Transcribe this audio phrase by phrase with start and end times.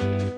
[0.00, 0.29] I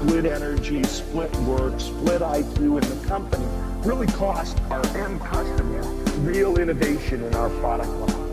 [0.00, 3.44] split energy, split work, split IQ in the company
[3.84, 5.82] really cost our end customer
[6.20, 8.24] real innovation in our product line.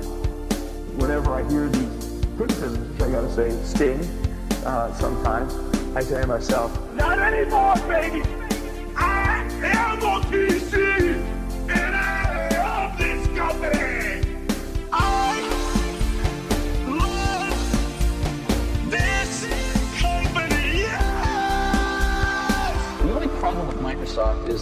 [0.97, 3.99] Whenever I hear these criticisms, I gotta say sting
[4.65, 5.53] uh, sometimes,
[5.95, 8.34] I say to myself, not anymore, baby!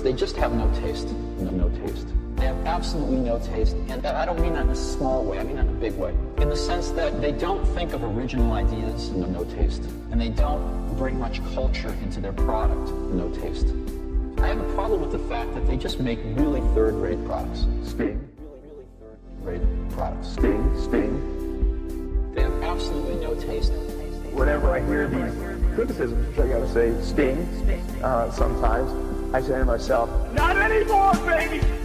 [0.04, 1.08] They just have no taste.
[1.40, 2.08] No, no taste.
[2.36, 3.76] They have absolutely no taste.
[3.88, 5.94] And I don't mean that in a small way, I mean that in a big
[5.94, 6.14] way.
[6.38, 9.12] In the sense that they don't think of original ideas.
[9.12, 9.84] No, no taste.
[10.12, 12.92] And they don't bring much culture into their product.
[13.14, 13.68] No taste.
[14.40, 17.66] I have a problem with the fact that they just make really third-rate products.
[17.84, 20.28] Sting, Really, really third-rate products.
[20.34, 22.34] sting, sting.
[22.36, 23.72] They have absolutely no taste.
[24.34, 25.34] whenever I hear these
[25.76, 27.38] criticisms, which I gotta say sting
[28.04, 28.90] uh, sometimes,
[29.36, 31.83] I say to myself, not anymore, baby!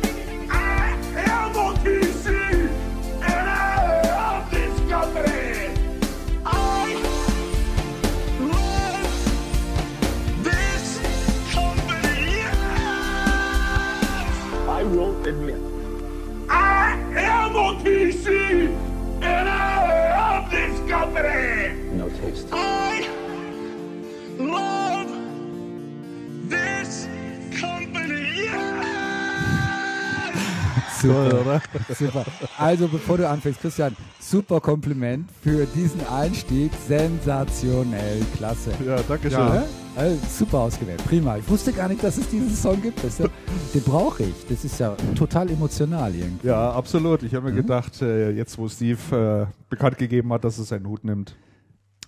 [31.08, 31.63] Super, oder?
[31.95, 32.24] super.
[32.58, 36.70] Also bevor du anfängst, Christian, super Kompliment für diesen Einstieg.
[36.86, 38.73] Sensationell, klasse.
[38.85, 39.39] Ja, danke schön.
[39.39, 39.64] Ja,
[39.96, 41.39] also super ausgewählt, prima.
[41.39, 43.02] Ich wusste gar nicht, dass es diesen Song gibt.
[43.02, 43.27] Das ja,
[43.74, 44.46] den brauche ich.
[44.48, 46.48] Das ist ja total emotional irgendwie.
[46.48, 47.23] Ja, absolut.
[47.23, 50.86] Ich habe mir gedacht, äh, jetzt wo Steve äh, bekannt gegeben hat, dass er seinen
[50.86, 51.36] Hut nimmt,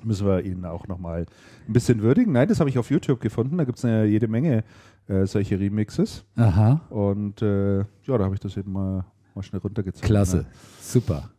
[0.05, 1.27] müssen wir ihn auch nochmal
[1.69, 2.33] ein bisschen würdigen.
[2.33, 3.59] Nein, das habe ich auf YouTube gefunden.
[3.59, 4.65] Da gibt es ja jede Menge
[5.11, 6.25] äh, solche Remixes.
[6.37, 9.05] Aha, Und äh, ja, da habe ich das eben mal,
[9.35, 10.07] mal schnell runtergezogen.
[10.07, 10.47] klasse,
[10.81, 11.31] super.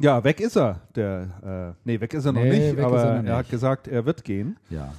[0.00, 0.80] Ja, weg ist er.
[0.94, 3.32] Der, äh, nee, weg ist er noch Nee, nicht, aber er er, noch nicht.
[3.32, 4.56] hat gesagt, er wird gehen.
[4.70, 4.92] Ja.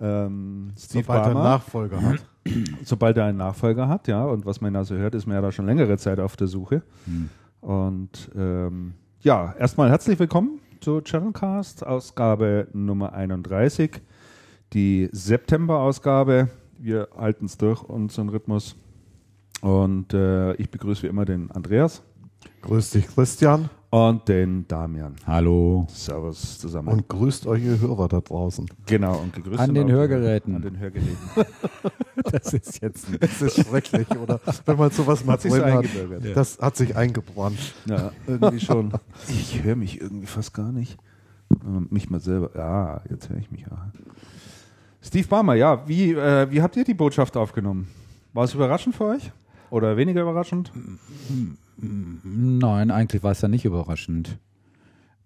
[0.00, 2.26] Ähm, Steve Sobald er einen Barmer, Nachfolger hat.
[2.84, 4.24] sobald er einen Nachfolger hat, ja.
[4.24, 6.82] Und was man also hört, ist man ja da schon längere Zeit auf der Suche.
[7.04, 7.28] Hm.
[7.60, 14.00] Und ähm, ja, erstmal herzlich willkommen zu Channelcast, Ausgabe Nummer 31,
[14.72, 16.48] die September-Ausgabe.
[16.78, 18.76] Wir halten es durch, unseren Rhythmus.
[19.60, 22.02] Und äh, ich begrüße wie immer den Andreas
[22.62, 23.68] Grüß dich, Christian.
[23.90, 25.16] und den Damian.
[25.26, 25.86] Hallo.
[25.90, 26.88] Servus zusammen.
[26.88, 28.66] Und grüßt euch, ihr Hörer da draußen.
[28.86, 30.54] genau, und gegrüßt An den auch- Hörgeräten.
[30.56, 31.16] An den Hörgeräten.
[32.30, 34.40] Das ist jetzt Es ist schrecklich, oder?
[34.66, 36.36] Wenn man sowas mal Hat sich so drin hat.
[36.36, 37.58] Das hat sich eingebrannt.
[37.86, 38.92] Ja, irgendwie schon.
[39.28, 40.98] Ich höre mich irgendwie fast gar nicht.
[41.90, 42.50] Mich mal selber.
[42.56, 43.90] Ja, jetzt höre ich mich ja.
[45.00, 47.88] Steve Barmer, ja, wie, äh, wie habt ihr die Botschaft aufgenommen?
[48.32, 49.30] War es überraschend für euch?
[49.70, 50.72] Oder weniger überraschend?
[51.76, 54.38] Nein, eigentlich war es ja nicht überraschend.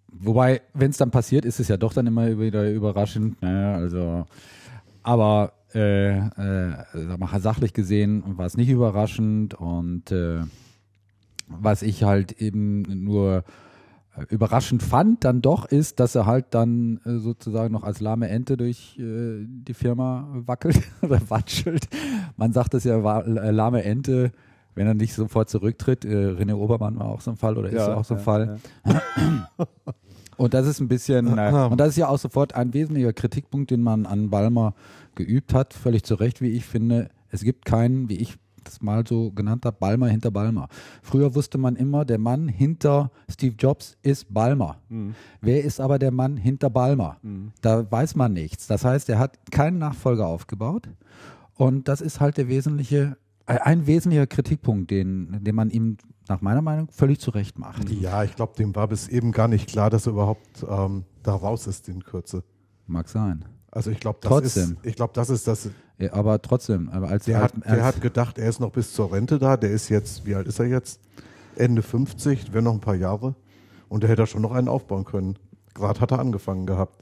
[0.09, 3.41] Wobei, wenn es dann passiert, ist es ja doch dann immer wieder überraschend.
[3.41, 3.75] Ne?
[3.75, 4.27] Also,
[5.03, 10.41] aber äh, äh, sachlich gesehen war es nicht überraschend und äh,
[11.49, 13.45] was ich halt eben nur
[14.29, 18.57] überraschend fand, dann doch ist, dass er halt dann äh, sozusagen noch als lahme Ente
[18.57, 21.89] durch äh, die Firma wackelt oder watschelt.
[22.37, 24.33] Man sagt es ja, äh, lahme Ente,
[24.75, 26.05] wenn er nicht sofort zurücktritt.
[26.05, 28.25] Äh, René Obermann war auch so ein Fall oder ist ja, auch so ein ja,
[28.25, 28.61] Fall.
[28.87, 29.03] ja.
[30.39, 33.81] Und das ist ein bisschen, und das ist ja auch sofort ein wesentlicher Kritikpunkt, den
[33.81, 34.75] man an Balmer
[35.15, 37.11] geübt hat, völlig zu Recht, wie ich finde.
[37.29, 40.69] Es gibt keinen, wie ich das mal so genannt habe, Balmer hinter Balmer.
[41.03, 44.79] Früher wusste man immer, der Mann hinter Steve Jobs ist Balmer.
[45.41, 47.19] Wer ist aber der Mann hinter Balmer?
[47.61, 48.67] Da weiß man nichts.
[48.67, 50.89] Das heißt, er hat keinen Nachfolger aufgebaut.
[51.55, 53.17] Und das ist halt der wesentliche,
[53.47, 55.97] äh, ein wesentlicher Kritikpunkt, den, den man ihm
[56.29, 57.89] nach meiner Meinung völlig zu Recht macht.
[57.91, 61.35] Ja, ich glaube, dem war bis eben gar nicht klar, dass er überhaupt ähm, da
[61.35, 62.43] raus ist in Kürze.
[62.87, 63.45] Mag sein.
[63.71, 64.77] Also ich glaube, das Trotzdem.
[64.83, 65.71] ist, ich glaube, das ist das.
[66.03, 68.71] Ja, aber trotzdem, aber als, Der als, hat, als der hat gedacht, er ist noch
[68.73, 69.57] bis zur Rente da.
[69.57, 71.01] Der ist jetzt, wie alt ist er jetzt?
[71.57, 73.35] Ende 50, wäre noch ein paar Jahre.
[73.89, 75.37] Und der hätte schon noch einen aufbauen können.
[75.75, 76.95] Gerade hat er angefangen gehabt.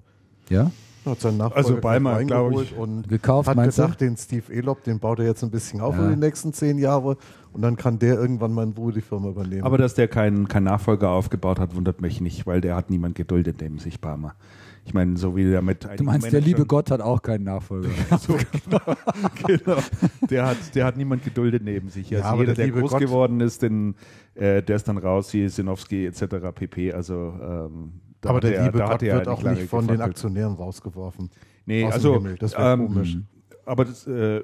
[0.48, 0.70] ja,
[1.06, 2.76] Hat seinen Nachfolger Also Ballmer, gleich glaub reingeholt ich.
[2.76, 3.82] und Gekauft, hat meinst du?
[3.82, 6.02] gedacht, den Steve Elop, den baut er jetzt ein bisschen auf Ja.
[6.04, 7.16] in den nächsten zehn Jahre
[7.52, 9.62] und dann kann der irgendwann mal in Ruhe die Firma übernehmen.
[9.64, 13.14] Aber dass der keinen kein Nachfolger aufgebaut hat, wundert mich nicht, weil der hat niemand
[13.14, 14.34] geduldet neben sich, Barmer.
[14.90, 17.90] Ich meine, so wie der mit du meinst, der liebe Gott hat auch keinen Nachfolger.
[18.18, 18.34] so,
[18.64, 18.96] genau,
[19.46, 19.78] genau.
[20.28, 22.06] Der hat, der hat niemand geduldet neben sich.
[22.12, 23.94] Also Ja, aber jeder, der der groß Gott- geworden ist, den,
[24.34, 26.24] äh, der ist dann raus, wie Sinowski etc.
[26.52, 26.92] pp.
[26.92, 29.92] Also, ähm, da Aber der er- liebe da Gott hat wird auch nicht von den
[29.92, 30.00] gefackelt.
[30.10, 31.30] Aktionären rausgeworfen.
[31.66, 32.34] Nee, also, Himmel.
[32.38, 33.16] Das wär ähm, komisch.
[33.66, 34.42] aber das, äh,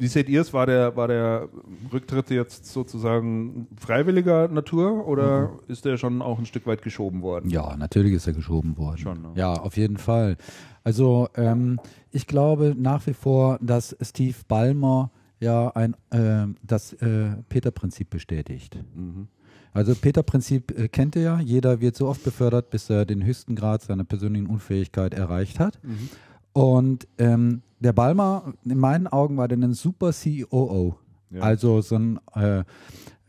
[0.00, 0.52] wie seht ihr es?
[0.52, 1.48] War der, war der
[1.92, 5.58] Rücktritt jetzt sozusagen freiwilliger Natur oder Mhm.
[5.68, 7.50] ist der schon auch ein Stück weit geschoben worden?
[7.50, 8.98] Ja, natürlich ist er geschoben worden.
[8.98, 9.28] Schon, ne?
[9.34, 10.36] Ja, auf jeden Fall.
[10.84, 11.78] Also ähm,
[12.10, 18.78] ich glaube nach wie vor, dass Steve Ballmer ja ein äh, das äh, Peter-Prinzip bestätigt.
[19.72, 21.40] Also Peter-Prinzip äh, kennt ihr ja.
[21.40, 25.78] Jeder wird so oft befördert, bis er den höchsten Grad seiner persönlichen Unfähigkeit erreicht hat.
[26.52, 30.96] Und ähm, der Ballmer, in meinen Augen, war dann ein super COO.
[31.30, 31.42] Ja.
[31.42, 32.64] Also so ein äh,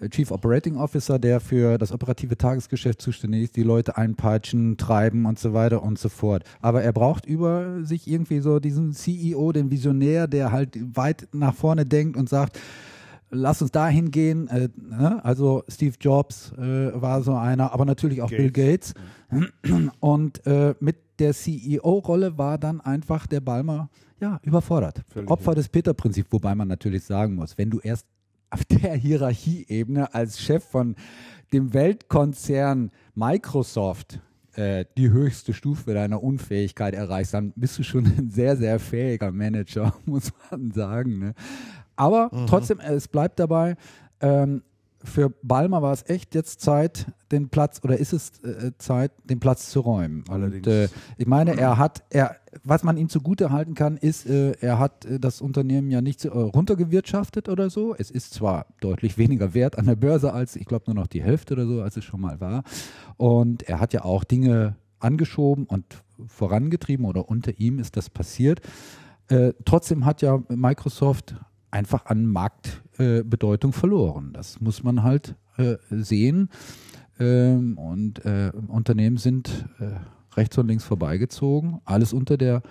[0.09, 5.37] Chief Operating Officer, der für das operative Tagesgeschäft zuständig ist, die Leute einpeitschen, treiben und
[5.37, 6.43] so weiter und so fort.
[6.59, 11.53] Aber er braucht über sich irgendwie so diesen CEO, den Visionär, der halt weit nach
[11.53, 12.59] vorne denkt und sagt,
[13.29, 14.47] lass uns dahin gehen.
[14.47, 15.23] Äh, ne?
[15.23, 18.93] Also Steve Jobs äh, war so einer, aber natürlich auch Bill Gates.
[19.99, 23.89] Und äh, mit der CEO-Rolle war dann einfach der Balmer
[24.19, 25.03] ja, überfordert.
[25.07, 28.07] Völlig Opfer des Peter-Prinzips, wobei man natürlich sagen muss, wenn du erst
[28.49, 30.95] auf der Hierarchieebene als Chef von
[31.53, 34.19] dem Weltkonzern Microsoft
[34.55, 39.31] äh, die höchste Stufe deiner Unfähigkeit erreichst, dann bist du schon ein sehr, sehr fähiger
[39.31, 41.19] Manager, muss man sagen.
[41.19, 41.33] Ne?
[41.95, 43.75] Aber trotzdem, es bleibt dabei,
[44.21, 44.63] ähm,
[45.03, 49.39] für Balmer war es echt jetzt Zeit, den Platz, oder ist es äh, Zeit, den
[49.39, 50.23] Platz zu räumen.
[50.29, 50.67] Allerdings.
[50.67, 50.87] Und, äh,
[51.17, 55.05] ich meine, er hat, er, was man ihm zugute halten kann, ist, äh, er hat
[55.05, 57.95] äh, das Unternehmen ja nicht äh, runtergewirtschaftet oder so.
[57.97, 61.23] Es ist zwar deutlich weniger wert an der Börse als, ich glaube, nur noch die
[61.23, 62.63] Hälfte oder so, als es schon mal war.
[63.17, 65.85] Und er hat ja auch Dinge angeschoben und
[66.27, 68.61] vorangetrieben oder unter ihm ist das passiert.
[69.27, 71.35] Äh, trotzdem hat ja Microsoft
[71.71, 74.29] einfach an Marktbedeutung äh, Bedeutung verloren.
[74.33, 76.49] Das muss man halt äh, sehen.
[77.19, 79.91] Ähm, und äh, Unternehmen sind äh,
[80.37, 81.81] rechts und links vorbeigezogen.
[81.85, 82.61] Alles unter der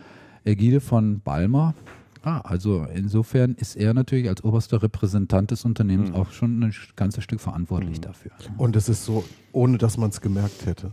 [0.45, 1.75] Ägide von Balmer.
[2.23, 7.25] Ah, also insofern ist er natürlich als oberster Repräsentant des Unternehmens auch schon ein ganzes
[7.25, 8.31] Stück verantwortlich dafür.
[8.59, 10.93] Und es ist so, ohne dass man es gemerkt hätte.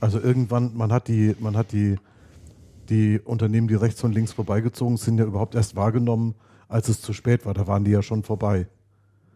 [0.00, 1.96] Also irgendwann, man hat die, man hat die,
[2.88, 6.34] die Unternehmen, die rechts und links vorbeigezogen sind, ja überhaupt erst wahrgenommen,
[6.68, 7.54] als es zu spät war.
[7.54, 8.66] Da waren die ja schon vorbei.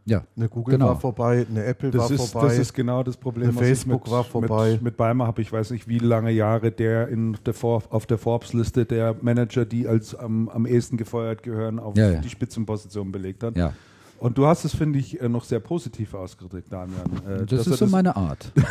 [0.07, 0.89] Ja, Eine Google Genau.
[0.89, 2.49] war vorbei, eine Apple Das war ist, vorbei.
[2.49, 4.73] das ist genau das Problem, Eine Facebook ich mit, war vorbei.
[4.73, 8.07] Mit, mit Beimer habe ich weiß nicht, wie lange Jahre der in der For auf
[8.07, 12.21] der Forbes-Liste der Manager, die als am, am ehesten gefeuert gehören, auf Ja, ja.
[12.21, 13.57] die Spitzenposition belegt hat.
[13.57, 13.73] ja.
[14.21, 17.07] Und du hast es, finde ich, äh, noch sehr positiv ausgedrückt, Damian.
[17.27, 18.53] äh, Das dass ist so meine Art.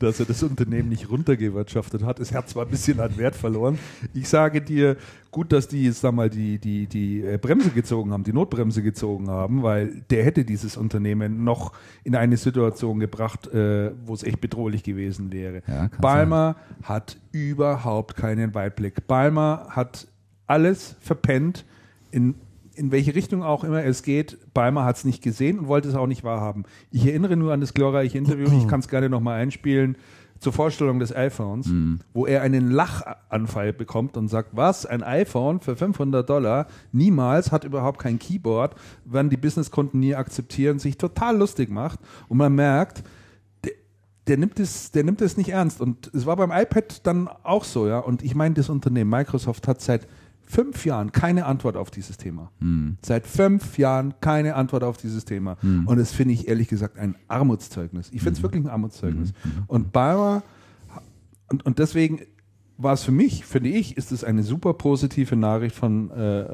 [0.00, 2.18] dass er das Unternehmen nicht runtergewirtschaftet hat.
[2.18, 3.78] Es hat zwar ein bisschen an Wert verloren.
[4.14, 4.96] Ich sage dir,
[5.30, 9.30] gut, dass die jetzt mal die, die, die äh, Bremse gezogen haben, die Notbremse gezogen
[9.30, 11.72] haben, weil der hätte dieses Unternehmen noch
[12.02, 15.62] in eine Situation gebracht, wo es echt bedrohlich gewesen wäre.
[15.68, 19.06] Ja, Balmer hat überhaupt keinen Weitblick.
[19.06, 20.08] Balmer hat
[20.46, 21.64] alles verpennt,
[22.10, 22.34] in,
[22.76, 24.38] in welche Richtung auch immer es geht.
[24.54, 26.64] Balmer hat es nicht gesehen und wollte es auch nicht wahrhaben.
[26.90, 29.96] Ich erinnere nur an das glorreiche Interview, ich kann es gerne nochmal einspielen,
[30.38, 31.70] zur Vorstellung des iPhones,
[32.12, 37.64] wo er einen Lachanfall bekommt und sagt, was, ein iPhone für 500 Dollar, niemals, hat
[37.64, 38.74] überhaupt kein Keyboard,
[39.06, 43.02] werden die Businesskunden nie akzeptieren, sich total lustig macht und man merkt,
[44.26, 45.80] der nimmt es, der nimmt es nicht ernst.
[45.80, 47.98] Und es war beim iPad dann auch so, ja.
[48.00, 50.08] Und ich meine, das Unternehmen Microsoft hat seit
[50.46, 52.50] fünf Jahren keine Antwort auf dieses Thema.
[53.02, 55.56] Seit fünf Jahren keine Antwort auf dieses Thema.
[55.86, 58.08] Und das finde ich ehrlich gesagt ein Armutszeugnis.
[58.12, 59.32] Ich finde es wirklich ein Armutszeugnis.
[59.66, 60.42] Und Bayer,
[61.48, 62.20] und, und deswegen
[62.78, 66.44] war es für mich, finde ich, ist es eine super positive Nachricht von äh,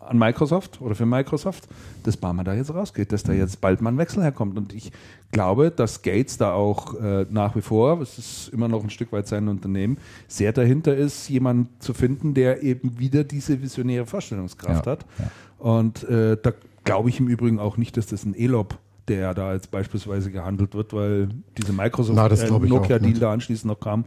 [0.00, 1.68] an Microsoft oder für Microsoft,
[2.02, 4.58] dass Barmer da jetzt rausgeht, dass da jetzt bald mal ein Wechsel herkommt.
[4.58, 4.90] Und ich
[5.30, 9.12] glaube, dass Gates da auch äh, nach wie vor, es ist immer noch ein Stück
[9.12, 14.86] weit sein Unternehmen, sehr dahinter ist, jemand zu finden, der eben wieder diese visionäre Vorstellungskraft
[14.86, 15.06] Ja, hat.
[15.18, 15.30] ja.
[15.64, 18.76] Und äh, da glaube ich im Übrigen auch nicht, dass das ein ELOP
[19.08, 23.80] der da jetzt beispielsweise gehandelt wird, weil diese Microsoft Na, das äh, da anschließend noch
[23.80, 24.04] kam,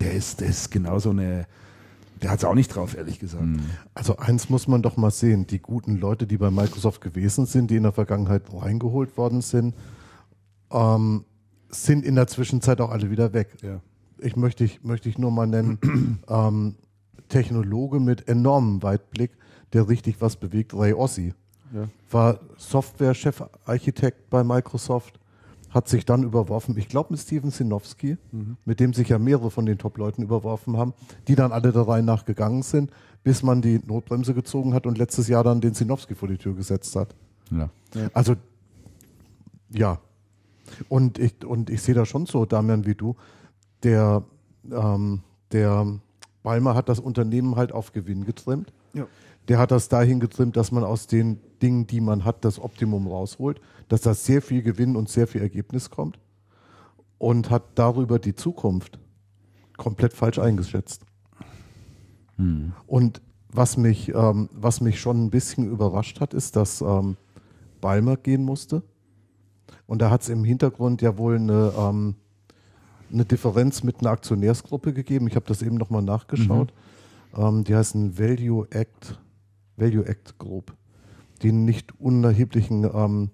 [0.00, 1.46] der ist, der ist genauso eine,
[2.22, 3.44] der hat es auch nicht drauf, ehrlich gesagt.
[3.94, 7.70] Also eins muss man doch mal sehen, die guten Leute, die bei Microsoft gewesen sind,
[7.70, 9.74] die in der Vergangenheit reingeholt worden sind,
[10.70, 11.24] ähm,
[11.68, 13.56] sind in der Zwischenzeit auch alle wieder weg.
[13.62, 13.80] Ja.
[14.18, 16.76] Ich möchte ich, möchte ich nur mal nennen, ähm,
[17.28, 19.32] Technologe mit enormem Weitblick,
[19.72, 21.34] der richtig was bewegt, Ray Ossi.
[21.74, 21.88] Ja.
[22.10, 25.18] War Software-Chefarchitekt bei Microsoft,
[25.70, 28.16] hat sich dann überworfen, ich glaube mit Steven Sinofsky,
[28.64, 30.94] mit dem sich ja mehrere von den Top-Leuten überworfen haben,
[31.26, 32.92] die dann alle der Reihe nach gegangen sind,
[33.24, 36.54] bis man die Notbremse gezogen hat und letztes Jahr dann den Sinofsky vor die Tür
[36.54, 37.16] gesetzt hat.
[37.50, 37.70] Ja.
[38.12, 38.36] Also,
[39.70, 39.98] ja.
[40.88, 43.16] Und ich, und ich sehe da schon so, Damian, wie du,
[43.82, 44.22] der,
[44.70, 45.86] ähm, der
[46.44, 48.72] Balmer hat das Unternehmen halt auf Gewinn getrimmt.
[48.92, 49.06] Ja.
[49.48, 53.06] Der hat das dahin getrimmt, dass man aus den Dingen, die man hat, das Optimum
[53.06, 56.18] rausholt, dass da sehr viel Gewinn und sehr viel Ergebnis kommt
[57.18, 58.98] und hat darüber die Zukunft
[59.76, 61.02] komplett falsch eingeschätzt.
[62.86, 67.16] Und was mich, ähm, was mich schon ein bisschen überrascht hat, ist, dass ähm,
[67.80, 68.82] Balmer gehen musste.
[69.86, 72.16] Und da hat es im Hintergrund ja wohl eine, ähm,
[73.12, 75.28] eine Differenz mit einer Aktionärsgruppe gegeben.
[75.28, 76.72] Ich habe das eben nochmal nachgeschaut.
[77.36, 79.20] Ähm, die heißen Value Act,
[79.76, 80.74] Value Act Group,
[81.42, 83.30] die einen nicht unerheblichen ähm,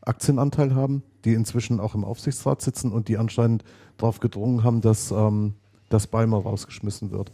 [0.00, 3.64] Aktienanteil haben, die inzwischen auch im Aufsichtsrat sitzen und die anscheinend
[3.96, 5.54] darauf gedrungen haben, dass, ähm,
[5.88, 7.30] dass Balmer rausgeschmissen wird.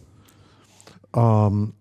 [1.17, 1.73] Ähm,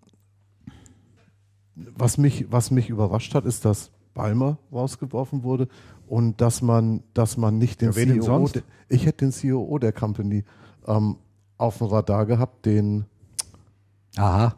[1.74, 5.68] was, mich, was mich überrascht hat, ist, dass Balmer rausgeworfen wurde
[6.08, 9.92] und dass man, dass man nicht den Ja, CEO, de- ich hätte den CEO der
[9.92, 10.44] Company
[10.86, 11.16] ähm,
[11.56, 13.04] auf dem Radar gehabt, den
[14.16, 14.54] Aha.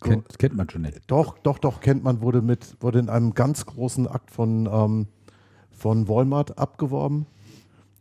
[0.00, 1.00] Kennt, kennt man schon nicht.
[1.08, 5.06] doch, doch, doch, kennt man, wurde mit, wurde in einem ganz großen Akt von, ähm,
[5.70, 7.26] von Walmart abgeworben,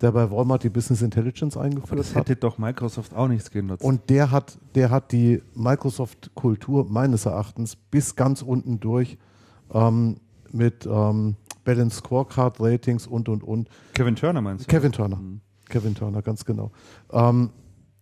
[0.02, 2.30] der bei Walmart die Business Intelligence Aber eingeführt das hat.
[2.30, 3.84] hätte doch Microsoft auch nichts genutzt.
[3.84, 9.18] Und der hat, der hat die Microsoft-Kultur meines Erachtens bis ganz unten durch
[9.74, 10.18] ähm,
[10.52, 13.70] mit ähm, Balance Scorecard Ratings und und und.
[13.94, 14.70] Kevin Turner meinst du?
[14.70, 15.20] Kevin Turner.
[15.68, 16.72] Kevin Turner, ganz genau.
[17.12, 17.50] Ähm,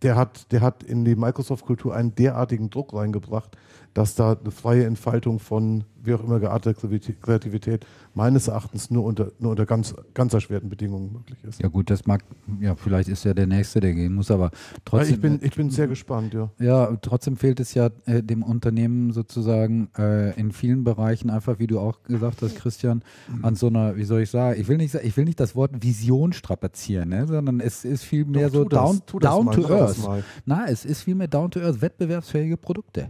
[0.02, 3.58] der hat, der hat in die Microsoft-Kultur einen derartigen Druck reingebracht,
[3.96, 9.32] dass da eine freie Entfaltung von wie auch immer gearteter Kreativität- meines Erachtens nur unter,
[9.40, 11.62] nur unter ganz, ganz erschwerten Bedingungen möglich ist.
[11.62, 12.24] Ja gut, das mag,
[12.62, 14.52] ja, vielleicht ist ja der Nächste, der gehen muss, aber
[14.86, 15.16] trotzdem.
[15.16, 16.50] ich, bin, ich bin sehr gespannt, ja.
[16.60, 21.68] Ja, trotzdem fehlt es ja äh, dem Unternehmen sozusagen äh, in vielen Bereichen einfach, wie
[21.68, 23.04] du auch gesagt hast, Christian,
[23.42, 25.84] an so einer, wie soll ich sagen, ich will nicht, ich will nicht das Wort
[25.84, 29.68] Vision strapazieren, ne, sondern es ist viel mehr Doch, so das, down, down mal, to
[29.68, 29.98] earth.
[30.46, 33.10] Na, es ist viel mehr down to earth, wettbewerbsfähige Produkte.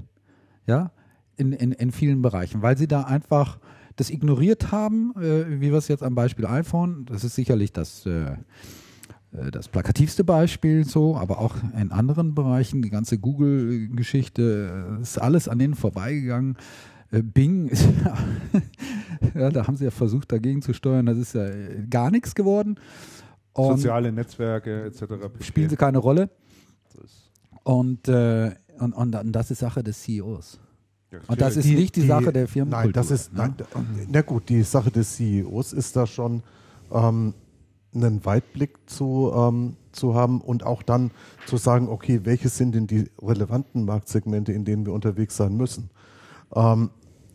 [0.65, 0.91] Ja,
[1.37, 3.59] in, in, in vielen Bereichen, weil sie da einfach
[3.95, 8.05] das ignoriert haben, äh, wie wir es jetzt am Beispiel iPhone, das ist sicherlich das
[8.05, 8.35] äh,
[9.37, 15.17] äh, das plakativste Beispiel so, aber auch in anderen Bereichen, die ganze Google-Geschichte, äh, ist
[15.17, 16.57] alles an denen vorbeigegangen.
[17.11, 17.87] Äh, Bing, ist
[19.35, 21.47] ja, da haben sie ja versucht dagegen zu steuern, das ist ja
[21.89, 22.79] gar nichts geworden.
[23.53, 25.03] Und Soziale Netzwerke etc.
[25.39, 26.29] spielen sie keine Rolle.
[27.63, 30.59] Und, äh, und, und, und das ist Sache des CEOs.
[31.27, 32.85] Und das ist nicht die, Sache der Firmenkultur.
[32.85, 33.53] Nein, das ist, ne?
[33.57, 36.43] nein, na gut, die Sache des CEOs ist da schon
[36.91, 37.33] ähm,
[37.93, 41.11] einen Weitblick zu, ähm, zu haben und auch dann
[41.45, 45.89] zu sagen, okay, welche sind denn die relevanten Marktsegmente, in denen wir unterwegs sein müssen.
[46.53, 46.89] Ähm,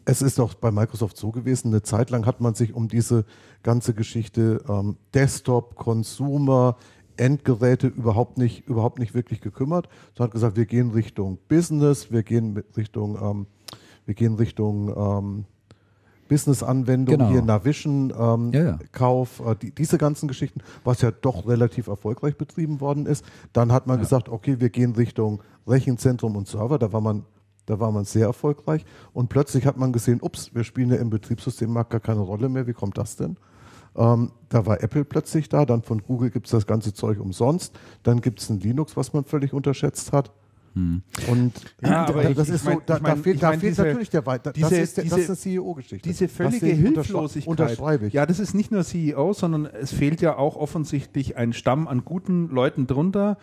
[0.04, 3.24] es ist auch bei Microsoft so gewesen, eine Zeit lang hat man sich um diese
[3.62, 6.76] ganze Geschichte ähm, Desktop, Consumer,
[7.20, 9.88] Endgeräte überhaupt nicht, überhaupt nicht wirklich gekümmert.
[10.18, 13.46] Man hat gesagt, wir gehen Richtung Business, wir gehen Richtung, ähm,
[14.06, 15.44] wir gehen Richtung ähm,
[16.28, 17.30] Business-Anwendung, Genau.
[17.30, 18.78] hier Navision, ähm, Ja, ja.
[18.92, 23.24] Kauf, äh, die, diese ganzen Geschichten, was ja doch relativ erfolgreich betrieben worden ist.
[23.52, 27.24] Dann hat man gesagt, okay, wir gehen Richtung Rechenzentrum und Server, da war man
[27.66, 31.08] da war man sehr erfolgreich und plötzlich hat man gesehen, ups, wir spielen ja im
[31.08, 33.36] Betriebssystemmarkt gar keine Rolle mehr, wie kommt das denn?
[33.96, 37.78] Ähm, da war Apple plötzlich da, dann von Google gibt es das ganze Zeug umsonst,
[38.02, 40.30] dann gibt es ein Linux, was man völlig unterschätzt hat.
[40.74, 41.02] Hm.
[41.28, 43.34] Und Ja, aber da, ich- das ich ist mein- so, da, ich mein- da fehlt,
[43.34, 44.52] ich da fehlt diese- natürlich der Weiter.
[44.52, 46.08] diese- das ist, der, das ist eine CEO-Geschichte.
[46.08, 47.48] Diese völlige ich, Hilflosigkeit.
[47.48, 48.12] Unterschreibe ich.
[48.12, 52.04] Ja, das ist nicht nur CEO, sondern es fehlt ja auch offensichtlich ein Stamm an
[52.04, 53.36] guten Leuten drunter,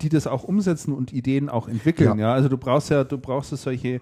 [0.00, 2.18] die das auch umsetzen und Ideen auch entwickeln.
[2.18, 2.32] Ja, Ja.
[2.32, 4.00] also du brauchst ja, du brauchst ja solche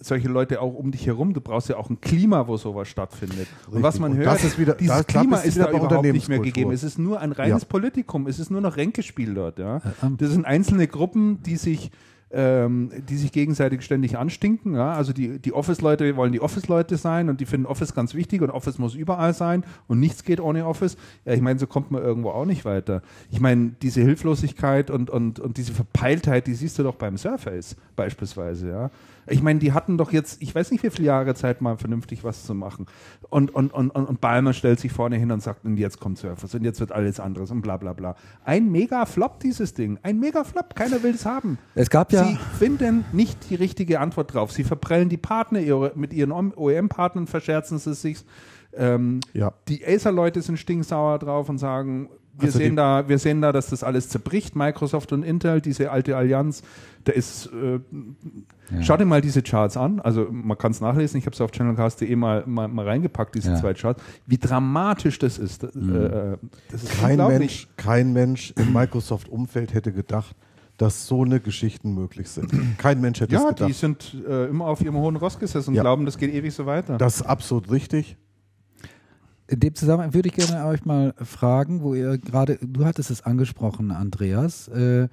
[0.00, 1.34] solche Leute auch um dich herum.
[1.34, 3.46] Du brauchst ja auch ein Klima, wo sowas stattfindet.
[3.70, 5.70] Und was man Und hört, das ist wieder- dieses da- da Klima ist wieder da
[5.78, 6.70] überhaupt nicht mehr gegeben.
[6.72, 7.68] Es ist nur ein reines Ja.
[7.68, 8.26] Politikum.
[8.26, 9.58] Es ist nur noch Ränkespiel dort.
[9.58, 9.80] Ja.
[10.02, 10.16] ähm.
[10.18, 11.90] Das sind einzelne Gruppen, die sich
[12.30, 14.74] ähm, die sich gegenseitig ständig anstinken.
[14.74, 14.92] Ja?
[14.92, 18.50] Also die, die Office-Leute wollen die Office-Leute sein und die finden Office ganz wichtig und
[18.50, 20.98] Office muss überall sein und nichts geht ohne Office.
[21.24, 23.00] Ja, ich meine, so kommt man irgendwo auch nicht weiter.
[23.30, 27.76] Ich meine, diese Hilflosigkeit und, und, und diese Verpeiltheit, die siehst du doch beim Surface
[27.96, 28.68] beispielsweise.
[28.68, 28.90] Ja?
[29.30, 32.24] Ich meine, die hatten doch jetzt, ich weiß nicht, wie viele Jahre Zeit, mal vernünftig
[32.24, 32.86] was zu machen.
[33.30, 36.18] Und, und, und, und, und Balmer stellt sich vorne hin und sagt, und jetzt kommt
[36.18, 38.14] Surface und jetzt wird alles anderes und bla bla bla.
[38.44, 39.98] Ein Mega-Flop, dieses Ding.
[40.02, 40.74] Ein Mega-Flop.
[40.74, 41.58] Keiner will es haben.
[41.74, 44.52] Es gab ja- Sie finden nicht die richtige Antwort drauf.
[44.52, 48.24] Sie verprellen die Partner, ihre, mit ihren OEM-Partnern verscherzen sie sich.
[48.74, 49.52] Ähm, Ja.
[49.68, 52.08] Die Acer-Leute sind stinksauer drauf und sagen,
[52.38, 54.54] wir, Also sehen die- da, wir sehen da, dass das alles zerbricht.
[54.56, 56.62] Microsoft und Intel, diese alte Allianz,
[57.04, 57.80] da ist, äh,
[58.82, 60.00] schau dir mal diese Charts an.
[60.00, 63.50] Also man kann es nachlesen, ich habe es auf channelcast.de mal, mal, mal reingepackt, diese
[63.52, 63.56] Ja.
[63.56, 64.02] zwei Charts.
[64.26, 65.64] Wie dramatisch das ist.
[65.64, 66.36] Äh, äh,
[66.70, 67.16] das ist Kein.
[67.18, 70.34] Mensch, kein Mensch im Microsoft-Umfeld hätte gedacht,
[70.76, 72.52] dass so eine Geschichten möglich sind.
[72.78, 73.74] Kein Mensch hätte Ja, es die gedacht.
[73.74, 75.82] sind äh, immer auf ihrem hohen Ross gesessen und Ja.
[75.82, 76.98] glauben, das geht ewig so weiter.
[76.98, 78.16] Das ist absolut richtig.
[79.48, 83.22] In dem Zusammenhang würde ich gerne euch mal fragen, wo ihr gerade, du hattest es
[83.22, 85.08] angesprochen, Andreas, äh,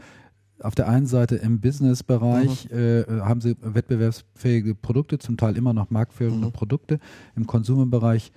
[0.59, 5.89] auf der einen Seite im Business-Bereich äh, haben sie wettbewerbsfähige Produkte, zum Teil immer noch
[5.89, 6.99] marktführende Produkte.
[7.35, 8.31] Im Consumer-Bereich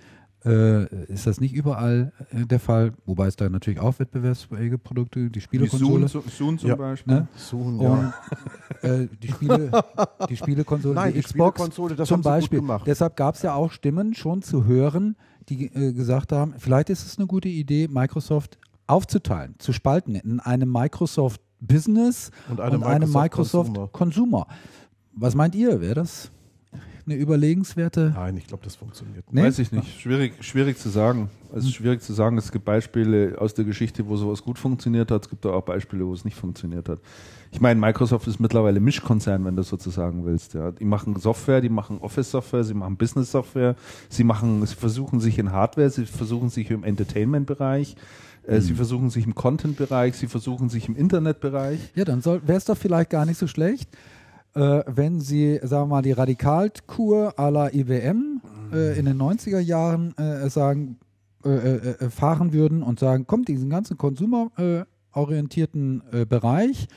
[0.45, 5.31] äh, ist das nicht überall äh, der Fall, wobei es da natürlich auch wettbewerbsfähige Produkte,
[5.31, 6.07] die Spielekonsole.
[6.07, 6.76] Zoom, Zoom zum Ja.
[6.76, 7.14] Beispiel.
[7.14, 7.28] Ne?
[7.37, 8.12] Soon, Und
[8.83, 9.71] äh, die Spiele,
[10.28, 12.61] die Spielekonsole, Nein, die die Xbox Spielekonsole, das zum Beispiel.
[12.61, 12.87] gemacht.
[12.87, 15.17] Deshalb gab es ja auch Stimmen schon zu hören,
[15.49, 20.40] die äh, gesagt haben, vielleicht ist es eine gute Idee, Microsoft aufzuteilen, zu spalten in
[20.40, 24.47] einem Microsoft Business Und und eine eine Microsoft Microsoft Consumer.
[24.47, 24.47] Consumer.
[25.12, 25.81] Was meint ihr?
[25.81, 26.31] Wäre das
[27.05, 28.12] eine überlegenswerte?
[28.14, 29.25] Nein, ich glaube, das funktioniert.
[29.33, 29.43] Nee?
[29.43, 30.00] Weiß ich nicht.
[30.00, 31.31] Schwierig, schwierig zu sagen.
[31.55, 32.37] Es ist schwierig zu sagen.
[32.37, 35.25] Es gibt Beispiele aus der Geschichte, wo sowas gut funktioniert hat.
[35.25, 37.00] Es gibt auch Beispiele, wo es nicht funktioniert hat.
[37.50, 40.55] Ich meine, Microsoft ist mittlerweile Mischkonzern, wenn du sozusagen willst.
[40.55, 40.73] Ja.
[40.73, 43.76] Die machen Software, die machen Office-Software, sie machen Business-Software,
[44.09, 47.97] sie machen, sie versuchen sich in Hardware, sie versuchen sich im Entertainment-Bereich,
[48.47, 51.80] äh, sie versuchen sich im Content-Bereich, sie versuchen sich im Internet-Bereich.
[51.95, 53.89] Ja, dann wäre es doch vielleicht gar nicht so schlecht,
[54.54, 58.41] äh, wenn Sie, sagen wir mal, die Radikalkur à la IBM
[58.73, 60.99] äh, in den 90er Jahren äh, sagen,
[61.45, 66.89] äh, äh, fahren würden und sagen, kommt diesen ganzen konsumerorientierten Bereich,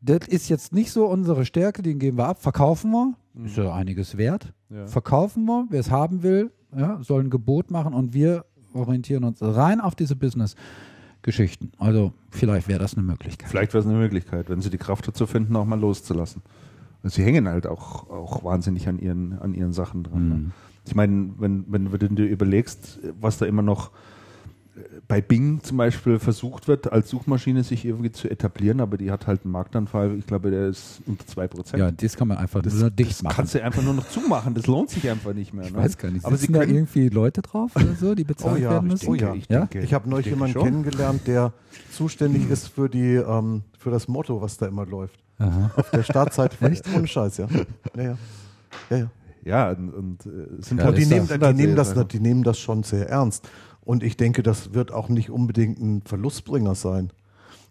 [0.00, 3.72] das ist jetzt nicht so unsere Stärke, den geben wir ab, verkaufen wir, ist ja
[3.74, 4.86] einiges wert, Ja.
[4.86, 9.38] verkaufen wir, wer es haben will, ja, soll ein Gebot machen und wir orientieren uns
[9.42, 11.72] rein auf diese Business-Geschichten.
[11.78, 13.48] Also vielleicht wäre das eine Möglichkeit.
[13.48, 16.42] Vielleicht wäre es eine Möglichkeit, wenn sie die Kraft dazu finden, auch mal loszulassen.
[17.02, 20.28] Und sie hängen halt auch, auch wahnsinnig an ihren, an ihren Sachen dran.
[20.28, 20.50] Ne?
[20.84, 23.90] Ich meine, wenn, wenn, wenn du dir überlegst, was da immer noch
[25.06, 29.26] bei Bing zum Beispiel versucht wird, als Suchmaschine sich irgendwie zu etablieren, aber die hat
[29.26, 31.76] halt einen Marktanfall, ich glaube, der ist unter 2%.
[31.76, 33.36] Ja, das kann man einfach das, nur dicht das machen.
[33.36, 34.54] kannst du einfach nur noch zumachen.
[34.54, 35.66] Das lohnt sich einfach nicht mehr.
[35.66, 35.78] ich ne?
[35.78, 36.24] weiß gar nicht.
[36.24, 39.12] Aber sie da irgendwie Leute drauf oder so, die bezahlt Oh ja, werden ich müssen?
[39.18, 39.60] denke, ich ja?
[39.66, 40.64] denke- Ich habe neulich denke jemanden schon.
[40.64, 41.52] kennengelernt, der
[41.92, 45.18] zuständig ist für die ähm, für das Motto, was da immer läuft.
[45.38, 45.70] Aha.
[45.76, 46.56] Auf der Startseite.
[46.70, 46.84] Echt?
[46.94, 47.46] Ohne Scheiß, ja.
[47.96, 48.18] Ja, ja.
[48.90, 49.10] ja, ja.
[49.44, 52.42] Ja, und, und äh, sind Ja, halt die, nehmen, das- die, nehmen das, die nehmen
[52.42, 53.48] das schon sehr ernst.
[53.88, 57.10] Und ich denke, das wird auch nicht unbedingt ein Verlustbringer sein.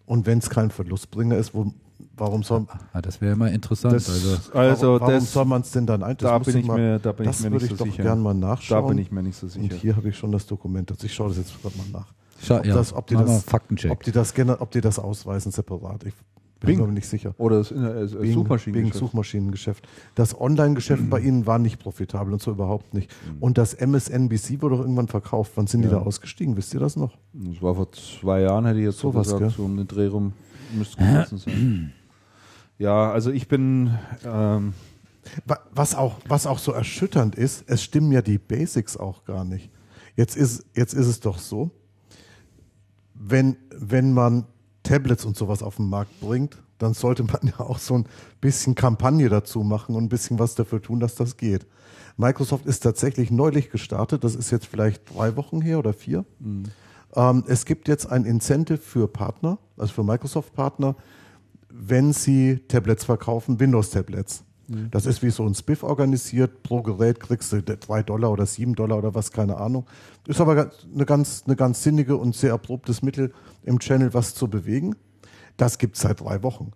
[0.08, 1.72] Und wenn es kein Verlustbringer ist, wo,
[2.16, 3.94] warum soll, Ah, das wäre immer interessant.
[3.94, 6.18] Das, also, also, warum, warum das, soll man es denn dann ein?
[6.18, 7.86] Das da bin ich mal, mir, da bin das ich mir würde nicht ich so
[7.86, 8.02] doch sicher.
[8.04, 8.82] gern mal nachschauen.
[8.82, 9.76] Da bin ich mir nicht so Und sicher.
[9.76, 10.90] hier habe ich schon das Dokument.
[10.92, 12.08] Also ich schaue das jetzt gerade mal nach.
[12.42, 13.92] Schau, ob ja, das- ob die das- mal Faktencheck.
[13.92, 16.04] Ob die das, ob die das ausweisen separat.
[16.04, 16.16] Ich
[16.60, 16.78] bin Bing.
[16.78, 17.34] mir aber nicht sicher.
[17.38, 18.96] Oder das, das Wegen, wegen Suchmaschinengeschäft.
[19.00, 19.88] Suchmaschinengeschäft.
[20.16, 23.14] Das Online-Geschäft bei Ihnen war nicht profitabel und so überhaupt nicht.
[23.40, 25.52] Und das MSNBC wurde doch irgendwann verkauft.
[25.56, 26.58] Wann sind die da ausgestiegen?
[26.58, 27.18] Wisst ihr das noch?
[27.34, 30.08] Das war vor zwei Jahren, hätte ich jetzt so Sowas, gesagt, so um den Dreh
[30.08, 30.34] rum
[30.76, 31.94] müsste gewesen sein.
[32.80, 33.90] Ja, also ich bin,
[34.24, 34.74] ähm,
[35.48, 39.46] Wa- Was auch, was auch so erschütternd ist, es stimmen ja die Basics auch gar
[39.46, 39.72] nicht.
[40.16, 41.72] Jetzt ist, jetzt ist es doch so,
[43.16, 44.46] wenn, wenn man
[44.88, 48.06] Tablets und sowas auf den Markt bringt, dann sollte man ja auch so ein
[48.42, 51.66] bisschen Kampagne dazu machen und ein bisschen was dafür tun, dass das geht.
[52.16, 56.26] Microsoft ist tatsächlich neulich gestartet, das ist jetzt vielleicht drei Wochen her oder vier.
[57.16, 60.96] Ähm, es gibt jetzt ein Incentive für Partner, also für Microsoft-Partner,
[61.70, 64.44] wenn sie Tablets verkaufen, Windows-Tablets.
[64.92, 66.62] Das ist wie so ein Spiff organisiert.
[66.62, 69.86] Pro Gerät kriegst du drei Dollar oder sieben Dollar oder was, keine Ahnung.
[70.28, 74.50] Ist aber eine ganz, eine ganz sinnige und sehr erprobtes Mittel im Channel, was zu
[74.50, 74.96] bewegen.
[75.56, 76.72] Das gibt es seit drei Wochen.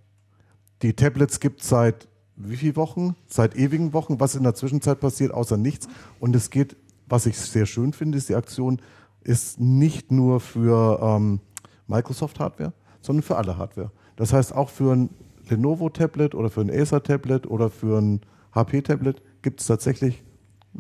[0.82, 3.16] Die Tablets gibt es seit wie vielen Wochen?
[3.28, 4.20] Seit ewigen Wochen.
[4.20, 5.88] Was in der Zwischenzeit passiert, außer nichts.
[6.20, 6.78] Und es geht,
[7.08, 8.82] was ich sehr schön finde, ist die Aktion,
[9.22, 11.40] ist nicht nur für ähm,
[11.88, 13.92] Microsoft-Hardware, sondern für alle Hardware.
[14.16, 15.10] Das heißt, auch für ein
[15.52, 18.22] Lenovo-Tablet oder für ein Acer-Tablet oder für ein
[18.56, 20.24] HP-Tablet gibt es tatsächlich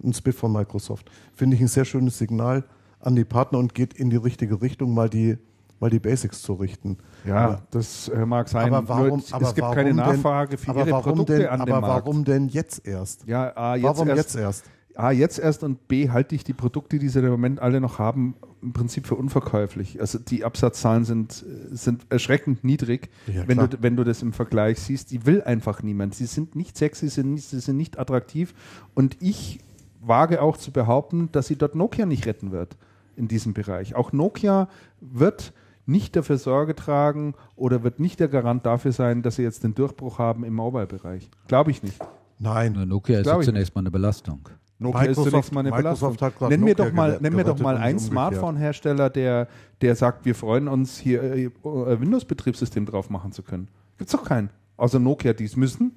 [0.03, 1.09] einen Spiff von Microsoft.
[1.33, 2.63] Finde ich ein sehr schönes Signal
[2.99, 5.37] an die Partner und geht in die richtige Richtung, mal die,
[5.79, 6.97] mal die Basics zu richten.
[7.25, 8.73] Ja, Aber- das äh, mag sein.
[8.73, 11.47] aber warum, es aber es gibt keine denn, Nachfrage für aber ihre warum Produkte denn,
[11.47, 12.05] an dem Aber Markt.
[12.05, 13.25] warum denn jetzt erst?
[13.27, 14.65] Ja, A, jetzt warum erst, jetzt erst?
[14.95, 17.99] A, jetzt erst und B, halte ich die Produkte, die sie im Moment alle noch
[17.99, 19.99] haben, im Prinzip für unverkäuflich.
[19.99, 24.33] Also die Absatzzahlen sind, äh, sind erschreckend niedrig, Ja, wenn, du, wenn du das im
[24.33, 25.11] Vergleich siehst.
[25.11, 26.15] Die will einfach niemand.
[26.15, 28.53] Sie sind nicht sexy, sie sind nicht, sie sind nicht attraktiv.
[28.93, 29.59] Und ich
[30.01, 32.77] wage auch zu behaupten, dass sie dort Nokia nicht retten wird
[33.15, 33.95] in diesem Bereich.
[33.95, 34.67] Auch Nokia
[34.99, 35.53] wird
[35.85, 39.75] nicht dafür Sorge tragen oder wird nicht der Garant dafür sein, dass sie jetzt den
[39.75, 41.29] Durchbruch haben im Mobile-Bereich.
[41.47, 41.99] Glaube ich nicht.
[42.39, 42.73] Nein.
[42.87, 44.49] Nokia ist ja zunächst mal eine Belastung.
[44.81, 46.17] Nokia ist Microsoft- zunächst mal eine Belastung.
[46.49, 47.99] Nenn mir Nokia doch mal, nenn mir doch und mal einen.
[47.99, 49.47] Smartphone-Hersteller, der,
[49.81, 53.67] der sagt, wir freuen uns, hier äh, äh, Windows-Betriebssystem drauf machen zu können.
[53.97, 54.49] Gibt's doch keinen.
[54.77, 55.95] Außer Nokia, die es müssen.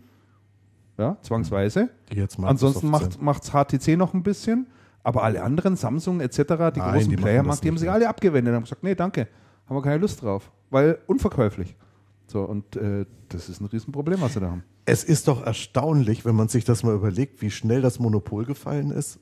[0.99, 1.89] Ja, zwangsweise.
[2.13, 4.67] Die Microsoft Ansonsten macht macht's HTC noch ein bisschen.
[5.03, 6.45] Aber alle anderen, Samsung etc., die
[6.81, 9.29] Nein, großen die Player, das die haben sich alle abgewendet und haben gesagt, nee, danke,
[9.67, 10.51] haben wir keine Lust drauf.
[10.71, 11.75] Weil unverkäuflich.
[12.35, 14.65] So, und äh, das ist ein Riesenproblem, was sie da haben.
[14.87, 18.91] Es ist doch erstaunlich, wenn man sich das mal überlegt, wie schnell das Monopol gefallen
[18.91, 19.21] ist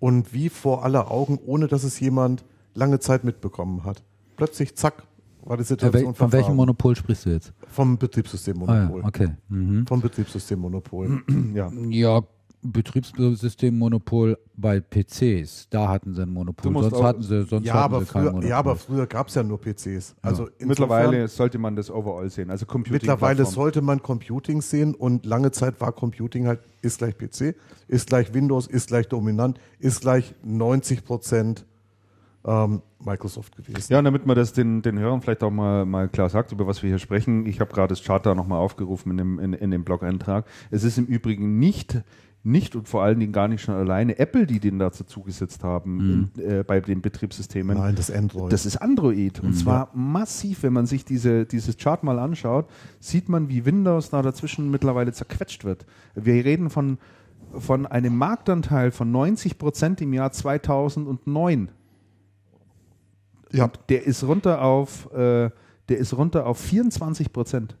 [0.00, 4.02] und wie vor aller Augen, ohne dass es jemand lange Zeit mitbekommen hat.
[4.36, 5.02] Plötzlich, zack,
[5.44, 6.56] war die Situation wel- von welchem.
[6.56, 7.52] Monopol sprichst du jetzt?
[7.68, 9.02] Vom Ah, ja, Betriebssystemmonopol.
[9.04, 9.28] okay.
[9.50, 9.86] Mhm.
[9.86, 11.22] Vom Betriebssystemmonopol.
[11.54, 11.70] Ja.
[11.90, 12.22] Ja,
[12.72, 16.72] Betriebssystemmonopol bei PCs, da hatten sie ein Monopol.
[16.72, 18.48] Sonst auch- hatten sie, sonst ja, hatten aber sie kein früher, Monopol.
[18.50, 20.14] ja, aber früher gab es ja nur PCs.
[20.22, 22.50] Also insofern- Mittlerweile sollte man das overall sehen.
[22.50, 23.54] Also Computing Mittlerweile Plattform.
[23.54, 27.54] sollte man Computing sehen und lange Zeit war Computing halt, ist gleich PC,
[27.88, 31.64] ist gleich Windows, ist gleich dominant, ist gleich 90 Prozent
[32.48, 33.92] ähm, Microsoft gewesen.
[33.92, 36.66] Ja, und damit man das den, den Hörern vielleicht auch mal, mal klar sagt, über
[36.66, 37.44] was wir hier sprechen.
[37.44, 40.44] Ich habe gerade das Chart da nochmal aufgerufen in dem, in, in dem Blog-Eintrag.
[40.70, 42.02] Es ist im Übrigen nicht,
[42.46, 46.30] nicht und vor allen Dingen gar nicht schon alleine Apple, die den dazu zugesetzt haben
[46.36, 47.76] in, äh, bei den Betriebssystemen.
[47.76, 48.52] Nein, das Android.
[48.52, 49.40] Das ist Android.
[49.40, 52.66] Und zwar massiv, wenn man sich diese, dieses Chart mal anschaut,
[53.00, 55.86] sieht man, wie Windows da dazwischen mittlerweile zerquetscht wird.
[56.14, 56.98] Wir reden von,
[57.58, 61.70] von einem Marktanteil von 90 Prozent im Jahr 2009.
[63.52, 65.50] ja, Der ist runter auf, äh,
[65.88, 67.76] der ist runter auf 24 Prozent.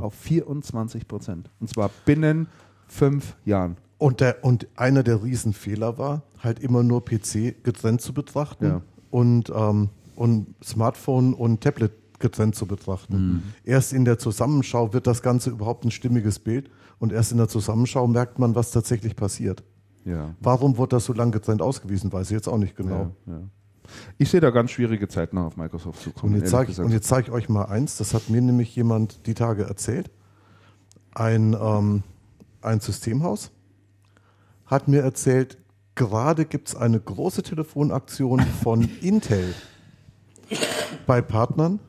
[0.00, 1.48] Auf 24 Prozent.
[1.60, 2.48] Und zwar binnen
[2.88, 3.76] fünf Jahren.
[4.00, 8.82] Und, der, und einer der Riesenfehler war, halt immer nur PC getrennt zu betrachten Ja.
[9.10, 13.42] und, ähm, und Smartphone und Tablet getrennt zu betrachten.
[13.62, 17.48] Erst in der Zusammenschau wird das Ganze überhaupt ein stimmiges Bild und erst in der
[17.48, 19.62] Zusammenschau merkt man, was tatsächlich passiert.
[20.06, 20.34] Ja.
[20.40, 23.14] Warum wurde das so lang getrennt ausgewiesen, weiß ich jetzt auch nicht genau.
[23.26, 23.42] Ja.
[24.16, 26.32] Ich sehe da ganz schwierige Zeiten auf Microsoft zukommen.
[26.34, 29.34] Und jetzt zeige ich, zeig ich euch mal eins, das hat mir nämlich jemand die
[29.34, 30.10] Tage erzählt.
[31.12, 32.02] Ein, ähm,
[32.62, 33.50] ein Systemhaus
[34.70, 35.58] hat mir erzählt,
[35.96, 39.52] gerade gibt es eine große Telefonaktion von Intel
[41.06, 41.80] bei Partnern,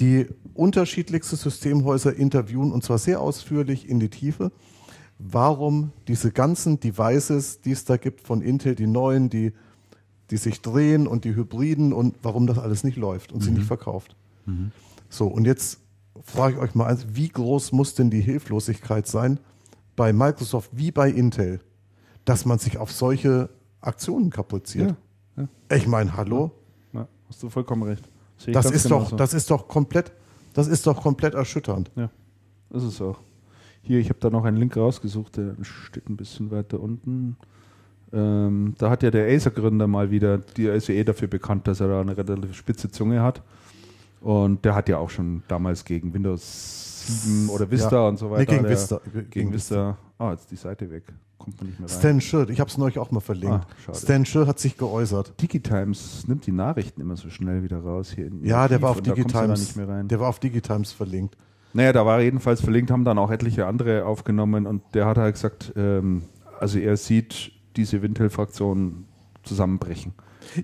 [0.00, 4.50] die unterschiedlichste Systemhäuser interviewen und zwar sehr ausführlich in die Tiefe,
[5.18, 9.52] warum diese ganzen Devices, die es da gibt von Intel, die neuen, die,
[10.30, 13.66] die sich drehen und die Hybriden und warum das alles nicht läuft und sie nicht
[13.66, 14.16] verkauft.
[15.10, 15.80] So, und jetzt
[16.22, 19.38] frage ich euch mal eins, wie groß muss denn die Hilflosigkeit sein
[19.96, 21.60] bei Microsoft wie bei Intel,
[22.24, 23.48] dass man sich auf solche
[23.80, 24.94] Aktionen kapriziert?
[25.36, 26.50] Ja, Ich meine, hallo?
[26.92, 28.08] Ja, hast du vollkommen recht.
[28.52, 30.12] Das ist, doch, das ist doch komplett,
[30.54, 31.90] das ist doch komplett erschütternd.
[31.96, 32.10] Ja,
[32.70, 33.18] ist es auch.
[33.82, 37.36] Hier, ich habe da noch einen Link rausgesucht, der steht ein bisschen weiter unten.
[38.12, 41.80] Ähm, da hat ja der Acer-Gründer mal wieder, die ist ja eh dafür bekannt, dass
[41.80, 43.42] er da eine relativ spitze Zunge hat.
[44.20, 48.08] Und der hat ja auch schon damals gegen Windows 7 oder Vista Ja.
[48.08, 48.40] und so weiter.
[48.40, 49.00] Nee, gegen der, Vista.
[49.12, 49.96] Gegen, Gegen Vista.
[50.18, 51.04] Ah, jetzt ist die Seite weg.
[51.40, 51.98] Kommt man nicht mehr rein.
[51.98, 53.66] Stan Schirr, ich habe es neulich auch mal verlinkt.
[53.88, 53.94] Ah.
[53.94, 55.40] Stan Schirr hat sich geäußert.
[55.40, 58.26] Digitimes nimmt die Nachrichten immer so schnell wieder raus hier.
[58.26, 59.60] In Ja, der war auf Digitimes.
[59.60, 60.06] nicht mehr rein.
[60.08, 61.36] Der war auf Digitimes verlinkt.
[61.72, 65.16] Naja, da war er jedenfalls verlinkt, haben dann auch etliche andere aufgenommen und der hat
[65.18, 66.22] halt gesagt, ähm,
[66.58, 69.04] also er sieht diese Wintel-Fraktion
[69.44, 70.12] zusammenbrechen.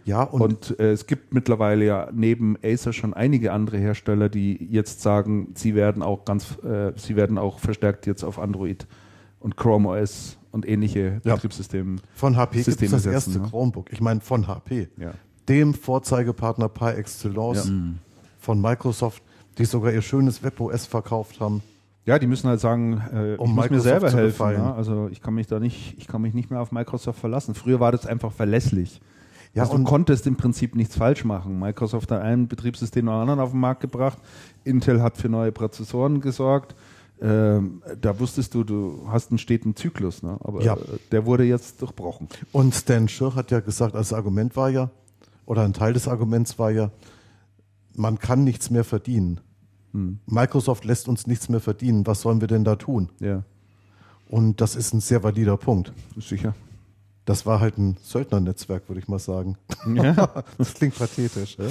[0.04, 4.56] Ja, und, Und, äh, es gibt mittlerweile ja neben Acer schon einige andere Hersteller, die
[4.70, 8.86] jetzt sagen, sie werden auch ganz, äh, sie werden auch verstärkt jetzt auf Android
[9.38, 11.34] und Chrome OS und ähnliche Ja.
[11.34, 11.96] Betriebssysteme.
[12.14, 13.48] von HP gibt es das setzen, erste ne?
[13.48, 13.92] Chromebook.
[13.92, 14.88] Ich meine, von HP.
[14.96, 15.12] Ja.
[15.48, 17.72] Dem Vorzeigepartner par excellence Ja.
[18.40, 19.22] von Microsoft,
[19.58, 21.62] die sogar ihr schönes WebOS verkauft haben.
[22.04, 24.52] Ja, die müssen halt sagen, äh, Um ich muss mir selber helfen.
[24.52, 24.74] Ja?
[24.74, 27.54] Also ich kann mich da nicht, ich kann mich nicht mehr auf Microsoft verlassen.
[27.54, 29.00] Früher war das einfach verlässlich.
[29.54, 31.58] Ja, also du konntest im Prinzip nichts falsch machen.
[31.58, 34.18] Microsoft hat ein Betriebssystem nach anderen auf den Markt gebracht.
[34.64, 36.74] Intel hat für neue Prozessoren gesorgt.
[37.20, 40.36] Ähm, da wusstest du, du hast einen steten Zyklus, ne?
[40.42, 40.74] aber Ja.
[40.74, 40.78] äh,
[41.12, 42.28] der wurde jetzt durchbrochen.
[42.52, 44.90] Und Stan Schirr hat ja gesagt, das Argument war ja,
[45.46, 46.90] oder ein Teil des Arguments war ja,
[47.94, 49.40] man kann nichts mehr verdienen.
[50.26, 52.06] Microsoft lässt uns nichts mehr verdienen.
[52.06, 53.08] Was sollen wir denn da tun?
[53.18, 53.44] Ja,
[54.28, 55.90] Und das ist ein sehr valider Punkt.
[56.18, 56.54] sicher.
[57.26, 59.58] Das war halt ein Söldnernetzwerk, würde ich mal sagen.
[59.94, 60.44] Ja.
[60.58, 61.56] Das klingt pathetisch.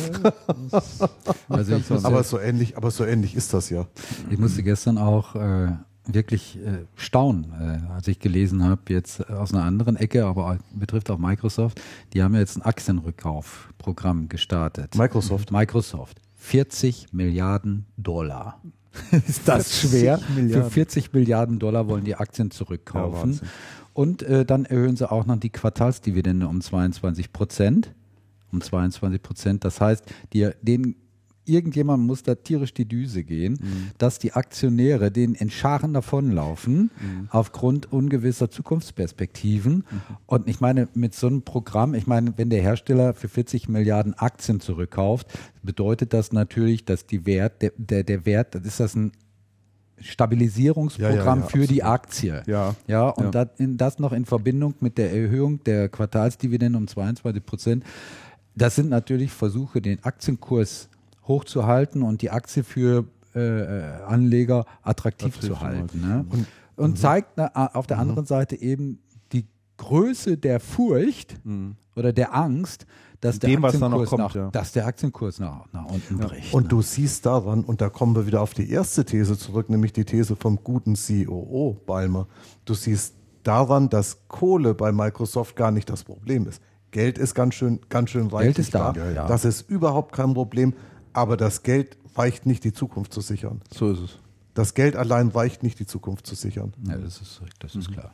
[1.49, 3.87] Also Aber so ähnlich, aber so ähnlich ist das ja.
[4.29, 5.69] ich musste gestern auch äh,
[6.05, 11.09] wirklich äh, staunen, äh, als ich gelesen habe, jetzt aus einer anderen Ecke, aber betrifft
[11.09, 11.81] auch Microsoft,
[12.13, 14.95] die haben ja jetzt ein Aktienrückkaufprogramm gestartet.
[14.95, 15.51] Microsoft.
[15.51, 16.19] Microsoft.
[16.35, 18.61] 40 Milliarden Dollar.
[19.27, 20.19] Ist das schwer?
[20.35, 20.63] Milliarden.
[20.63, 23.31] Für 40 Milliarden Dollar wollen die Aktien Ja, zurückkaufen.
[23.31, 23.47] Wahnsinn.
[23.93, 27.93] Und äh, dann erhöhen sie auch noch die Quartalsdividende um 22 Prozent.
[28.51, 29.63] Um 22 Prozent.
[29.63, 30.03] Das heißt,
[30.33, 30.95] die, den,
[31.45, 33.59] irgendjemand muss da tierisch die Düse gehen,
[33.97, 36.91] dass die Aktionäre denen in Scharen davonlaufen
[37.29, 39.83] aufgrund ungewisser Zukunftsperspektiven.
[40.25, 44.13] Und ich meine, mit so einem Programm, ich meine, wenn der Hersteller für 40 Milliarden
[44.13, 45.27] Aktien zurückkauft,
[45.63, 49.11] bedeutet das natürlich, dass die Wert, der, der, der Wert, das ist das ein
[49.99, 52.05] Stabilisierungsprogramm Ja, ja, ja, für die absolut.
[52.05, 52.43] Aktie.
[52.47, 52.75] Ja.
[52.87, 53.33] Ja, und.
[53.33, 57.83] Das, in, das noch in Verbindung mit der Erhöhung der Quartalsdividende um 22 Prozent.
[58.55, 60.89] Das sind natürlich Versuche, den Aktienkurs
[61.27, 66.01] hochzuhalten und die Aktie für äh, äh, Anleger attraktiv Attraktiv zu halten.
[66.01, 66.25] Ne?
[66.75, 68.99] Und, zeigt na, auf der anderen Seite eben
[69.31, 69.45] die
[69.77, 71.39] Größe der Furcht
[71.95, 72.85] oder der Angst,
[73.21, 74.49] dass der, Dem, was da noch Aktienkurs kommt, nach, ja.
[74.51, 76.53] dass der Aktienkurs nach, nach unten bricht.
[76.53, 76.69] Und ne?
[76.69, 80.05] du siehst daran, und da kommen wir wieder auf die erste These zurück, nämlich die
[80.05, 82.27] These vom guten COO Balmer.
[82.65, 86.61] Du siehst daran, dass Kohle bei Microsoft gar nicht das Problem ist.
[86.91, 89.27] Geld ist ganz schön, ganz schön reichlich ist da, ja, ja.
[89.27, 90.73] Das ist überhaupt kein Problem.
[91.15, 93.61] Aber das Geld reicht nicht, die Zukunft zu sichern.
[93.73, 94.19] So ist es.
[94.53, 96.73] Das Geld allein reicht nicht, die Zukunft zu sichern.
[96.87, 98.13] ja, das ist, das ist klar.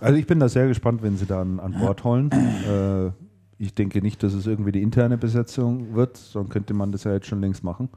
[0.00, 2.30] Also ich bin da sehr gespannt, wenn sie da an, an Bord holen.
[2.68, 3.10] äh,
[3.58, 7.12] ich denke nicht, dass es irgendwie die interne Besetzung wird, sondern könnte man das ja
[7.12, 7.88] jetzt schon längst machen.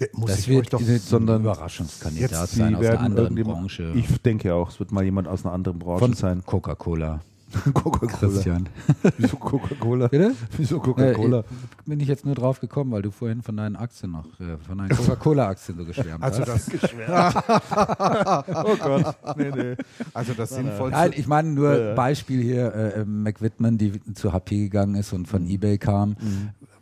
[0.00, 3.92] Der muss Das ich wird euch doch, ein sondern Überraschungskandidat sein aus einer anderen Branche.
[3.94, 6.42] Ich denke auch, es wird mal jemand aus einer anderen Branche Von sein.
[6.44, 7.20] Coca-Cola.
[7.74, 8.12] Coca-Cola.
[8.12, 8.68] Christian.
[9.18, 10.08] Wieso Coca-Cola?
[10.08, 10.34] Bitte?
[10.56, 11.40] Wieso Coca-Cola?
[11.40, 11.44] Äh,
[11.86, 14.78] bin ich jetzt nur drauf gekommen, weil du vorhin von deinen Aktien noch, äh, von
[14.78, 16.72] deinen Coca-Cola-Aktien so geschwärmt also hast.
[16.72, 16.90] das,
[18.64, 19.16] oh Gott.
[19.36, 19.76] Nee, nee.
[20.14, 20.98] also das Sinnvollste.
[20.98, 21.94] Nein, ich meine nur.
[21.94, 25.26] Beispiel hier, äh, äh, McWhitman, die zu HP gegangen ist und Mhm.
[25.26, 26.16] von Ebay kam,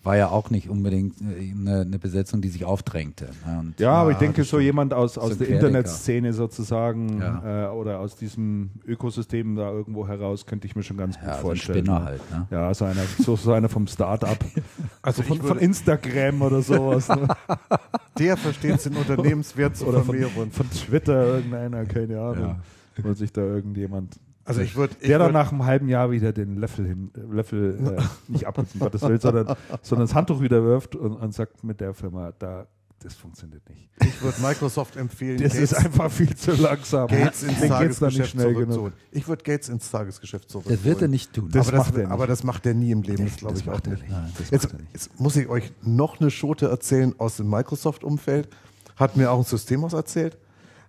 [0.07, 3.29] war ja auch nicht unbedingt äh, eine, eine Besetzung, die sich aufdrängte.
[3.45, 3.59] ne?
[3.59, 5.49] Und, Ja, aber ich Ja, denke, so jemand aus, aus So der.
[5.49, 7.66] Internetszene sozusagen Ja.
[7.66, 11.33] äh, oder aus diesem Ökosystem da irgendwo heraus, könnte ich mir schon ganz gut ja,
[11.35, 11.79] so ein vorstellen.
[11.85, 12.31] Spinner halt.
[12.31, 12.47] Ne?
[12.51, 14.38] Ja, so einer, so, so einer vom Start-up.
[15.03, 17.09] Also von, von Instagram oder sowas.
[17.09, 17.29] Ne?
[18.19, 20.16] der versteht es in Unternehmenswert zu Oder von,
[20.51, 22.57] von Twitter, irgendeiner, keine Ahnung.
[22.97, 23.05] Ja.
[23.05, 24.19] Wo sich da irgendjemand.
[24.47, 27.21] Also ich würde, der dann würd, nach einem halben Jahr wieder den Löffel hin, äh,
[27.35, 31.35] Löffel äh, nicht abgibt, um Gottes Willen, sondern, sondern das Handtuch wieder wirft und, und
[31.35, 32.67] sagt mit der Firma, da,
[33.01, 33.91] das funktioniert nicht.
[34.01, 37.09] ich würde Microsoft empfehlen, Das ist einfach viel zu langsam.
[37.09, 38.93] Gates ins Den dann nicht Tagesgeschäft schnell genug.
[39.11, 40.79] Ich würde Gates ins Tagesgeschäft zurückholen.
[40.79, 41.51] Das wird er nicht tun.
[41.53, 42.13] Das aber, das, macht er nicht.
[42.13, 44.03] aber das macht er nie im Leben, das glaube das ich auch er nicht.
[44.03, 44.11] nicht.
[44.13, 44.93] Nein, das Jetzt, macht er nicht.
[44.95, 48.49] jetzt muss ich euch noch eine Schote erzählen aus dem Microsoft-Umfeld.
[48.97, 50.39] Hat mir auch ein Systemhaus erzählt.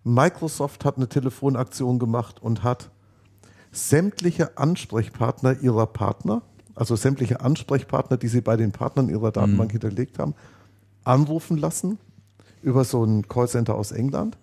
[0.04, 2.89] Microsoft hat eine Telefonaktion gemacht und hat
[3.78, 6.42] sämtliche Ansprechpartner ihrer Partner,
[6.76, 10.34] also sämtliche Ansprechpartner, die sie bei den Partnern ihrer Datenbank hinterlegt haben,
[11.04, 11.98] anrufen lassen
[12.62, 14.38] über so ein Callcenter aus England,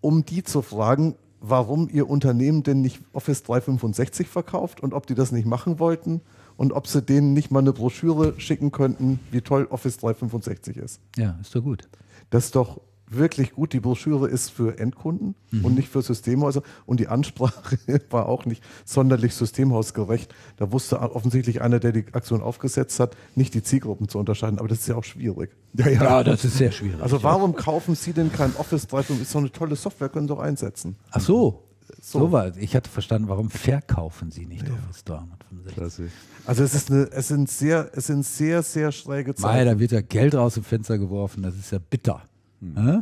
[0.00, 5.14] um die zu fragen, warum ihr Unternehmen denn nicht Office 365 verkauft und ob die
[5.14, 6.20] das nicht machen wollten
[6.56, 11.00] und ob sie denen nicht mal eine Broschüre schicken könnten, wie toll Office 365 ist.
[11.16, 11.88] Ja, ist doch gut.
[12.30, 13.72] Das ist doch wirklich gut.
[13.72, 16.62] Die Broschüre ist für Endkunden und nicht für Systemhäuser.
[16.86, 17.78] Und die Ansprache
[18.10, 20.34] war auch nicht sonderlich systemhausgerecht.
[20.56, 24.58] Da wusste offensichtlich einer, der die Aktion aufgesetzt hat, nicht die Zielgruppen zu unterscheiden.
[24.58, 25.50] Aber das ist ja auch schwierig.
[25.74, 27.00] Ja, das ist sehr schwierig.
[27.02, 29.20] Also warum kaufen Sie denn kein Office 365?
[29.22, 30.96] Ist doch eine tolle Software, können Sie doch einsetzen.
[31.10, 31.60] Ach so.
[32.00, 32.18] So.
[32.20, 35.74] So war Ich hatte verstanden, warum verkaufen Sie nicht Office 365?
[35.74, 36.08] Klasse.
[36.46, 39.66] Also es ist eine, es sind sehr, es sind sehr, sehr schräge Mei, Zeiten.
[39.66, 41.42] da wird ja Geld aus dem Fenster geworfen.
[41.42, 42.22] Das ist ja bitter.
[42.60, 43.00] Hä?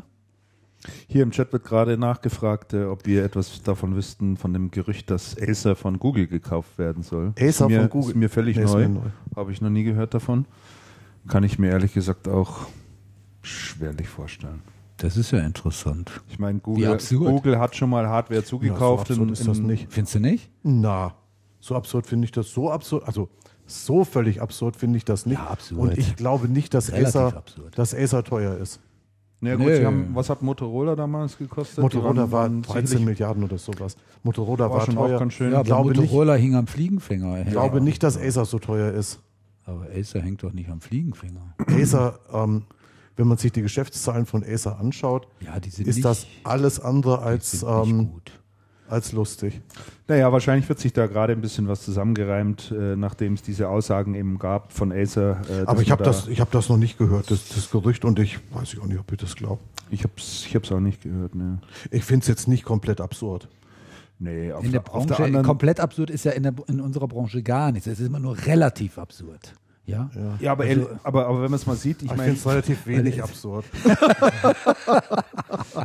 [1.06, 5.10] Hier im Chat wird gerade nachgefragt, äh, ob wir etwas davon wüssten, von dem Gerücht,
[5.10, 7.32] dass Acer von Google gekauft werden soll.
[7.38, 8.10] Acer mir, von Google?
[8.10, 8.88] Ist mir völlig ist neu.
[8.88, 9.00] neu.
[9.36, 10.46] Habe ich noch nie gehört davon.
[11.28, 12.66] Kann ich mir ehrlich gesagt auch
[13.42, 14.62] schwerlich vorstellen.
[14.96, 16.10] Das ist ja interessant.
[16.28, 16.98] Ich meine, Google.
[17.10, 19.08] Google hat schon mal Hardware zugekauft.
[19.10, 19.86] ja, so absurd in- ist das nicht.
[19.92, 20.50] Findest du nicht?
[20.64, 21.14] Na,
[21.60, 22.50] so absurd finde ich das.
[22.50, 23.28] So absurd, also
[23.66, 25.38] so völlig absurd finde ich das nicht.
[25.38, 25.80] Ja, absurd.
[25.80, 27.78] Und ich glaube nicht, dass Relativ Acer, absurd.
[27.78, 28.80] dass Acer teuer ist.
[29.42, 31.78] Ja, gut, sie haben, was hat Motorola damals gekostet?
[31.78, 33.96] Motorola waren- war waren 13 sicherlich- Milliarden oder sowas.
[34.22, 35.18] Motorola War war, schon auch teuer.
[35.18, 35.48] ganz schön.
[35.48, 37.42] Ja, Ja, aber glaube nicht- Motorola hing am Fliegenfänger.
[37.42, 39.20] Ich glaube nicht, dass Acer so teuer ist.
[39.64, 41.54] Aber Acer hängt doch nicht am Fliegenfänger.
[41.68, 42.62] Acer, ähm,
[43.16, 47.52] wenn man sich die Geschäftszahlen von Acer anschaut, Ja, ist nicht, das alles andere als,
[47.52, 48.32] nicht ähm, gut.
[48.92, 49.60] Als lustig.
[50.08, 54.14] Naja, wahrscheinlich wird sich da gerade ein bisschen was zusammengereimt, äh, nachdem es diese Aussagen
[54.14, 55.40] eben gab von Acer.
[55.50, 58.04] Äh, Aber ich habe da- das, ich hab das noch nicht gehört, das, das Gerücht,
[58.04, 59.60] und ich weiß auch nicht, ob ich das glaube.
[59.90, 61.58] Ich hab's, ich hab's auch nicht gehört, ne.
[61.90, 63.48] Ich finde es jetzt nicht komplett absurd.
[64.18, 65.44] Nee, auf, In der der, auf Branche, der anderen.
[65.46, 67.88] komplett absurd ist ja in, der, in unserer Branche gar nichts.
[67.88, 69.52] Es ist immer nur relativ absurd.
[69.84, 70.08] Ja?
[70.38, 72.46] Ja, aber, Also- aber, aber wenn man es mal sieht, ich Ich meine, finde es
[72.46, 73.64] relativ wenig absurd.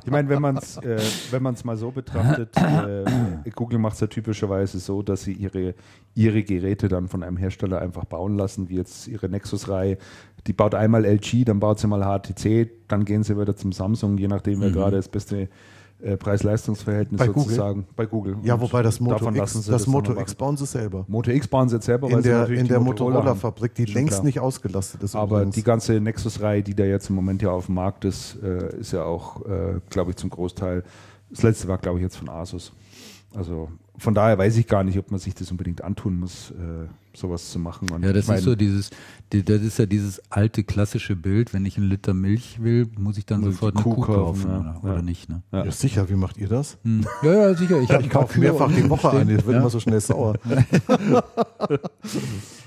[0.06, 1.00] ich mein, wenn man es äh,
[1.32, 5.74] wenn mal so betrachtet, äh, Google macht es ja typischerweise so, dass sie ihre,
[6.14, 9.98] ihre Geräte dann von einem Hersteller einfach bauen lassen, wie jetzt ihre Nexus-Reihe.
[10.46, 14.18] Die baut einmal LG, dann baut sie mal HTC, dann gehen sie wieder zum Samsung,
[14.18, 15.50] je nachdem, wer gerade das beste
[16.00, 17.44] Preis-Leistungs-Verhältnis Bei Google?
[17.44, 18.38] sozusagen bei Google.
[18.44, 21.06] Ja, wobei das Moto X, das dann Moto X bauen sie selber.
[21.08, 22.80] Moto X bauen sie jetzt selber, In sie der, in der.
[22.80, 24.26] Motorola-Fabrik, die längst klar.
[24.26, 25.16] nicht ausgelastet ist.
[25.16, 25.56] Aber übrigens.
[25.56, 28.94] die ganze Nexus-Reihe, die da jetzt im Moment ja auf dem Markt ist, äh, ist
[28.94, 30.84] ja auch, äh, glaube ich, zum Großteil.
[31.32, 32.72] Das letzte war, glaube ich, jetzt von Asus.
[33.36, 36.88] Also von daher weiß ich gar nicht, ob man sich das unbedingt antun muss, äh,
[37.14, 37.90] sowas zu machen.
[37.90, 38.92] Und Ja, das ich mein, ist so dieses,
[39.34, 43.18] die, das ist ja dieses alte klassische Bild, wenn ich einen Liter Milch will, muss
[43.18, 44.80] ich dann Muss ich sofort die eine Kuh Kuh kaufen, kaufen, ja.
[44.84, 45.02] oder, Ja.
[45.02, 45.42] nicht, ne?
[45.52, 46.78] ja, sicher, wie macht ihr das?
[46.84, 47.06] Hm.
[47.24, 47.82] Ja, ja, sicher.
[47.82, 49.60] Ich, Ja, ich kaufe mehrfach die Woche ein, ich wird Ja.
[49.62, 50.36] immer so schnell sauer.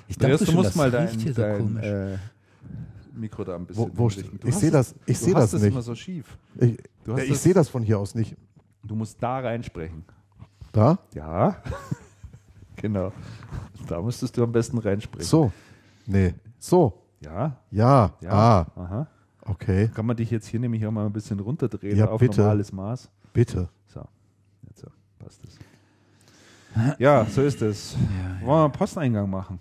[0.09, 1.85] Ich dachte du schon, musst das mal riecht dein, hier so dein komisch.
[1.85, 2.19] äh,
[3.15, 4.17] Mikro da ein bisschen Wo- wo- ich
[4.47, 5.73] hast seh es- das- ich du seh hast das es nicht.
[5.73, 6.37] immer so schief.
[6.59, 6.79] Ich, ich
[7.29, 8.35] das- sehe das von hier aus nicht.
[8.83, 10.05] Du musst da reinsprechen.
[10.73, 10.99] Da?
[11.15, 11.57] Ja,
[12.77, 13.13] genau.
[13.89, 15.27] Da müsstest du am besten reinsprechen.
[15.27, 15.53] So.
[16.07, 16.35] Nee.
[16.59, 17.03] So.
[17.21, 18.13] Ja, Ja.
[18.21, 18.31] ja.
[18.31, 19.07] Ah, Aha.
[19.45, 19.89] okay.
[19.95, 22.41] Kann man dich jetzt hier nämlich auch mal ein bisschen runterdrehen Ja, auf bitte.
[22.41, 23.11] normales Maß?
[23.33, 23.69] Bitte.
[23.89, 24.03] So,
[24.69, 24.87] jetzt so,
[25.19, 25.59] passt es.
[26.99, 27.97] Ja, so ist es.
[28.43, 29.59] Wollen wir einen Posteingang machen?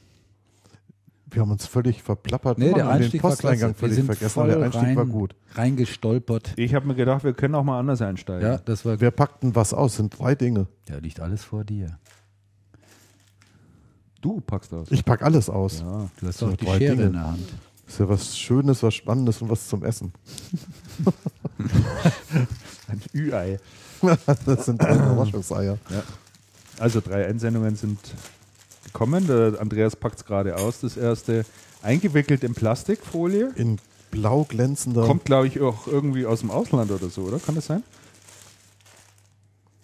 [1.31, 2.57] Wir haben uns völlig verplappert.
[2.57, 3.73] Nee, Wir der haben den Einstieg war Posteingang klasse.
[3.75, 4.29] Wir völlig sind vergessen.
[4.33, 5.35] voll Der Einstieg rein, war gut.
[5.53, 6.53] reingestolpert.
[6.57, 8.47] Ich habe mir gedacht, wir können auch mal anders einsteigen.
[8.47, 9.95] Ja, das war Wer packt denn was aus?
[9.97, 10.67] Sind drei Dinge.
[10.89, 11.99] Ja, liegt alles vor dir.
[14.21, 14.87] Du packst aus.
[14.91, 15.79] Ich pack alles aus.
[15.81, 16.09] Ja.
[16.19, 17.03] Du hast So, doch die drei Schere Dinge.
[17.07, 17.53] in der Hand.
[17.87, 20.11] Ist ja was Schönes, was Spannendes und was zum Essen.
[22.87, 23.57] Ein Ü-Ei.
[24.45, 25.77] das sind drei Überraschungseier.
[26.79, 27.99] Also drei Einsendungen sind
[28.85, 29.27] gekommen.
[29.27, 30.81] Der Andreas packt es gerade aus.
[30.81, 31.45] Das erste
[31.81, 33.51] eingewickelt in Plastikfolie.
[33.55, 33.79] In
[34.11, 35.05] blau glänzender.
[35.05, 37.39] Kommt, glaube ich, auch irgendwie aus dem Ausland oder so, oder?
[37.39, 37.83] Kann das sein?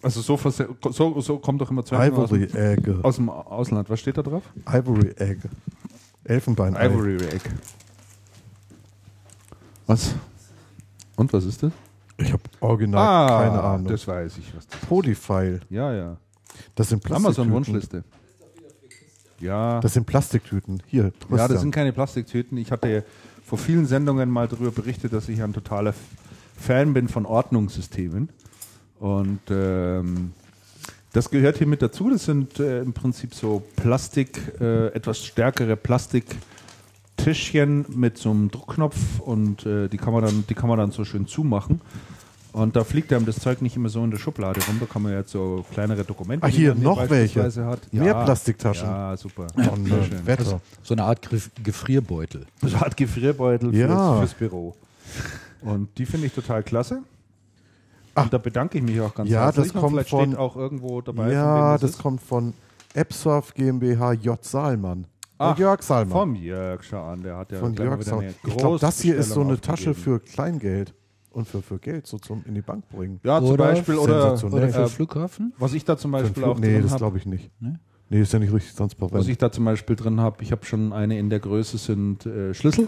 [0.01, 0.38] Also so,
[0.91, 2.91] so, so kommt doch immer zwei aus, Ivory dem- Egg.
[3.01, 3.89] aus dem Ausland.
[3.89, 4.43] Was steht da drauf?
[4.71, 5.39] Ivory Egg.
[6.23, 6.75] Elfenbein.
[6.75, 7.41] Ivory Egg.
[9.88, 10.13] Was?
[11.15, 11.71] Und was ist das?
[12.17, 13.88] Ich habe original keine Ahnung.
[13.88, 14.88] Ah, Das weiß ich, was das ist.
[14.88, 15.60] Polyfile.
[15.69, 16.17] Ja, ja.
[16.75, 17.41] Das sind Plastiktüten.
[17.51, 18.03] Amazon-Wunschliste.
[19.39, 19.80] Ja.
[19.82, 20.82] Das sind Plastiktüten.
[20.88, 22.58] Hier, ja, das sind keine Plastiktüten.
[22.58, 23.04] Ich hatte
[23.43, 25.93] vor vielen Sendungen mal darüber berichtet, dass ich ein totaler
[26.58, 28.30] Fan bin von Ordnungssystemen.
[29.00, 30.34] Und ähm,
[31.13, 32.10] das gehört hier mit dazu.
[32.10, 39.19] Das sind äh, im Prinzip so Plastik, äh, etwas stärkere Plastiktischchen mit so einem Druckknopf
[39.19, 41.82] und äh, die, kann man dann, die kann man dann so schön zumachen.
[42.56, 44.78] Und da fliegt einem das Zeug nicht immer so in der Schublade rum.
[44.80, 46.46] Da kann man jetzt so kleinere Dokumente.
[46.46, 47.39] Ah, hier, noch welche.
[47.39, 47.91] beispielsweise Hat.
[47.94, 48.88] Mehr Plastiktaschen.
[48.88, 49.48] Ja, super.
[49.56, 50.26] Sehr äh, schön.
[50.26, 50.62] Wetter.
[50.82, 52.46] So eine Art Gef- Gefrierbeutel.
[52.62, 53.88] So eine Art Gefrierbeutel Ja.
[54.20, 54.74] fürs, fürs Büro.
[55.63, 57.02] Und die finde ich total klasse.
[58.13, 58.22] Ah.
[58.24, 59.68] Und da bedanke ich mich auch ganz Ja, herzlich.
[59.68, 62.00] das Und kommt vielleicht von- steht auch irgendwo dabei, ja, das ist.
[62.02, 62.54] kommt von
[62.94, 64.41] Epsurf GmbH J.
[64.41, 65.08] Salmann.
[65.38, 66.12] Ach, Jörg Salmann.
[66.13, 68.34] Vom Jörg, schau an, der hat ja von Jörg Salmann.
[68.48, 70.94] Ich glaube, das hier ist so eine Tasche für Kleingeld
[71.36, 73.19] und für, für Geld so zum in die Bank bringen.
[73.24, 74.34] Ja, zum Oder Beispiel, oder.
[74.43, 75.54] Oder für äh, Flughafen?
[75.60, 77.52] was ich da zum Beispiel Flug- auch nee, das glaube ich nicht.
[77.62, 77.80] Ne?
[78.10, 79.13] Nee, ist ja nicht richtig transparent.
[79.13, 82.26] Was ich da zum Beispiel drin habe, ich habe schon eine in der Größe sind
[82.26, 82.88] äh, Schlüssel.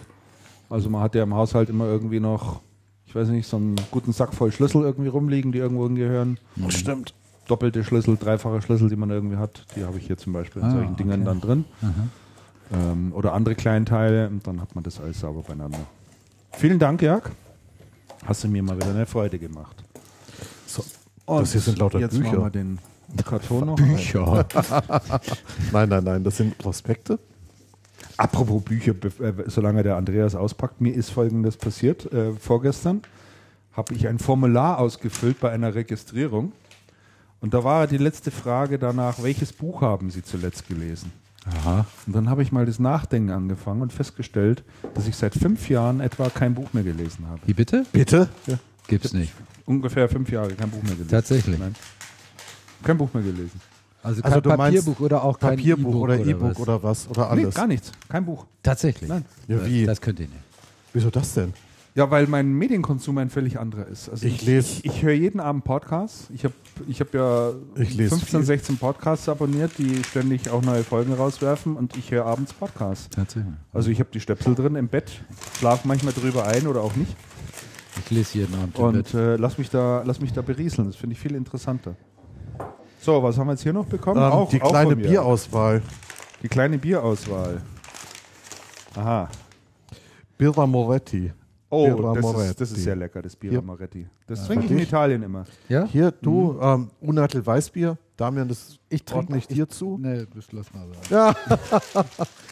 [0.69, 2.61] Also man hat ja im Haushalt immer irgendwie noch,
[3.05, 6.39] ich weiß nicht, so einen guten Sack voll Schlüssel irgendwie rumliegen, die irgendwo hingehören.
[6.69, 7.13] Stimmt.
[7.47, 10.67] Doppelte Schlüssel, dreifache Schlüssel, die man irgendwie hat, die habe ich hier zum Beispiel in
[10.67, 11.29] Ah, solchen Dingern okay.
[11.29, 11.65] dann drin.
[12.73, 15.79] Ähm, oder andere Kleinteile und dann hat man das alles sauber beieinander.
[16.51, 17.31] Vielen Dank, Jörg.
[18.25, 19.83] Hast du mir mal wieder eine Freude gemacht.
[20.65, 20.83] So.
[21.25, 22.39] Und Das hier sind lauter jetzt Bücher.
[22.39, 22.79] machen wir den
[23.25, 23.75] Karton noch.
[23.75, 24.45] Bücher.
[25.71, 27.19] Nein, nein, nein, das sind Prospekte.
[28.17, 32.11] Apropos Bücher, äh, solange der Andreas auspackt, mir ist Folgendes passiert.
[32.11, 33.01] Äh, vorgestern
[33.73, 36.51] habe ich ein Formular ausgefüllt bei einer Registrierung.
[37.39, 41.11] Und da war die letzte Frage danach, welches Buch haben Sie zuletzt gelesen?
[41.61, 41.85] Aha.
[42.05, 45.99] Und dann habe ich mal das Nachdenken angefangen und festgestellt, dass ich seit fünf Jahren
[46.01, 47.39] etwa kein Buch mehr gelesen habe.
[47.45, 47.85] Wie bitte?
[47.91, 48.29] Bitte?
[48.87, 49.33] Gibt's nicht.
[49.65, 51.09] Ungefähr fünf Jahre kein Buch mehr gelesen.
[51.09, 51.59] Tatsächlich?
[51.59, 51.75] Nein.
[52.83, 53.59] Kein Buch mehr gelesen.
[54.03, 56.59] Also Also kein du meinst Papierbuch oder auch kein Papierbuch E-Book oder E-Book was?
[56.59, 57.07] oder was?
[57.09, 57.55] Oder Nee, alles?
[57.55, 57.91] gar nichts.
[58.07, 58.45] Kein Buch.
[58.63, 59.09] Tatsächlich?
[59.09, 59.25] Nein.
[59.47, 59.85] Ja, wie?
[59.85, 60.39] Das könnt ihr nicht.
[60.93, 61.53] Wieso das denn?
[61.97, 64.07] Ja, weil mein Medienkonsum ein völlig anderer ist.
[64.07, 66.27] Also Ich lese- Ich, ich höre jeden Abend Podcasts.
[66.31, 66.53] Ich habe
[66.87, 68.45] ich hab ja Ich lese 15, viel.
[68.45, 73.09] 16 Podcasts abonniert, die ständig auch neue Folgen rauswerfen und ich höre abends Podcasts.
[73.09, 73.51] Tatsächlich.
[73.73, 75.11] Also ich habe die Stöpsel drin im Bett,
[75.57, 77.15] schlafe manchmal drüber ein oder auch nicht
[78.05, 79.13] Ich lese jeden Abend im und Bett.
[79.15, 80.85] äh, lass, mich da, lass mich da berieseln.
[80.87, 81.95] Das finde ich viel interessanter.
[83.01, 84.17] So, was haben wir jetzt hier noch bekommen?
[84.21, 84.95] Ähm, auch, die auch kleine.
[84.95, 85.81] Bierauswahl.
[86.43, 87.59] Die kleine Bierauswahl.
[88.95, 89.29] Aha.
[90.37, 91.31] Birra Moretti.
[91.69, 93.61] Oh, das ist, das ist sehr lecker, das Birra Hier.
[93.61, 94.07] Moretti.
[94.25, 94.45] Das Ja.
[94.47, 94.79] trinke ich in?
[94.79, 95.45] Italien immer.
[95.67, 95.85] Ja?
[95.85, 97.97] Hier, du, ähm, Unatel Weißbier.
[98.15, 99.97] Damian, das Ich trink- ordne ich dir zu.
[100.01, 101.01] Nee, das lass mal sein.
[101.09, 101.35] Ja.
[101.47, 101.93] das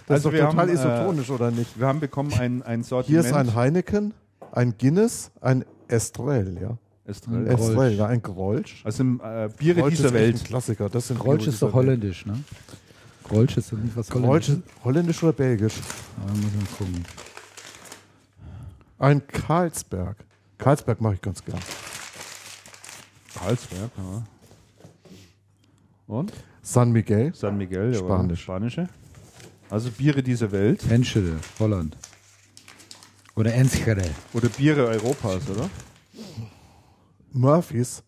[0.08, 1.80] Also ist doch wir total haben, äh, isotonisch, oder nicht?
[1.80, 3.26] Wir haben bekommen ein, ein Hier Sortiment.
[3.26, 4.14] ist ein Heineken,
[4.52, 6.78] ein Guinness, ein Estrell, ja.
[7.06, 7.48] Estrell.
[7.48, 8.82] Estrell, ja, ein Grolsch.
[8.84, 10.36] Also äh, Biere Grolsch dieser Welt.
[10.38, 10.90] Ein Klassiker.
[10.90, 12.34] Das sind Grolsch ist doch holländisch, ne?
[13.24, 14.74] Grolsch ist doch nicht was Grolsch holländisch.
[14.84, 15.74] holländisch oder belgisch?
[16.18, 17.04] Ah, muss man gucken.
[18.98, 20.18] Ein Karlsberg.
[20.58, 21.60] Karlsberg mache ich ganz gern.
[23.36, 24.24] Karlsberg, ja.
[26.08, 26.32] Und?
[26.62, 27.34] San Miguel.
[27.36, 28.42] San Miguel, ja, Spanisch.
[28.44, 28.88] Spanische.
[29.70, 30.90] Also Biere dieser Welt.
[30.90, 31.98] Enschede, Holland.
[33.36, 34.10] Oder Enschede.
[34.34, 35.70] Oder Biere Europas, oder?
[37.34, 38.02] Murphys.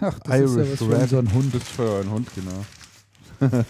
[0.00, 1.02] Ach, das ist ja Irish was für Red.
[1.02, 1.54] unseren Hund.
[1.54, 2.64] Das ist für euren Hund, genau.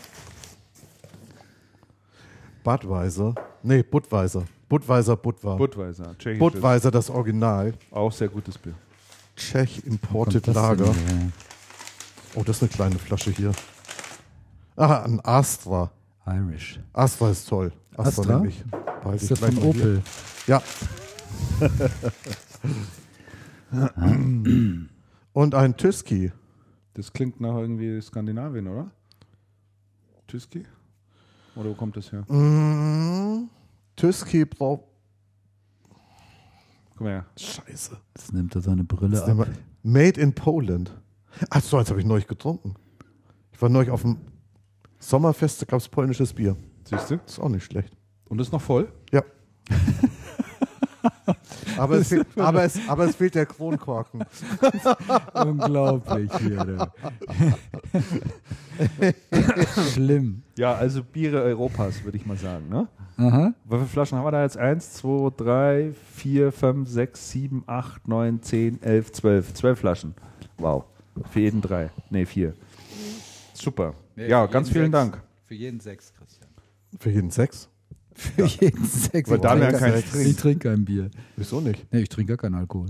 [2.65, 3.35] Budweiser.
[3.63, 4.45] Nee, Budweiser.
[4.73, 5.59] Budweiser, Budvar.
[5.59, 6.17] Budweiser.
[6.17, 6.39] Tschechisches.
[6.39, 7.75] Budweiser, das Original.
[7.91, 8.73] Auch sehr gutes Bier.
[9.37, 10.95] Czech Imported Lager.
[12.35, 13.53] Oh, das ist eine kleine Flasche hier.
[14.75, 15.91] Ah, ein Astra.
[16.27, 16.81] Irish.
[16.95, 17.71] Astra ist toll.
[17.99, 18.37] Astra, Astra?
[18.39, 18.65] nehme ich.
[19.03, 19.59] Behalte Ist das von.
[19.59, 20.03] Opel?
[20.47, 20.63] Ja.
[25.35, 26.33] Und ein Tüski.
[26.95, 28.91] Das klingt nach irgendwie Skandinavien, oder?
[30.29, 30.65] Tüski?
[31.57, 32.23] Oder wo kommt das her?
[32.33, 33.51] Mm,
[33.97, 34.85] Tüski braucht.
[36.97, 37.27] Komm her.
[37.37, 37.97] Scheiße.
[38.17, 39.49] Jetzt nimmt er seine Brille nehmen ab.
[39.83, 40.97] Made in Poland.
[41.51, 42.75] Ach so, jetzt habe ich neulich getrunken.
[43.53, 44.19] Ich war neulich auf dem
[44.99, 46.57] Sommerfest, da gab es polnisches Bier.
[46.85, 47.21] Siehst du?
[47.27, 47.97] Ist auch nicht schlecht.
[48.27, 48.93] Und ist noch voll?
[49.11, 49.23] Ja.
[51.77, 54.25] aber, es fehlt, aber, es, aber es fehlt der Kronkorken.
[55.35, 56.93] Unglaublich hier.
[59.93, 60.43] Schlimm.
[60.57, 62.69] Ja, also Biere Europas, würde ich mal sagen.
[62.69, 62.89] Ne?
[63.17, 63.55] Aha.
[63.65, 64.57] Wie viele Flaschen haben wir da jetzt?
[64.57, 69.55] 1, 2, 3, 4, 5, 6, 7, 8, 9, 10, 11, 12.
[69.55, 70.15] 12 Flaschen.
[70.59, 70.85] Wow.
[71.31, 71.91] Für jeden drei.
[72.11, 72.55] Nee, vier.
[73.53, 73.95] Super.
[74.17, 75.23] ja, ganz vielen Dank.
[75.45, 76.49] Für jeden sechs, Christian.
[76.99, 77.69] Für jeden sechs?
[78.37, 79.29] Für jeden sechs.
[79.31, 80.41] Weil Ich trinke- keinen Ich trinkt.
[80.41, 81.11] trinke kein Bier.
[81.37, 81.87] Wieso nicht?
[81.93, 82.87] Nee, ich trinke gar keinen Alkohol.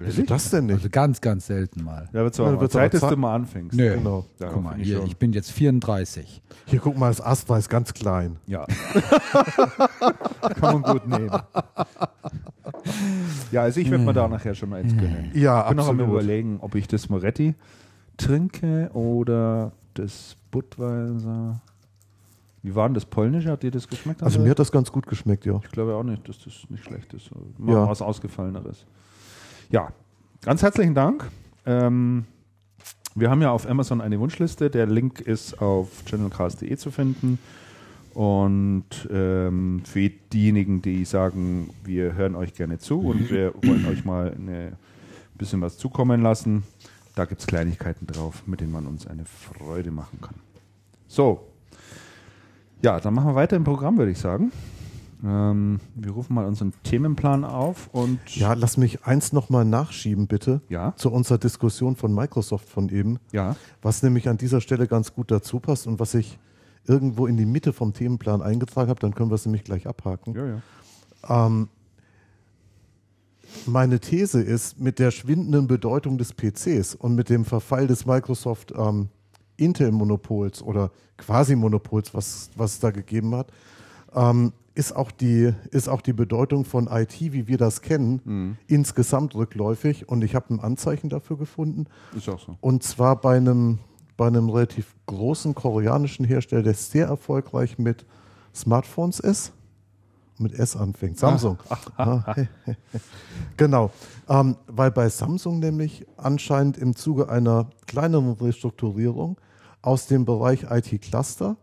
[0.00, 0.76] Wieso das denn nicht?
[0.76, 2.08] Also ganz, ganz selten mal.
[2.12, 3.76] Ja, wird's Ja, da mal wird's Zeit, aber dass du mal anfängst.
[3.76, 3.94] Nö.
[3.96, 4.24] Genau.
[4.38, 6.40] Ja, Guck mal, ich hier, ich bin jetzt 34.
[6.66, 8.36] Hier, guck mal, das Astra ist ganz klein.
[8.46, 8.64] Ja.
[10.60, 11.30] Kann man gut nehmen.
[13.50, 15.30] Ja, also ich werde mir da nachher schon mal eins gönnen.
[15.34, 16.12] Ja, Ich bin noch am absolut.
[16.22, 17.54] überlegen, ob ich das Moretti
[18.16, 21.60] trinke oder das Budweiser.
[22.62, 23.50] Wie war denn das Polnische?
[23.50, 24.22] Hat dir das geschmeckt?
[24.22, 25.60] Also mir hat das ganz gut geschmeckt, ja.
[25.64, 27.30] Ich glaube auch nicht, dass das nicht schlecht ist.
[27.58, 27.88] Mal Ja.
[27.88, 28.84] was Ausgefalleneres.
[29.70, 29.92] Ja,
[30.42, 31.28] ganz herzlichen Dank.
[31.66, 32.24] Ähm,
[33.14, 34.70] wir haben ja auf Amazon eine Wunschliste.
[34.70, 37.38] Der Link ist auf channelcast.de zu finden.
[38.14, 44.04] Und ähm, für diejenigen, die sagen, wir hören euch gerne zu und wir wollen euch
[44.04, 44.76] mal ein
[45.36, 46.64] bisschen was zukommen lassen,
[47.14, 50.34] da gibt es Kleinigkeiten drauf, mit denen man uns eine Freude machen kann.
[51.06, 51.46] So,
[52.82, 54.52] ja, dann machen wir weiter im Programm, würde ich sagen.
[55.24, 60.60] Ähm, wir rufen mal unseren Themenplan auf und Ja, lass mich eins nochmal nachschieben, bitte.
[60.68, 60.94] Ja.
[60.96, 63.18] Zu unserer Diskussion von Microsoft von eben.
[63.32, 66.38] ja, Was nämlich an dieser Stelle ganz gut dazu passt und was ich
[66.86, 70.34] irgendwo in die Mitte vom Themenplan eingetragen habe, dann können wir es nämlich gleich abhaken.
[70.34, 71.46] ja, ja.
[71.46, 71.68] Ähm,
[73.66, 78.72] meine These ist, mit der schwindenden Bedeutung des PCs und mit dem Verfall des Microsoft
[78.76, 79.08] ähm,
[79.58, 83.52] Intel-Monopols oder Quasi-Monopols, was, was es da gegeben hat,
[84.14, 89.34] ähm, ist, auch die, ist auch die Bedeutung von IT, wie wir das kennen, insgesamt
[89.34, 90.08] rückläufig.
[90.08, 91.86] Und ich habe ein Anzeichen dafür gefunden.
[92.16, 92.56] Ist auch so.
[92.60, 93.80] Und zwar bei einem,
[94.16, 98.06] bei einem relativ großen koreanischen Hersteller, der sehr erfolgreich mit
[98.54, 99.52] Smartphones ist.
[100.38, 101.18] mit S anfängt.
[101.18, 101.58] Samsung.
[101.96, 102.36] Ah,
[103.56, 103.90] genau.
[104.28, 109.36] Ähm, weil bei Samsung nämlich anscheinend im Zuge einer kleineren Restrukturierung
[109.82, 111.56] aus dem Bereich IT-Cluster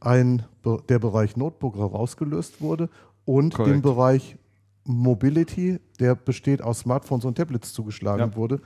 [0.00, 0.44] ein,
[0.88, 2.88] der Bereich Notebook herausgelöst wurde
[3.24, 3.74] und Korrekt.
[3.76, 4.36] dem Bereich
[4.84, 8.36] Mobility, der besteht aus Smartphones und Tablets zugeschlagen Ja.
[8.36, 8.60] wurde.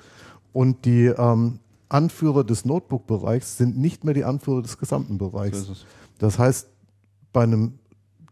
[0.53, 5.63] Und die ähm, Anführer des Notebook-Bereichs sind nicht mehr die Anführer des gesamten Bereichs.
[5.65, 5.75] So.
[6.19, 6.69] Das heißt,
[7.33, 7.79] bei einem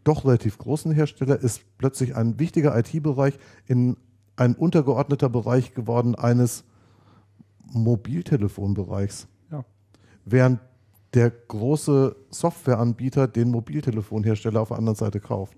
[0.03, 3.97] doch relativ großen Hersteller ist plötzlich ein wichtiger IT-Bereich in
[4.35, 6.63] ein untergeordneter Bereich geworden eines
[7.71, 9.27] Mobiltelefonbereichs.
[10.31, 10.59] Während
[11.15, 15.55] der große Softwareanbieter den Mobiltelefonhersteller auf der anderen Seite kauft.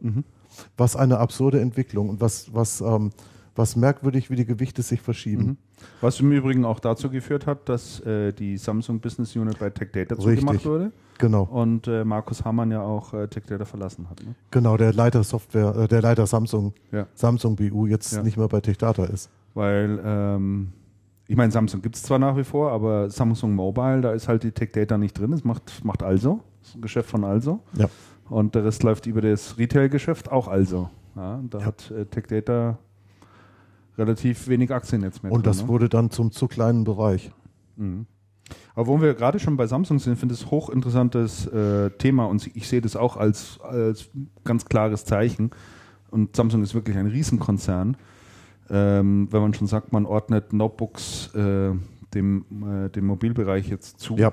[0.77, 3.11] Was eine absurde Entwicklung und was, was, ähm,
[3.55, 5.57] was merkwürdig, wie die Gewichte sich verschieben.
[5.99, 9.89] Was im Übrigen auch dazu geführt hat, dass äh, die Samsung Business Unit bei Tech
[9.91, 10.39] Data Richtig.
[10.39, 14.23] zugemacht wurde Genau, und äh, Markus Hamann ja auch äh, Tech Data verlassen hat.
[14.23, 14.33] Ne?
[14.51, 17.07] genau, der Leiter Software, äh, der Leiter Samsung, Ja.
[17.13, 18.23] Samsung BU jetzt Ja.
[18.23, 19.29] nicht mehr bei TechData ist.
[19.53, 20.71] Weil, ähm,
[21.31, 24.43] ich meine, Samsung gibt es zwar nach wie vor, aber Samsung Mobile, da ist halt
[24.43, 25.31] die Tech Data nicht drin.
[25.31, 27.61] Das macht, macht Also, das ist ein Geschäft von Also.
[27.77, 27.87] Ja.
[28.29, 30.89] Und der Rest läuft über das Retail-Geschäft, auch Also.
[31.15, 31.65] Ja, da Ja.
[31.65, 32.77] hat äh, Tech Data
[33.97, 35.67] relativ wenig Aktien jetzt mehr Und drin, das ne?
[35.69, 37.31] wurde dann zum zu kleinen Bereich.
[38.75, 42.45] Aber wo wir gerade schon bei Samsung sind, finde ich es hochinteressantes äh, Thema und
[42.55, 44.09] ich sehe das auch als, als
[44.43, 45.51] ganz klares Zeichen.
[46.09, 47.95] Und Samsung ist wirklich ein Riesenkonzern.
[48.73, 51.71] Ähm, wenn man schon sagt, man ordnet Notebooks äh,
[52.13, 52.45] dem,
[52.85, 54.15] äh, dem Mobilbereich jetzt zu.
[54.15, 54.31] Ja.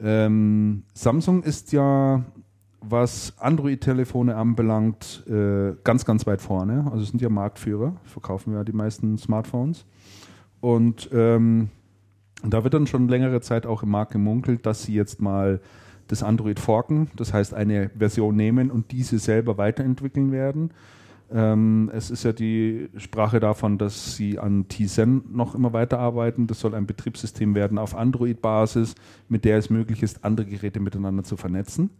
[0.00, 2.24] Ähm, Samsung ist ja,
[2.80, 6.90] was Android-Telefone anbelangt, äh, ganz, ganz weit vorne.
[6.92, 9.86] Also sind ja Marktführer, verkaufen ja die meisten Smartphones.
[10.60, 11.70] Und ähm,
[12.44, 15.60] da wird dann schon längere Zeit auch im Markt gemunkelt, dass sie jetzt mal
[16.06, 20.70] das Android forken, das heißt eine Version nehmen und diese selber weiterentwickeln werden.
[21.30, 26.46] Ähm, es ist ja die Sprache davon, dass sie an Tizen noch immer weiterarbeiten.
[26.46, 28.94] Das soll ein Betriebssystem werden auf Android-Basis,
[29.28, 31.90] mit der es möglich ist, andere Geräte miteinander zu vernetzen.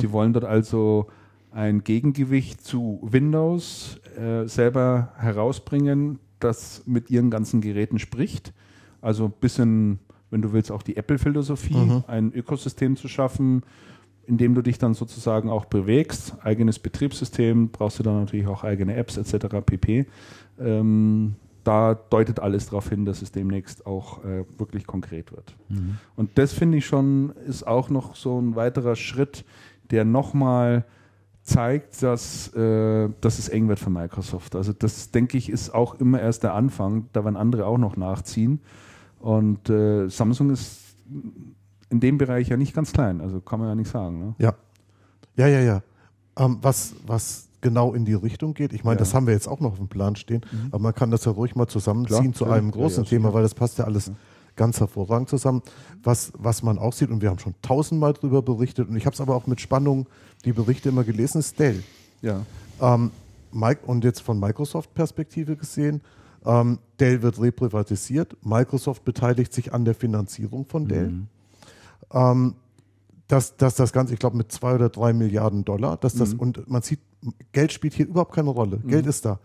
[0.00, 1.08] Sie wollen dort also
[1.52, 8.54] ein Gegengewicht zu Windows äh, selber herausbringen, das mit ihren ganzen Geräten spricht.
[9.02, 9.98] Also ein bisschen,
[10.30, 11.74] wenn du willst, auch die Apple-Philosophie,
[12.06, 13.62] ein Ökosystem zu schaffen,
[14.30, 16.36] in dem du dich dann sozusagen auch bewegst.
[16.42, 19.56] Eigenes Betriebssystem, brauchst du dann natürlich auch eigene Apps etc.
[19.66, 20.06] pp.
[20.60, 25.56] Ähm, da deutet alles darauf hin, dass es demnächst auch äh, wirklich konkret wird.
[26.14, 29.44] Und das finde ich schon, ist auch noch so ein weiterer Schritt,
[29.90, 30.84] der nochmal
[31.42, 34.54] zeigt, dass, äh, dass es eng wird für Microsoft.
[34.54, 37.08] Also das, denke ich, ist auch immer erst der Anfang.
[37.12, 38.60] Da werden andere auch noch nachziehen.
[39.18, 40.80] Und äh, Samsung ist
[41.90, 43.20] in dem Bereich ja nicht ganz klein.
[43.20, 44.18] Also kann man ja nicht sagen.
[44.20, 44.34] Ne?
[44.38, 44.54] Ja.
[45.36, 45.82] Ja, ja, ja.
[46.38, 49.00] Ähm, was, was genau in die Richtung geht, ich meine, Ja.
[49.00, 51.32] das haben wir jetzt auch noch auf dem Plan stehen, aber man kann das ja
[51.32, 54.10] ruhig mal zusammenziehen Klar, zu einem großen Thema, weil das passt ja alles
[54.56, 55.62] ganz hervorragend zusammen.
[56.02, 59.14] Was, was man auch sieht, und wir haben schon tausendmal darüber berichtet, und ich habe
[59.14, 60.06] es aber auch mit Spannung
[60.44, 61.82] die Berichte immer gelesen, ist Dell.
[62.22, 62.42] Ja.
[62.80, 63.10] Ähm,
[63.52, 66.00] Mike, und jetzt von Microsoft-Perspektive gesehen,
[66.46, 71.12] ähm, Dell wird reprivatisiert, Microsoft beteiligt sich an der Finanzierung von Dell.
[72.12, 72.54] Ähm,
[73.28, 76.68] dass, dass das Ganze, ich glaube, mit zwei oder drei Milliarden Dollar, dass das, und
[76.68, 76.98] man sieht,
[77.52, 78.78] Geld spielt hier überhaupt keine Rolle.
[78.78, 79.38] Geld ist da.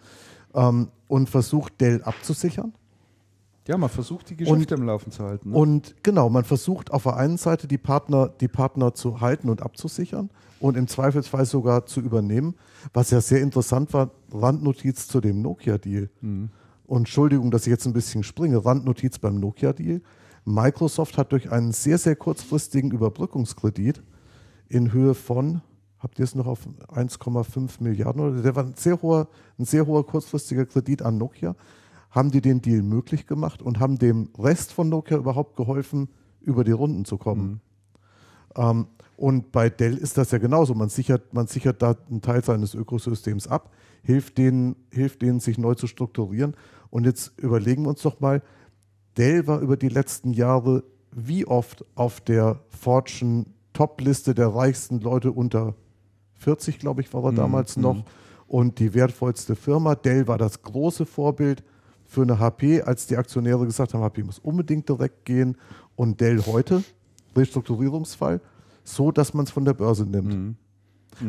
[0.56, 2.74] Ähm, und versucht Dell abzusichern.
[3.68, 5.52] ja, man versucht die Geschäfte im Laufen zu halten.
[5.52, 5.56] Ne?
[5.56, 9.62] Und genau, man versucht auf der einen Seite die Partner, die Partner zu halten und
[9.62, 12.56] abzusichern und im Zweifelsfall sogar zu übernehmen.
[12.94, 16.10] Was ja sehr interessant war, Randnotiz zu dem Nokia-Deal.
[16.88, 20.02] Und Entschuldigung, dass ich jetzt ein bisschen springe, Randnotiz beim Nokia-Deal.
[20.46, 24.04] Microsoft hat durch einen sehr, sehr kurzfristigen Überbrückungskredit
[24.70, 25.62] in Höhe von,
[26.00, 29.28] habt ihr es noch auf 1,5 Milliarden oder der war ein sehr hoher,
[29.58, 31.56] ein sehr hoher kurzfristiger Kredit an Nokia,
[32.12, 36.10] haben die den Deal möglich gemacht und haben dem Rest von Nokia überhaupt geholfen,
[36.42, 37.60] über die Runden zu kommen.
[38.56, 38.88] Ähm,
[39.18, 40.76] und bei Dell ist das ja genauso.
[40.76, 43.72] Man sichert, man sichert da einen Teil seines Ökosystems ab,
[44.04, 46.56] hilft denen, hilft denen, sich neu zu strukturieren.
[46.90, 48.42] Und jetzt überlegen wir uns doch mal,
[49.18, 55.32] Dell war über die letzten Jahre wie oft auf der Fortune Top-Liste der reichsten Leute
[55.32, 55.76] unter
[56.36, 58.04] 40, glaube ich, war er damals noch.
[58.48, 59.96] Und die wertvollste Firma.
[59.96, 61.64] Dell war das große Vorbild
[62.06, 65.58] für eine HP, als die Aktionäre gesagt haben, HP muss unbedingt direkt gehen.
[65.96, 66.84] Und Dell heute,
[67.36, 68.42] Restrukturierungsfall,
[68.84, 70.34] so dass man es von der Börse nimmt.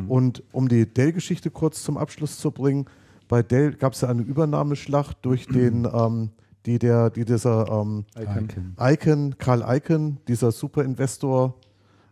[0.09, 2.87] Und um die Dell-Geschichte kurz zum Abschluss zu bringen,
[3.29, 6.31] bei Dell gab es ja eine Übernahmeschlacht durch den, ähm,
[6.67, 8.75] die der, die dieser ähm, Icon.
[8.79, 11.55] Icon, Karl Icon, dieser Superinvestor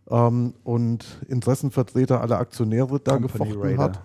[0.09, 3.83] ähm, und Interessenvertreter aller Aktionäre da Company gefochten Raider.
[3.83, 4.01] hat.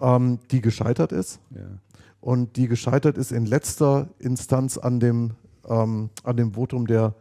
[0.00, 1.40] ähm, die gescheitert ist.
[1.50, 1.60] Ja.
[2.20, 5.32] Und die gescheitert ist in letzter Instanz an dem,
[5.68, 7.14] ähm, an dem Votum der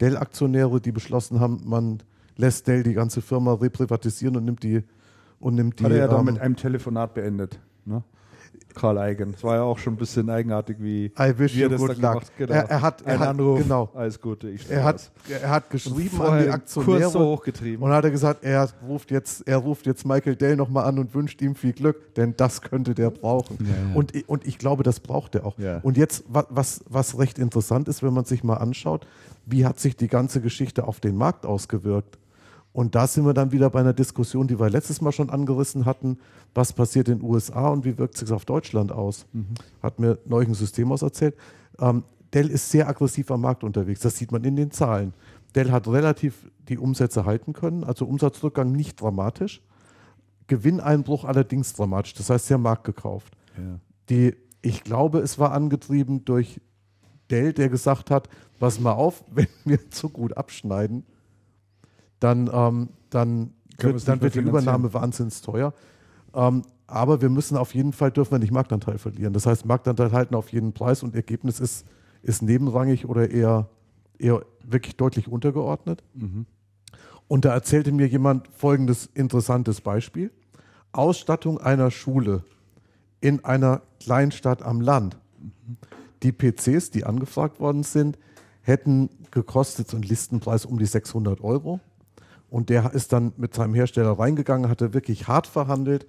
[0.00, 2.02] Dell-Aktionäre, die beschlossen haben, man
[2.36, 4.82] lässt Dell die ganze Firma reprivatisieren und nimmt die
[5.40, 5.84] und nimmt die.
[5.84, 7.60] Hat er ja da ähm, mit einem Telefonat beendet.
[7.84, 8.02] Ne?
[8.74, 9.32] Karl Eigen.
[9.32, 11.80] Das war ja auch schon ein bisschen eigenartig, wie, I wish wie er you das
[11.80, 11.96] da luck.
[11.96, 12.52] gemacht Genau.
[12.54, 13.58] Er- er hat- er Ein hat- Anruf.
[13.62, 13.88] genau.
[13.94, 14.48] Alles Gute.
[14.50, 17.82] Ich er, hat, er hat geschrieben an die Aktionäre Kurs so hochgetrieben.
[17.82, 21.14] und hat er gesagt, er ruft jetzt, er ruft jetzt Michael Dell nochmal an und
[21.14, 23.58] wünscht ihm viel Glück, denn das könnte der brauchen.
[23.94, 25.58] Und, i- und ich glaube, das braucht er auch.
[25.58, 25.78] Ja.
[25.82, 29.06] Und jetzt, wa- was, was recht interessant ist, wenn man sich mal anschaut,
[29.46, 32.18] wie hat sich die ganze Geschichte auf den Markt ausgewirkt?
[32.72, 35.84] Und da sind wir dann wieder bei einer Diskussion, die wir letztes Mal schon angerissen
[35.84, 36.18] hatten.
[36.54, 39.26] Was passiert in den USA und wie wirkt sich auf Deutschland aus?
[39.82, 41.34] Hat mir neulich ein Systemhaus erzählt.
[41.80, 42.04] Ähm,
[42.34, 44.00] Dell ist sehr aggressiv am Markt unterwegs.
[44.00, 45.14] Das sieht man in den Zahlen.
[45.54, 49.62] Dell hat relativ die Umsätze halten können, also Umsatzrückgang nicht dramatisch.
[50.46, 52.14] Gewinneinbruch allerdings dramatisch.
[52.14, 53.34] Das heißt, sie haben Markt gekauft.
[53.56, 53.80] Ja.
[54.10, 56.60] Die, ich glaube, es war angetrieben durch
[57.30, 61.04] Dell, der gesagt hat, pass mal auf, wenn wir zu gut abschneiden,
[62.20, 65.72] dann, ähm, dann, wird, dann wird die Übernahme wahnsinnig teuer.
[66.34, 69.32] Ähm, aber wir müssen auf jeden Fall, dürfen wir nicht Marktanteil verlieren.
[69.32, 71.86] Das heißt, Marktanteil halten auf jeden Preis und Ergebnis ist,
[72.22, 73.68] ist nebenrangig oder eher,
[74.18, 76.02] eher wirklich deutlich untergeordnet.
[77.28, 80.32] Und da erzählte mir jemand folgendes interessantes Beispiel.
[80.92, 82.42] Ausstattung einer Schule
[83.20, 85.18] in einer Kleinstadt am Land.
[86.22, 88.18] Die PCs, die angefragt worden sind,
[88.62, 91.80] hätten gekostet, so ein Listenpreis um die 600 Euro.
[92.50, 96.06] Und der ist dann mit seinem Hersteller reingegangen, hatte wirklich hart verhandelt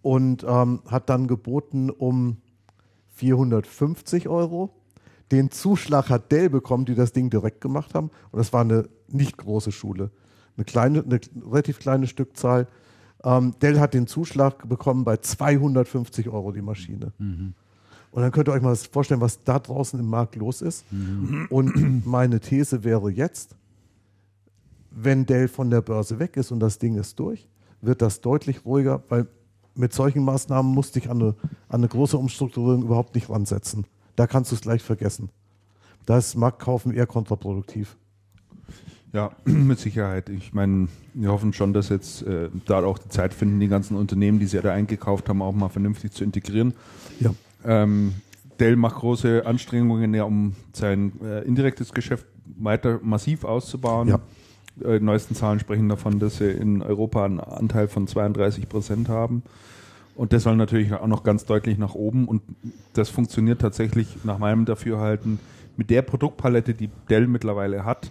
[0.00, 2.36] und ähm, hat dann geboten um
[3.10, 4.70] 450 Euro.
[5.30, 8.10] Den Zuschlag hat Dell bekommen, die das Ding direkt gemacht haben.
[8.30, 10.10] Und das war eine nicht große Schule.
[10.56, 11.20] Eine, kleine, eine
[11.50, 12.68] relativ kleine Stückzahl.
[13.24, 17.12] Ähm, Dell hat den Zuschlag bekommen bei 250 Euro die Maschine.
[18.10, 20.84] Und dann könnt ihr euch mal vorstellen, was da draußen im Markt los ist.
[21.48, 23.56] Und meine These wäre jetzt,
[24.94, 27.48] wenn Dell von der Börse weg ist und das Ding ist durch,
[27.80, 29.26] wird das deutlich ruhiger, weil
[29.74, 31.34] mit solchen Maßnahmen musste ich an eine,
[31.68, 33.86] an eine große Umstrukturierung überhaupt nicht ransetzen.
[34.16, 35.30] Da kannst du es gleich vergessen.
[36.04, 37.96] Da ist Marktkaufen eher kontraproduktiv.
[39.12, 40.28] Ja, mit Sicherheit.
[40.28, 43.96] Ich meine, wir hoffen schon, dass jetzt äh, da auch die Zeit finden, die ganzen
[43.96, 46.74] Unternehmen, die sie da eingekauft haben, auch mal vernünftig zu integrieren.
[47.20, 47.34] Ja.
[47.64, 48.14] Ähm,
[48.60, 52.26] Dell macht große Anstrengungen, ja, um sein äh, indirektes Geschäft
[52.58, 54.08] weiter massiv auszubauen.
[54.08, 54.20] Ja.
[54.80, 59.08] Äh, die neuesten Zahlen sprechen davon, dass sie in Europa einen Anteil von 32 Prozent
[59.08, 59.42] haben.
[60.14, 62.28] Und das soll natürlich auch noch ganz deutlich nach oben.
[62.28, 62.42] Und
[62.92, 65.38] das funktioniert tatsächlich nach meinem Dafürhalten
[65.76, 68.10] mit der Produktpalette, die Dell mittlerweile hat,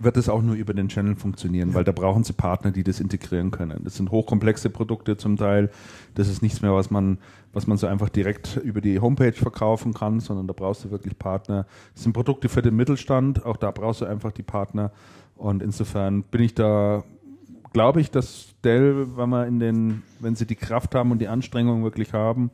[0.00, 3.00] wird es auch nur über den Channel funktionieren, weil da brauchen sie Partner, die das
[3.00, 3.82] integrieren können.
[3.84, 5.70] Das sind hochkomplexe Produkte zum Teil.
[6.14, 7.18] Das ist nichts mehr, was man,
[7.52, 11.16] was man so einfach direkt über die Homepage verkaufen kann, sondern da brauchst du wirklich
[11.18, 11.66] Partner.
[11.94, 13.44] Das sind Produkte für den Mittelstand.
[13.46, 14.90] Auch da brauchst du einfach die Partner.
[15.36, 17.04] Und insofern bin ich da,
[17.72, 21.28] glaube ich, dass Dell, wenn man in den, wenn sie die Kraft haben und die
[21.28, 22.50] Anstrengung wirklich haben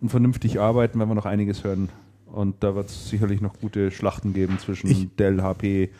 [0.00, 1.88] und vernünftig arbeiten, werden wir noch einiges hören.
[2.26, 5.90] Und da wird es sicherlich noch gute Schlachten geben zwischen Ich- Dell, HP,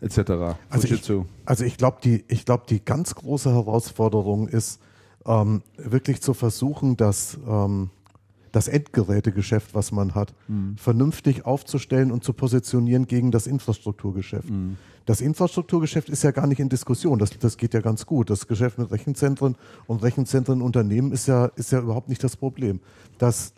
[0.00, 0.18] etc.
[0.70, 1.24] Also ich, Fujitsu.
[1.44, 4.80] also ich glaube, die, ich glaub, die ganz große Herausforderung ist,
[5.26, 7.90] ähm, wirklich zu versuchen, das, ähm,
[8.52, 10.32] das Endgerätegeschäft, was man hat,
[10.76, 14.48] vernünftig aufzustellen und zu positionieren gegen das Infrastrukturgeschäft.
[15.08, 18.28] Das Infrastrukturgeschäft ist ja gar nicht in Diskussion, das, das geht ja ganz gut.
[18.28, 19.56] Das Geschäft mit Rechenzentren
[19.86, 22.80] und Rechenzentrenunternehmen ist ja, ist ja überhaupt nicht das Problem.
[23.16, 23.54] Das,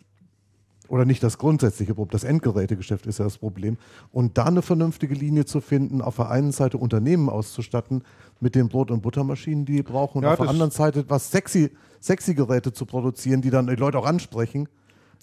[0.87, 3.77] oder nicht das grundsätzliche Problem, das Endgerätegeschäft ist ja das Problem.
[4.13, 8.05] Und da eine vernünftige Linie zu finden, auf der einen Seite Unternehmen auszustatten
[8.39, 11.31] mit den Brot- und Buttermaschinen, die die brauchen, und Ja, auf der anderen Seite was
[11.31, 14.69] sexy, sexy Geräte zu produzieren, die dann die Leute auch ansprechen,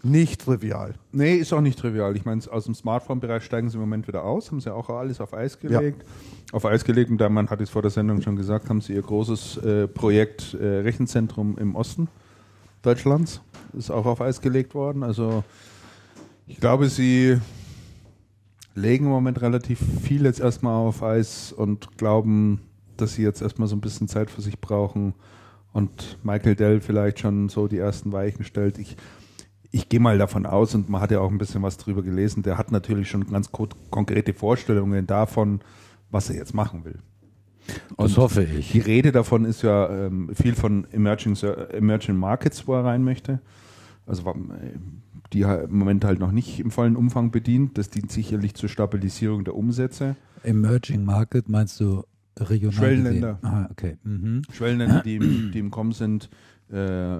[0.02, 0.94] nicht trivial.
[1.12, 2.16] Nee, ist auch nicht trivial.
[2.16, 5.20] Ich meine, aus dem Smartphone-Bereich steigen sie im Moment wieder aus, haben sie auch alles
[5.20, 6.04] auf Eis gelegt.
[6.52, 8.94] Auf Eis gelegt, und da man hat es vor der Sendung schon gesagt, haben sie
[8.94, 12.08] ihr großes äh, Projekt äh, Rechenzentrum im Osten
[12.82, 13.40] Deutschlands.
[13.76, 15.02] Ist auch auf Eis gelegt worden.
[15.02, 15.44] Also
[16.46, 17.38] ich glaube, sie
[18.74, 22.60] legen im Moment relativ viel jetzt erstmal auf Eis und glauben,
[22.96, 25.14] dass sie jetzt erstmal so ein bisschen Zeit für sich brauchen
[25.72, 28.78] und Michael Dell vielleicht schon so die ersten Weichen stellt.
[28.78, 28.96] Ich,
[29.70, 32.42] ich gehe mal davon aus, und man hat ja auch ein bisschen was drüber gelesen,
[32.42, 35.60] der hat natürlich schon ganz ko konkrete Vorstellungen davon,
[36.10, 36.98] was er jetzt machen will.
[37.98, 38.72] Das hoffe ich.
[38.72, 41.36] Die Rede davon ist ja ähm, viel von Emerging,
[41.70, 43.40] Emerging Markets, wo er rein möchte.
[44.06, 44.34] Also
[45.34, 47.76] die im Moment halt noch nicht im vollen Umfang bedient.
[47.76, 50.16] Das dient sicherlich zur Stabilisierung der Umsätze.
[50.44, 52.04] Emerging Market meinst du
[52.38, 53.38] Regional Schwellenländer.
[53.42, 53.98] Ah, okay.
[54.02, 54.42] Mhm.
[54.50, 56.30] Schwellenländer, die, im- die im Kommen sind,
[56.72, 57.18] äh,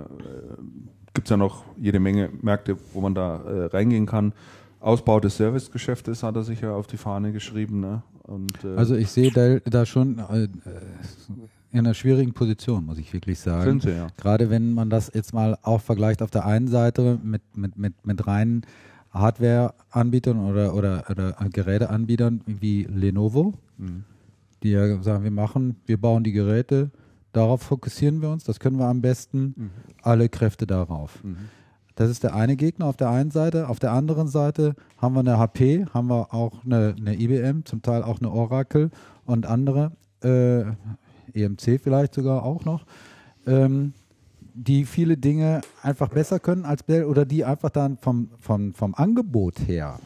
[1.15, 4.33] gibt es ja noch jede Menge Märkte, wo man da äh, reingehen kann.
[4.81, 7.81] Ausbau des Servicegeschäftes hat er sich ja auf die Fahne geschrieben.
[7.81, 8.03] Ne?
[8.23, 10.49] Und, äh, Also ich sehe Dell da schon äh, äh,
[11.73, 13.65] in einer schwierigen Position, muss ich wirklich sagen.
[13.65, 14.07] Sind sie, ja.
[14.17, 18.07] Gerade wenn man das jetzt mal auch vergleicht auf der einen Seite mit, mit, mit,
[18.07, 18.63] mit reinen
[19.11, 24.03] Hardware-Anbietern oder, oder, oder Geräteanbietern wie Lenovo, Mhm.
[24.65, 26.91] die ja sagen, wir machen, wir bauen die Geräte,
[27.39, 29.71] darauf fokussieren wir uns, das können wir am besten, Mhm.
[30.03, 31.23] alle Kräfte darauf.
[31.95, 33.69] Das ist der eine Gegner auf der einen Seite.
[33.69, 37.83] Auf der anderen Seite haben wir eine HP, haben wir auch eine, eine IBM, zum
[37.83, 38.91] Teil auch eine Oracle
[39.25, 40.63] und andere, äh,
[41.35, 42.85] EMC vielleicht sogar auch noch,
[43.47, 43.93] ähm,
[44.55, 48.95] die viele Dinge einfach besser können als Dell oder die einfach dann vom, vom, vom
[48.95, 49.99] Angebot her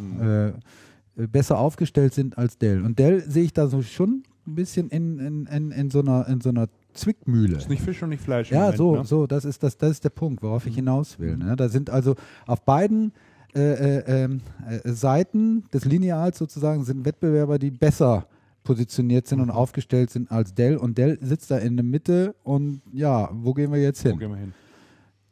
[1.16, 2.82] äh, besser aufgestellt sind als Dell.
[2.84, 6.26] Und Dell sehe ich da so schon ein bisschen in, in, in, in, so, einer,
[6.26, 7.56] in so einer Zwickmühle.
[7.58, 8.50] ist nicht Fisch und nicht Fleisch.
[8.50, 9.04] Ja, Moment, so, ne?
[9.04, 11.36] so, das ist das, das ist der Punkt, worauf ich hinaus will.
[11.36, 11.56] Ne?
[11.56, 12.14] Da sind also
[12.46, 13.12] auf beiden
[13.54, 13.60] äh,
[13.98, 18.26] äh, ähm, äh, Seiten des Lineals sozusagen sind Wettbewerber, die besser
[18.64, 20.76] positioniert sind und aufgestellt sind als Dell.
[20.76, 24.18] Und Dell sitzt da in der Mitte und ja, wo gehen wir jetzt Wo hin?
[24.18, 24.52] gehen wir hin?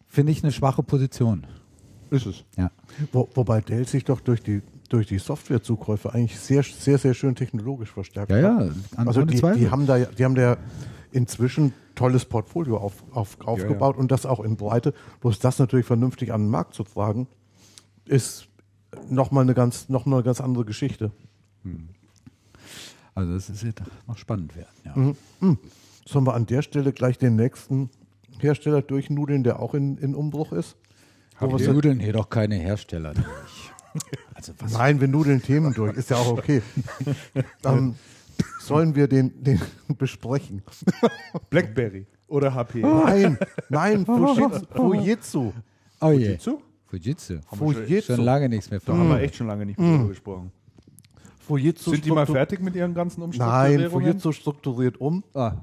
[0.09, 1.47] Finde ich eine schwache Position.
[2.11, 2.45] Ist es.
[2.59, 2.71] Ja.
[3.13, 7.37] Wo, wobei Dell sich doch durch die, durch die Softwarezukäufe eigentlich sehr, sehr, sehr schön
[7.37, 8.43] technologisch verstärkt Ja, hat.
[8.43, 10.57] ja, an, Also die, die haben da, ja- die haben da ja
[11.13, 14.95] inzwischen tolles Portfolio auf, auf, aufgebaut und das auch in Breite.
[15.21, 17.27] Bloß das natürlich vernünftig an den Markt zu tragen,
[18.05, 18.49] ist
[19.09, 21.13] nochmal eine ganz, noch mal eine ganz andere Geschichte.
[23.15, 25.17] also das ist jetzt noch spannend werden.
[25.41, 25.57] Ja.
[26.07, 27.91] Sollen wir an der Stelle gleich den nächsten
[28.39, 30.77] Hersteller durchnudeln, der auch in, in Umbruch ist?
[31.39, 33.27] Wo Wir nudeln hier doch keine Hersteller durch.
[34.35, 34.55] Also?
[34.71, 36.63] Nein, wir nudeln Themen durch, ist ja auch okay.
[37.65, 37.97] ähm,
[38.61, 39.61] sollen wir den, den
[39.99, 40.63] besprechen?
[41.51, 42.81] Blackberry oder HP.
[42.81, 43.39] Nein,
[43.69, 44.67] nein, Fujitsu.
[44.75, 45.53] Fujitsu.
[46.01, 46.39] Oh je.
[46.39, 46.63] Zu?
[46.87, 47.39] Fujitsu.
[47.57, 48.15] Fujitsu.
[48.17, 49.09] Schon lange nichts mehr Da haben von.
[49.11, 50.53] wir echt schon lange nicht mehr drüber gesprochen.
[51.47, 53.91] Fujitsu Sind die mal fertig mit ihren ganzen Nein, Umstrukturierungen?
[53.91, 55.25] Fujitsu strukturiert um.
[55.35, 55.55] Ah,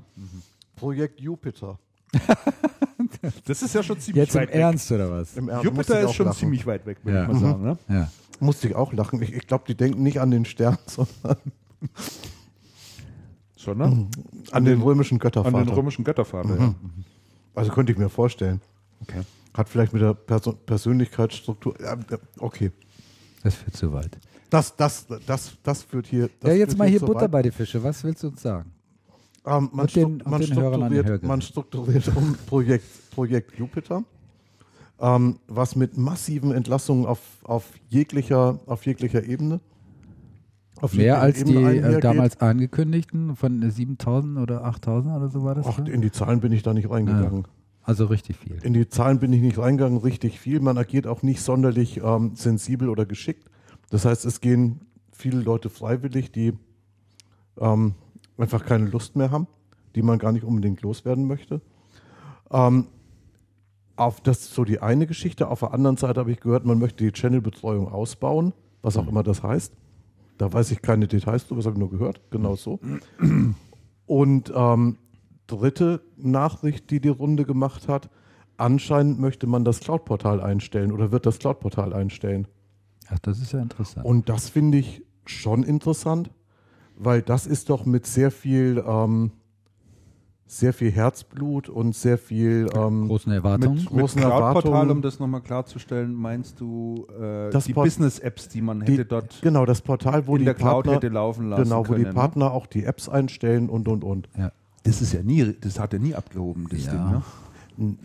[0.76, 1.80] Projekt Jupiter.
[3.46, 4.56] das ist ja schon ziemlich Jetzt im weit weg.
[4.56, 5.36] Ernst oder was?
[5.38, 6.38] Im Ernst, Jupiter ist schon lachen.
[6.38, 7.24] ziemlich weit weg, würde Ja.
[7.24, 7.64] ich mal sagen.
[7.64, 7.78] Ne?
[7.90, 8.12] Ja.
[8.40, 9.22] Musste ich auch lachen.
[9.22, 11.38] Ich, ich glaube, die denken nicht an den Stern, sondern
[13.68, 14.08] Sondern
[14.52, 15.66] an den römischen an Göttervater.
[15.66, 16.58] den römischen Göttervater.
[16.58, 16.76] Ja.
[17.54, 18.62] also könnte ich mir vorstellen.
[19.02, 19.22] Okay.
[19.54, 21.76] Hat vielleicht mit der Perso Persönlichkeitsstruktur.
[22.40, 22.72] Okay.
[23.44, 24.18] Das führt zu weit.
[24.50, 26.30] Das, das, das, das führt hier.
[26.40, 27.32] Das Ja, jetzt mal hier Butter weit.
[27.32, 27.84] bei die Fische.
[27.84, 28.72] Was willst du uns sagen?
[29.46, 34.04] Ähm, man, den- man, den an den strukturiert, man strukturiert um Projekt, Projekt Jupiter,
[35.00, 39.60] ähm, was mit massiven Entlassungen auf, auf, jeglicher, auf jeglicher Ebene.
[40.82, 45.56] Auf Mehr als die äh, damals angekündigten von äh, 7000 oder 8000 oder so war
[45.56, 45.66] das?
[45.68, 45.90] Ach, ne?
[45.90, 47.48] in die Zahlen bin ich da nicht reingegangen.
[47.84, 48.60] Also richtig viel.
[48.64, 50.60] In die Zahlen bin ich nicht reingegangen, richtig viel.
[50.60, 53.50] Man agiert auch nicht sonderlich ähm, sensibel oder geschickt.
[53.90, 56.54] Das heißt, es gehen viele Leute freiwillig, die
[57.60, 57.96] ähm,
[58.38, 59.48] einfach keine Lust mehr haben,
[59.96, 61.62] die man gar nicht unbedingt loswerden möchte.
[62.52, 62.88] Ähm,
[63.96, 65.48] auf das ist so die eine Geschichte.
[65.48, 69.24] Auf der anderen Seite habe ich gehört, man möchte die Channel-Betreuung ausbauen, was auch immer
[69.24, 69.74] das heißt.
[70.38, 72.22] Da weiß ich keine Details drüber, das habe ich nur gehört.
[72.32, 72.80] Genau so.
[74.06, 74.98] Und ähm,
[75.48, 78.10] dritte Nachricht, die die Runde gemacht hat,
[78.58, 82.48] anscheinend möchte man das Cloud-Portal einstellen oder wird das Cloud-Portal einstellen.
[83.10, 84.06] Ach, das ist ja interessant.
[84.06, 86.32] Und das finde ich schon interessant,
[86.96, 89.32] weil das ist doch mit sehr viel, ähm,
[90.50, 93.76] sehr viel Herzblut und sehr viel ähm, Großen Erwartungen.
[93.76, 94.92] Mit, mit großen Cloud-Portal, Erwartungen.
[94.92, 99.06] um das nochmal klarzustellen, meinst du äh, Das die Port- Business-Apps, die man die, hätte
[99.06, 101.92] dort genau das Portal, wo in die der Cloud Partner, hätte laufen lassen genau, wo
[101.94, 102.06] können?
[102.06, 104.30] die Partner auch die Apps einstellen und und und.
[104.38, 104.52] ja.
[104.84, 106.92] Das ist ja nie, das hat er nie abgehoben, das Ja.
[106.94, 107.02] Ding.
[107.12, 107.22] Ne?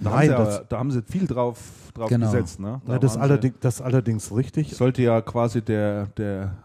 [0.03, 1.59] Da, haben Nein, das, aber, da haben sie viel drauf,
[1.95, 2.27] drauf Genau.
[2.27, 2.59] gesetzt.
[2.59, 2.81] Ne?
[2.85, 4.75] Da na, das, allerdings, das allerdings richtig.
[4.75, 6.57] Sollte ja quasi der, der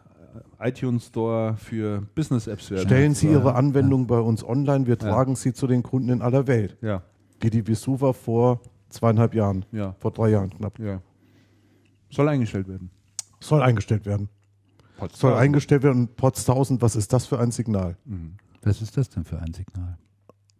[0.60, 2.88] iTunes Store für Business-Apps werden.
[2.88, 3.30] Stellen Sie.
[3.30, 6.78] Ihre Anwendung bei uns online, wir tragen sie zu den Kunden in aller Welt.
[6.82, 7.04] Ja,
[7.40, 10.80] Wie die Visuva vor zweieinhalb Jahren, ja, vor drei Jahren knapp.
[10.80, 11.02] ja.
[12.10, 12.90] Soll eingestellt werden.
[13.40, 14.30] Soll eingestellt werden.
[15.14, 16.08] Soll eingestellt werden.
[16.16, 17.98] Potz 1000, was ist das für ein Signal?
[18.64, 19.98] Was ist das denn für ein Signal?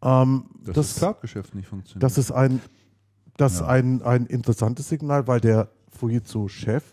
[0.04, 2.04] Ähm, Das, das, das Cloud-Geschäft nicht funktioniert.
[2.04, 2.62] das ist ein,
[3.38, 3.68] das Ja.
[3.68, 6.84] ein, ein interessantes Signal, weil der Fujitsu-Chef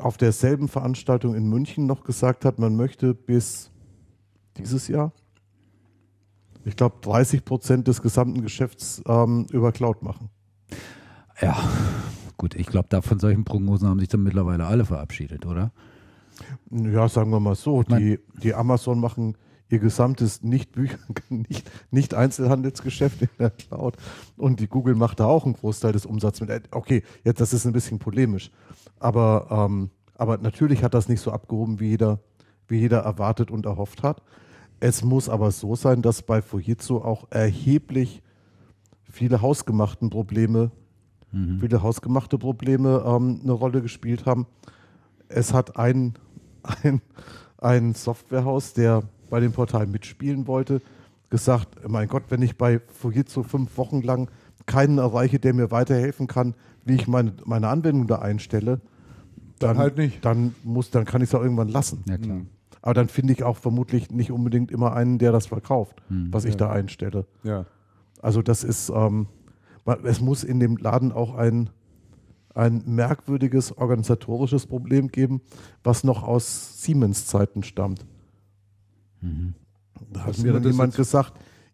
[0.00, 3.70] auf derselben Veranstaltung in München noch gesagt hat, man möchte bis
[4.56, 5.12] dieses Jahr,
[6.64, 10.30] ich glaube, 30 Prozent des gesamten Geschäfts ähm, über Cloud machen.
[11.40, 11.56] Ja,
[12.36, 15.70] gut, ich glaube, von solchen Prognosen haben sich dann mittlerweile alle verabschiedet, oder?
[16.70, 17.82] Ja, sagen wir mal so.
[17.82, 19.36] Die, die Amazon machen
[19.68, 20.98] ihr gesamtes Nicht-Bücher,
[21.28, 23.96] nicht, nicht Einzelhandelsgeschäft in der Cloud
[24.36, 26.50] und die Google macht da auch einen Großteil des Umsatzes mit.
[26.50, 28.50] Äh, Okay, jetzt das ist ein bisschen polemisch,
[28.98, 32.20] aber, ähm, aber natürlich hat das nicht so abgehoben, wie jeder,
[32.68, 34.22] wie jeder erwartet und erhofft hat.
[34.78, 38.22] Es muss aber so sein, dass bei Fujitsu auch erheblich
[39.10, 40.70] viele hausgemachten Probleme,
[41.58, 44.46] viele hausgemachte Probleme ähm, eine Rolle gespielt haben.
[45.28, 46.14] Es hat ein,
[46.82, 47.00] ein,
[47.58, 50.80] ein Softwarehaus, der bei dem Portal mitspielen wollte,
[51.30, 54.30] gesagt, mein Gott, wenn ich bei Fujitsu fünf Wochen lang
[54.66, 56.54] keinen erreiche, der mir weiterhelfen kann,
[56.84, 58.80] wie ich meine, meine Anwendung da einstelle,
[59.58, 60.24] dann, halt nicht.
[60.24, 62.02] Dann, muss, dann kann ich es auch irgendwann lassen.
[62.06, 62.40] Ja, klar.
[62.82, 66.56] Aber dann finde ich auch vermutlich nicht unbedingt immer einen, der das verkauft, was ich
[66.56, 67.26] da einstelle.
[67.42, 67.66] Ja.
[68.22, 69.26] Also das ist, ähm,
[70.04, 71.70] es muss in dem Laden auch ein,
[72.54, 75.40] ein merkwürdiges organisatorisches Problem geben,
[75.82, 78.06] was noch aus Siemens-Zeiten stammt.
[80.12, 81.32] Da hat mir dann das jemand gesagt,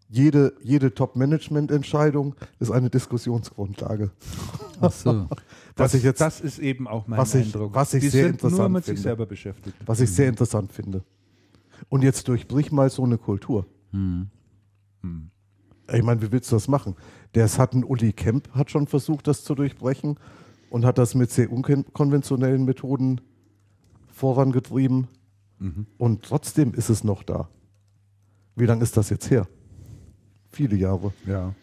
[0.09, 4.11] jede, jede Top-Management-Entscheidung ist eine Diskussionsgrundlage.
[4.81, 5.27] Ach so.
[5.77, 7.75] Was ich jetzt, das ist eben auch mein was ich- Eindruck.
[7.75, 9.03] was ich Die sehr sind nur interessant mit sich finde.
[9.03, 9.77] selber beschäftigt.
[9.87, 11.03] was ich sehr interessant finde.
[11.89, 13.65] Und jetzt durchbrich mal so eine Kultur.
[15.93, 16.95] Ich meine, wie willst du das machen?
[17.35, 20.19] Der hat ein Uli Kemp hat schon versucht, das zu durchbrechen
[20.71, 23.21] und hat das mit sehr unkonventionellen Methoden
[24.09, 25.09] vorangetrieben.
[25.99, 27.49] Und trotzdem ist es noch da.
[28.57, 29.47] Wie lange ist das jetzt her?
[30.51, 31.13] Viele Jahre.
[31.27, 31.55] Ja.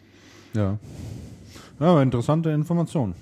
[0.54, 0.78] Ja.
[1.78, 3.14] Ja, interessante Information.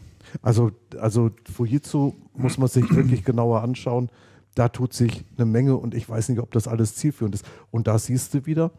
[0.43, 4.11] Also, also Fujitsu muss man sich wirklich genauer anschauen.
[4.55, 7.45] Da tut sich eine Menge und ich weiß nicht, ob das alles zielführend ist.
[7.71, 8.73] Und da siehst du wieder,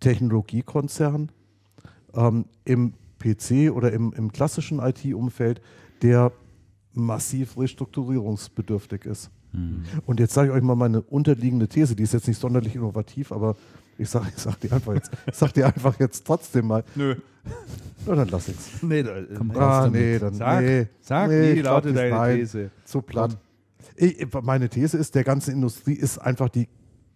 [0.00, 1.30] Technologiekonzern
[2.14, 5.60] ähm, im PC oder im, im klassischen IT-Umfeld,
[6.02, 6.32] der
[6.92, 9.30] massiv restrukturierungsbedürftig ist.
[10.06, 13.32] Und jetzt sage ich euch mal meine unterliegende These, die ist jetzt nicht sonderlich innovativ,
[13.32, 13.56] aber
[13.98, 16.84] ich sage ich sag die einfach jetzt, ich sag die einfach jetzt trotzdem mal.
[16.94, 17.16] Nö.
[18.06, 18.82] Na, dann lass ich's.
[18.82, 19.54] Nee, da, Komm nee.
[19.54, 19.84] raus.
[19.84, 22.38] Ah, nee, dann Sag, nee, sag nee, wie lautet deine nein.
[22.38, 22.70] These?
[22.84, 23.36] Zu platt.
[23.96, 26.68] Ich, meine These ist, der ganzen Industrie ist einfach die,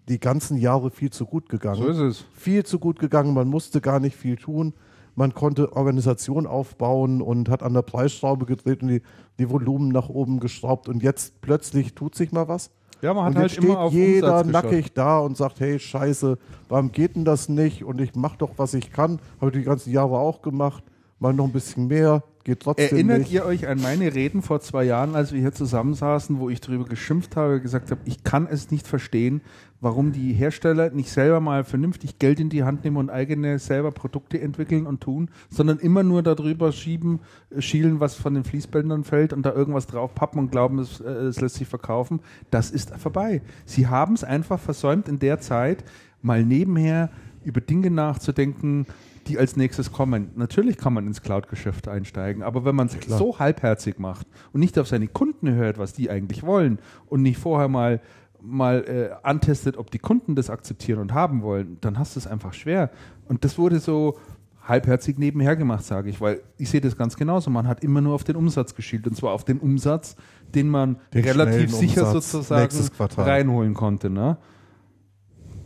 [0.09, 1.83] die ganzen Jahre viel zu gut gegangen.
[1.83, 2.25] So ist es.
[2.35, 4.75] Viel zu gut gegangen, man musste gar nicht viel tun.
[5.17, 9.03] Man konnte Organisation aufbauen und hat an der Preisschraube gedreht und die,
[9.39, 12.71] die Volumen nach oben geschraubt und jetzt plötzlich tut sich mal was.
[13.03, 14.65] Ja, man hat und halt steht immer auf jeder Umsatz geschaut.
[14.65, 16.39] nackig da und sagt, hey, scheiße,
[16.69, 17.83] warum geht denn das nicht?
[17.83, 19.19] Und ich mache doch, was ich kann.
[19.41, 20.85] Habe die ganzen Jahre auch gemacht.
[21.19, 23.33] Mal noch ein bisschen mehr, geht trotzdem Erinnert nicht.
[23.33, 26.85] ihr euch an meine Reden vor zwei Jahren, als wir hier zusammensaßen, wo ich darüber
[26.85, 29.41] geschimpft habe, gesagt habe, ich kann es nicht verstehen,
[29.81, 33.91] warum die Hersteller nicht selber mal vernünftig Geld in die Hand nehmen und eigene selber
[33.91, 37.19] Produkte entwickeln und tun, sondern immer nur darüber schieben,
[37.51, 41.01] äh, schielen, was von den Fließbändern fällt und da irgendwas drauf pappen und glauben, es,
[41.01, 42.21] äh, es lässt sich verkaufen.
[42.53, 43.43] Das ist vorbei.
[43.65, 45.83] Sie haben es einfach versäumt, in der Zeit
[46.23, 47.11] mal nebenher
[47.43, 48.87] über Dinge nachzudenken,
[49.27, 50.31] die als nächstes kommen.
[50.37, 54.79] Natürlich kann man ins Cloud-Geschäft einsteigen, aber wenn man es so halbherzig macht und nicht
[54.79, 58.01] auf seine Kunden hört, was die eigentlich wollen und nicht vorher mal
[58.41, 62.27] mal äh, antestet, ob die Kunden das akzeptieren und haben wollen, dann hast du es
[62.27, 62.91] einfach schwer.
[63.27, 64.19] Und das wurde so
[64.63, 67.51] halbherzig nebenher gemacht, sage ich, weil ich sehe das ganz genauso.
[67.51, 70.17] Man hat immer nur auf den Umsatz geschielt und zwar auf den Umsatz,
[70.55, 72.77] den man Den relativ sicher Umsatz sozusagen
[73.17, 74.11] reinholen konnte.
[74.11, 74.39] Ne?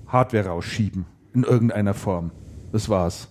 [0.07, 2.31] Hardware rausschieben in irgendeiner Form.
[2.73, 3.29] Das war's.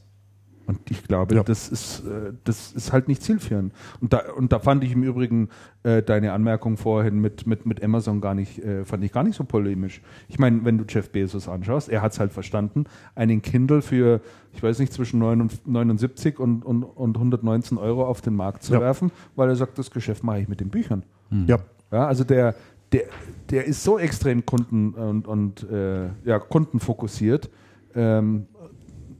[0.69, 1.43] Und ich glaube, Ja.
[1.43, 3.73] das, ist, äh, das ist halt nicht zielführend.
[4.01, 5.49] Und da, und da fand ich im Übrigen
[5.81, 9.35] äh, deine Anmerkung vorhin mit, mit, mit Amazon gar nicht, äh, fand ich gar nicht
[9.35, 10.01] so polemisch.
[10.27, 12.83] Ich meine, wenn du Jeff Bezos anschaust, er hat es halt verstanden,
[13.15, 14.21] einen Kindle für,
[14.53, 18.79] ich weiß nicht, zwischen 79 und, und, und 119 Euro auf den Markt zu Ja.
[18.81, 21.03] werfen, weil er sagt, das Geschäft mache ich mit den Büchern.
[21.47, 21.57] Ja,
[21.91, 22.53] Ja, also der,
[22.91, 23.03] der,
[23.49, 27.49] der ist so extrem kunden- und, und äh, ja, kundenfokussiert.
[27.95, 28.45] Ähm,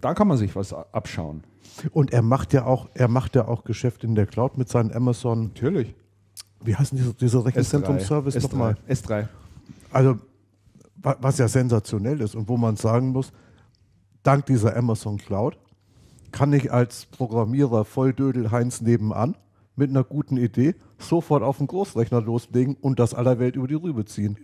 [0.01, 1.43] da kann man sich was abschauen.
[1.91, 4.91] Und er macht ja auch, er macht ja auch Geschäft in der Cloud mit seinen
[4.93, 5.95] Amazon, Natürlich.
[6.63, 8.41] wie heißt denn dieser, S3.
[8.43, 8.77] nochmal?
[8.89, 9.27] S3.
[9.91, 10.17] Also,
[10.97, 13.31] wa- was ja sensationell ist und wo man sagen muss,
[14.23, 15.57] dank dieser Amazon Cloud
[16.31, 19.35] kann ich als Programmierer Volldödel Heinz nebenan
[19.75, 23.75] mit einer guten Idee sofort auf den Großrechner loslegen und das aller Welt über die
[23.75, 24.37] Rübe ziehen.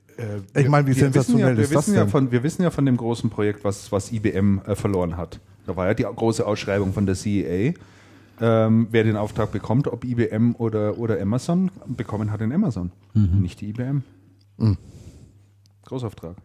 [0.56, 2.10] Ich meine, wie Wir wissen, sensationell ja, wir, ist das wissen ja denn?
[2.10, 5.40] von, wir wissen ja von dem großen Projekt, was, was IBM äh, verloren hat.
[5.66, 7.74] Da war ja die große Ausschreibung von der CEA,
[8.40, 13.62] ähm, wer den Auftrag bekommt, ob IBM oder, oder Amazon, bekommen hat in Amazon, nicht
[13.62, 14.04] die IBM.
[15.86, 16.36] Großauftrag.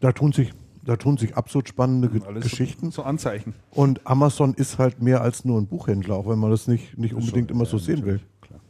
[0.00, 0.52] da, tun sich,
[0.84, 2.08] da tun sich absolut spannende
[2.40, 2.90] Geschichten.
[2.90, 3.54] So, so Anzeichen.
[3.70, 7.14] Und Amazon ist halt mehr als nur ein Buchhändler, auch wenn man das nicht, nicht
[7.14, 8.20] unbedingt immer so Ja, sehen will.
[8.40, 8.60] Klar.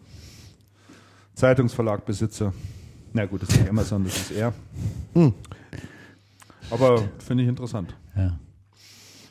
[1.34, 2.52] Zeitungsverlagbesitzer.
[3.12, 4.52] Na gut, das ist nicht Amazon, das ist er.
[6.70, 7.94] Aber finde ich interessant.
[8.16, 8.38] Ja.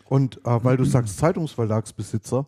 [0.05, 2.45] Und äh, weil du sagst Zeitungsverlagsbesitzer,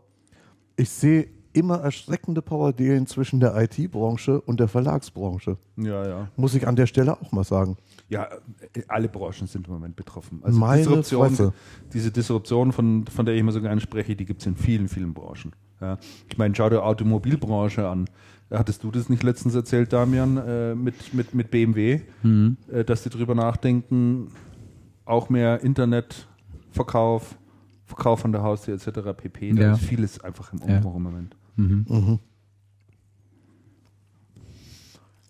[0.75, 5.57] ich sehe immer erschreckende Parallelen zwischen der IT-Branche und der Verlagsbranche.
[5.77, 6.27] Ja, ja.
[6.35, 7.77] Muss ich an der Stelle auch mal sagen.
[8.09, 8.27] Ja,
[8.87, 10.41] alle Branchen sind im Moment betroffen.
[10.43, 11.53] Also Meine Disruption, Fresse.
[11.93, 14.87] diese Disruption, von, von der ich immer so gerne spreche, die gibt es in vielen,
[14.87, 15.51] vielen Branchen.
[15.79, 15.97] Ja.
[16.29, 18.09] Ich meine, schau dir Automobilbranche an.
[18.51, 22.01] Hattest du das nicht letztens erzählt, Damian, äh, mit, mit, mit BMW,
[22.71, 24.27] äh, dass die drüber nachdenken,
[25.05, 27.35] auch mehr Internetverkauf,
[27.85, 29.11] Verkauf von der Haustür etc.
[29.17, 29.53] pp.
[29.53, 29.73] Da Ja.
[29.73, 30.77] ist vieles einfach im Ja.
[30.77, 31.35] Umbruch im Moment.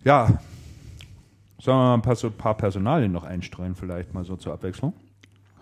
[0.04, 0.38] Ja,
[1.58, 4.52] sollen wir mal ein paar, so ein paar Personalien noch einstreuen, vielleicht mal so zur
[4.52, 4.92] Abwechslung?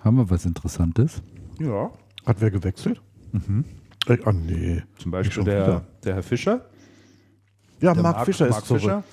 [0.02, 1.22] Haben wir was Interessantes?
[1.60, 1.90] Ja.
[2.26, 3.00] Hat wer gewechselt?
[4.08, 4.82] Äh, ah, nee.
[4.98, 5.84] Zum Beispiel der, wieder.
[6.04, 6.66] der Herr Fischer.
[7.82, 8.80] Ja, Der Marc, Fischer Marc ist zurück.
[8.80, 9.04] Fischer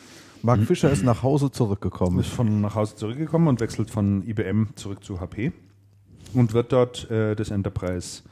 [0.41, 2.19] Marc Fischer ist nach Hause zurückgekommen.
[2.19, 5.51] ist von nach Hause zurückgekommen und wechselt von IBM zurück zu HP
[6.33, 8.23] und wird dort äh, das Enterprise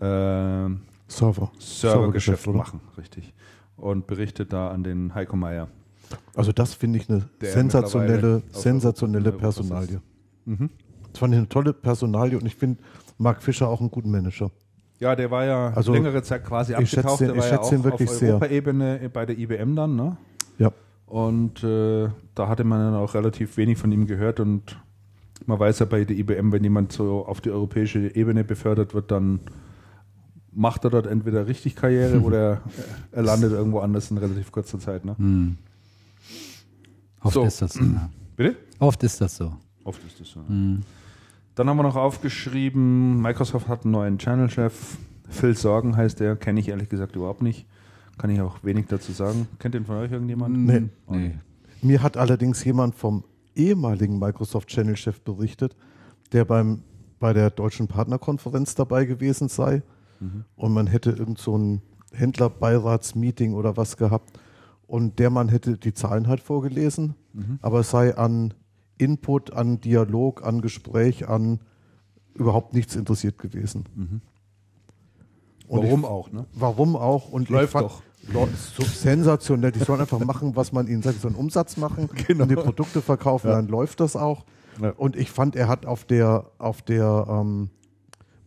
[0.00, 0.70] äh,
[1.08, 1.52] Server.
[1.58, 2.56] Servergeschäft oder?
[2.56, 3.34] machen, richtig.
[3.76, 5.68] Und berichtet da an den Heiko Meier.
[6.34, 10.00] Also das finde ich eine sensationelle, sensationelle Personalie.
[10.44, 10.70] Mhm.
[11.10, 12.82] Das fand ich eine tolle Personalie und ich finde
[13.18, 14.50] Marc Fischer auch einen guten Manager.
[14.98, 17.20] Ja, der war ja Also, längere Zeit quasi ich schätze abgetaucht.
[17.20, 18.30] den- der ich war ja schätze ihn auch wirklich auf sehr.
[18.30, 20.16] Europaebene bei der IBM dann, ne?
[20.58, 20.72] Ja.
[21.06, 24.78] Und äh, da hatte man dann auch relativ wenig von ihm gehört und
[25.44, 29.10] man weiß ja bei der IBM, wenn jemand so auf die europäische Ebene befördert wird,
[29.10, 29.40] dann
[30.52, 32.62] macht er dort entweder richtig Karriere oder
[33.12, 35.04] er landet irgendwo anders in relativ kurzer Zeit.
[35.04, 35.14] Ne?
[35.18, 35.58] Hm.
[37.20, 37.44] Oft So.
[37.44, 37.84] ist das so.
[37.84, 38.08] Ja.
[38.34, 38.56] Bitte?
[38.78, 39.52] Oft ist das so.
[39.84, 40.40] Oft ist das so.
[40.40, 40.48] ja.
[40.48, 40.82] Hm.
[41.56, 44.98] Dann haben wir noch aufgeschrieben, Microsoft hat einen neuen Channel-Chef.
[45.30, 47.66] Phil Sorgen heißt der, kenne ich ehrlich gesagt überhaupt nicht.
[48.18, 49.48] Kann ich auch wenig dazu sagen.
[49.58, 50.54] Kennt den von euch irgendjemand?
[50.54, 50.88] Nee.
[51.08, 51.38] Nee.
[51.80, 55.74] Mir hat allerdings jemand vom ehemaligen Microsoft Channel Chef berichtet,
[56.32, 56.82] der beim,
[57.18, 59.82] bei der deutschen Partnerkonferenz dabei gewesen sei
[60.56, 61.80] und man hätte irgend so ein
[62.12, 64.38] Händlerbeiratsmeeting oder was gehabt
[64.86, 67.14] und der Mann hätte die Zahlen halt vorgelesen,
[67.62, 68.54] aber es sei an
[68.98, 71.60] Input, an Dialog, an Gespräch, an
[72.34, 73.84] überhaupt nichts interessiert gewesen.
[75.68, 76.46] Und Warum ich, auch, ne?
[76.52, 77.30] Warum auch?
[77.30, 78.02] Und Läuft doch.
[78.32, 79.70] So sensationell.
[79.72, 81.16] Die sollen einfach machen, was man ihnen sagt.
[81.16, 84.44] Die sollen Umsatz machen und die Produkte verkaufen, dann läuft das auch.
[84.80, 84.90] Ja.
[84.90, 87.70] Und ich fand, er hat auf der, auf der ähm,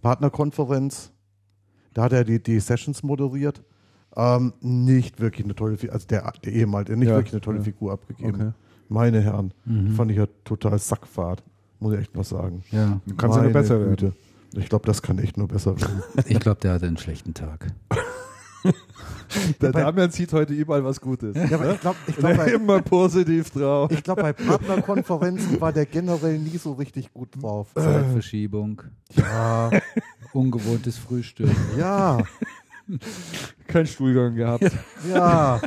[0.02, 1.12] Partnerkonferenz,
[1.94, 3.64] da hat er die, die Sessions moderiert,
[4.16, 7.60] ähm, nicht wirklich eine tolle Figur, also der, der ehemalige, nicht Ja, wirklich eine tolle
[7.60, 7.64] ja.
[7.64, 8.36] Figur abgegeben.
[8.36, 8.52] Okay.
[8.90, 9.54] Meine Herren,
[9.96, 11.44] fand ich ja total Sackfahrt,
[11.80, 12.64] muss ich echt mal sagen.
[12.72, 13.00] Ja.
[13.18, 13.90] Kann es ja nur besser werden.
[13.96, 14.14] Güte.
[14.56, 16.02] Ich glaube, das kann echt nur besser werden.
[16.26, 17.68] Ich glaube, der hatte einen schlechten Tag.
[19.62, 21.36] Der Damian sieht heute überall was Gutes.
[21.36, 23.92] ja, aber ich glaube, ich glaub, bei, Immer positiv drauf.
[23.92, 27.68] Ich glaube, bei Partnerkonferenzen war der generell nie so richtig gut drauf.
[27.76, 28.82] Zeitverschiebung,
[29.16, 29.70] Ja,
[30.34, 31.52] ungewohntes Frühstück.
[31.78, 32.18] ja,
[33.68, 34.72] Kein Stuhlgang gehabt.
[35.08, 35.62] ja,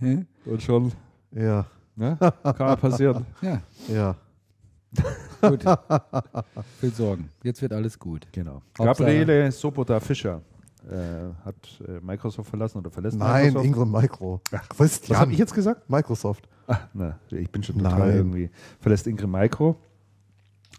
[0.00, 0.92] Und schon,
[1.32, 1.66] ja,
[1.96, 2.16] ne?
[2.18, 3.26] Kann ja passieren.
[3.42, 4.16] Ja, ja.
[5.40, 5.64] gut.
[6.80, 7.28] Viel Sorgen.
[7.42, 8.26] Jetzt wird alles gut.
[8.32, 8.62] Genau.
[8.74, 10.40] Gabriele Soboda Fischer
[10.88, 11.56] äh, hat
[11.88, 13.66] äh, Microsoft verlassen oder verlässt Nein, Microsoft.
[13.66, 14.40] Ingram Micro.
[14.50, 14.68] Was
[15.00, 15.88] Christian, habe ich jetzt gesagt?
[15.90, 16.48] Microsoft.
[16.66, 18.16] Ah, na, ich bin schon total Nein.
[18.16, 18.50] irgendwie.
[18.80, 19.76] Verlässt Ingrid Micro.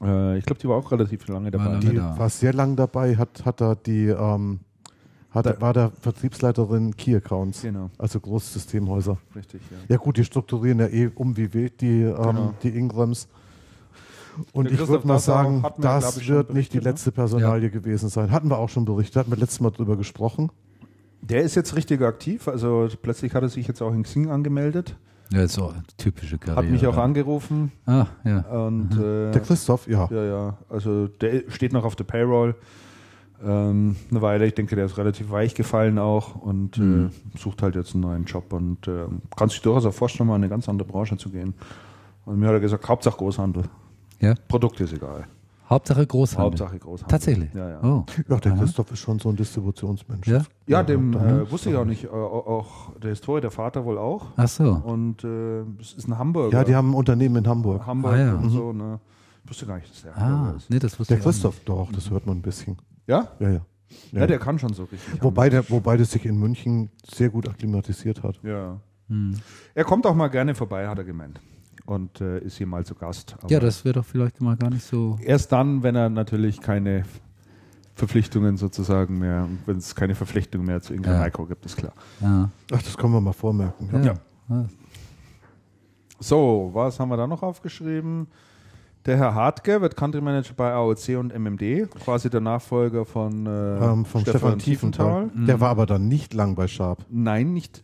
[0.01, 1.66] Äh, ich glaube, die war auch relativ lange dabei.
[1.66, 2.18] lange Die da.
[2.18, 4.61] war sehr lang dabei, hat, hat er die, ähm,
[5.36, 9.17] hat, Da- war der Vertriebsleiterin Key Accounts, Genau, also Großsystemhäuser.
[9.36, 9.61] richtig.
[9.71, 9.77] Ja.
[9.95, 12.53] Ja gut, die strukturieren ja eh um wie wild, die, ähm, Genau.
[12.63, 13.27] die Ingrams.
[14.51, 16.83] Und ich würde mal sagen, wir, das wird nicht die ne?
[16.83, 18.31] letzte Personalie gewesen sein.
[18.31, 20.51] Hatten wir auch schon berichtet, hatten wir letztes Mal drüber gesprochen.
[21.21, 22.47] Der ist jetzt richtig aktiv.
[22.47, 24.95] Also plötzlich hat er sich jetzt auch in Xing angemeldet.
[25.31, 26.65] Ja, ist so typische Karriere.
[26.65, 27.71] Hat mich auch angerufen.
[27.88, 28.41] Ah, ja.
[28.41, 30.07] Und äh, Der Christoph, ja.
[30.11, 30.57] Ja, ja.
[30.69, 32.55] Also der steht noch auf der Payroll.
[33.43, 37.11] Ähm, eine Weile, ich denke, der ist relativ weich gefallen auch und Mhm.
[37.33, 39.05] äh, sucht halt jetzt einen neuen Job und äh,
[39.36, 41.53] kann sich durchaus auch vorstellen, mal in eine ganz andere Branche zu gehen.
[42.25, 43.63] Und mir hat er gesagt, Hauptsache Großhandel.
[44.19, 44.33] ja.
[44.47, 45.27] Produkt ist egal.
[45.69, 46.45] Hauptsache Großhandel.
[46.45, 47.07] Hauptsache Großhandel.
[47.11, 47.53] Tatsächlich.
[47.55, 47.83] Ja, ja.
[47.83, 48.05] Oh.
[48.29, 48.59] Ja, der Aha.
[48.61, 50.27] Christoph ist schon so ein Distributionsmensch.
[50.27, 50.43] Ja?
[50.67, 52.03] Ja, dem äh, wusste ich auch nicht.
[52.05, 54.27] Äh, auch der Historie, der Vater wohl auch.
[54.38, 54.73] Ach so.
[54.86, 56.55] Und äh, es ist ein Hamburger.
[56.59, 57.86] Ja, die haben ein Unternehmen in Hamburg.
[57.86, 58.33] Hamburg Ah, ja.
[58.36, 58.49] und Mhm.
[58.51, 58.73] so.
[58.73, 58.99] Ne?
[59.43, 60.69] Ich wusste gar nicht, dass der Ah, Hamburger ist.
[60.69, 62.77] nee, das wusste Der ich auch Christoph, doch, das hört man ein bisschen.
[63.08, 63.30] Ja?
[63.39, 63.62] Ja, ja.
[64.12, 64.28] ja?
[64.28, 65.22] der kann schon so richtig.
[65.22, 68.39] Wobei der, wobei der sich in München sehr gut akklimatisiert hat.
[68.43, 68.80] Ja.
[69.10, 69.36] Hm.
[69.74, 71.39] Er kommt auch mal gerne vorbei, hat er gemeint.
[71.86, 73.36] Und äh, ist hier mal zu Gast.
[73.39, 75.18] Aber Ja, das wäre doch vielleicht mal gar nicht so.
[75.22, 77.06] erst dann, wenn er natürlich keine
[77.93, 81.24] Verpflichtungen sozusagen mehr, wenn es keine Verpflichtungen mehr zu Ingrid Ja.
[81.24, 81.93] Micro gibt, ist klar.
[82.22, 82.49] Ja.
[82.74, 83.89] Ach, das können wir mal vormerken.
[83.93, 84.01] Ja.
[84.01, 84.14] Ja.
[84.49, 84.66] Ja.
[86.20, 88.28] So, was haben wir da noch aufgeschrieben?
[89.06, 93.78] Der Herr Hartke wird Country Manager bei AOC und MMD, quasi der Nachfolger von, äh,
[93.78, 95.30] Ähm, vom Stefan, Tiefenthal.
[95.36, 97.06] Der war aber dann nicht lang bei Sharp.
[97.10, 97.84] Nein, nicht.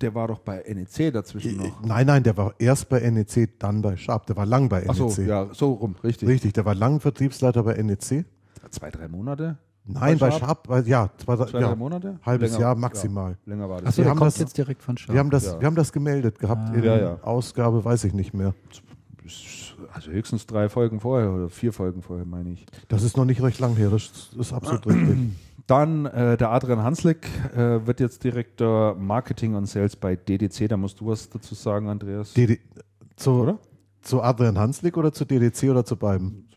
[0.00, 1.82] Der war doch bei NEC dazwischen noch.
[1.82, 4.26] Nein, nein, der war erst bei NEC, dann bei Sharp.
[4.26, 4.88] Der war lang bei NEC.
[4.90, 6.28] Ach so, ja, so rum, richtig.
[6.28, 8.24] Richtig, der war lang Vertriebsleiter bei NEC.
[8.70, 9.58] Zwei, drei Monate?
[9.84, 10.40] Nein, bei Bei Sharp?
[10.40, 12.20] Sharp, bei, ja, zwei, Zwei, ja, drei Monate?
[12.24, 13.32] halbes Länger- Jahr maximal.
[13.32, 13.88] Ja, länger war das.
[13.88, 15.12] Achso, Wir der haben kommt das- jetzt direkt von Sharp.
[15.14, 15.60] Wir haben das, Ja.
[15.60, 17.18] wir haben das gemeldet gehabt in Ja, ja.
[17.22, 18.54] Ausgabe, weiß ich nicht mehr.
[19.92, 22.66] Also höchstens drei Folgen vorher oder vier Folgen vorher, meine ich.
[22.88, 25.18] Das ist noch nicht recht lang her, das ist absolut richtig.
[25.66, 30.68] Dann äh, der Adrian Hanslick äh, wird jetzt Direktor Marketing und Sales bei DDC.
[30.68, 32.34] Da musst du was dazu sagen, Andreas.
[32.34, 32.58] DD,
[33.14, 33.58] zu, Oder?
[34.02, 36.48] zu Adrian Hanslick oder zu DDC oder zu beiden?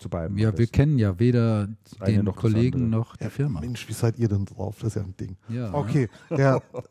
[0.00, 0.38] Zu beiden.
[0.38, 1.68] Ja, wir kennen ja weder
[2.06, 3.00] den noch Kollegen andere.
[3.00, 3.60] noch die Firma.
[3.60, 4.76] Mensch, wie seid ihr denn drauf?
[4.80, 5.36] Das ist ja ein Ding.
[5.50, 5.74] Ja.
[5.74, 6.62] Okay, der,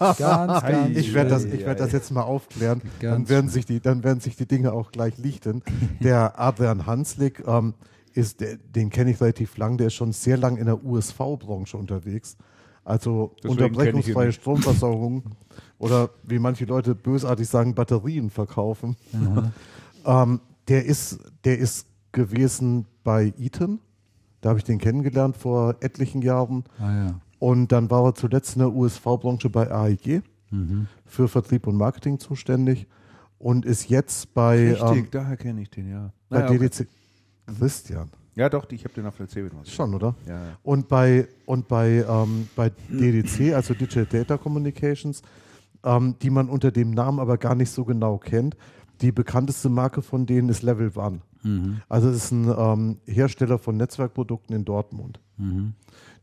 [0.00, 2.82] Ganz, ganz ich werde das, ich werd das jetzt mal aufklären.
[3.00, 5.62] Dann werden, sich die, dann werden sich die Dinge auch gleich lichten.
[6.00, 7.74] Der Adrian Hanslick ähm,
[8.14, 12.36] ist, den kenne ich relativ lang, der ist schon sehr lang in der USV-Branche unterwegs.
[12.82, 14.32] Also Deswegen unterbrechungsfreie.
[14.32, 15.22] Stromversorgung
[15.78, 18.96] oder wie manche Leute bösartig sagen, Batterien verkaufen.
[20.04, 23.80] ähm, der, ist, der ist gewesen bei Eaton.
[24.40, 26.64] Da habe ich den kennengelernt vor etlichen Jahren.
[26.78, 27.20] Ah, ja.
[27.38, 30.22] Und dann war er zuletzt in der USV-Branche bei AEG
[31.04, 32.86] für Vertrieb und Marketing zuständig
[33.38, 36.12] und ist jetzt bei, Richtig, ähm, daher kenne ich den, ja.
[36.28, 36.58] bei Naja, okay.
[36.58, 36.88] DDC.
[37.58, 40.14] Christian, Ja, doch, ich habe den auf der C schon, oder?
[40.26, 40.58] Ja, ja.
[40.62, 45.20] Und bei, und bei, ähm, bei DDC, also Digital Data Communications,
[45.84, 48.56] ähm, die man unter dem Namen aber gar nicht so genau kennt.
[49.00, 51.20] Die bekannteste Marke von denen ist Level One.
[51.88, 55.20] Also es ist ein ähm, Hersteller von Netzwerkprodukten in Dortmund.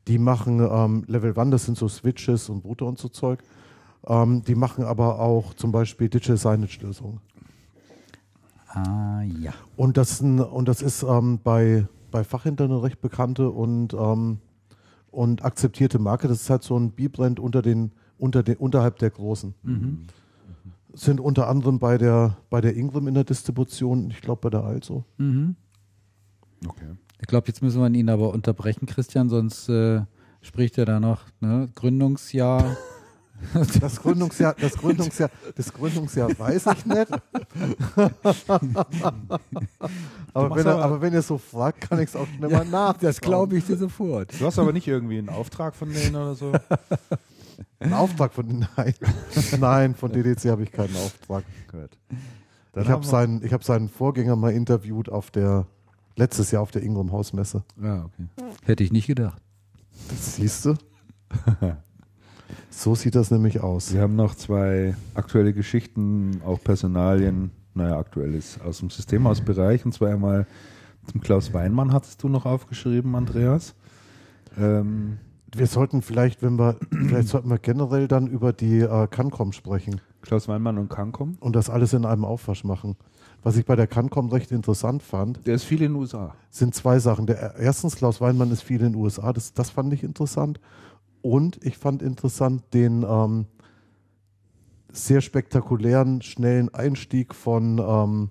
[0.08, 3.44] Die machen ähm, Level One, das sind so Switches und Router und so Zeug.
[4.08, 7.20] Ähm, die machen aber auch zum Beispiel Digital Signage-Lösungen.
[8.68, 9.54] Ah, ja.
[9.76, 14.40] Und das, und das ist ähm, bei, bei Fachhändlern eine recht bekannte und, ähm,
[15.12, 16.28] und akzeptierte Marke.
[16.28, 19.54] Das ist halt so ein B-Brand unter den, unter den, unterhalb der Großen.
[20.94, 24.64] Sind unter anderem bei der, bei der Ingram in der Distribution, ich glaube bei der
[24.66, 25.04] Also.
[25.20, 26.96] Okay.
[27.22, 30.02] Ich glaube, jetzt müssen wir ihn aber unterbrechen, Christian, sonst äh,
[30.42, 31.22] spricht er da noch.
[31.40, 31.70] Ne?
[31.76, 32.76] Gründungsjahr.
[33.80, 37.08] Das Gründungsjahr, das Gründungsjahr, das Gründungsjahr weiß ich nicht.
[40.34, 42.66] aber, wenn er, aber- aber wenn ihr so fragt, kann ich es auch schnell mal
[42.66, 42.98] nach.
[42.98, 44.40] das glaube ich dir sofort.
[44.40, 46.52] Du hast aber nicht irgendwie einen Auftrag von denen oder so?
[47.80, 48.94] Ein Auftrag von nein,
[49.60, 51.44] nein, von DDC habe ich keinen Auftrag.
[51.72, 51.98] Gut.
[52.76, 55.66] ich habe seinen, ich habe seinen Vorgänger mal interviewt auf der
[56.16, 57.64] letztes Jahr auf der Ingram Hausmesse.
[57.82, 58.28] Ja, okay.
[58.64, 59.42] Hätte ich nicht gedacht.
[60.10, 60.76] Das siehst du?
[62.70, 63.94] so sieht das nämlich aus.
[63.94, 69.86] Wir haben noch zwei aktuelle Geschichten, auch Personalien, naja, aktuelles aus dem Systemhausbereich.
[69.86, 70.46] Und zwar einmal
[71.10, 73.74] zum Klaus Weinmann hattest du noch aufgeschrieben, Andreas.
[74.58, 75.18] Ähm,
[75.56, 80.02] Wir sollten vielleicht, wenn wir, vielleicht sollten wir generell dann über die äh, Cancom sprechen
[80.22, 81.38] Klaus Weinmann und Cancom.
[81.40, 82.96] und das alles in einem Aufwasch machen.
[83.44, 86.36] Was ich bei der Cancom recht interessant fand, Der ist viel in den USA.
[86.52, 87.26] sind zwei Sachen.
[87.26, 90.60] Der, erstens, Klaus Weinmann ist viel in den USA, das, das fand ich interessant.
[91.24, 93.46] Und ich fand interessant den ähm,
[94.92, 98.30] sehr spektakulären, schnellen Einstieg von ähm,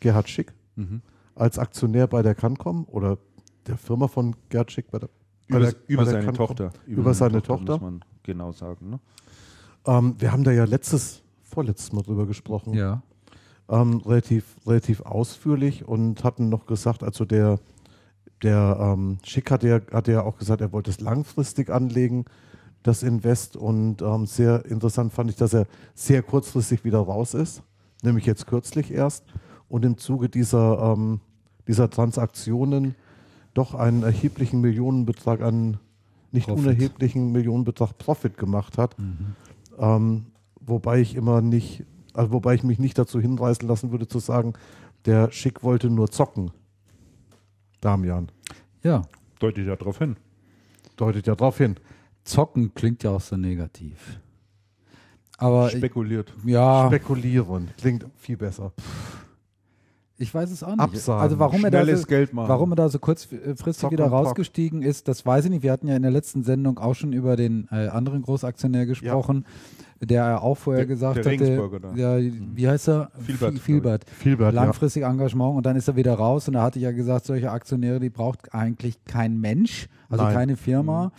[0.00, 0.52] Gerhard Schick
[1.34, 3.18] als Aktionär bei der Cancom oder
[3.66, 5.10] der Firma von Gerhard Schick bei der,
[5.50, 6.32] Über, der, über seine.
[6.32, 6.70] Tochter.
[6.86, 7.72] Über, seine Tochter.
[7.72, 8.90] Muss man genau sagen.
[8.90, 9.00] Ne?
[9.86, 12.74] Ähm, wir haben da ja letztes, vorletztes Mal drüber gesprochen.
[12.74, 13.02] Ja.
[13.68, 17.58] ähm, relativ, relativ ausführlich und hatten noch gesagt, also der,
[18.42, 22.24] der ähm, Schick hat ja, hat ja auch gesagt, er wollte es langfristig anlegen,
[22.82, 23.56] das Invest.
[23.56, 27.62] Und ähm, sehr interessant fand ich, dass er sehr kurzfristig wieder raus ist,
[28.02, 29.24] nämlich jetzt kürzlich erst.
[29.68, 31.20] Und im Zuge dieser, ähm,
[31.68, 32.94] dieser Transaktionen
[33.54, 35.78] doch einen erheblichen Millionenbetrag an,
[36.32, 36.66] nicht Profit.
[36.66, 38.96] unerheblichen Millionenbetrag Profit gemacht hat.
[39.78, 40.26] Ähm,
[40.60, 44.54] wobei ich immer nicht, also wobei ich mich nicht dazu hinreißen lassen würde zu sagen,
[45.06, 46.52] der Schick wollte nur zocken.
[47.80, 48.30] Damian.
[48.82, 49.02] Ja.
[49.38, 50.16] Deutet ja darauf hin.
[50.96, 51.76] Deutet ja darauf hin.
[52.24, 54.20] Zocken klingt ja auch so negativ.
[55.38, 56.34] Aber ich, Spekuliert.
[56.44, 58.72] ja, Spekulieren klingt viel besser.
[60.20, 60.80] Ich weiß es auch nicht.
[60.80, 61.20] Absagen.
[61.22, 62.48] Also warum er, da so, Geld machen.
[62.48, 65.62] warum er da so kurzfristig Zock wieder rausgestiegen ist, das weiß ich nicht.
[65.62, 69.46] Wir hatten ja in der letzten Sendung auch schon über den äh, anderen Großaktionär gesprochen,
[70.02, 72.18] der ja auch vorher Der- gesagt der hatte, ja,
[72.54, 73.10] wie heißt er?
[73.18, 74.04] Vielbert, Viel- Vielbert.
[74.10, 74.62] Vielbert, ja.
[74.62, 77.50] Langfristig Engagement und dann ist er wieder raus und da hatte ich ja gesagt, solche
[77.50, 80.34] Aktionäre, die braucht eigentlich kein Mensch, also Nein.
[80.34, 81.12] keine Firma.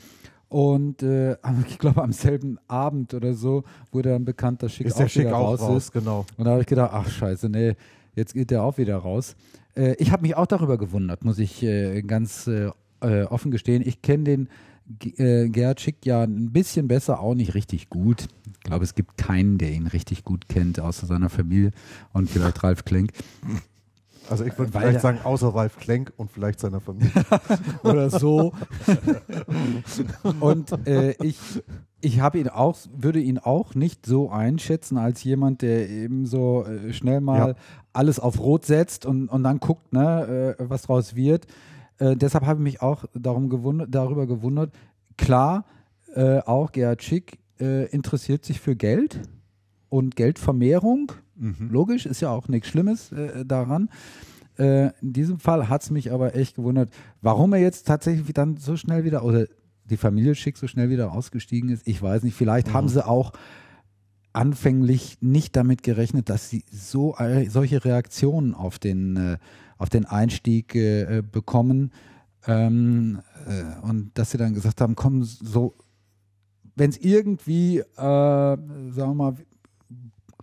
[0.49, 1.38] Und äh,
[1.68, 5.07] ich glaube, am selben Abend oder so wurde dann bekannt, dass Schick Ist auch der
[5.07, 5.91] Schick wieder auch raus, raus, ist.
[5.94, 6.26] genau.
[6.38, 7.76] Und da habe ich gedacht, ach scheiße, nee,
[8.16, 9.36] jetzt geht der auch wieder raus.
[9.76, 12.72] Äh, ich habe mich auch darüber gewundert, muss ich äh, ganz äh,
[13.02, 13.82] äh, offen gestehen.
[13.86, 14.50] Ich kenne den
[15.00, 18.28] G- äh, Gerhard Schick ja ein bisschen besser, auch nicht richtig gut.
[18.54, 21.72] Ich glaube, es gibt keinen, der ihn richtig gut kennt, außer seiner Familie
[22.14, 23.12] und vielleicht Ralf Klenk.
[24.30, 27.12] Also ich würde vielleicht sagen, außer Ralf Klenk und vielleicht seiner Familie.
[27.84, 28.54] oder so.
[30.40, 31.38] Und äh, ich,
[32.02, 36.65] ich habe ihn auch, würde ihn auch nicht so einschätzen als jemand, der eben so
[36.65, 37.56] äh, schnell mal Ja.
[37.94, 41.45] alles auf Rot setzt und, und dann guckt, ne, äh, was draus wird.
[41.99, 44.73] Äh, deshalb habe ich mich auch darum gewundert, darüber gewundert.
[45.18, 45.65] Klar,
[46.15, 47.40] äh, auch Gerhard Schick
[47.91, 49.19] interessiert sich für Geld
[49.90, 51.11] und Geldvermehrung.
[51.60, 53.14] Logisch, ist ja auch nichts Schlimmes
[53.45, 53.90] daran.
[54.57, 56.90] In diesem Fall hat es mich aber echt gewundert,
[57.22, 59.45] warum er jetzt tatsächlich dann so schnell wieder, oder
[59.92, 61.88] die Familie Schick so schnell wieder ausgestiegen ist.
[61.88, 63.34] Ich weiß nicht, vielleicht haben sie auch
[64.34, 69.38] anfänglich nicht damit gerechnet, dass sie so äh, solche Reaktionen auf den, äh,
[69.78, 71.92] auf den Einstieg äh, bekommen
[72.48, 75.76] ähm, äh, und dass sie dann gesagt haben, komm, so,
[76.76, 79.36] wenn es irgendwie, sagen wir mal,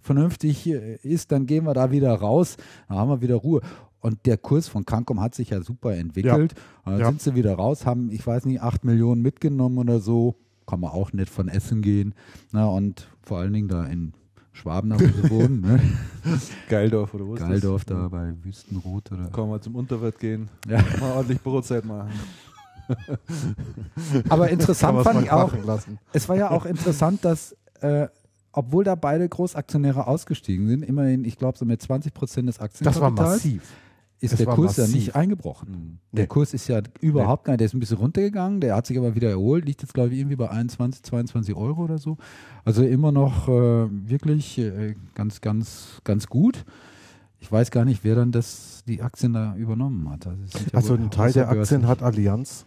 [0.03, 3.63] vernünftig ist, dann gehen wir da wieder raus, dann haben wir wieder Ruhe.
[4.01, 6.55] Und der Kurs von Cancom hat sich ja super entwickelt.
[6.85, 7.07] Und Dann Ja.
[7.09, 10.37] sind sie wieder raus, haben, ich weiß nicht, acht Millionen mitgenommen oder so.
[10.67, 12.15] Kann man auch nicht von Essen gehen.
[12.53, 14.13] Na, und vor allen Dingen da in
[14.53, 15.61] Schwaben, wo sie wohnen.
[15.63, 15.81] Ne?
[16.69, 17.97] Geildorf oder wo ist Geildorf das?
[17.97, 19.29] da bei Wüstenrot oder.
[19.31, 20.79] Kann man zum Unterwirt gehen, Ja.
[21.01, 22.11] mal ordentlich Brotzeit machen.
[24.29, 25.99] Aber interessant fand ich auch, lassen.
[26.13, 28.09] es war ja auch interessant, dass, äh,
[28.53, 32.61] obwohl da beide Großaktionäre ausgestiegen sind, immerhin, ich glaube, so mit 20 Prozent des Das
[32.63, 32.67] war
[33.09, 33.63] Aktienkapitals, massiv.
[34.21, 34.97] Ist Das der Kurs ja massiv.
[34.97, 35.71] nicht eingebrochen.
[35.71, 35.99] Mhm.
[36.13, 36.27] Der Nee.
[36.29, 39.15] Kurs ist ja überhaupt gar nicht, der ist ein bisschen runtergegangen, der hat sich aber
[39.15, 42.17] wieder erholt, liegt jetzt glaube ich irgendwie bei 21, 22 Euro oder so.
[42.65, 46.65] Also immer noch äh, wirklich äh, ganz, ganz, ganz gut.
[47.41, 50.27] Ich weiß gar nicht, wer dann das, die Aktien da übernommen hat.
[50.27, 50.43] Also,
[50.73, 51.49] es ja ein Teil der.
[51.49, 52.67] Aktien hat Allianz.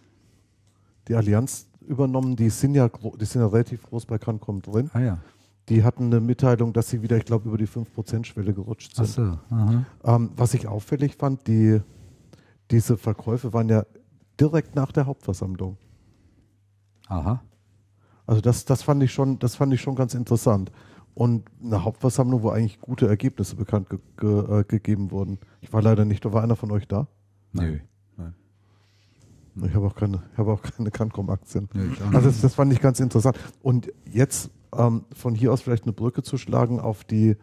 [1.08, 4.88] Die Allianz übernommen, die sind ja, die sind ja relativ groß bei Cancom drin.
[4.94, 5.18] Ah ja.
[5.68, 9.04] Die hatten eine Mitteilung, dass sie wieder, ich glaube, über die 5%-Schwelle gerutscht sind.
[9.04, 9.38] Achso.
[9.50, 9.84] Aha.
[10.04, 11.80] Ähm, was ich auffällig fand, die,
[12.70, 13.84] diese Verkäufe waren ja
[14.40, 15.76] direkt nach der Hauptversammlung.
[17.06, 17.42] Aha.
[18.26, 20.72] Also das, das fand ich schon, das fand ich schon ganz interessant.
[21.14, 25.38] Und eine Hauptversammlung, wo eigentlich gute Ergebnisse bekannt ge ge äh, gegeben wurden.
[25.60, 27.06] Ich war leider nicht, da war einer von euch da.
[27.52, 27.78] Nö.
[29.56, 31.68] Ich habe auch keine, ich habe auch keine Cancom-Aktien.
[31.74, 32.00] Nicht.
[32.12, 33.38] Also das, das fand ich ganz interessant.
[33.62, 37.36] Und jetzt ähm, von hier aus vielleicht eine Brücke zu schlagen auf die,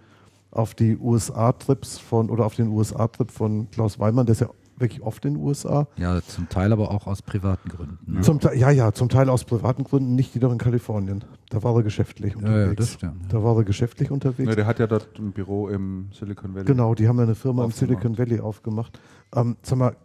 [0.51, 5.01] auf die USA-Trips von oder auf den USA-Trip von Klaus Weimann, der ist ja wirklich
[5.01, 5.87] oft in den USA.
[5.97, 8.13] Ja, zum Teil aber auch aus privaten Gründen.
[8.13, 8.21] Ne?
[8.21, 11.25] Zum Teil, ja, ja, zum Teil aus privaten Gründen, nicht jedoch in Kalifornien.
[11.49, 12.93] Da war er geschäftlich Ja, ja, das unterwegs.
[12.93, 13.33] stimmt.
[13.33, 14.55] da war er geschäftlich unterwegs.
[14.55, 16.65] Der hat ja dort ein Büro im Silicon Valley.
[16.65, 18.01] Genau, die haben ja eine Firma im Aufgemacht.
[18.01, 18.97] Silicon Valley aufgemacht.
[19.35, 19.95] Ähm, sag mal,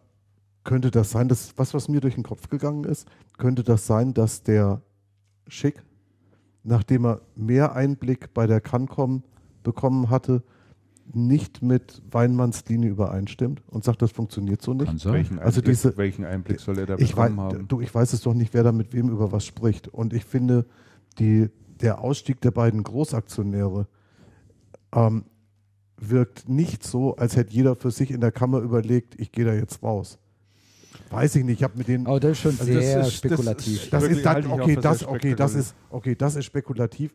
[0.64, 3.06] könnte das sein, dass was, was mir durch den Kopf gegangen ist,
[3.38, 4.80] könnte das sein, dass der
[5.46, 5.84] Schick,
[6.64, 9.22] nachdem er mehr Einblick bei der Cancom
[9.62, 10.42] bekommen hatte,
[11.12, 14.86] nicht mit Weinmanns Linie übereinstimmt und sagt, das funktioniert so nicht?
[14.86, 15.12] Kann sein.
[15.12, 17.68] Welchen, Also Einblick, diese- welchen Einblick soll er da Ich weiß, bekommen haben?
[17.68, 19.88] du, ich weiß es doch nicht, wer da mit wem über was spricht.
[19.88, 20.64] Und ich finde,
[21.18, 21.50] die,
[21.80, 23.86] der Ausstieg der beiden Großaktionäre
[24.94, 25.24] ähm,
[25.98, 29.52] wirkt nicht so, als hätte jeder für sich in der Kammer überlegt, ich gehe da
[29.52, 30.18] jetzt raus.
[31.14, 32.06] Weiß ich nicht, ich habe mit denen.
[32.06, 33.90] Aber das ist schon Also das sehr ist- spekulativ.
[33.90, 37.14] das ist dann, okay, das, okay, ist, okay, das ist spekulativ.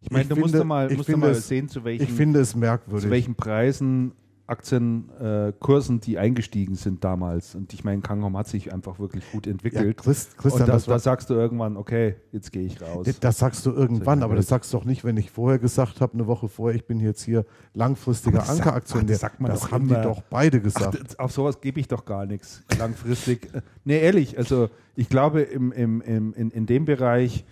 [0.00, 1.84] Ich meine, ich du musst finde- doch mal, ich musst du mal es- sehen, zu
[1.84, 3.04] welchen, Ich finde es merkwürdig.
[3.04, 4.12] zu welchen Preisen
[4.50, 7.54] Aktienkursen, äh, die eingestiegen sind damals.
[7.54, 9.98] Und ich meine, Kangom hat sich einfach wirklich gut ja, entwickelt.
[9.98, 13.06] Christ, Christian, und da, das, war, da sagst du irgendwann, okay, jetzt gehe ich raus.
[13.20, 14.48] das sagst du irgendwann, aber das Welt.
[14.48, 17.22] sagst du doch nicht, wenn ich vorher gesagt habe, eine Woche vorher, ich bin jetzt
[17.22, 19.04] hier langfristiger das Ankeraktionär.
[19.04, 19.98] ach, das sagt man das doch haben immer.
[19.98, 21.00] die doch beide Ach, gesagt.
[21.00, 23.48] das- auf sowas gebe ich doch gar nichts langfristig.
[23.84, 27.46] Nee, ehrlich, also ich glaube, im, im, im, in, in dem Bereich,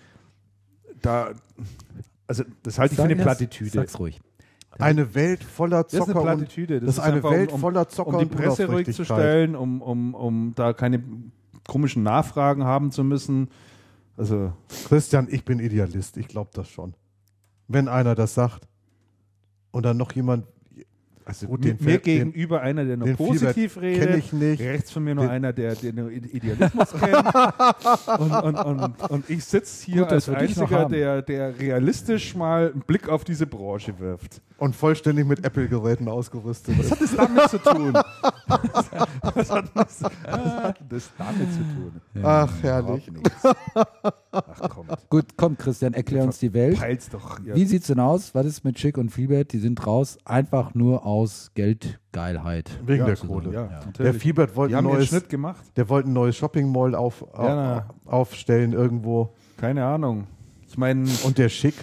[1.01, 1.31] da,
[2.27, 3.71] also das halte ich für eine Plattitüde.
[3.71, 4.21] Sag's ruhig.
[4.71, 6.81] Eine Welt voller Das ist eine Zocker Plattitüde.
[6.81, 10.15] das ist eine Welt um, voller Zocker um die Presse ruhig zu stellen, um, um,
[10.15, 11.03] um da keine
[11.67, 13.49] komischen Nachfragen haben zu müssen.
[14.17, 14.53] Also,
[14.89, 16.95] Christian, ich bin Idealist, ich glaube das schon.
[17.67, 18.69] Wenn einer das sagt
[19.71, 20.47] und dann noch jemand,
[21.29, 24.09] Also Gut, mir, den mir gegenüber einer, der nur den positiv Fiebert redet.
[24.09, 24.61] kenn ich nicht.
[24.63, 28.19] Rechts von mir nur Den- einer, der, der nur Ide- Idealismus kennt.
[28.19, 32.81] und, und, und, und ich sitze hier Gut, als Einziger, der, der realistisch mal einen
[32.81, 34.41] Blick auf diese Branche wirft.
[34.57, 36.79] Und vollständig mit Apple-Geräten ausgerüstet.
[36.79, 37.93] Was hat das damit zu tun?
[39.35, 40.03] Was hat das, was
[40.65, 42.01] hat das damit zu tun?
[42.25, 43.09] Ach, herrlich.
[44.31, 46.79] Ach komm, Gut, komm, Christian, erklär uns die Welt.
[46.79, 47.41] peil's doch.
[47.45, 47.55] Ja.
[47.55, 48.35] Wie sieht's denn aus?
[48.35, 49.53] Was ist mit Schick und Fiebert?
[49.53, 52.71] Die sind raus einfach nur aus Geldgeilheit.
[52.85, 53.53] Wegen ja, der Kohle.
[53.53, 54.17] Ja, Der natürlich.
[54.23, 55.65] Fiebert wollte ein neues, Schnitt gemacht.
[55.77, 57.89] der wollte ein neues Shopping Mall auf, Ja, na.
[58.05, 59.35] aufstellen irgendwo.
[59.57, 60.27] Keine Ahnung.
[60.69, 61.75] Ich meine, Und der Schick.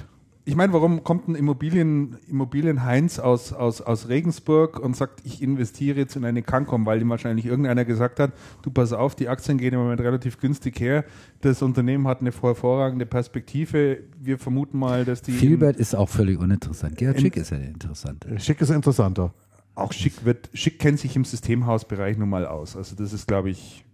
[0.48, 5.98] Ich meine, warum kommt ein Immobilien, Immobilien-Heinz aus, aus, aus Regensburg und sagt, ich investiere
[5.98, 8.32] jetzt in eine Cancom, weil ihm wahrscheinlich irgendeiner gesagt hat,
[8.62, 11.04] du pass auf, die Aktien gehen im Moment relativ günstig her.
[11.42, 14.02] Das Unternehmen hat eine hervorragende Perspektive.
[14.20, 16.96] Wir vermuten mal, dass die Fiebert ist auch völlig uninteressant.
[16.96, 18.40] Gerhard Schick ist ja der interessante.
[18.40, 19.34] Schick ist interessanter.
[19.74, 20.50] auch schick wird.
[20.54, 22.76] Schick kennt sich im Systemhausbereich nun mal aus.
[22.76, 23.85] Also das ist, glaube ich,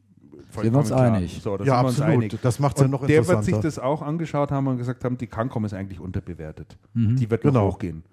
[0.51, 1.39] Sind wir uns einig?
[1.43, 2.23] So, Ja, sind wir uns absolut.
[2.23, 2.39] einig.
[2.41, 3.61] Das macht's ja Und noch der wird sich interessanter.
[3.67, 6.77] das auch angeschaut haben und gesagt haben, die Cancom ist eigentlich unterbewertet.
[6.93, 7.15] Mhm.
[7.15, 7.65] Die wird Genau.
[7.67, 8.03] noch hochgehen.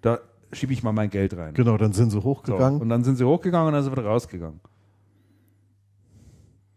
[0.00, 0.18] Da
[0.52, 1.54] schiebe ich mal mein Geld rein.
[1.54, 2.80] Genau, dann sind sie So, hochgegangen.
[2.80, 4.60] und dann sind sie hochgegangen und dann sind wir rausgegangen.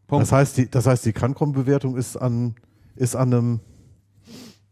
[0.08, 0.22] Punkt.
[0.24, 2.56] das heißt, die, das heißt, die Cancom-Bewertung ist an,
[2.96, 3.60] ist an einem,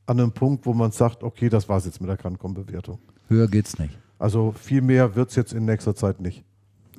[0.05, 2.99] an einem Punkt, wo man sagt, okay, das war's jetzt mit der Cancom-Bewertung.
[3.29, 3.97] Höher geht's nicht.
[4.19, 6.43] Also viel mehr wird's jetzt in nächster Zeit nicht.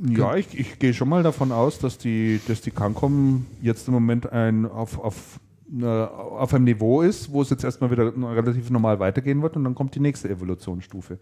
[0.00, 3.94] Ja, ich, ich gehe schon mal davon aus, dass die, dass die Cancom jetzt im
[3.94, 5.40] Moment ein, auf, auf,
[5.72, 9.64] eine, auf einem Niveau ist, wo es jetzt erstmal wieder relativ normal weitergehen wird und
[9.64, 11.18] dann kommt die nächste Evolutionsstufe.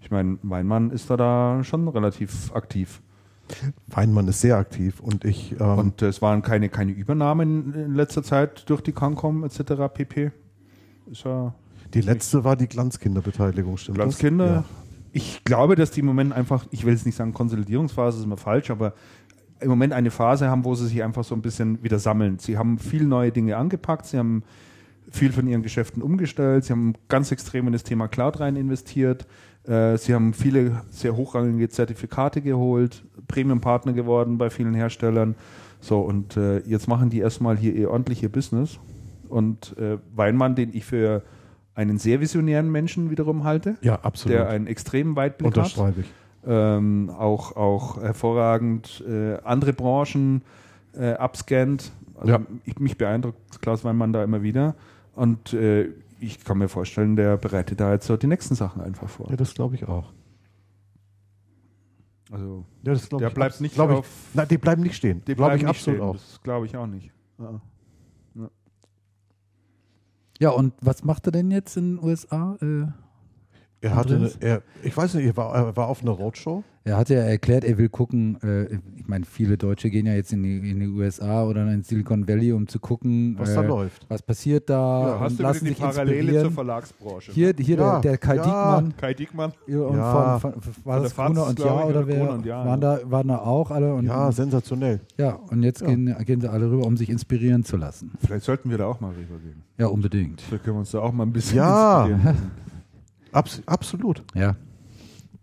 [0.00, 3.00] Ich meine, Weinmann ist da, da schon relativ aktiv.
[3.86, 8.22] Weinmann ist sehr aktiv und ich, ähm, Und es waren keine, keine Übernahmen in letzter
[8.22, 9.92] Zeit durch die Cancom etc.
[9.92, 10.32] pp.
[11.10, 11.54] Ist ja
[11.94, 14.46] die letzte war die Glanzkinderbeteiligung, stimmt Glanzkinder.
[14.46, 14.64] das?
[15.16, 18.36] Ich glaube, dass die im Moment einfach, ich will jetzt nicht sagen Konsolidierungsphase, ist immer
[18.36, 18.92] falsch, aber
[19.60, 22.38] im Moment eine Phase haben, wo sie sich einfach so ein bisschen wieder sammeln.
[22.38, 24.42] Sie haben viel neue Dinge angepackt, sie haben
[25.10, 29.26] viel von ihren Geschäften umgestellt, sie haben ganz extrem in das Thema Cloud rein investiert,
[29.64, 35.34] äh, sie haben viele sehr hochrangige Zertifikate geholt, Premium-Partner geworden bei vielen Herstellern.
[35.80, 38.78] So, und äh, jetzt machen die erstmal hier ihr ordentliche Business.
[39.30, 41.22] Und äh, Weinmann, den ich für
[41.76, 44.36] einen sehr visionären Menschen wiederum halte, Ja, absolut.
[44.38, 45.56] der einen extremen Weitblick hat.
[45.58, 46.06] Unterschreibe ich.
[46.48, 50.42] Ähm, auch, auch hervorragend äh, andere Branchen
[50.96, 51.92] äh, abscannt.
[52.16, 52.40] Also Ja.
[52.64, 54.74] ich, mich beeindruckt Klaus Weinmann da immer wieder.
[55.14, 55.88] Und äh,
[56.18, 59.28] ich kann mir vorstellen, der bereitet da jetzt so die nächsten Sachen einfach vor.
[59.28, 60.12] Ja, das glaube ich auch.
[62.30, 63.34] Also Ja, das glaube Der ich.
[63.34, 65.22] bleibt nicht glaub ich, auf- Nein, die bleiben nicht stehen.
[65.26, 66.08] die Glaube ich absolut stehen.
[66.08, 66.14] auch.
[66.14, 67.10] Das glaube ich auch nicht.
[67.38, 67.60] Ja.
[70.38, 72.56] Ja, und was macht er denn jetzt in den USA?
[72.60, 72.88] Äh,
[73.90, 76.62] Er hatte, eine, er, ich weiß nicht, er war, er war auf einer Roadshow.
[76.84, 78.64] er hat ja erklärt, er will gucken, äh,
[78.96, 82.26] ich meine, viele Deutsche gehen ja jetzt in die, in die USA oder in Silicon
[82.26, 84.04] Valley, um zu gucken, Was äh, da läuft.
[84.08, 86.50] was passiert da, Ja, Hast du lassen die Parallele zur inspirieren.
[86.52, 87.32] Verlagsbranche?
[87.32, 88.42] Hier, hier Ja, der, der Kai ja.
[88.42, 89.52] Diekmann Kai Diekmann.
[89.66, 90.38] und Ja.
[90.38, 92.30] von, von, war Von das der Faz, und Ja oder wer?
[92.32, 93.94] Und Ja, waren, da, waren da auch alle?
[93.94, 95.00] Und, Ja, sensationell.
[95.18, 95.86] ja, und jetzt Ja.
[95.88, 98.12] Gehen, gehen sie alle rüber, um sich inspirieren zu lassen.
[98.24, 99.62] Vielleicht sollten wir da auch mal rübergehen.
[99.78, 100.40] Ja, unbedingt.
[100.40, 102.06] Vielleicht können wir uns da auch mal ein bisschen Ja.
[102.06, 102.36] inspirieren.
[103.36, 104.22] Abs absolut.
[104.34, 104.56] Ja,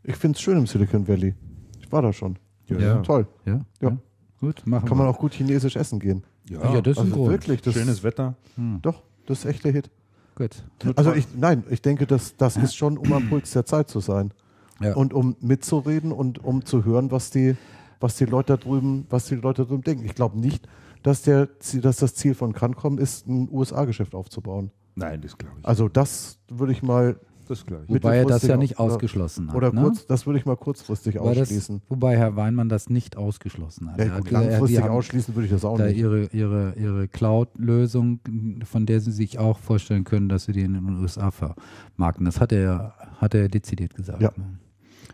[0.03, 1.33] Ich finde es schön im Silicon Valley.
[1.79, 2.37] Ich war da schon.
[2.67, 2.85] Ja, Ja.
[2.95, 3.01] ja.
[3.01, 3.27] Toll.
[3.45, 3.89] ja, Ja.
[3.89, 3.97] ja.
[4.39, 6.23] Gut, machen Kann man auch gut chinesisch essen gehen.
[6.49, 8.35] Ja, das ist ein Also wirklich, das Schönes Wetter.
[8.81, 9.89] Doch, das ist echt der Hit.
[10.35, 10.63] Gut.
[10.95, 13.99] Also ich, nein, ich denke, das, das ist schon, um am Puls der Zeit zu
[14.01, 14.33] sein.
[14.81, 14.95] Ja.
[14.95, 17.55] Und um mitzureden und um zu hören, was die,
[18.01, 20.03] was die Leute da drüben, was die Leute da drüben denken.
[20.03, 20.67] Ich glaube nicht,
[21.03, 24.71] dass, der, Ziel- dass das Ziel von Cancom ist, ein USA-Geschäft aufzubauen.
[24.95, 25.65] Nein, das glaube ich.
[25.65, 27.17] Also das würde ich mal
[27.47, 27.93] Das glaube ich.
[27.93, 29.55] Wobei er das ja nicht auch- ausgeschlossen hat.
[29.55, 29.81] oder ne?
[29.81, 31.81] kurz, das würde ich mal kurzfristig wobei, das, ausschließen.
[31.89, 33.99] wobei Herr Weinmann das nicht ausgeschlossen hat.
[33.99, 35.97] Ja, gut, hat langfristig haben ausschließen würde ich das auch da nicht.
[35.97, 38.19] ihre, ihre, ihre Cloud-Lösung,
[38.63, 42.25] von der sie sich auch vorstellen können, dass sie die in den USA vermarkten.
[42.25, 44.21] Das hat er, hat er dezidiert gesagt.
[44.21, 44.31] Ja.
[44.37, 44.59] ne?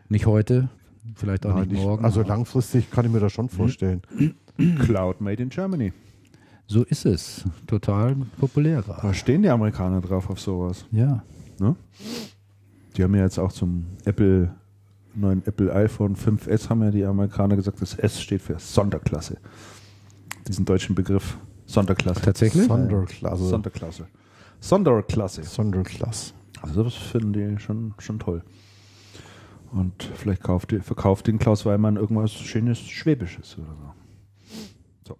[0.09, 0.69] Nicht heute,
[1.15, 2.03] vielleicht auch Nein, nicht nicht- morgen.
[2.05, 4.01] also langfristig kann ich mir das schon vorstellen.
[4.81, 5.93] Cloud Made in Germany.
[6.67, 7.45] So ist es.
[7.65, 10.85] Total populär Da stehen die Amerikaner drauf auf sowas.
[10.91, 11.23] Ja.
[11.59, 11.75] Ne?
[12.95, 14.53] Die haben ja jetzt auch zum Apple,
[15.15, 19.37] neuen Apple iPhone 5S haben ja die Amerikaner gesagt, das S steht für Sonderklasse.
[20.47, 22.21] Diesen deutschen Begriff Sonderklasse.
[22.21, 22.65] Tatsächlich?
[22.65, 23.45] Sonderklasse.
[23.45, 24.07] Sonderklasse.
[24.59, 25.43] Sonderklasse.
[25.43, 26.33] Sonderklasse.
[26.61, 28.43] Also das finden die schon, schon toll.
[29.71, 33.93] Und vielleicht kauft, verkauft den Klaus Weimann irgendwas Schönes Schwäbisches oder so.
[35.07, 35.17] So.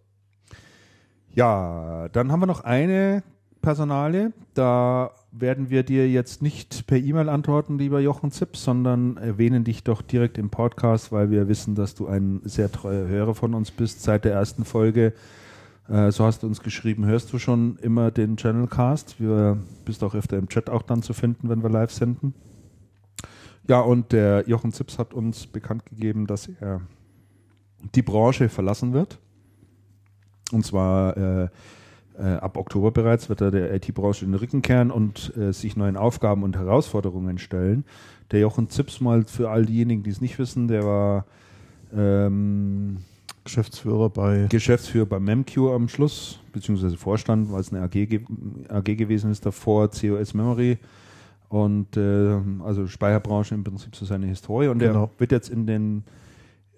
[1.33, 3.23] Ja, dann haben wir noch eine
[3.61, 4.33] Personale.
[4.55, 9.83] Da werden wir dir jetzt nicht per E-Mail antworten, lieber Jochen Zips, sondern erwähnen dich
[9.83, 13.71] doch direkt im Podcast, weil wir wissen, dass du ein sehr treuer Hörer von uns
[13.71, 15.13] bist seit der ersten Folge.
[15.87, 19.15] Äh, so hast du uns geschrieben, hörst du schon immer den Channelcast.
[19.19, 22.33] Du bist auch öfter im Chat auch dann zu finden, wenn wir live senden.
[23.67, 26.81] Ja, und der Jochen Zips hat uns bekannt gegeben, dass er
[27.93, 29.19] die Branche verlassen wird.
[30.51, 31.49] Und zwar äh,
[32.23, 35.97] ab Oktober bereits wird er der IT-Branche in den Rücken kehren und äh, sich neuen
[35.97, 37.85] Aufgaben und Herausforderungen stellen.
[38.31, 41.25] Der Jochen Zips mal für all diejenigen, die es nicht wissen, der war
[41.95, 42.97] ähm,
[43.43, 48.21] Geschäftsführer bei Geschäftsführer bei MemQ am Schluss, beziehungsweise Vorstand, weil es eine AG, ge
[48.69, 50.77] AG gewesen ist davor, COS Memory
[51.47, 55.05] und äh, also Speicherbranche im Prinzip so seine Historie und Genau.
[55.05, 56.03] er wird jetzt in den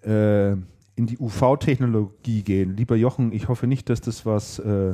[0.03, 0.51] äh,
[0.95, 2.75] in die UV-Technologie gehen.
[2.75, 4.93] Lieber Jochen, ich hoffe nicht, dass das was äh,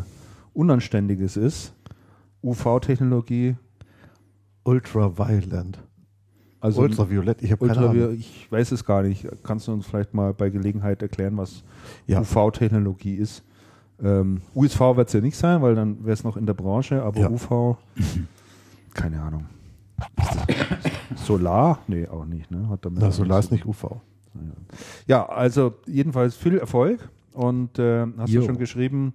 [0.58, 1.74] Unanständiges ist.
[2.44, 3.56] UV-Technologie,
[4.64, 5.78] Ultraviolet.
[6.60, 8.16] also Ultraviolett, ich habe keine Ultravi- Ahnung.
[8.16, 9.28] ich weiß es gar nicht.
[9.44, 11.64] Kannst du uns vielleicht mal bei Gelegenheit erklären, was
[12.08, 12.22] Ja.
[12.22, 13.44] UV-Technologie ist?
[14.02, 17.02] Ähm, USV wird es ja nicht sein, weil dann wäre es noch in der Branche,
[17.04, 17.30] aber Ja.
[17.30, 17.78] UV,
[18.94, 19.46] keine Ahnung.
[21.16, 21.80] Solar?
[21.88, 22.50] Nee, auch nicht.
[22.52, 22.68] Ne?
[22.70, 23.98] Hat damit Na, Solar ist nicht UV.
[25.08, 28.42] Ja, also jedenfalls viel Erfolg und äh, hast Jo.
[28.42, 29.14] du schon geschrieben,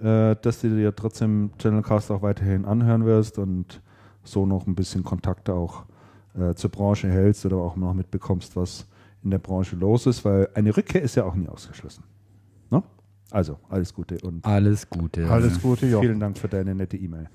[0.00, 3.80] äh, dass du dir trotzdem Channelcast auch weiterhin anhören wirst und
[4.24, 5.84] so noch ein bisschen Kontakte auch
[6.38, 8.86] äh, zur Branche hältst oder auch noch mitbekommst, was
[9.24, 12.04] in der Branche los ist, weil eine Rückkehr ist ja auch nie ausgeschlossen.
[12.70, 12.82] Ne?
[13.30, 15.28] Also, alles Gute und Alles Gute.
[15.28, 16.06] Alles Gute, Jochen.
[16.06, 17.28] Vielen Dank für deine nette E-Mail.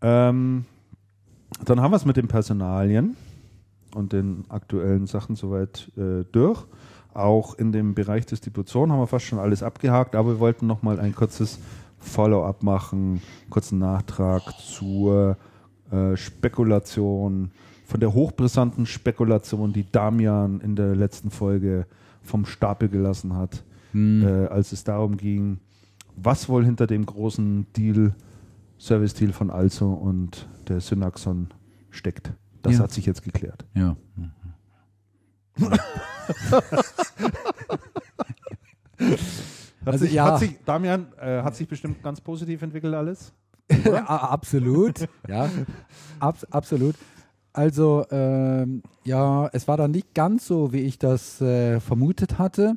[0.00, 0.64] Ähm,
[1.64, 3.16] dann haben wir es mit den Personalien
[3.94, 6.64] und den aktuellen Sachen soweit äh, durch.
[7.18, 10.82] Auch in dem Bereich Distribution haben wir fast schon alles abgehakt, aber wir wollten noch
[10.82, 11.58] mal ein kurzes
[11.98, 13.20] Follow-up machen,
[13.50, 15.36] kurzen Nachtrag zur
[15.90, 17.50] äh, Spekulation,
[17.86, 21.86] von der hochbrisanten Spekulation, die Damian in der letzten Folge
[22.22, 23.64] vom Stapel gelassen hat,
[23.94, 25.58] äh, als es darum ging,
[26.14, 28.14] was wohl hinter dem großen Deal,
[28.78, 31.48] Service-Deal von Also und der Synaxon
[31.90, 32.32] steckt.
[32.62, 32.80] Das Ja.
[32.80, 33.64] hat sich jetzt geklärt.
[33.74, 33.96] Ja.
[39.84, 40.24] Hat Also sich, ja.
[40.32, 43.32] hat sich, Damian, äh, hat sich bestimmt ganz positiv entwickelt alles?
[43.84, 45.06] Ja, absolut.
[45.28, 45.48] ja,
[46.20, 46.94] abs absolut.
[47.52, 52.76] Also, ähm, ja, es war dann nicht ganz so, wie ich das äh, vermutet hatte.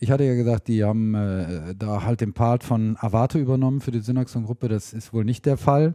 [0.00, 3.90] Ich hatte ja gesagt, die haben äh, da halt den Part von Avato übernommen für
[3.92, 4.68] die Synaxon-Gruppe.
[4.68, 5.94] Das ist wohl nicht der Fall.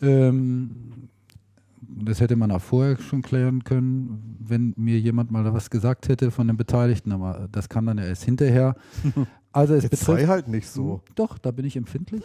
[0.00, 1.08] Ähm,
[1.96, 6.30] das hätte man auch vorher schon klären können, wenn mir jemand mal was gesagt hätte
[6.30, 8.76] von den Beteiligten, aber das kam dann ja erst hinterher.
[9.54, 11.02] Also es Jetzt betrifft, sei halt nicht so.
[11.14, 12.22] Doch, da bin ich empfindlich.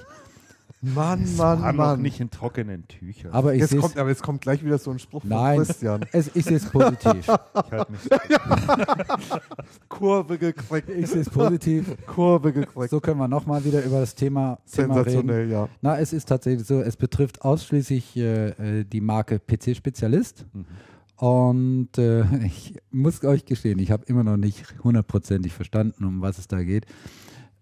[0.81, 2.01] Mann, War Mann, noch Mann.
[2.03, 3.31] nicht in trockenen Tüchern.
[3.31, 6.05] Aber ich Jetzt kommt, aber jetzt kommt gleich wieder so ein Spruch Nein, von Christian.
[6.11, 7.15] es, ich sehe es positiv.
[7.15, 8.01] ich halt mich.
[9.89, 10.89] Kurve gekriegt.
[10.89, 11.95] Ich sehe es positiv.
[12.05, 12.91] Kurve gekriegt.
[12.91, 15.03] So können wir nochmal wieder über das Thema, Thema reden.
[15.05, 15.69] Sensationell, ja.
[15.81, 20.45] Na, es ist tatsächlich so, es betrifft ausschließlich äh, äh, die Marke PC-Spezialist.
[21.15, 26.37] Und äh, ich muss euch gestehen, ich habe immer noch nicht hundertprozentig verstanden, um was
[26.37, 26.85] es da geht.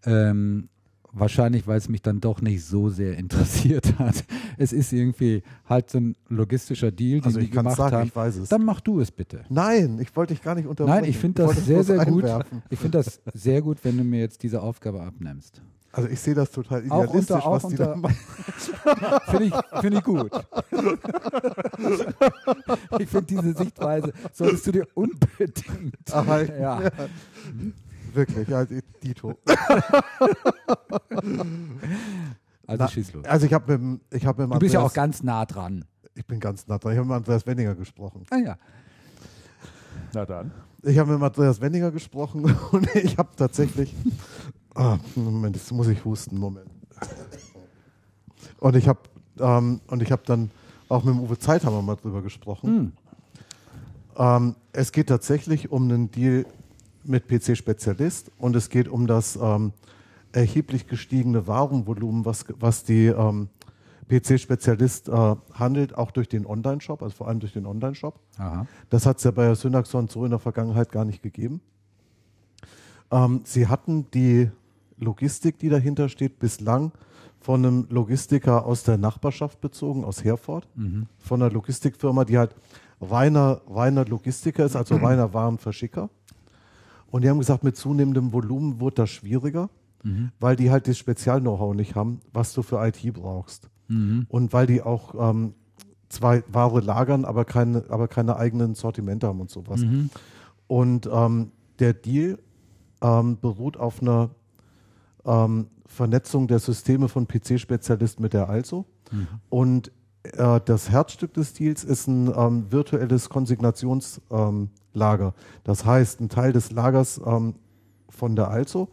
[0.05, 0.67] Ähm,
[1.15, 4.23] wahrscheinlich, weil es mich dann doch nicht so sehr interessiert hat.
[4.57, 8.07] Es ist irgendwie halt so ein logistischer Deal, den Also die ich gemacht sagen, haben.
[8.07, 8.49] ich weiß es.
[8.49, 9.43] Dann mach du es bitte.
[9.49, 11.01] Nein, ich wollte dich gar nicht unterbrechen.
[11.01, 12.23] Nein, ich finde das sehr, bloß sehr gut.
[12.25, 12.61] einwerfen.
[12.69, 15.61] Ich finde das sehr gut, wenn du mir jetzt diese Aufgabe abnimmst.
[15.91, 18.17] Also ich sehe das total Auch idealistisch, unter- auch was die da unter- machen.
[19.29, 20.31] Finde ich, find ich gut.
[22.99, 25.95] ich finde diese Sichtweise solltest du dir unbedingt.
[26.11, 26.61] Erhalten.
[26.61, 26.81] Ja.
[28.15, 28.65] Wirklich, ja,
[29.03, 29.37] Dito.
[32.67, 33.25] Also Na, schieß los.
[33.25, 35.85] Also ich habe mit, ich hab mit Du bist ja auch ganz nah dran.
[36.15, 36.93] ich bin ganz nah dran.
[36.93, 38.23] Ich habe mit Andreas Wenninger gesprochen.
[38.31, 38.57] Ah ja.
[40.13, 40.51] Na dann.
[40.81, 43.93] Ich habe mit Andreas Wenninger gesprochen und ich habe tatsächlich.
[44.77, 46.37] Ah, Moment, jetzt muss ich husten.
[46.37, 46.67] Moment.
[48.59, 48.99] Und ich habe
[49.39, 50.51] ähm, und ich habe dann
[50.89, 52.91] auch mit dem Uwe Zeithammer mal drüber gesprochen.
[54.17, 56.45] Ähm, es geht tatsächlich um einen Deal
[57.07, 59.73] mit PC-Spezialist und es geht um das ähm,
[60.31, 63.49] erheblich gestiegene Warenvolumen, was, was die ähm,
[64.09, 68.19] PC-Spezialist äh, handelt, auch durch den Online-Shop, also vor allem durch den Online-Shop.
[68.89, 71.61] Das hat es ja bei der Synaxon so in der Vergangenheit gar nicht gegeben.
[73.11, 74.49] Ähm, sie hatten die
[74.97, 76.91] Logistik, die dahinter steht, bislang
[77.39, 80.67] von einem Logistiker aus der Nachbarschaft bezogen, aus Herford,
[81.19, 82.55] von einer Logistikfirma, die halt
[83.01, 86.09] reiner, reiner Logistiker ist, also reiner Warenverschicker.
[87.11, 89.69] Und die haben gesagt, mit zunehmendem Volumen wird das schwieriger,
[90.39, 93.69] weil die halt das Spezial-Know-how nicht haben, was du für IT brauchst.
[94.29, 95.53] Und weil die auch ähm,
[96.09, 99.81] zwei Ware lagern, aber keine, aber keine eigenen Sortimente haben und sowas.
[100.67, 102.39] Und ähm, der Deal
[103.01, 104.29] ähm, beruht auf einer
[105.25, 108.85] ähm, Vernetzung der Systeme von PC-Spezialist mit der Also.
[109.49, 109.91] Und
[110.23, 114.67] äh, das Herzstück des Deals ist ein ähm, virtuelles Konsignationslager.
[114.95, 115.33] Lager.
[115.63, 117.55] das heißt, ein Teil des Lagers ähm,
[118.09, 118.87] von der Also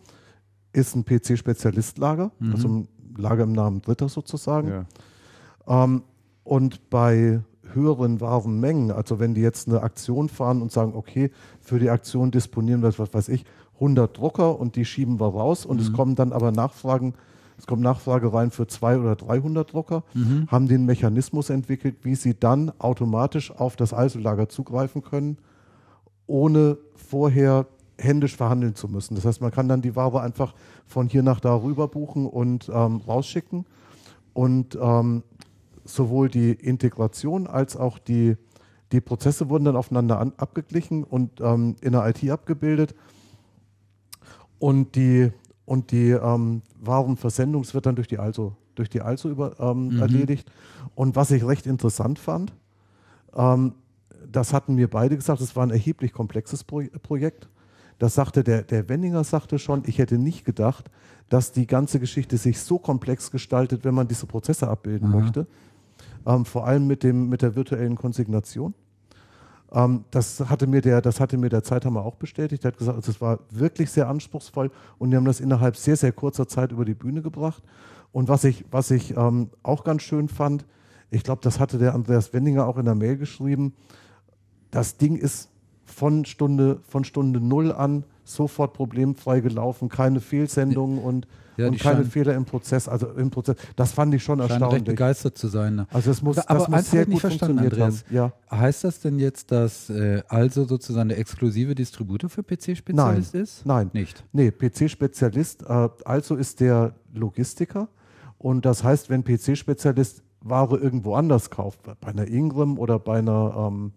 [0.73, 4.69] ist ein PC-Spezialist-Lager, also ein Lager im Namen Dritter sozusagen.
[4.69, 5.85] Ja.
[5.85, 6.03] Ähm,
[6.45, 7.41] und bei
[7.75, 11.31] höheren Warenmengen, also wenn die jetzt eine Aktion fahren und sagen, okay,
[11.61, 15.67] für die Aktion disponieren wir, was weiß ich, 100 Drucker und die schieben wir raus
[15.67, 17.15] und es kommen dann aber Nachfragen,
[17.59, 20.05] es kommt Nachfrage rein für 200 oder 300 Drucker,
[20.49, 25.39] haben den Mechanismus entwickelt, wie sie dann automatisch auf das ISO-Lager zugreifen können,
[26.33, 27.67] ohne vorher
[27.99, 29.15] händisch verhandeln zu müssen.
[29.15, 30.55] Das heißt, man kann dann die Ware einfach
[30.87, 33.67] von hier nach da rüber buchen und ähm, rausschicken.
[34.33, 35.25] Und ähm,
[35.85, 38.37] sowohl die Integration als auch die,
[38.93, 42.95] die Prozesse wurden dann aufeinander an, abgeglichen und ähm, in der IT abgebildet.
[44.59, 45.31] Und die,
[45.67, 50.51] und die ähm, Warenversendung wird dann durch die Also, durch die also über, ähm, erledigt.
[50.95, 52.55] Und was ich recht interessant fand,
[53.35, 53.75] ähm,
[54.37, 57.49] das hatten mir beide gesagt, es war ein erheblich komplexes Pro Projekt.
[57.99, 60.91] Das sagte der, der Wenninger sagte schon, ich hätte nicht gedacht,
[61.29, 65.47] dass die ganze Geschichte sich so komplex gestaltet, wenn man diese Prozesse abbilden möchte.
[66.27, 68.75] Ähm, vor allem mit, dem, mit der virtuellen Konsignation.
[69.73, 72.65] Ähm, das, hatte mir der, das hatte mir der Zeithammer auch bestätigt.
[72.65, 76.13] Er hat gesagt, es war wirklich sehr anspruchsvoll und die haben das innerhalb sehr, sehr
[76.13, 77.63] kurzer Zeit über die Bühne gebracht.
[78.13, 80.67] Und was ich, was ich ähm, auch ganz schön fand,
[81.11, 83.75] ich glaube, das hatte der Andreas Wendinger auch in der Mail geschrieben,
[84.73, 85.49] das Ding ist
[85.85, 91.27] von Stunde, von Stunde null an sofort problemfrei gelaufen, keine Fehlsendungen und,
[91.57, 92.89] Ja, und keine scheinen- Fehler im Prozess.
[92.89, 94.85] Also im Prozess, das fand ich schon Scheint recht erstaunlich.
[94.85, 95.75] begeistert zu sein.
[95.75, 95.87] Ne?
[95.93, 98.05] Also es muss, aber das muss sehr gut verstanden, funktioniert Andreas.
[98.09, 98.15] haben.
[98.51, 98.59] Ja.
[98.59, 103.67] Heißt das denn jetzt, dass äh, also sozusagen der exklusive Distributor für PC-Spezialist ist?
[103.67, 103.91] Nein.
[103.93, 104.25] Nicht.
[104.33, 107.89] Nee, PC-Spezialist, äh, also ist der Logistiker.
[108.39, 113.69] Und das heißt, wenn PC-Spezialist Ware irgendwo anders kauft, bei einer Ingram oder bei einer,
[113.71, 113.93] ähm,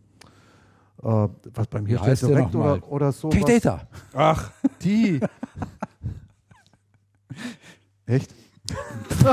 [1.04, 3.30] äh, was beim der direkt oder, oder so.
[3.30, 3.88] Tech Data.
[4.14, 4.52] Ach,
[4.82, 5.20] die.
[8.06, 8.34] Echt?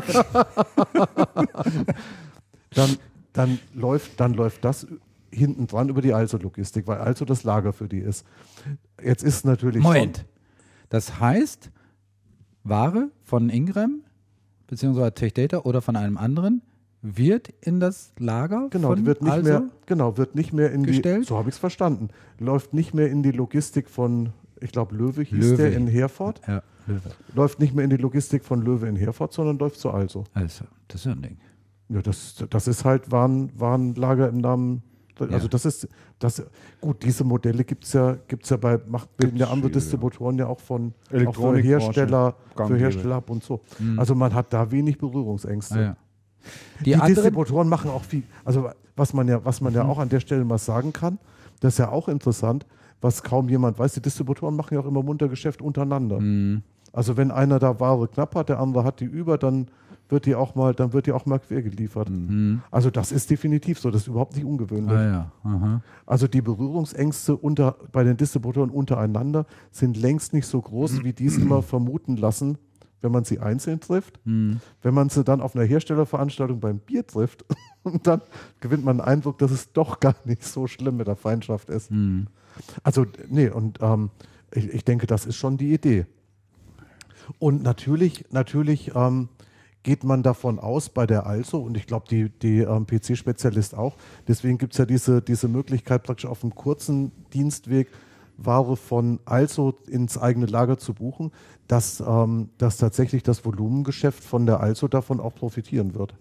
[2.74, 2.96] dann,
[3.32, 4.86] dann, läuft, dann läuft das
[5.30, 8.26] hinten dran über die Also-Logistik, weil Also das Lager für die ist.
[9.02, 10.26] Jetzt ist natürlich Moment.
[10.90, 11.70] Das heißt,
[12.64, 14.02] Ware von Ingram
[14.66, 16.62] beziehungsweise Tech Data oder von einem anderen
[17.02, 20.70] wird in das Lager genau, von die wird nicht also mehr, genau, wird nicht mehr
[20.72, 21.22] in gestellt?
[21.24, 22.08] die, so habe ich es verstanden,
[22.38, 24.30] läuft nicht mehr in die Logistik von,
[24.60, 25.56] ich glaube Löwe hieß Löwe.
[25.56, 27.00] der in Herford, Ja, Löwe.
[27.34, 30.24] läuft nicht mehr in die Logistik von Löwe in Herford, sondern läuft zu Also.
[30.32, 31.38] Also, das ist ja ein Ding.
[31.88, 34.82] Ja, das, das ist halt Waren, Warenlager im Namen.
[35.18, 35.48] Also Ja.
[35.48, 35.88] das ist
[36.18, 36.42] das
[36.80, 39.70] gut, diese Modelle gibt es ja, gibt's ja bei, macht bilden ja andere.
[39.70, 40.94] Distributoren ja auch von
[41.26, 42.76] auch für Hersteller, für.
[42.76, 43.60] Hersteller ab und so.
[43.98, 45.74] Also man hat da wenig Berührungsängste.
[45.74, 45.96] Ah, ja.
[46.80, 49.98] Die, Die, anderen, Distributoren machen auch viel, also was man ja, was man ja auch
[49.98, 51.18] an der Stelle mal sagen kann,
[51.60, 52.66] das ist ja auch interessant,
[53.00, 56.18] was kaum jemand weiß, die Distributoren machen ja auch immer munter Geschäft untereinander.
[56.92, 59.68] Also wenn einer da Ware knapp hat, der andere hat die über, dann
[60.08, 62.08] wird die auch mal, dann wird die auch mal quer geliefert.
[62.70, 64.92] Also das ist definitiv so, das ist überhaupt nicht ungewöhnlich.
[65.42, 65.80] ah, ja.
[66.04, 71.38] Also die Berührungsängste unter, bei den Distributoren untereinander sind längst nicht so groß, wie dies
[71.38, 72.58] immer vermuten lassen,
[73.02, 74.20] wenn man sie einzeln trifft.
[74.80, 77.44] Wenn man sie dann auf einer Herstellerveranstaltung beim Bier trifft,
[77.82, 78.22] und dann
[78.60, 81.90] gewinnt man den Eindruck, dass es doch gar nicht so schlimm mit der Feindschaft ist.
[82.82, 84.10] Also, nee, und ähm,
[84.54, 86.06] ich, ich denke, das ist schon die Idee.
[87.38, 89.28] Und natürlich, natürlich ähm,
[89.82, 93.96] geht man davon aus bei der Also, und ich glaube, die, die ähm, PC-Spezialist auch,
[94.28, 97.88] deswegen gibt es ja diese, diese Möglichkeit, praktisch auf einem kurzen Dienstweg
[98.46, 101.30] Ware von Also ins eigene Lager zu buchen,
[101.68, 106.14] dass, ähm, dass tatsächlich das Volumengeschäft von der Also davon auch profitieren wird.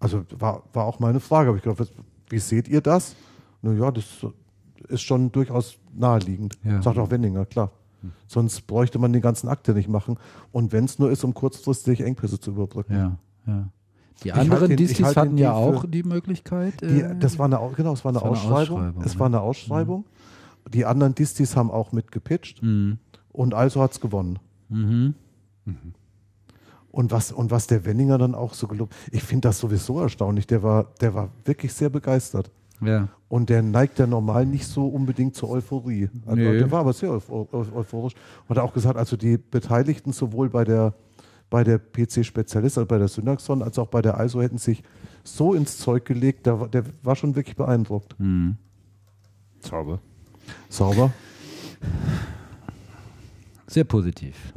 [0.00, 1.86] Also war, war auch meine Frage, aber ich glaube,
[2.28, 3.14] wie seht ihr das?
[3.62, 4.04] Naja, das
[4.88, 6.58] ist schon durchaus naheliegend.
[6.64, 6.82] Ja.
[6.82, 7.70] Sagt auch Wendinger, klar.
[8.26, 10.18] Sonst bräuchte man die ganzen Akte nicht machen.
[10.52, 12.92] Und wenn es nur ist, um kurzfristig Engpässe zu überbrücken.
[12.94, 13.16] Ja,
[13.46, 13.68] ja.
[14.22, 16.80] Die anderen den- ich Distis hatten den ja auch die Möglichkeit.
[16.82, 18.94] Die, äh, das war eine, Au- genau, es war eine war eine Ausschreibung.
[19.02, 19.20] Es ja.
[19.20, 20.04] war eine Ausschreibung.
[20.72, 22.98] Die anderen Distis haben auch mitgepitcht Mhm.
[23.32, 24.38] und also hat es gewonnen.
[26.90, 30.46] Und was, und was der Wenninger dann auch so gelobt, ich finde das sowieso erstaunlich.
[30.46, 32.50] Der war, der war wirklich sehr begeistert.
[32.80, 33.08] ja.
[33.28, 36.08] Und der neigt ja normal nicht so unbedingt zur Euphorie.
[36.24, 36.58] Also Nee.
[36.58, 38.14] Der war aber sehr eu eu euphorisch.
[38.46, 40.94] Und hat auch gesagt, also die Beteiligten sowohl bei der,
[41.50, 44.84] bei der PC-Spezialist, also bei der Synaxon, als auch bei der ISO hätten sich
[45.24, 48.14] so ins Zeug gelegt, der, der war schon wirklich beeindruckt.
[49.58, 49.98] Zauber.
[50.68, 51.12] Sauber.
[53.66, 54.52] Sehr positiv.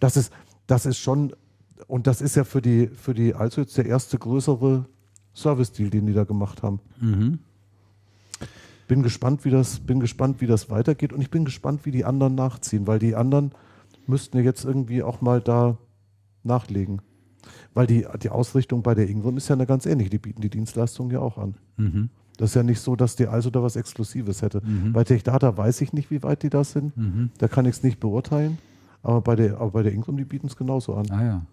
[0.00, 0.32] Das ist,
[0.66, 1.32] das ist schon,
[1.86, 4.86] und das ist ja für die, für die ISO jetzt der erste größere
[5.34, 6.80] Service-Deal, den die da gemacht haben.
[8.88, 12.04] Bin gespannt, wie das, bin gespannt, wie das weitergeht und ich bin gespannt, wie die
[12.04, 13.52] anderen nachziehen, weil die anderen
[14.06, 15.78] müssten ja jetzt irgendwie auch mal da
[16.42, 17.00] nachlegen.
[17.74, 20.10] Weil die, die Ausrichtung bei der Ingram ist ja eine ganz ähnliche.
[20.10, 21.54] Die bieten die Dienstleistung ja auch an.
[22.36, 24.62] Das ist ja nicht so, dass die also da was Exklusives hätte.
[24.92, 26.92] Bei TechData weiß ich nicht, wie weit die da sind.
[27.38, 28.58] Da kann ich es nicht beurteilen.
[29.02, 31.10] Aber bei der, aber bei der Ingram, die bieten es genauso an.
[31.10, 31.46] Ah ja.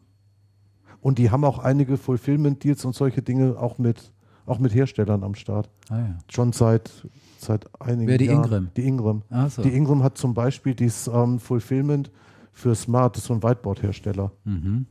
[1.02, 4.12] Und die haben auch einige Fulfillment-Deals und solche Dinge auch mit,
[4.46, 5.70] auch mit Herstellern am Start.
[5.90, 6.18] Ah ja.
[6.30, 7.08] Schon seit,
[7.38, 8.44] seit einigen Wer, die Jahren.
[8.44, 8.70] Ingram?
[8.76, 9.22] Die Ingram.
[9.30, 9.62] Ach so.
[9.64, 12.12] Die Ingram hat zum Beispiel dieses ähm, Fulfillment
[12.52, 14.32] für Smart, das ist so ein Whiteboard-Hersteller.
[14.44, 14.86] Mhm.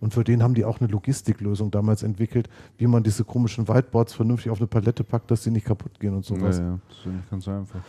[0.00, 4.14] Und für den haben die auch eine Logistiklösung damals entwickelt, wie man diese komischen Whiteboards
[4.14, 6.58] vernünftig auf eine Palette packt, dass sie nicht kaputt gehen und sowas.
[6.58, 7.80] Ja, ja, das ist ja nicht ganz einfach.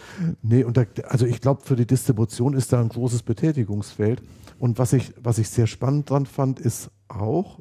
[0.41, 4.23] Nee, und da, also ich glaube, für die Distribution ist da ein großes Betätigungsfeld.
[4.57, 7.60] Und was ich, was ich sehr spannend dran fand, ist auch,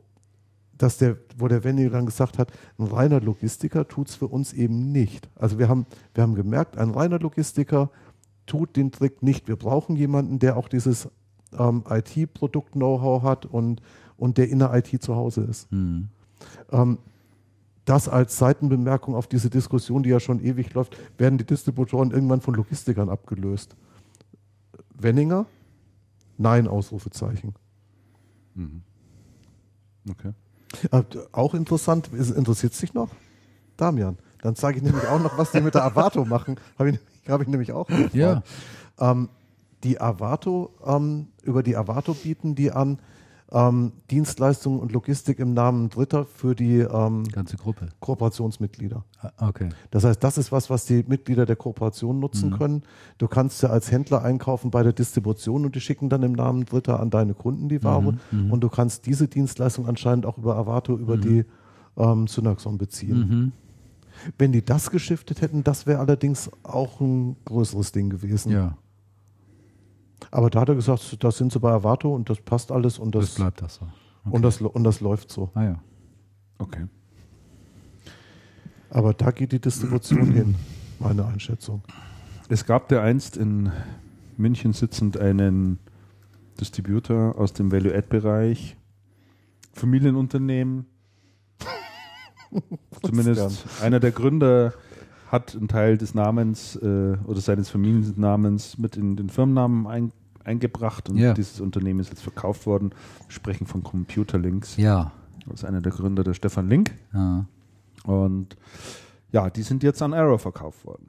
[0.78, 4.52] dass der, wo der Wendy dann gesagt hat, ein reiner Logistiker tut es für uns
[4.52, 5.28] eben nicht.
[5.34, 7.90] Also wir haben, wir haben gemerkt, ein reiner Logistiker
[8.46, 9.48] tut den Trick nicht.
[9.48, 11.08] Wir brauchen jemanden, der auch dieses
[11.58, 13.82] ähm, IT-Produkt-Know-how hat und,
[14.18, 15.72] und der in der IT zu Hause ist.
[15.72, 16.08] Mhm.
[16.70, 16.98] Ähm,
[17.86, 22.42] das als Seitenbemerkung auf diese Diskussion, die ja schon ewig läuft, werden die Distributoren irgendwann
[22.42, 23.76] von Logistikern abgelöst.
[24.94, 25.46] Wenninger?
[26.36, 27.54] Nein, Ausrufezeichen.
[30.10, 30.32] Okay.
[30.90, 33.08] Äh, auch interessant, interessiert sich noch?
[33.76, 34.18] Damian.
[34.42, 36.56] Dann sage ich nämlich auch noch, was die mit der Avato machen.
[36.78, 37.86] Habe ich, hab ich nämlich auch.
[37.86, 38.14] gefragt.
[38.14, 38.42] Ja.
[38.98, 39.28] Ähm,
[39.84, 42.98] die Avato, ähm, über die Avato bieten die an
[43.50, 47.88] ähm, Dienstleistungen und Logistik im Namen Dritter für die ähm, Ganze Gruppe.
[48.00, 49.04] Kooperationsmitglieder.
[49.20, 49.70] Ah, Okay.
[49.90, 52.82] Das heißt, das ist was, was die Mitglieder der Kooperation nutzen können.
[53.16, 56.64] Du kannst ja als Händler einkaufen bei der Distribution und die schicken dann im Namen
[56.66, 58.18] Dritter an deine Kunden die Ware.
[58.50, 61.44] Und du kannst diese Dienstleistung anscheinend auch über Avato, über die
[61.96, 63.52] ähm, Synaxon beziehen.
[64.36, 68.52] Wenn die das geschiftet hätten, das wäre allerdings auch ein größeres Ding gewesen.
[68.52, 68.76] Ja,
[70.30, 73.14] Aber da hat er gesagt, da sind sie bei Avato und das passt alles und
[73.14, 73.86] das das, bleibt das so.
[74.30, 75.50] und das, und das läuft so.
[75.54, 75.80] Ah ja.
[76.58, 76.86] Okay.
[78.90, 80.54] Aber da geht die Distribution hin,
[80.98, 81.82] meine Einschätzung.
[82.48, 83.70] Es gab ja einst in
[84.36, 85.78] München sitzend einen
[86.60, 88.76] Distributor aus dem Value-Add-Bereich,
[89.72, 90.86] Familienunternehmen.
[93.02, 94.72] Zumindest einer der Gründer
[95.28, 100.12] hat einen Teil des Namens äh, oder seines Familiennamens mit in den Firmennamen ein,
[100.44, 101.34] eingebracht und Ja.
[101.34, 102.90] dieses Unternehmen ist jetzt verkauft worden.
[103.26, 104.76] Wir sprechen von Computerlinks.
[104.76, 105.12] Ja.
[105.46, 106.92] Das ist einer der Gründer, der Stefan Link.
[107.14, 107.44] ja.
[108.04, 108.56] Und
[109.32, 111.08] ja, die sind jetzt an Arrow verkauft worden.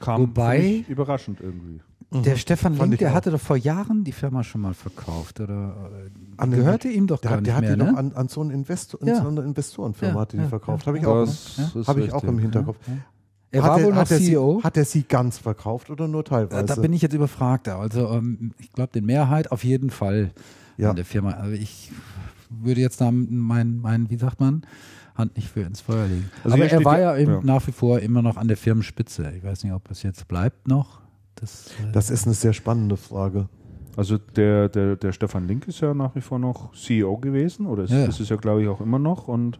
[0.00, 1.80] Kam Wobei- für mich überraschend irgendwie.
[2.12, 3.14] Der Stefan Fand Link, der auch.
[3.16, 5.40] hatte doch vor Jahren die Firma schon mal verkauft.
[5.40, 6.10] Oder äh,
[6.40, 7.92] An gehörte ihm doch Der, gar hat- der nicht hat mehr, die ne?
[7.92, 9.20] noch an, an so einen Investor, in Ja.
[9.20, 10.82] so eine Investorenfirma Ja, hat die, die ja, verkauft.
[10.82, 10.86] ja.
[10.86, 12.38] Habe ich auch, Das ist habe ich auch im.
[12.38, 12.78] Hinterkopf.
[13.52, 14.58] Er hat war er, wohl noch hat CEO.
[14.60, 16.64] Sie, hat er sie ganz verkauft oder nur teilweise?
[16.66, 17.68] Da bin ich jetzt überfragt.
[17.68, 20.32] Also ähm, ich glaube, den Mehrheit auf jeden Fall
[20.76, 20.90] Ja.
[20.90, 21.30] an der Firma.
[21.32, 21.90] Also ich
[22.50, 24.62] würde jetzt da mein, mein, wie sagt man,
[25.14, 26.30] Hand nicht für ins Feuer legen.
[26.44, 27.40] Also Aber er war ja- ja, eben ja.
[27.42, 29.32] nach wie vor immer noch an der Firmenspitze.
[29.36, 31.00] Ich weiß nicht, ob es jetzt bleibt noch.
[31.36, 33.48] Das, äh, das ist eine sehr spannende Frage.
[33.96, 37.84] Also der, der, der Stefan Link ist ja nach wie vor noch CEO gewesen oder
[37.84, 38.04] ist, Ja.
[38.04, 39.26] ist es ja, glaube ich, auch immer noch.
[39.28, 39.58] Und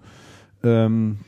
[0.62, 1.18] ähm,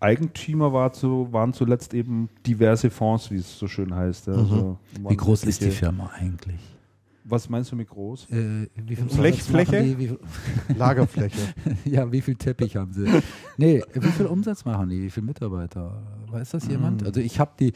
[0.00, 4.26] Eigentümer war zu, waren zuletzt eben diverse Fonds, wie es so schön heißt.
[4.28, 4.34] ja.
[4.34, 6.60] Also wie groß ist die Firma eigentlich?
[7.26, 8.28] Was meinst du mit groß?
[8.30, 9.82] Äh, wie viel Flech- Umsatz machen Fläche?
[9.82, 10.18] Die, wie viel,
[10.76, 11.38] Lagerfläche.
[11.86, 13.06] ja, wie viel Teppich haben sie?
[13.56, 15.04] Nee, wie viel Umsatz machen die?
[15.04, 16.02] Wie viele Mitarbeiter?
[16.30, 17.02] Weiß das jemand?
[17.02, 17.72] Also ich habe die,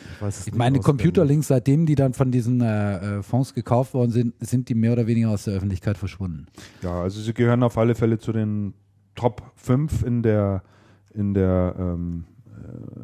[0.46, 0.80] ich meine.
[0.80, 4.92] Computerlinks, seitdem die dann von diesen äh, äh, Fonds gekauft worden sind, sind die mehr
[4.92, 6.46] oder weniger aus der Öffentlichkeit verschwunden.
[6.82, 8.74] Ja, also sie gehören auf alle Fälle zu den
[9.14, 10.62] Top 5 in der,
[11.14, 12.24] in der, ähm,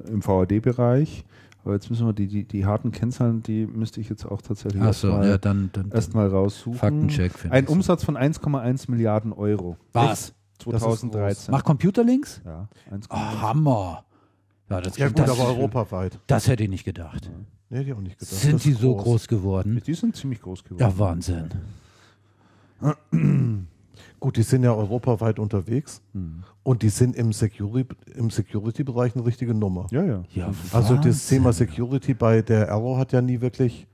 [0.07, 1.25] äh, im VAD-Bereich.
[1.65, 4.83] Aber jetzt müssen wir die, die, die harten Kennzahlen, die müsste ich jetzt auch tatsächlich
[4.83, 6.79] erstmal ja, dann, dann, erstmal raussuchen.
[6.79, 7.33] Faktencheck.
[7.33, 7.71] finde Ein ich.
[7.71, 9.79] Umsatz von 1,1 Milliarden Euro.
[9.93, 10.35] Was?
[10.59, 11.53] 2013.
[11.53, 12.43] Macht Computerlinks?
[12.45, 13.07] Ja, 1,1.
[13.09, 14.05] Oh, Hammer.
[14.69, 16.19] Ja, das, Ja gut, das, aber europaweit.
[16.27, 17.31] das hätte ich nicht gedacht.
[17.71, 18.35] Nee, hätte ich auch nicht gedacht.
[18.35, 19.81] Sind die so groß geworden?
[19.87, 20.81] Die sind ziemlich groß geworden.
[20.81, 21.49] Ja, Wahnsinn.
[24.25, 26.45] Gut, die sind ja europaweit unterwegs Hm.
[26.63, 29.87] und die sind im Security, im Security-Bereich eine richtige Nummer.
[29.91, 30.23] Ja, ja.
[30.33, 31.29] Ja, Also das.
[31.29, 33.87] Thema Security bei der Arrow hat ja nie wirklich,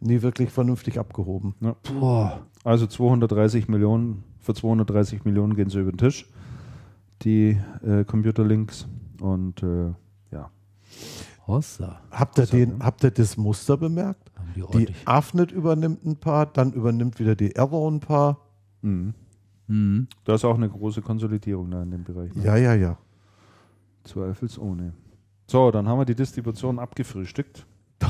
[0.00, 1.54] nie wirklich vernünftig abgehoben.
[1.62, 2.40] Ja.
[2.62, 6.28] Also 230 Millionen, für 230 Millionen gehen sie über den Tisch,
[7.22, 8.86] die äh, Computerlinks.
[9.22, 9.92] Und äh,
[10.30, 10.50] ja,
[11.46, 12.00] Hossa.
[12.10, 14.30] Habt ihr, den, habt ihr das Muster bemerkt?
[14.38, 18.40] Haben die Die AFNet übernimmt ein paar, dann übernimmt wieder die Error ein paar.
[18.82, 19.14] mhm.
[19.66, 20.08] Mhm.
[20.24, 22.34] da ist auch eine große Konsolidierung da in dem Bereich.
[22.34, 22.44] Ne?
[22.44, 22.98] Ja, ja, ja.
[24.04, 24.92] Zweifelsohne.
[25.46, 27.66] So, dann haben wir die Distribution abgefrühstückt.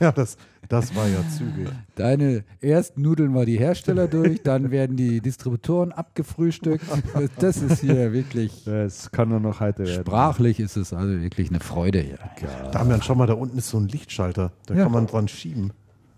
[0.00, 0.36] Ja, das,
[0.68, 1.68] das war ja zügig.
[1.96, 6.84] Deine erst nudeln wir die Hersteller durch, dann werden die Distributoren abgefrühstückt.
[7.40, 10.04] Das ist hier wirklich Das kann nur noch heiter werden.
[10.06, 12.18] sprachlich ist es also wirklich eine Freude hier.
[12.70, 14.52] Damian, schau mal, da unten ist so ein Lichtschalter.
[14.66, 14.84] Da Ja.
[14.84, 15.72] kann man dran schieben.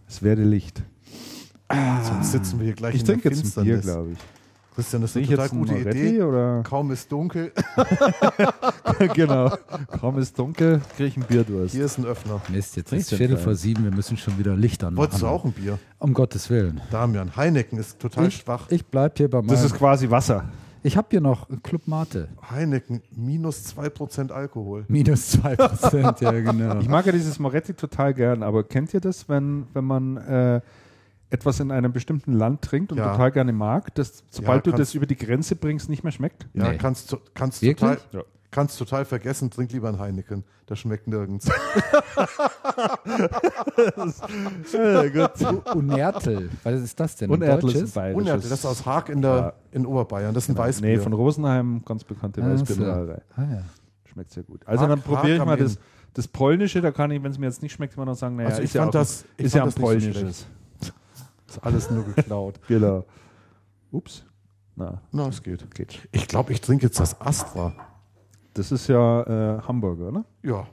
[0.07, 0.83] Es werde Licht.
[2.03, 3.83] Sonst sitzen wir hier gleich Ich in der jetzt ein Bier, Finsternis.
[3.83, 4.19] glaube ich.
[4.75, 6.23] Christian, das ist eine ich total gute Moretti Idee.
[6.23, 6.63] oder?
[6.63, 7.53] Kaum ist dunkel.
[9.15, 9.53] genau.
[10.01, 11.75] Kaum ist dunkel, kriege ich ein Bierdurst.
[11.75, 12.41] Hier ist ein Öffner.
[12.49, 14.97] Mist, jetzt Trinkst ist du Viertel vor sieben, wir müssen schon wieder Licht anmachen.
[14.99, 15.79] Wolltest du auch ein Bier?
[15.99, 16.81] Um Gottes Willen.
[16.91, 18.67] Damian, Heineken ist total Ich, schwach.
[18.71, 19.49] ich bleib hier bei meinem.
[19.49, 20.45] Das ist quasi Wasser.
[20.83, 22.29] ich habe hier noch Club Mate.
[22.51, 24.85] Heineken, minus 2% Alkohol.
[24.89, 26.79] Minus 2%, ja genau.
[26.81, 30.61] Ich mag ja dieses Moretti total gern, aber kennt ihr das, wenn, wenn man äh,
[31.33, 33.13] etwas in einem bestimmten Land trinkt und Ja.
[33.13, 36.47] total gerne mag, dass sobald Ja, du das über die Grenze bringst, nicht mehr schmeckt?
[36.55, 36.79] Ja, Nee.
[36.79, 38.23] kannst, du- kannst, total, Ja.
[38.51, 40.45] kannst total vergessen, trink lieber ein Heineken.
[40.67, 41.47] Das schmeckt nirgends.
[45.75, 46.51] Unertel.
[46.63, 47.43] Was ist das denn?
[47.43, 48.15] Erdl ist ein.
[48.15, 50.35] Unertel, das ist aus Haag in, der, in Oberbayern.
[50.35, 50.91] Das ist ein Weißbier.
[50.97, 53.21] Nee, von Rosenheim, ganz bekannte Ah, Weißbierbrauerei.
[53.37, 53.63] Ah, ja.
[54.13, 54.61] Schmeckt sehr gut.
[54.67, 55.79] Also Haag- dann probiere ich mal das,
[56.15, 58.51] das Polnische, da kann ich, wenn es mir jetzt nicht schmeckt, immer noch sagen, naja,
[58.51, 60.47] Also ich ist, ja fand auch, das- ich ist ja ein das nicht so polnisches.
[61.57, 62.61] Ist alles nur geklaut.
[62.69, 63.05] genau.
[63.91, 64.25] Ups.
[64.75, 65.71] Na, Na, es geht.
[65.75, 66.09] geht.
[66.13, 67.75] Ich glaube, ich trinke jetzt das Astra.
[68.55, 69.23] Das ist ja
[69.59, 70.25] äh, Hamburger, ne?
[70.43, 70.67] Ja.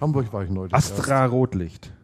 [0.00, 0.74] Hamburg war ich neulich.
[0.74, 1.86] Astra Rotlicht.
[1.86, 1.94] erst.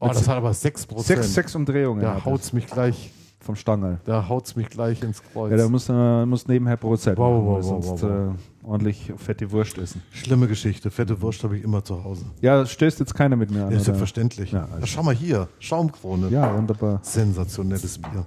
[0.00, 1.02] Oh, das hat aber 6%.
[1.02, 2.02] Sechs, sechs Umdrehungen.
[2.02, 3.12] Da hat haut's mich gleich,
[3.42, 3.98] vom Stangel.
[4.04, 5.50] da haut's mich gleich ins Kreuz.
[5.50, 8.34] Ja, da musst du musst nebenher Brotzeit Wow, machen, wow, wow, sonst wow, wow.
[8.34, 10.02] Äh, ordentlich fette Wurst essen.
[10.12, 10.90] Schlimme Geschichte.
[10.90, 12.26] Fette Wurst habe ich immer zu Hause.
[12.42, 13.72] Ja, stößt jetzt keiner mit mir an.
[13.72, 14.52] Ja, selbstverständlich.
[14.52, 15.48] Ja, Ja, also- schau mal hier.
[15.58, 16.28] Schaumkrone.
[16.28, 17.00] Ja, wunderbar.
[17.02, 18.26] Sensationelles Bier.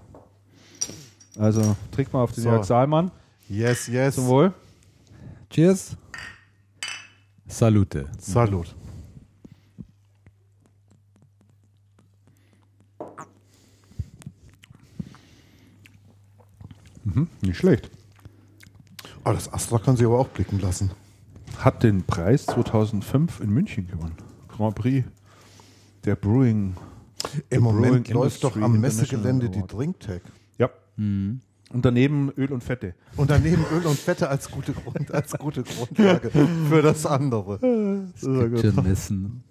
[1.37, 2.49] Also, trink mal auf den So.
[2.49, 3.11] Jörg Saalmann.
[3.49, 4.15] Yes, yes.
[4.15, 4.53] Zum Wohl.
[5.49, 5.95] Cheers.
[7.47, 8.05] Salute.
[8.17, 8.75] Salut.
[17.41, 17.89] Nicht schlecht.
[19.25, 20.91] Oh, das Astra kann sich aber auch blicken lassen.
[21.57, 24.15] Hat den Preis 2005 in München gewonnen.
[24.49, 25.07] Grand Prix
[26.05, 26.75] der Brewing.
[27.49, 29.67] Im Moment Brewing läuft doch Industry am International Messegelände die.
[29.67, 30.21] Drinktech.
[30.57, 30.69] Ja.
[30.97, 31.41] Und
[31.71, 32.95] daneben Öl und Fette.
[33.15, 37.59] Und daneben Öl und Fette als gute, Grund, als gute Grundlage für das andere.
[38.83, 39.43] Messen.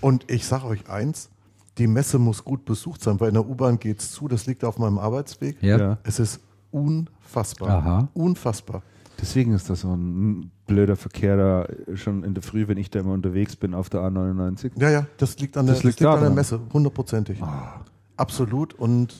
[0.00, 1.30] Und ich sage euch eins,
[1.78, 4.78] die Messe muss gut besucht sein, weil in der U-Bahn geht's zu, das liegt auf
[4.78, 5.62] meinem Arbeitsweg.
[5.62, 5.78] Ja.
[5.78, 5.98] Ja.
[6.02, 6.40] Es ist
[6.70, 7.68] unfassbar.
[7.70, 8.08] Aha.
[8.14, 8.82] Unfassbar.
[9.20, 13.00] Deswegen ist das so ein blöder Verkehr da schon in der Früh, wenn ich da
[13.00, 14.72] immer unterwegs bin auf der A99.
[14.80, 16.30] Ja, ja, das liegt an der, Das das liegt liegt an der.
[16.30, 17.38] Messe, hundertprozentig.
[18.16, 18.72] Absolut.
[18.74, 19.14] Und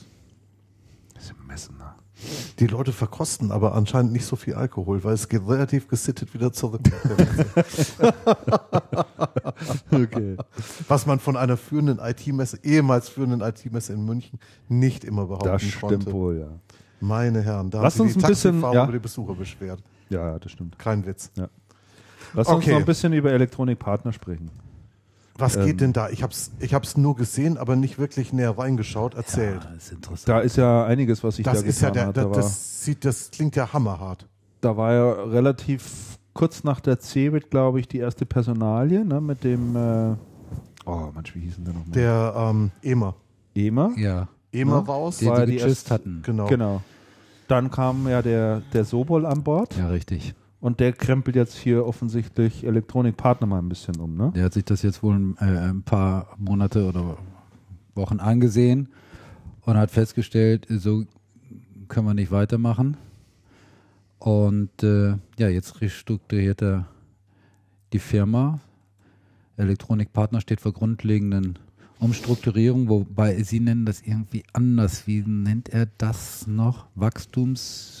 [1.13, 1.77] Das ist im Messen.
[1.77, 1.85] ne?
[2.59, 6.51] die Leute verkosten aber anscheinend nicht so viel Alkohol, weil es geht relativ gesittet wieder
[6.53, 6.81] zurück.
[9.91, 10.37] Okay.
[10.87, 15.61] Was man von einer führenden IT-Messe, ehemals führenden IT-Messe in München, nicht immer behaupten Das
[15.63, 16.11] stimmt konnte.
[16.11, 16.47] wohl, ja.
[17.01, 18.83] Meine Herren, da Lass haben uns sich die ein bisschen- ja.
[18.83, 19.81] über die Besucher beschwert.
[20.09, 20.77] Ja, das stimmt.
[20.79, 21.31] Kein Witz.
[22.33, 22.71] Lass uns Okay.
[22.71, 24.51] noch ein bisschen über Elektronikpartner sprechen.
[25.37, 25.65] Was Ähm.
[25.65, 26.09] geht denn da?
[26.09, 29.15] Ich hab's, ich hab's nur gesehen, aber nicht wirklich näher reingeschaut.
[29.15, 29.63] Erzählt.
[29.65, 30.29] Das ist interessant.
[30.29, 32.17] Da ist ja einiges, was sich das da ist ja getan der, hat.
[32.17, 34.27] der, Da war, das sieht, das klingt ja hammerhart.
[34.61, 39.43] da war ja relativ kurz nach der CeBIT, glaube ich, die erste Personalie ne, mit
[39.43, 40.15] dem, äh,
[40.85, 41.91] oh Mensch, wie hieß denn der nochmal?
[41.93, 43.15] Der ähm, EMA.
[43.55, 43.91] EMA.
[43.97, 44.27] Ja.
[44.53, 44.87] EMA Ne?
[44.87, 45.17] raus.
[45.17, 46.21] Den War sie die geküsst erste- hatten.
[46.23, 46.47] Genau.
[46.47, 46.81] Genau.
[47.47, 50.33] Dann kam ja der, der Sobol an Bord Ja, richtig.
[50.61, 54.31] und der krempelt jetzt hier offensichtlich Elektronikpartner mal ein bisschen um, ne?
[54.35, 57.17] Der hat sich das jetzt wohl äh, ein paar Monate oder
[57.95, 58.87] Wochen angesehen
[59.61, 61.03] und hat festgestellt, so
[61.89, 62.95] können wir nicht weitermachen.
[64.19, 66.85] Und äh, ja, jetzt restrukturiert er
[67.91, 68.59] die Firma.
[69.57, 71.59] Elektronikpartner steht vor grundlegenden
[72.01, 75.05] Umstrukturierungen, wobei sie nennen das irgendwie anders.
[75.05, 76.87] Wie nennt er das noch?
[76.95, 77.99] Wachstumsbeschleunigungsgesetz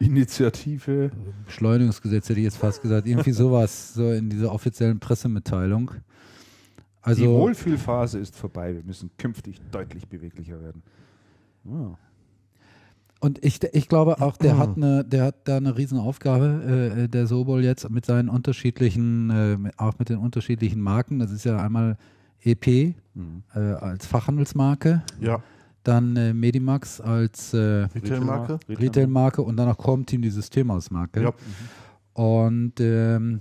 [0.00, 1.10] Initiative.
[2.28, 3.06] hätte ich jetzt fast gesagt.
[3.06, 5.92] Irgendwie sowas, so in dieser offiziellen Pressemitteilung.
[7.00, 8.74] Also, die Wohlfühlphase ist vorbei.
[8.74, 10.82] Wir müssen künftig deutlich beweglicher werden.
[11.66, 11.96] Ah.
[13.20, 17.26] Und ich, ich glaube auch, der hat eine, der hat da eine Riesenaufgabe, äh, der
[17.26, 21.18] Sobol jetzt mit seinen unterschiedlichen, äh, auch mit den unterschiedlichen Marken.
[21.18, 21.96] Das ist ja einmal
[22.44, 22.94] EP äh,
[23.54, 25.42] als Fachhandelsmarke, Ja,
[25.84, 27.58] dann äh, Medimax als äh,
[27.94, 28.58] Retailmarke.
[28.68, 31.22] Retailmarke und dann noch Comteam die Systemhausmarke.
[31.22, 31.32] Ja.
[32.14, 33.40] Und ähm,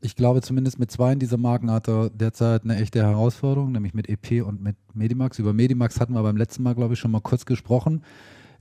[0.00, 4.08] ich glaube, zumindest mit zwei dieser Marken hat er derzeit eine echte Herausforderung, nämlich mit
[4.08, 5.38] EP und mit Medimax.
[5.38, 8.02] Über Medimax hatten wir beim letzten Mal, glaube ich, schon mal kurz gesprochen,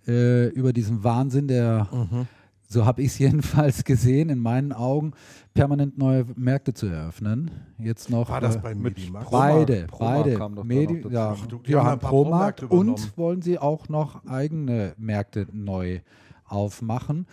[0.07, 2.27] äh, über diesen Wahnsinn, der, Mhm.
[2.75, 5.13] So habe ich es jedenfalls gesehen, in meinen Augen,
[5.53, 7.49] permanent neue Märkte zu eröffnen.
[7.79, 8.29] Jetzt noch.
[8.29, 8.73] War das äh, bei?
[8.75, 10.63] Pro- Beide, Promarkt beide.
[10.65, 14.25] Medi ja, Ach du, die die haben haben Promarkt Promärkte und wollen sie auch noch
[14.25, 16.01] eigene Märkte neu
[16.45, 17.25] aufmachen.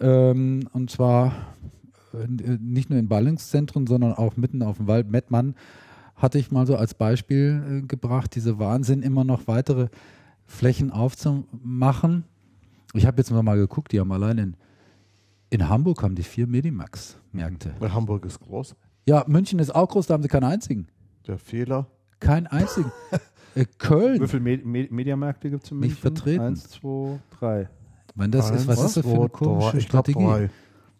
[0.00, 1.32] Ähm, und zwar
[2.12, 2.26] äh,
[2.60, 5.10] nicht nur in Ballungszentren, sondern auch mitten auf dem Wald.
[5.10, 5.54] Mettmann
[6.16, 9.88] hatte ich mal so als Beispiel äh, gebracht, diese Wahnsinn, immer noch weitere
[10.46, 12.24] Flächen aufzumachen.
[12.92, 14.56] Ich habe jetzt mal geguckt, die haben allein in,
[15.50, 17.74] in Hamburg haben die vier Medimax-Märkte.
[17.78, 18.74] Weil Hamburg ist groß.
[19.06, 20.86] Ja, München ist auch groß, da haben sie keinen einzigen.
[21.26, 21.86] Der Fehler.
[22.20, 22.92] Keinen einzigen.
[23.54, 24.22] äh, Köln.
[24.22, 25.92] Wie viele Me Me Mediamärkte gibt es in München?
[25.92, 26.40] Nicht vertreten.
[26.44, 27.68] Eins, zwei, drei.
[28.14, 29.78] Wenn das ist, was Eins, ist das für zwei, eine komische drei.
[29.78, 30.26] Ich glaub, Strategie?
[30.26, 30.50] drei.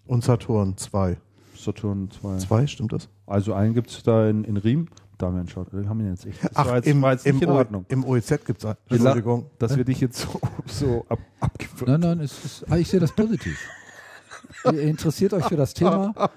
[0.06, 1.16] Und Saturn, zwei.
[1.56, 2.36] Saturn zwei.
[2.39, 3.09] Zwei, stimmt das?
[3.27, 4.89] Also einen gibt es da in, in Riem.
[5.18, 6.43] Damian, schaut, wir haben ihn jetzt echt.
[6.43, 8.64] Das Ach, war jetzt, im, war jetzt im, nicht in O- im OEZ gibt es,
[8.64, 9.51] Wir Entschuldigung.
[9.59, 12.98] Dass wir dich jetzt so, so ab, abgewürgt Nein, nein, es ist, ah, ich sehe
[13.01, 13.59] das positiv.
[14.64, 16.12] Ihr interessiert euch für das Thema.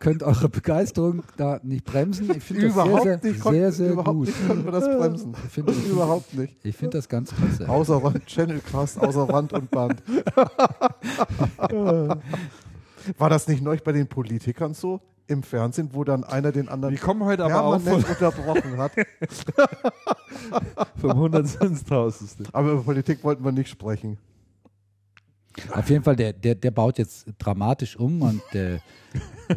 [0.00, 2.30] Könnt eure Begeisterung da nicht bremsen.
[2.34, 4.26] Ich finde das Überhaupt sehr, sehr, nicht, sehr, sehr überhaupt gut.
[4.26, 5.34] nicht konnten wir das bremsen.
[5.44, 6.56] Ich finde ich Überhaupt nicht.
[6.64, 7.68] ich find das ganz klasse.
[7.68, 10.02] Außer Rand, Channelcast, außer Rand und Band.
[13.18, 16.94] War das nicht neulich bei den Politikern so im Fernsehen, wo dann einer den anderen
[16.94, 18.92] Wir kommen heute aber auch unterbrochen hat?
[21.00, 22.54] vom 100 ins 1000.
[22.54, 24.18] Aber über Politik wollten wir nicht sprechen.
[25.72, 28.78] Auf jeden Fall, der, der, der baut jetzt dramatisch um und äh,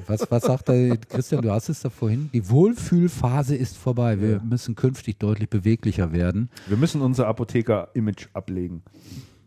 [0.07, 4.19] was, was sagt er, Christian, du hast es da vorhin, die Wohlfühlphase ist vorbei.
[4.19, 6.49] Wir müssen künftig deutlich beweglicher werden.
[6.67, 8.83] Wir müssen unser Apotheker-Image ablegen.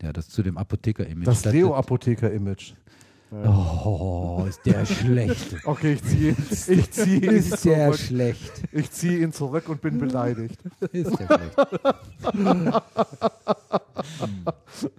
[0.03, 1.27] Ja, das zu dem Apotheker-Image.
[1.27, 2.75] Das Leo-Apotheker-Image.
[3.31, 5.57] Oh, ist der schlecht.
[5.65, 6.35] Okay, ich ziehe
[6.69, 7.99] ich zieh ihn, Ist der zurück.
[7.99, 8.53] schlecht.
[8.73, 10.59] Ich zieh ihn zurück und bin beleidigt.
[10.93, 11.57] Ist der schlecht.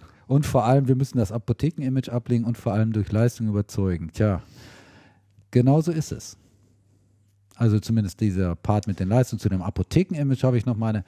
[0.30, 4.12] und vor allem, wir müssen das Apotheken-Image ablegen und vor allem durch Leistung überzeugen.
[4.12, 4.40] Tja,
[5.50, 6.36] genau so ist es.
[7.56, 9.40] Also zumindest dieser Part mit den Leistungen.
[9.40, 11.02] Zu dem Apotheken-Image habe ich noch meine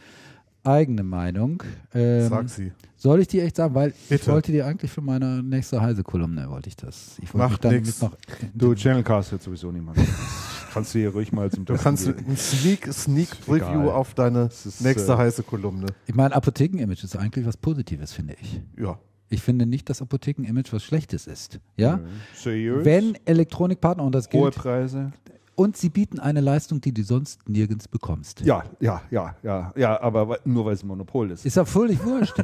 [0.65, 1.63] eigene Meinung.
[1.95, 2.73] Ähm, Sag sie.
[2.97, 3.77] Soll ich die echt sagen?
[3.77, 4.33] Weil ich Bitte.
[4.33, 7.17] wollte die eigentlich für meine nächste Heise-Kolumne, wollte ich das.
[7.23, 8.17] Ich wollte Macht noch
[8.55, 9.99] Du, Channelcast wird sowieso niemand.
[10.73, 13.61] kannst du hier ruhig mal zum Du kannst ein Sneak, Sneak egal.
[13.61, 15.87] Preview auf deine ist, nächste äh, heiße Kolumne.
[16.07, 18.61] Ich meine, Apotheken-Image ist eigentlich was Positives, finde ich.
[18.77, 18.99] Ja.
[19.33, 21.59] Ich finde nicht, dass Apotheken-Image was Schlechtes ist.
[21.77, 22.01] Ja?
[22.35, 22.85] Seriös.
[22.85, 25.13] Wenn Elektronikpartner, und das Hohe gilt, Preise.
[25.55, 28.43] und sie bieten eine Leistung, die du sonst nirgends bekommst.
[28.43, 31.47] Ja, ja, ja, ja, ja, aber nur weil es ein Monopol ist.
[31.47, 32.35] Ist ja völlig wurscht.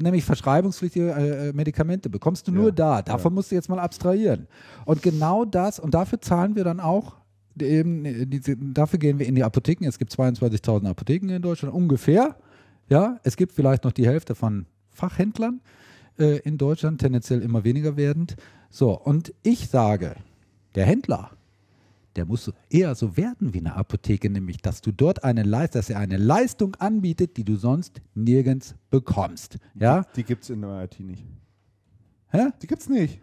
[0.00, 3.02] Nämlich verschreibungspflichtige äh, Medikamente bekommst du nur Ja, da.
[3.02, 4.46] Davon musst du jetzt mal abstrahieren.
[4.86, 7.16] Und genau das, und dafür zahlen wir dann auch,
[7.60, 9.84] eben, äh, diese, dafür gehen wir in die Apotheken.
[9.86, 12.36] Es gibt 22.000 Apotheken in Deutschland, ungefähr.
[12.88, 15.60] Ja, es gibt vielleicht noch die Hälfte von Fachhändlern
[16.20, 18.36] äh, in Deutschland, tendenziell immer weniger werdend.
[18.70, 20.14] So, und ich sage,
[20.74, 21.30] der Händler,
[22.16, 25.90] der muss eher so werden wie eine Apotheke, nämlich dass du dort eine Leistung, dass
[25.90, 29.58] er eine Leistung anbietet, die du sonst nirgends bekommst.
[29.74, 30.04] Ja?
[30.16, 31.24] Die gibt es in der IT nicht.
[32.28, 32.50] Hä?
[32.62, 33.20] Die gibt's nicht.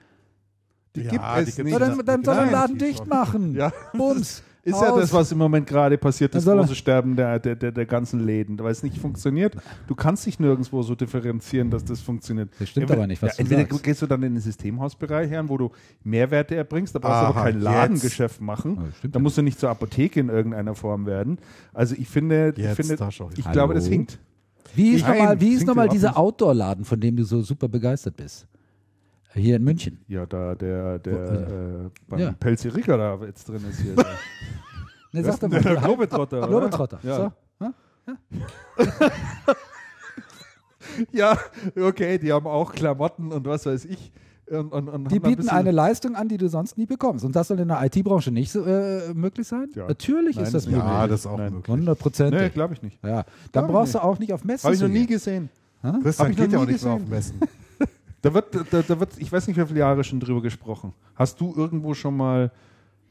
[0.95, 1.79] Die Ja, gibt die es gibt's nicht.
[1.79, 3.55] Na, dann, dann soll er den Nein, Laden die dicht machen.
[3.55, 3.71] Ja.
[3.93, 4.43] Bums.
[4.67, 7.85] Ist ja das, was im Moment gerade passiert, das große Sterben der, der, der, der
[7.85, 9.55] ganzen Läden, weil es nicht funktioniert.
[9.87, 12.49] Du kannst dich nirgendwo so differenzieren, dass das funktioniert.
[12.59, 13.83] Das stimmt Entweder- aber nicht, was du Entweder sagst.
[13.83, 15.71] gehst du dann in den Systemhausbereich her, wo du
[16.03, 17.63] Mehrwerte erbringst, da brauchst du aber kein jetzt.
[17.63, 18.75] Ladengeschäft machen.
[18.75, 21.37] Ja, stimmt da ja musst du nicht zur Apotheke in irgendeiner Form werden.
[21.73, 23.39] Also ich finde, ich, Jetzt, finde, da schau ich.
[23.39, 23.53] ich Hallo?
[23.53, 24.19] glaube, das hinkt.
[24.75, 26.17] Wie ist nochmal, wie ist klingt noch mal dieser.
[26.17, 28.47] Outdoor-Laden, von dem du so super begeistert bist?
[29.37, 29.99] Hier in München.
[30.07, 32.31] Ja, da der, der äh, beim Ja.
[32.33, 33.95] Pelzi Ricker da jetzt drin ist hier.
[35.13, 35.61] Ne, Der, sag doch mal.
[35.61, 36.37] der Globetrotter.
[36.39, 36.47] oder?
[36.47, 36.99] Globetrotter.
[37.03, 37.31] Ja.
[37.59, 37.67] So.
[41.11, 41.37] Ja,
[41.79, 44.11] okay, die haben auch Klamotten und was weiß ich.
[44.49, 47.25] Und, und, und Die ein bieten bisschen- eine Leistung an, die du sonst nie bekommst.
[47.25, 49.67] Und das soll in der IT-Branche nicht so äh, möglich sein?
[49.75, 49.85] Ja.
[49.87, 50.83] Natürlich Nein, ist das möglich.
[50.83, 51.53] Ja, das ist auch Nein.
[51.53, 51.73] möglich.
[51.73, 52.33] 100 Prozent.
[52.33, 52.97] Nee, glaube ich nicht.
[53.03, 53.25] ja.
[53.51, 55.49] Dann Glaub brauchst du auch nicht auf Messen Habe ich noch nie gesehen.
[56.01, 57.03] Christian ich noch geht ja auch nicht mehr gesehen.
[57.03, 57.39] auf Messen.
[58.27, 60.91] Da wird, da, da wird, ich weiß nicht, wie viele Jahre schon drüber gesprochen.
[61.15, 62.51] Hast du irgendwo schon mal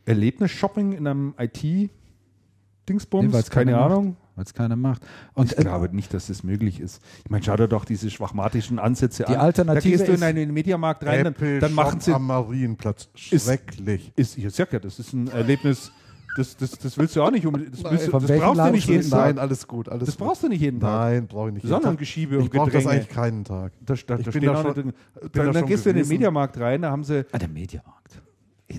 [0.04, 3.32] Erlebnis-Shopping in einem IT-Dingsbums?
[3.34, 4.16] Nee, Keine Ahnung.
[4.34, 5.00] Weil es keiner macht.
[5.32, 7.02] Und Ich glaube nicht, dass das möglich ist.
[7.24, 9.40] Ich meine, schau dir doch diese schwachmatischen Ansätze Die an.
[9.40, 12.12] Alternative da gehst du in ist- einen Mediamarkt rein, dann, Apple dann machen Shop sie
[12.12, 13.08] am Marienplatz.
[13.14, 14.12] Schrecklich.
[14.16, 15.90] ist, ich sag ja, das ist ein Erlebnis,
[16.36, 17.72] Das, das, das willst du auch nicht unbedingt.
[17.74, 17.92] Das, Nein.
[17.92, 19.10] willst du, das brauchst du Laden nicht jeden du?
[19.10, 19.26] Tag.
[19.26, 19.88] Nein, alles gut.
[19.88, 20.26] Alles Das gut.
[20.26, 20.90] brauchst du nicht jeden Tag.
[21.12, 21.62] Nein, brauche ich nicht.
[21.64, 21.82] jeden Tag.
[21.82, 23.00] Sonnengeschiebe und Ich brauche das Gedränge.
[23.00, 23.72] eigentlich keinen Tag.
[23.84, 25.90] Da, da, Ich da bin da auch schon- bin dann, da dann schon gehst du
[25.90, 26.08] in den.
[26.08, 28.20] Mediamarkt rein, da haben sie, Ah, der Mediamarkt.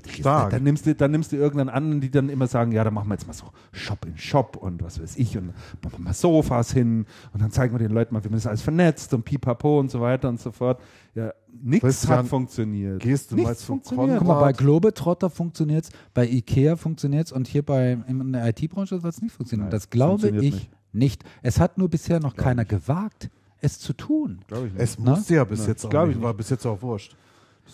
[0.10, 0.50] Stark.
[0.52, 3.08] dann nimmst du, dann nimmst du irgendeinen anderen, die dann immer sagen, ja, da machen
[3.08, 6.14] wir jetzt mal so Shop in Shop und was weiß ich und machen wir mal
[6.14, 9.24] Sofas hin und dann zeigen wir den Leuten mal, wie man das alles vernetzt und
[9.24, 10.82] pipapo und so weiter und so fort.
[11.16, 11.32] Ja,
[11.64, 13.02] nichts hat funktioniert.
[13.02, 14.18] gehst du nichts mal zu funktioniert.
[14.20, 14.52] Guck mal, bei.
[14.52, 19.66] Globetrotter funktioniert's, bei Ikea funktioniert's und hier bei in der IT-Branche soll es nicht funktionieren.
[19.66, 21.24] Nein, das glaube funktioniert ich nicht.
[21.42, 23.30] Es hat nur bisher noch keiner gewagt,
[23.62, 24.40] es zu tun.
[24.48, 24.82] Glaube ich nicht.
[24.82, 26.18] Es musste ja bis Na, jetzt auch glaub ich nicht.
[26.18, 26.26] nicht.
[26.26, 27.16] War bis jetzt auch wurscht.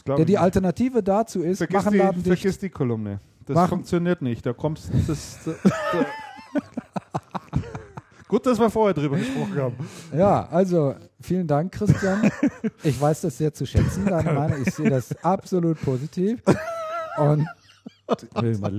[0.07, 0.37] Der die.
[0.37, 2.39] Alternative dazu ist, Vergiss machen die, Laden dicht.
[2.41, 3.19] vergiss die Kolumne.
[3.45, 4.45] Das Machen- funktioniert nicht.
[4.45, 5.51] Da kommst das, da,
[5.91, 6.05] da.
[8.27, 9.75] Gut, dass wir vorher drüber gesprochen haben.
[10.17, 12.31] Ja, also vielen Dank, Christian.
[12.83, 14.61] Ich weiß das sehr zu schätzen, deine Meinung.
[14.65, 16.41] Ich sehe das absolut positiv.
[17.17, 17.45] Und
[18.05, 18.69] Können wir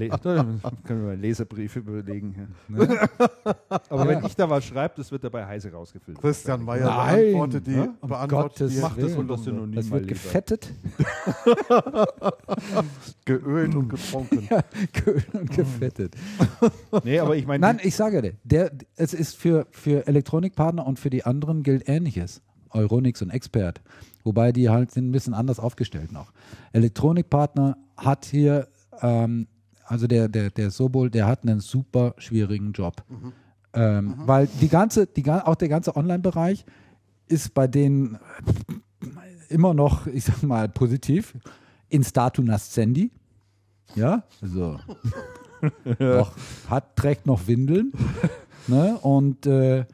[0.96, 2.48] mal einen Leserbrief überlegen.
[2.68, 3.09] Ja.
[3.88, 4.26] Aber wenn Ja.
[4.26, 6.18] ich da was schreibe, das wird dabei heiße rausgefüllt.
[6.20, 7.16] Christian Meyer Nein.
[7.32, 7.88] beantwortet die, Ja?
[8.01, 10.70] Um beantwortet die Mach das unter Synonym das wird gefettet,
[13.24, 14.48] geölt und getrunken.
[14.92, 16.14] geölt und gefettet.
[17.05, 20.98] Nee, aber ich meine, Nein, ich sage dir, der, es ist für, für Elektronikpartner und
[20.98, 22.42] für die anderen gilt Ähnliches.
[22.70, 23.80] Euronix und Expert.
[24.24, 26.32] Wobei die halt sind ein bisschen anders aufgestellt noch.
[26.72, 28.66] Elektronikpartner hat hier,
[29.03, 29.47] ähm,
[29.87, 33.03] also der, der, der Sobol, der hat einen super schwierigen Job.
[33.75, 36.65] Ähm, Weil die ganze, die, auch der ganze Online-Bereich
[37.27, 38.19] ist bei denen
[39.49, 41.35] immer noch, ich sag mal, positiv.
[41.89, 43.11] In statu nascendi.
[43.95, 44.79] Ja, also
[45.99, 46.33] doch,
[46.69, 47.93] hat, trägt noch Windeln.
[48.66, 48.99] ne?
[49.01, 49.85] Und äh,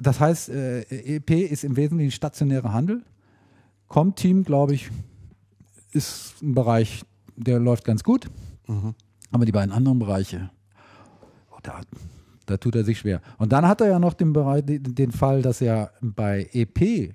[0.00, 0.80] das heißt, äh,
[1.16, 3.02] EP ist im Wesentlichen stationärer Handel.
[3.88, 4.90] Com-Team, glaube ich,
[5.92, 7.02] ist ein Bereich,
[7.44, 8.30] der läuft ganz gut.
[9.32, 10.50] Aber die beiden anderen Bereiche,
[11.50, 11.80] oh, da,
[12.46, 13.20] da tut er sich schwer.
[13.38, 17.12] Und dann hat er ja noch den, Bereich, den, Fall, dass er bei EP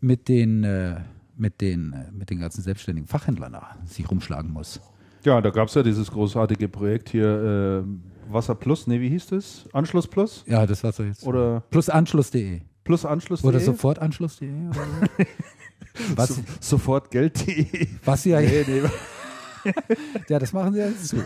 [0.00, 1.00] mit, den, äh,
[1.36, 3.56] mit, den, äh, mit den ganzen selbstständigen Fachhändlern
[3.86, 4.80] sich rumschlagen muss.
[5.24, 9.26] ja, da gab es ja dieses großartige Projekt hier, äh, Wasser Plus, nee, wie hieß
[9.28, 9.68] das?
[9.72, 10.44] Anschluss Plus?
[10.46, 11.26] Ja, das doch jetzt.
[11.26, 12.62] Oder Plus Anschluss.de.
[12.84, 13.44] Plus Anschluss?
[13.44, 14.48] Oder sofortanschluss.de.
[14.68, 15.24] oder so.
[16.16, 17.86] Was, So, sofort Geld.de.
[18.04, 18.82] was ja, Nee, nee.
[20.28, 21.16] ja, das machen sie ja jetzt zu.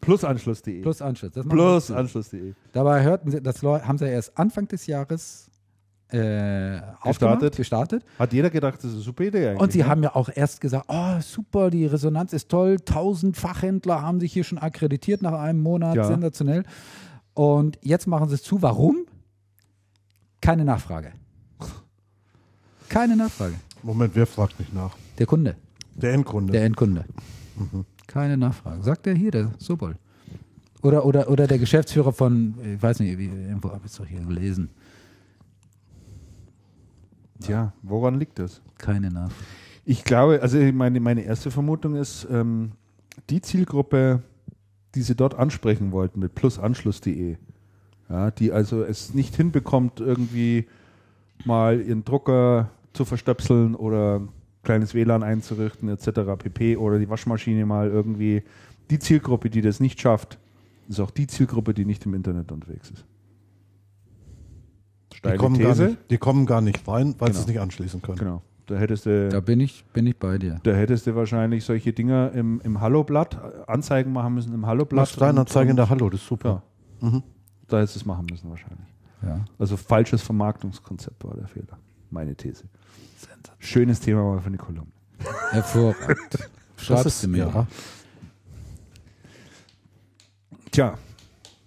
[0.00, 0.82] Plus Anschluss.de.
[0.82, 1.32] Plus Anschluss.
[1.32, 1.98] Das machen Plus sie zu.
[1.98, 2.54] Anschluss.de.
[2.72, 5.50] Dabei hörten sie, das haben sie ja erst Anfang des Jahres
[6.10, 8.04] äh, aufgemacht, gestartet.
[8.18, 9.60] Hat jeder gedacht, das ist eine super Idee eigentlich.
[9.60, 9.86] Und sie ne?
[9.88, 14.32] haben ja auch erst gesagt, oh super, die Resonanz ist toll, 1000 Fachhändler haben sich
[14.32, 16.04] hier schon akkreditiert nach einem Monat, Ja.
[16.04, 16.64] sensationell.
[17.34, 18.62] Und jetzt machen sie es zu.
[18.62, 19.06] Warum?
[20.40, 21.12] Keine Nachfrage.
[22.88, 23.54] Keine Nachfrage.
[23.82, 24.96] Moment, wer fragt mich nach?
[25.18, 25.56] Der Kunde,
[25.94, 26.52] Der Endkunde.
[26.52, 27.04] der Endkunde.
[28.06, 28.82] Keine Nachfrage.
[28.82, 29.96] Sagt er hier, der Sobol.
[30.82, 34.20] Oder, oder, oder der Geschäftsführer von, ich weiß nicht, irgendwo habe ich es doch hier
[34.20, 34.70] gelesen.
[37.40, 38.60] Tja, woran liegt das?
[38.78, 39.44] Keine Nachfrage.
[39.84, 42.72] Ich glaube, also meine, meine erste Vermutung ist, ähm,
[43.30, 44.22] die Zielgruppe,
[44.94, 47.36] die sie dort ansprechen wollten mit plusanschluss.de,
[48.08, 50.66] ja, die also es nicht hinbekommt, irgendwie
[51.44, 54.22] mal ihren Drucker zu verstöpseln oder
[54.68, 56.08] kleines WLAN einzurichten etc.
[56.38, 56.76] pp.
[56.76, 58.42] oder die Waschmaschine mal irgendwie.
[58.90, 60.38] Die Zielgruppe, die das nicht schafft,
[60.88, 63.04] ist auch die Zielgruppe, die nicht im Internet unterwegs ist.
[65.12, 65.84] die, Steile kommen gar These.
[65.86, 67.40] nicht, die kommen gar nicht rein, weil sie Genau.
[67.40, 68.18] es nicht anschließen können.
[68.18, 68.42] Genau.
[68.66, 70.60] Da hättest du Da bin ich, bin ich bei dir.
[70.62, 75.06] Da hättest du wahrscheinlich solche Dinger im, im Hallo-Blatt, Anzeigen machen müssen im Hallo-Blatt.
[75.06, 76.62] Mach Steinanzeigen in der Hallo, das ist super.
[77.00, 77.22] Ja.
[77.68, 78.86] Da hättest du es machen müssen wahrscheinlich.
[79.22, 79.44] Ja.
[79.58, 81.78] Also falsches Vermarktungskonzept war der Fehler.
[82.10, 82.64] Meine These.
[83.58, 84.92] Schönes Thema mal für eine Kolumne.
[85.50, 86.48] Hervorragend.
[86.76, 87.38] Schreibst ist, du mir.
[87.38, 87.66] ja.
[90.70, 90.98] Tja,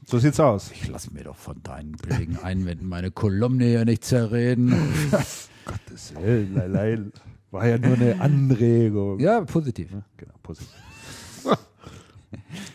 [0.05, 0.71] so sieht's aus.
[0.71, 4.73] Ich lass mir doch von deinen billigen Einwänden meine Kolumne hier nicht zerreden.
[5.65, 7.11] Gottes Willen, leil,
[7.51, 9.19] war ja nur eine Anregung.
[9.19, 9.89] ja, positiv.
[10.17, 10.73] Genau, positiv.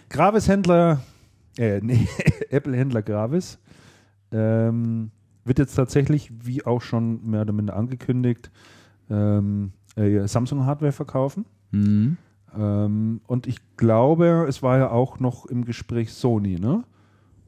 [0.08, 1.02] Gravis-Händler,
[1.58, 2.08] äh, nee,
[2.50, 3.58] Apple-Händler Gravis
[4.32, 5.10] ähm,
[5.44, 8.50] wird jetzt tatsächlich, wie auch schon mehr oder minder angekündigt,
[9.10, 11.44] ähm, äh, Samsung-Hardware verkaufen.
[11.70, 12.16] Mhm.
[12.56, 16.84] Ähm, und ich glaube, es war ja auch noch im Gespräch Sony, ne?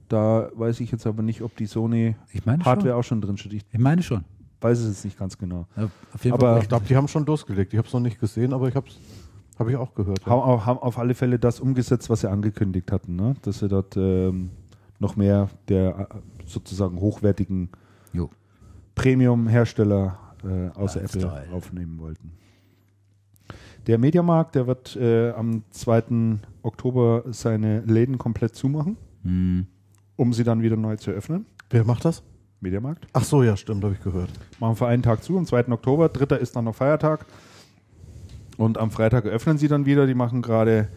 [0.09, 2.99] Da weiß ich jetzt aber nicht, ob die Sony Ich meine Hardware schon.
[2.99, 3.53] auch schon drin steht.
[3.53, 4.25] Ich Ich meine schon.
[4.61, 5.67] weiß es jetzt nicht ganz genau.
[5.77, 6.63] Ja, auf jeden Aber- Fall.
[6.63, 7.73] Ich glaube, die haben schon losgelegt.
[7.75, 8.97] Ich habe es noch nicht gesehen, aber ich habe es
[9.59, 10.21] hab ich auch gehört.
[10.21, 10.27] Ja.
[10.27, 13.35] Haben, auch- haben auf alle Fälle das umgesetzt, was sie angekündigt hatten, ne?
[13.43, 14.51] dass sie dort ähm,
[14.99, 16.07] noch mehr der äh,
[16.47, 17.69] sozusagen hochwertigen.
[18.95, 21.43] Premium-Hersteller äh, außer Lifestyle.
[21.43, 22.33] Apple aufnehmen wollten.
[23.87, 26.39] Der Mediamarkt, der wird äh, am 2.
[26.63, 29.67] Oktober seine Läden komplett zumachen, Hm.
[30.17, 31.47] um sie dann wieder neu zu öffnen.
[31.71, 32.23] Wer macht das?
[32.61, 33.07] Mediamarkt.
[33.13, 34.31] Ach so, ja, stimmt, habe ich gehört.
[34.59, 35.69] Machen für einen Tag zu, am 2.
[35.69, 36.09] Oktober.
[36.09, 37.25] Dritter ist dann noch Feiertag.
[38.57, 40.07] Und am Freitag eröffnen sie dann wieder.
[40.09, 40.89] Die machen gerade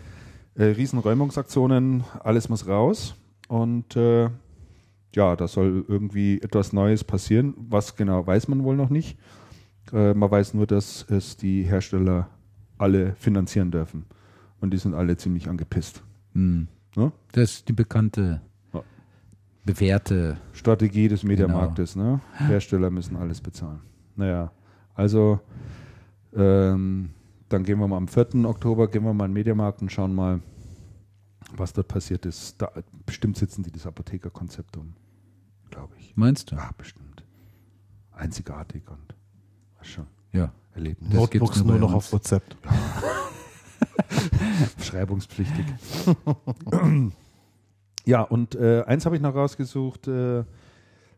[0.55, 2.03] äh, Riesenräumungsaktionen.
[2.23, 3.15] Alles muss raus.
[3.47, 4.29] Und äh,
[5.15, 7.53] ja, da soll irgendwie etwas Neues passieren.
[7.57, 9.17] Was genau, weiß man wohl noch nicht.
[9.91, 12.29] Äh, man weiß nur, dass es die Hersteller
[12.77, 14.05] alle finanzieren dürfen.
[14.59, 16.03] Und die sind alle ziemlich angepisst.
[16.33, 16.67] Hm.
[16.95, 17.11] Ne?
[17.31, 18.41] Das ist die bekannte,
[18.73, 18.83] Ja.
[19.65, 20.37] bewährte.
[20.53, 21.95] Strategie des Mediamarktes.
[21.95, 22.21] Ne?
[22.37, 23.79] Hersteller müssen alles bezahlen.
[24.15, 24.51] Naja,
[24.93, 25.39] also
[26.35, 27.09] ähm,
[27.49, 28.45] dann gehen wir mal am 4.
[28.45, 30.41] Oktober, gehen wir mal in den Mediamarkt und schauen mal,
[31.57, 32.61] was dort passiert ist.
[32.61, 32.71] Da,
[33.05, 34.93] bestimmt sitzen die das Apothekerkonzept um,
[35.69, 36.15] glaube ich.
[36.15, 36.55] Meinst du?
[36.55, 37.23] Ja, bestimmt.
[38.11, 39.15] Einzigartig und
[39.77, 40.07] was schon.
[40.31, 40.53] Ja.
[40.73, 41.11] Erlebnis.
[41.11, 42.55] Das gibt's Notebooks nur nur noch auf Rezept.
[44.81, 45.65] Schreibungspflichtig.
[48.05, 50.43] ja, und äh, eins habe ich noch rausgesucht, äh,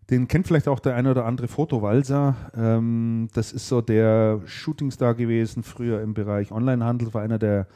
[0.10, 2.36] den kennt vielleicht auch der eine oder andere Fotowalser.
[2.56, 7.68] Ähm, das ist so der Shootingstar gewesen, früher im Bereich Onlinehandel, war einer der,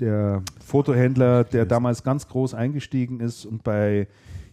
[0.00, 4.08] der Fotohändler, der damals ganz groß eingestiegen ist und bei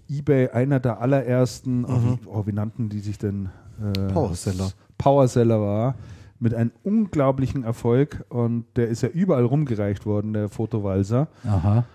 [0.09, 3.49] eBay einer der allerersten, oh, wie, oh, wie nannten die sich denn?
[3.81, 4.69] Äh, Powerseller.
[4.97, 5.95] Powerseller war,
[6.39, 11.27] mit einem unglaublichen Erfolg und der ist ja überall rumgereicht worden, der Fotowalser.
[11.45, 11.85] Aha.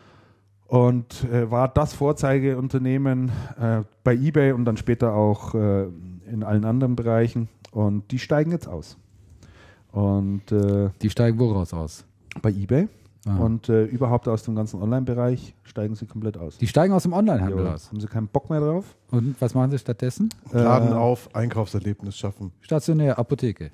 [0.67, 5.87] Und äh, war das Vorzeigeunternehmen äh, bei eBay und dann später auch äh,
[6.31, 7.49] in allen anderen Bereichen.
[7.73, 8.97] Und die steigen jetzt aus.
[9.91, 12.05] Und äh, Die steigen woraus aus?
[12.43, 12.89] bei eBay
[13.27, 13.39] Aha.
[13.39, 16.57] und äh, überhaupt aus dem ganzen Online-Bereich steigen sie komplett aus.
[16.57, 17.89] Die steigen aus dem Onlinehandel aus.
[17.91, 18.85] Haben sie keinen Bock mehr drauf?
[19.11, 20.31] Und was machen sie stattdessen?
[20.53, 22.53] Laden Äh, auf, Einkaufserlebnis schaffen.
[22.63, 23.71] Stationär, Apotheke.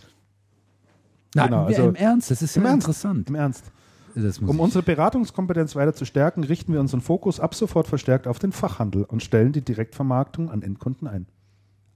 [1.34, 2.86] Nein, Genau, wir- also- im Ernst, das ist Im ja Ernst?
[2.88, 3.28] interessant.
[3.28, 3.64] Im Ernst.
[4.46, 8.50] Um unsere Beratungskompetenz weiter zu stärken, richten wir unseren Fokus ab sofort verstärkt auf den
[8.50, 11.26] Fachhandel und stellen die Direktvermarktung an Endkunden ein.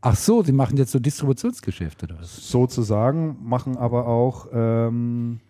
[0.02, 2.48] Ach so, sie machen jetzt so Distributionsgeschäfte oder was?
[2.50, 5.40] Sozusagen, machen aber auch, ähm,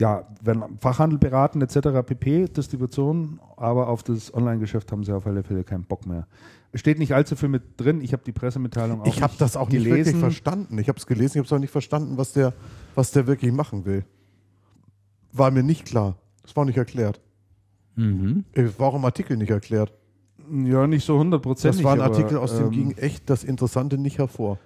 [0.00, 2.02] ja, wenn Fachhandel beraten etc.
[2.04, 6.26] pp, Distribution, aber auf das Online-Geschäft haben sie auf alle Fälle keinen Bock mehr.
[6.72, 8.00] Es steht nicht allzu viel mit drin.
[8.00, 10.06] Ich habe die Pressemitteilung auch Ich habe nicht das auch nicht gelesen.
[10.06, 10.78] wirklich verstanden.
[10.78, 12.54] Ich habe es gelesen, ich habe es auch nicht verstanden, was der,
[12.94, 14.04] was der wirklich machen will.
[15.32, 16.16] War mir nicht klar.
[16.42, 17.20] Das war nicht erklärt.
[17.96, 18.44] Mhm.
[18.52, 19.92] Es war auch im Artikel nicht erklärt.
[20.50, 21.82] Ja, nicht so hundertprozentig.
[21.82, 24.58] Das war ein aber, Artikel, aus dem ähm, ging echt das Interessante nicht hervor.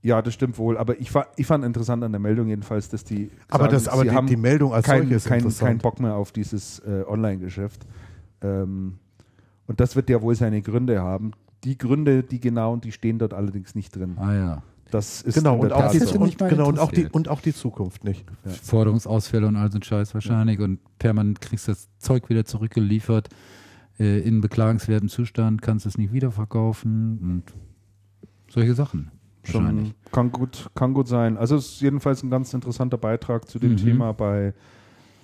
[0.00, 0.78] Ja, das stimmt wohl.
[0.78, 3.30] Aber ich, fa- ich fand interessant an der Meldung jedenfalls, dass die.
[3.48, 5.68] Aber, sagen, das, aber sie die, haben die Meldung als kein, solche ist kein, interessant.
[5.68, 7.86] kein Bock mehr auf dieses äh, Online-Geschäft.
[8.40, 8.98] Ähm,
[9.66, 11.32] und das wird ja wohl seine Gründe haben.
[11.64, 14.16] Die Gründe, die genau, die stehen dort allerdings nicht drin.
[14.18, 14.62] Ah ja.
[14.90, 16.18] Das ist genau, und auch, die, so.
[16.18, 18.24] und, genau und, auch die, und auch die Zukunft nicht.
[18.62, 23.28] Forderungsausfälle und all so ein Scheiß wahrscheinlich und permanent kriegst du das Zeug wieder zurückgeliefert
[23.98, 27.42] äh, in beklagenswertem Zustand, kannst es nicht wiederverkaufen und
[28.50, 29.10] solche Sachen.
[29.50, 31.36] Schon, kann, gut, kann gut sein.
[31.36, 33.76] Also es ist jedenfalls ein ganz interessanter Beitrag zu dem Mhm.
[33.76, 34.54] Thema bei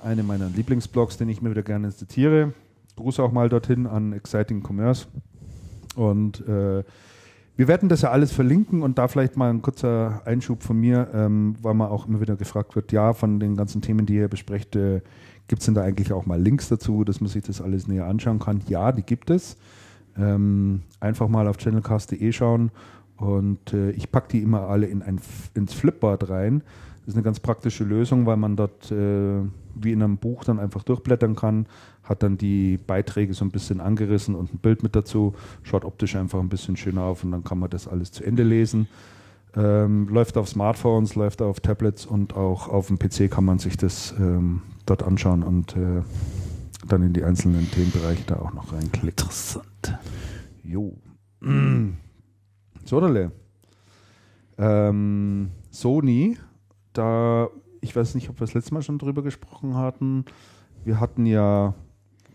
[0.03, 2.53] einem meiner Lieblingsblogs, den ich mir wieder gerne zitiere.
[2.97, 5.07] Gruß auch mal dorthin an Exciting Commerce.
[5.97, 6.85] Und äh,
[7.57, 11.09] wir werden das ja alles verlinken und da vielleicht mal ein kurzer Einschub von mir,
[11.15, 14.29] ähm, weil man auch immer wieder gefragt wird, ja, von den ganzen Themen, die ihr
[14.29, 15.03] besprecht, äh,
[15.47, 18.07] gibt es denn da eigentlich auch mal Links dazu, dass man sich das alles näher
[18.07, 18.61] anschauen kann?
[18.69, 19.57] Ja, die gibt es.
[20.17, 22.71] Ähm, einfach mal auf channelcast.de schauen
[23.17, 25.21] und äh, ich packe die immer alle in ein,
[25.55, 26.63] ins Flipboard rein.
[27.01, 29.43] Das ist eine ganz praktische Lösung, weil man dort äh,
[29.75, 31.67] wie in einem Buch dann einfach durchblättern kann,
[32.03, 36.17] hat dann die Beiträge so ein bisschen angerissen und ein Bild mit dazu, schaut optisch
[36.17, 38.89] einfach ein bisschen schöner auf und dann kann man das alles zu Ende lesen.
[39.57, 43.77] Ähm, läuft auf Smartphones, läuft auf Tablets und auch auf dem PC kann man sich
[43.77, 46.03] das ähm, dort anschauen und äh,
[46.89, 49.11] dann in die einzelnen Themenbereiche da auch noch reinklicken.
[49.11, 49.99] Interessant.
[50.63, 50.97] Jo.
[52.89, 53.33] Sodale.
[54.59, 56.37] Ähm, Sony,
[56.93, 57.49] da,
[57.81, 60.25] ich weiß nicht, ob wir das letzte Mal schon drüber gesprochen hatten.
[60.85, 61.75] Wir hatten ja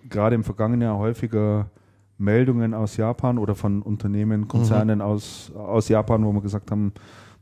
[0.10, 1.70] gerade im vergangenen Jahr häufiger
[2.18, 6.94] Meldungen aus Japan oder von Unternehmen, Konzernen aus, aus Japan, wo wir gesagt haben,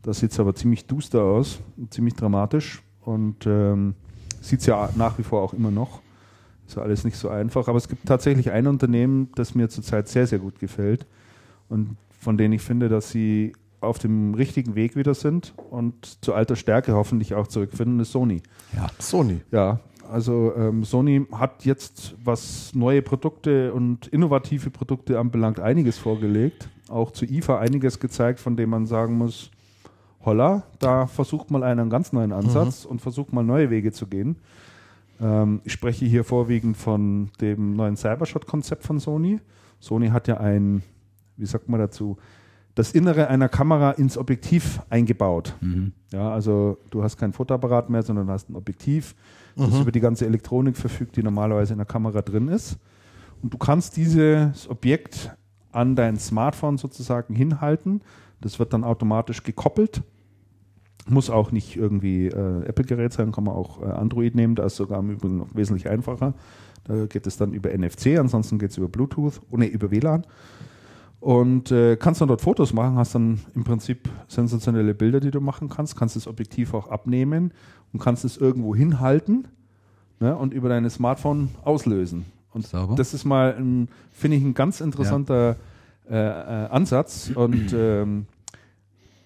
[0.03, 1.59] das sieht aber ziemlich duster aus,
[1.89, 3.95] ziemlich dramatisch und ähm,
[4.39, 6.01] sieht es ja nach wie vor auch immer noch.
[6.67, 10.07] Ist ja alles nicht so einfach, aber es gibt tatsächlich ein Unternehmen, das mir zurzeit
[10.07, 11.07] sehr, sehr gut gefällt
[11.69, 11.95] und
[12.27, 16.57] von denen ich finde, dass sie auf dem richtigen Weg wieder sind und zu alter
[16.57, 18.41] Stärke hoffentlich auch zurückfinden, ist Sony.
[18.75, 18.87] Ja.
[18.99, 19.39] Sony.
[19.49, 19.79] Ja,
[20.11, 26.67] also ähm, Sony hat jetzt, was neue Produkte und innovative Produkte anbelangt, einiges vorgelegt.
[26.89, 29.49] Auch zu IFA einiges gezeigt, von dem man sagen muss,
[30.25, 34.35] holla, da versucht mal einen ganz neuen Ansatz und versucht mal neue Wege zu gehen.
[35.21, 39.39] Ähm, ich spreche hier vorwiegend von dem neuen Cybershot-Konzept von Sony.
[39.79, 40.83] Sony hat ja ein,
[41.37, 42.17] wie sagt man dazu,
[42.75, 45.55] das Innere einer Kamera ins Objektiv eingebaut.
[46.11, 49.15] Ja, also du hast kein Fotoapparat mehr, sondern hast ein Objektiv,
[49.55, 52.77] das über die ganze Elektronik verfügt, die normalerweise in der Kamera drin ist.
[53.41, 55.35] Und du kannst dieses Objekt
[55.71, 58.01] an dein Smartphone sozusagen hinhalten.
[58.41, 60.03] Das wird dann automatisch gekoppelt.
[61.09, 64.55] Muss auch nicht irgendwie äh, Apple-Gerät sein, kann man auch äh, Android nehmen.
[64.55, 66.33] Da ist sogar im Übrigen noch wesentlich einfacher.
[66.83, 70.25] Da geht es dann über NFC, ansonsten geht es über Bluetooth, oh nee, über WLAN.
[71.19, 75.41] Und äh, kannst dann dort Fotos machen, hast dann im Prinzip sensationelle Bilder, die du
[75.41, 77.51] machen kannst, kannst das Objektiv auch abnehmen
[77.91, 79.47] und kannst es irgendwo hinhalten
[80.19, 82.25] ne, und über deine Smartphone auslösen.
[82.53, 82.95] Und Sauber.
[82.95, 85.57] das ist mal, ein, finde ich, ein ganz interessanter
[86.09, 88.27] äh, äh, Ansatz und ähm,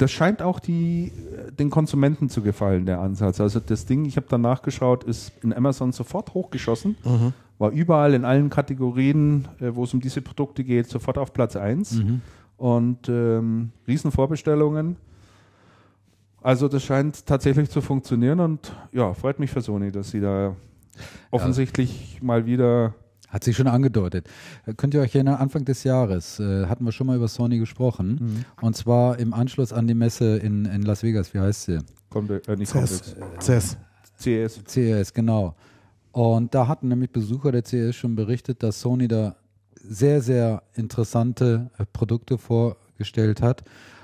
[0.01, 3.39] das scheint auch die, äh, den Konsumenten zu gefallen, der Ansatz.
[3.39, 6.97] Also das Ding, ich habe dann nachgeschaut, ist in Amazon sofort hochgeschossen,
[7.59, 11.55] war überall in allen Kategorien, äh, wo es um diese Produkte geht, sofort auf Platz
[11.55, 12.01] 1
[12.57, 14.95] und ähm, riesen Vorbestellungen.
[16.41, 20.55] Also das scheint tatsächlich zu funktionieren und ja, freut mich für Sony, dass sie da
[21.29, 22.95] offensichtlich mal wieder
[23.31, 24.27] Hat sich schon angedeutet.
[24.65, 27.57] Äh, Könnt ihr euch erinnern, Anfang des Jahres äh, hatten wir schon mal über Sony
[27.57, 28.19] gesprochen.
[28.21, 28.45] Mhm.
[28.61, 31.33] Und zwar im Anschluss an die Messe in, in Las Vegas.
[31.33, 31.79] Wie heißt sie?
[32.11, 33.15] kommt, äh, nicht CES.
[33.39, 33.77] CES.
[34.19, 34.61] CS.
[34.67, 35.55] CES, genau.
[36.11, 39.35] Und da hatten nämlich Besucher der CES schon berichtet, dass Sony da
[39.81, 43.63] sehr, sehr interessante äh, Produkte vorgestellt hat.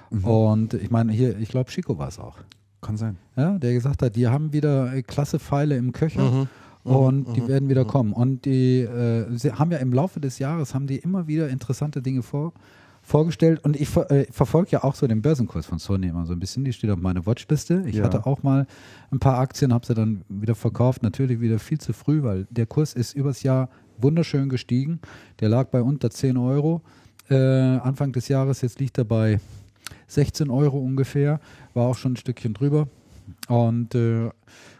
[0.10, 0.24] Mhm.
[0.24, 2.38] Und ich meine, hier, ich glaube, Chico war es auch.
[2.82, 3.18] Kann sein.
[3.36, 6.48] Ja, der gesagt hat, die haben wieder äh, klasse Pfeile im Köcher Mhm.
[6.88, 8.14] Und die werden wieder kommen.
[8.14, 12.02] Und die äh, sie haben ja im Laufe des Jahres haben die immer wieder interessante
[12.02, 12.54] Dinge vor,
[13.02, 13.64] vorgestellt.
[13.64, 16.40] Und ich ver, äh, verfolge ja auch so den Börsenkurs von Sony immer so ein
[16.40, 16.64] bisschen.
[16.66, 17.84] Die steht auf meiner Watchliste.
[17.86, 18.04] Ich Ja.
[18.06, 18.68] hatte auch mal
[19.12, 21.04] ein paar Aktien, habe sie dann wieder verkauft.
[21.04, 25.00] Natürlich wieder viel zu früh, weil der Kurs ist übers Jahr wunderschön gestiegen.
[25.40, 26.82] Der lag bei unter 10 Euro.
[27.30, 29.40] Äh, Anfang des Jahres, jetzt liegt er bei
[30.08, 31.40] 16 Euro ungefähr,
[31.74, 32.88] war auch schon ein Stückchen drüber.
[33.50, 34.30] Und äh,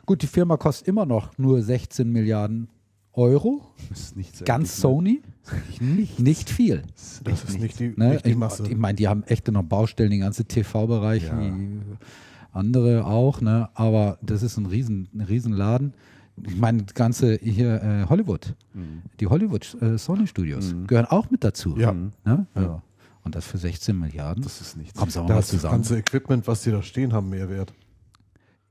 [0.08, 2.70] gut, die Firma kostet immer noch nur 16 Milliarden
[3.14, 3.62] Euro.
[3.90, 5.22] Das ist nichts Ganz eigentlich, Sony?
[6.18, 6.82] Nicht viel.
[7.24, 8.10] Das ist nicht die, Ne?
[8.14, 8.68] nicht die Ich, Masse.
[8.68, 11.40] ich meine, die haben echt noch Baustellen, den ganzen TV-Bereich, Ja.
[11.40, 11.80] wie
[12.54, 13.70] andere auch, ne?
[13.76, 15.94] aber das ist ein riesen, ein riesen Laden.
[16.44, 18.54] Ich meine, das ganze hier äh, Hollywood,
[19.20, 21.76] die Hollywood äh, Sony Studios gehören auch mit dazu.
[21.78, 21.92] Ja.
[21.94, 22.46] Ne?
[22.56, 22.82] ja.
[23.24, 24.44] Und das für 16 Milliarden.
[24.44, 24.98] Das ist nichts.
[24.98, 25.74] Kommst auch Da mal ist das zusammen.
[25.74, 27.74] ganze Equipment, was die da stehen haben, mehr wert.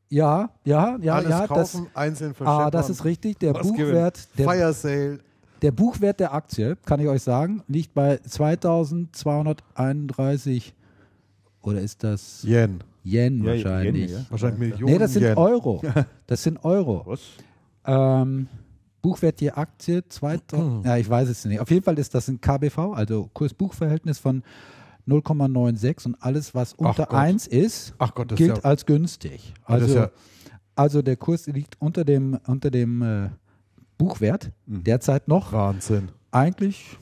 [0.08, 1.40] Ja, ja, ja, Alles ja.
[1.46, 2.62] Das, kaufen, einzeln verschippen.
[2.66, 3.38] ah, das ist richtig.
[3.40, 5.18] Der Was Buchwert, der, Fire Sale.
[5.62, 10.74] der Buchwert der Aktie, kann ich euch sagen, liegt bei 2231
[11.62, 12.82] oder ist das Yen.
[13.04, 14.10] Yen Ja, wahrscheinlich?
[14.10, 14.26] Yen, ja.
[14.30, 15.36] Wahrscheinlich Millionen Nee, das sind Yen.
[15.36, 15.82] Euro.
[16.26, 17.02] Das sind Euro.
[17.06, 17.20] Was?
[17.84, 18.48] Ähm,
[19.02, 21.60] Buchwert je Aktie, 2000, ja, ich weiß es nicht.
[21.60, 24.42] Auf jeden Fall ist das ein KBV, also Kurs-Buch-Verhältnis von
[25.06, 27.14] 0,96 und alles, was unter Gott.
[27.14, 29.54] 1 ist, Ach Gott, das ist gilt ja- als günstig.
[29.64, 30.10] Also, ja-
[30.74, 33.30] also der Kurs liegt unter dem, unter dem äh,
[33.98, 34.84] Buchwert Mhm.
[34.84, 35.52] derzeit noch.
[35.52, 36.10] Wahnsinn.
[36.32, 36.98] Eigentlich,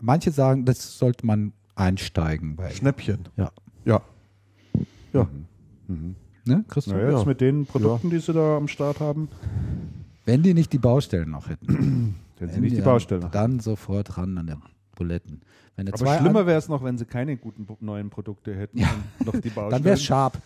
[0.00, 2.56] manche sagen, das sollte man einsteigen.
[2.56, 3.28] Bei, Schnäppchen.
[3.36, 3.50] ja.
[3.84, 4.00] Ja.
[5.12, 5.28] Ja.
[6.44, 6.94] Ne, Christoph?
[6.94, 7.24] Naja, jetzt Ja.
[7.26, 9.28] mit den Produkten, die sie da am Start haben,
[10.24, 12.14] Wenn die nicht die Baustellen noch hätten.
[12.38, 13.32] wenn sie Wenn nicht die dann- Baustelle haben.
[13.32, 14.62] Dann sofort ran an den
[14.98, 15.40] Buletten.
[15.76, 18.80] Aber zwei schlimmer wäre es noch, wenn sie keine guten neuen Produkte hätten
[19.20, 19.70] und noch die Baustellen.
[19.70, 20.38] dann wäre es Sharp.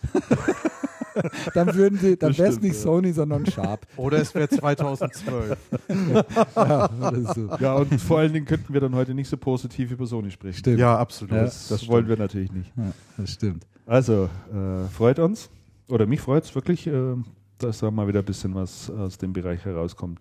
[1.53, 2.81] dann würden sie, dann wäre es nicht ja.
[2.81, 3.87] Sony, sondern Sharp.
[3.97, 5.57] Oder es wäre 2012.
[6.55, 7.49] ja, oder so.
[7.59, 10.59] Ja, und vor allen Dingen könnten wir dann heute nicht so positiv über Sony sprechen.
[10.59, 10.79] Stimmt.
[10.79, 11.33] ja, absolut.
[11.33, 11.43] Ja.
[11.43, 12.71] Das, das wollen wir natürlich nicht.
[12.77, 13.65] Ja, das stimmt.
[13.85, 15.49] Also, äh, freut uns,
[15.87, 17.15] oder mich freut es wirklich, äh,
[17.57, 20.19] dass da mal wieder ein bisschen was aus dem Bereich herauskommt.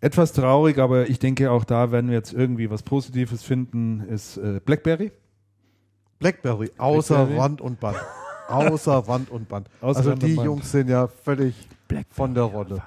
[0.00, 4.36] Etwas traurig, aber ich denke, auch da werden wir jetzt irgendwie was Positives finden, ist
[4.36, 5.10] äh, BlackBerry.
[6.18, 7.40] Blackberry, außer Blackberry.
[7.40, 7.96] Rand und Band.
[8.48, 9.68] Außer Rand und Band.
[9.80, 10.46] Außer also Rand die Band.
[10.46, 11.56] Jungs sind ja völlig
[12.10, 12.80] von der Rolle.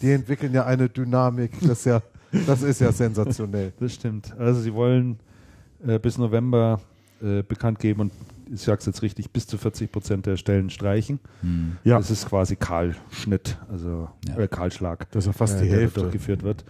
[0.00, 1.50] Die entwickeln ja eine Dynamik.
[1.60, 2.00] Das ist ja,
[2.46, 3.72] das ist ja sensationell.
[3.80, 4.32] Das stimmt.
[4.38, 5.18] Also sie wollen
[5.84, 6.80] äh, bis November
[7.20, 8.12] äh, bekannt geben und
[8.52, 11.20] ich sage es jetzt richtig, bis zu 40 Prozent der Stellen streichen.
[11.84, 11.96] Ja.
[11.96, 14.36] Das ist quasi Kahlschnitt, also Ja.
[14.38, 15.10] äh, Kahlschlag.
[15.10, 16.00] Das ist ja fast äh, die Hälfte.
[16.00, 16.64] durchgeführt wird.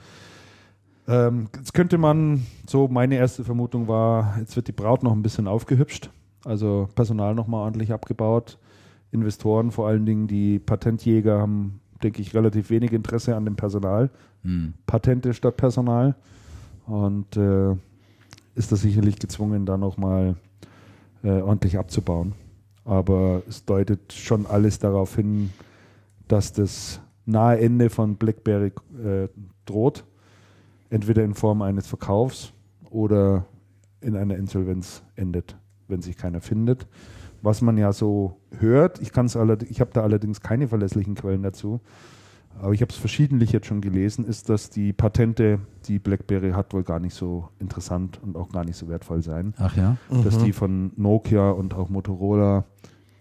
[1.09, 5.22] Ähm, jetzt könnte man, so meine erste Vermutung war, jetzt wird die Braut noch ein
[5.22, 6.10] bisschen aufgehübscht,
[6.44, 8.59] also Personal nochmal ordentlich abgebaut.
[9.10, 14.10] Investoren, vor allen Dingen die Patentjäger, haben, denke ich, relativ wenig Interesse an dem Personal.
[14.42, 14.72] Hm.
[14.86, 16.14] Patente statt Personal.
[16.86, 17.72] Und äh,
[18.54, 20.36] ist das sicherlich gezwungen, da nochmal
[21.23, 22.35] äh, ordentlich abzubauen.
[22.85, 25.51] Aber es deutet schon alles darauf hin,
[26.28, 28.73] dass das nahe Ende von BlackBerry
[29.05, 29.28] äh,
[29.65, 30.05] droht.
[30.90, 32.53] Entweder in Form eines Verkaufs
[32.90, 33.47] oder
[34.01, 35.57] in einer Insolvenz endet,
[35.89, 36.86] wenn sich keiner findet.
[37.40, 41.81] Was man ja so hört, ich, ich habe da allerdings keine verlässlichen Quellen dazu,
[42.60, 46.72] aber ich habe es verschiedentlich jetzt schon gelesen, ist, dass die Patente, die BlackBerry hat,
[46.72, 49.54] wohl gar nicht so interessant und auch gar nicht so wertvoll sein.
[49.58, 49.96] Ach ja.
[50.24, 52.64] Dass die von Nokia und auch Motorola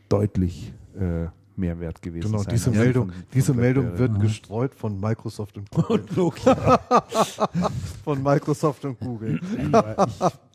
[0.09, 1.27] deutlich äh,
[1.57, 2.53] mehr wert gewesen Genau, sein.
[2.53, 6.03] diese als Meldung, von- von diese Meldung wird gestreut von Microsoft und Google.
[8.03, 9.39] von Microsoft und Google.
[9.57, 9.71] ich,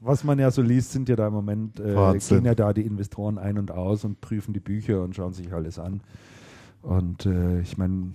[0.02, 2.38] was man ja so liest, sind ja da im Moment, äh, Wahnsinn.
[2.38, 5.52] gehen ja da die Investoren ein und aus und prüfen die Bücher und schauen sich
[5.52, 6.00] alles an.
[6.82, 8.12] Und äh, ich meine,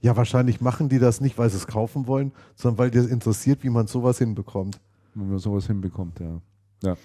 [0.00, 3.62] Ja, wahrscheinlich machen die das nicht, weil sie es kaufen wollen, sondern weil dir interessiert,
[3.64, 4.80] wie man sowas hinbekommt.
[5.14, 6.40] wenn man sowas hinbekommt, ja.
[6.82, 6.96] Ja,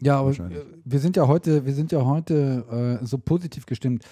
[0.00, 4.04] Ja, aber äh, wir sind ja heute, wir sind ja heute äh, so positiv gestimmt.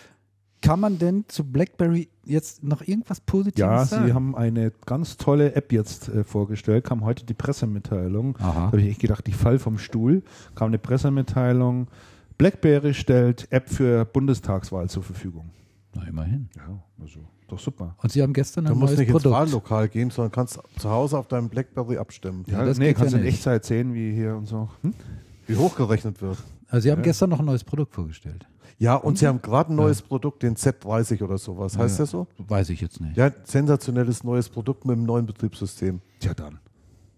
[0.62, 4.06] Kann man denn zu BlackBerry jetzt noch irgendwas Positives ja sagen?
[4.06, 8.36] sie haben eine ganz tolle App jetzt äh, vorgestellt, kam heute die Pressemitteilung.
[8.38, 8.60] Da Aha.
[8.66, 10.22] habe ich echt gedacht, ich fall vom Stuhl.
[10.54, 11.88] Kam eine Pressemitteilung.
[12.36, 15.50] BlackBerry stellt App für Bundestagswahl zur Verfügung.
[15.94, 16.50] Na, immerhin.
[16.56, 17.20] Ja, also
[17.52, 17.94] doch super.
[18.02, 19.34] Und Sie haben gestern Du ein musst neues nicht ins Produkt.
[19.40, 23.12] Wahllokal gehen, sondern kannst zu Hause auf deinem Blackberry abstimmen, Ja, das nee, geht kannst
[23.12, 23.36] ja du in nicht.
[23.36, 24.68] Echtzeit sehen, wie hier und so.
[24.82, 24.94] Hm?
[25.46, 26.38] wie hochgerechnet wird.
[26.68, 28.46] Also Sie haben gestern noch ein neues Produkt vorgestellt.
[28.78, 31.76] Ja, und sie haben gerade ein neues Produkt, den Z30 oder sowas.
[31.76, 32.04] Heißt Ja.
[32.04, 32.26] der so?
[32.38, 33.14] Weiß ich jetzt nicht.
[33.16, 36.00] Ja, sensationelles neues Produkt mit einem neuen Betriebssystem.
[36.20, 36.60] Tja, dann.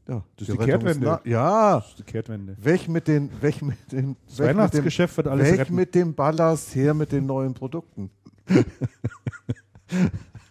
[0.09, 1.21] Ja, Das ist die Rettung Kehrtwende.
[1.25, 2.57] Ja, Das ist die Kehrtwende.
[2.61, 5.75] weg mit den, weg mit den, Das weg mit dem, Weihnachtsgeschäft wird alles weg retten.
[5.77, 8.11] mit dem Ballast, her mit den neuen Produkten.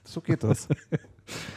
[0.04, 0.68] so geht das.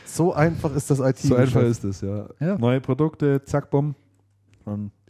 [0.04, 1.18] So einfach ist das IT.
[1.18, 2.28] So einfach ist es, ja.
[2.38, 2.56] Ja.
[2.58, 3.94] Neue Produkte, zack, bumm.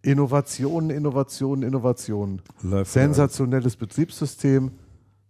[0.02, 2.42] Innovationen, Innovationen, Innovationen.
[2.62, 4.70] läuft Sensationelles Betriebssystem,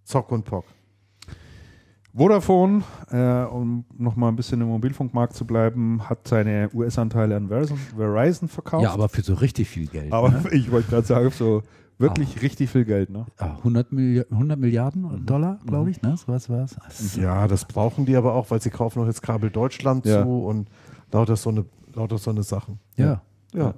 [0.04, 0.64] Zock und Pock.
[2.16, 7.76] Vodafone, äh, um nochmal ein bisschen im Mobilfunkmarkt zu bleiben, hat seine US-Anteile an Verizon,
[7.76, 8.84] Verizon verkauft.
[8.84, 10.12] Ja, aber für so richtig viel Geld.
[10.12, 10.44] Aber ne?
[10.52, 11.62] ich wollte gerade sagen, so
[11.98, 13.26] wirklich richtig viel Geld, ne?
[13.38, 15.26] Ah, 100, Milli 100 Milliarden Mhm.
[15.26, 16.16] Dollar, glaube ich, ne?
[16.16, 17.16] So was war es.
[17.16, 20.22] Ja, das brauchen die aber auch, weil sie kaufen noch jetzt Kabel Deutschland Ja.
[20.22, 20.68] zu und
[21.12, 21.64] lauter so eine,
[21.94, 22.78] lauter so eine Sachen.
[22.96, 23.22] Ja.
[23.52, 23.74] Ja.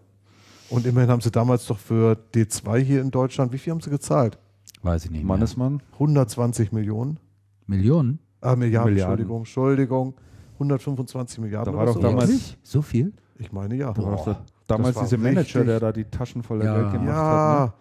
[0.71, 3.91] Und immerhin haben sie damals doch für D2 hier in Deutschland, wie viel haben sie
[3.91, 4.39] gezahlt?
[4.83, 5.29] Weiß ich nicht mehr.
[5.29, 5.81] Mannesmann.
[5.93, 7.19] 120 Millionen?
[7.67, 8.19] Millionen?
[8.41, 9.13] Ah, Milliarden, Milliarden.
[9.13, 10.15] Entschuldigung, Entschuldigung.
[10.55, 11.73] 125 Milliarden.
[11.73, 12.01] Da war doch so.
[12.01, 12.59] damals- Wirklich?
[12.63, 13.13] So viel?
[13.39, 13.93] Ich meine ja.
[13.93, 15.67] Da war doch der- damals das war dieser Manager, richtig.
[15.67, 16.75] der da die Taschen voller Ja.
[16.81, 17.15] Geld gemacht hat.
[17.17, 17.73] Ja, Ne?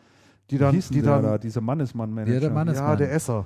[0.50, 2.34] Die dann, die der dann, da, dieser Mannesmann-Manager.
[2.34, 2.90] Ja, der Mannesmann.
[2.90, 3.46] ja, der Esser.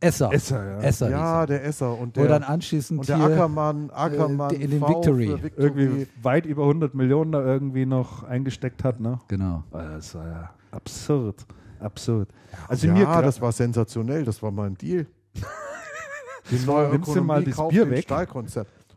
[0.00, 0.32] Esser.
[0.32, 0.78] Esser, ja.
[0.80, 2.24] Esser Ja, der Esser und er.
[2.24, 5.42] Wo dann der, anschließend und der hier, Ackermann, Ackermann, äh, in den Victory.
[5.42, 5.52] Victory.
[5.56, 9.18] Irgendwie weit über 100 Millionen da irgendwie noch eingesteckt hat, ne?
[9.28, 9.62] Genau.
[9.70, 11.46] Das war ja absurd.
[11.78, 12.28] Absurd.
[12.68, 15.06] Also ja, mir das war sensationell, das war mal ein Deal.
[16.50, 18.06] Die neue Nimmst du mal das Bier weg?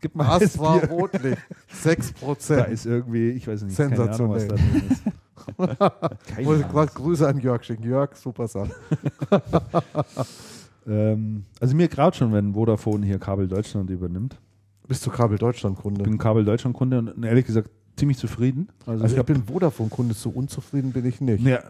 [0.00, 0.90] Gib mal das Das war Bier.
[0.90, 1.38] Rotlicht.
[1.84, 4.80] 6% Da ist irgendwie, ich weiß nicht, keine Ahnung, was da Sensationell.
[4.80, 5.02] drin ist.
[5.56, 7.82] Muss ich gerade Grüße an Jörg schicken.
[7.84, 8.70] Jörg, super Sache.
[10.86, 14.36] Ähm, also mir graut schon, wenn Vodafone hier Kabel Deutschland übernimmt.
[14.86, 16.04] Bist du Kabel Deutschland Ich Kunde?
[16.04, 18.68] bin Kabel Deutschland Kunde und ehrlich gesagt ziemlich zufrieden.
[18.84, 21.42] Also, Also ich ich bin Vodafone-Kunde, so unzufrieden bin ich nicht.
[21.42, 21.60] ja,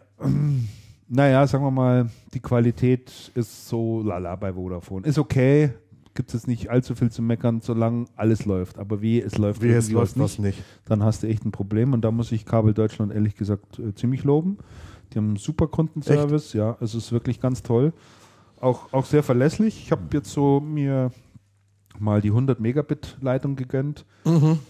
[1.09, 5.07] naja, sagen wir mal, die Qualität ist so lala bei Vodafone.
[5.07, 5.71] Ist okay,
[6.15, 8.79] gibt es jetzt nicht allzu viel zu meckern, solange alles läuft.
[8.79, 10.63] Aber wie es läuft, Wie es läuft was was nicht.
[10.87, 11.93] dann hast du echt ein Problem.
[11.93, 14.59] Und da muss ich Kabel Deutschland ehrlich gesagt äh, ziemlich loben.
[15.13, 17.93] Die haben einen super Kundenservice, ja, es ist wirklich ganz toll.
[18.61, 19.83] Auch, auch sehr verlässlich.
[19.85, 21.11] Ich habe jetzt so mir
[21.99, 24.05] mal die 100 Megabit Leitung gegönnt,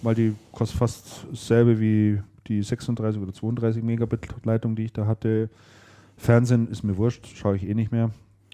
[0.03, 5.07] weil die kostet fast dasselbe wie die 36 oder 32 Megabit Leitung, die ich da
[5.07, 5.49] hatte.
[6.17, 8.11] Fernsehen ist mir wurscht, schaue ich eh nicht mehr.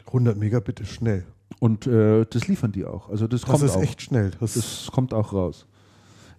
[0.07, 1.25] 100 Megabit ist schnell.
[1.59, 3.09] Und äh, das liefern die auch.
[3.11, 3.83] Also das, Das kommt ist auch.
[3.83, 4.31] echt schnell.
[4.41, 5.67] Das Das kommt auch raus.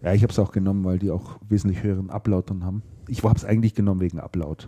[0.02, 2.82] Ja, ich habe es auch genommen, weil die auch wesentlich höheren Upload dann haben.
[3.08, 4.66] Ich habe es eigentlich genommen wegen Upload.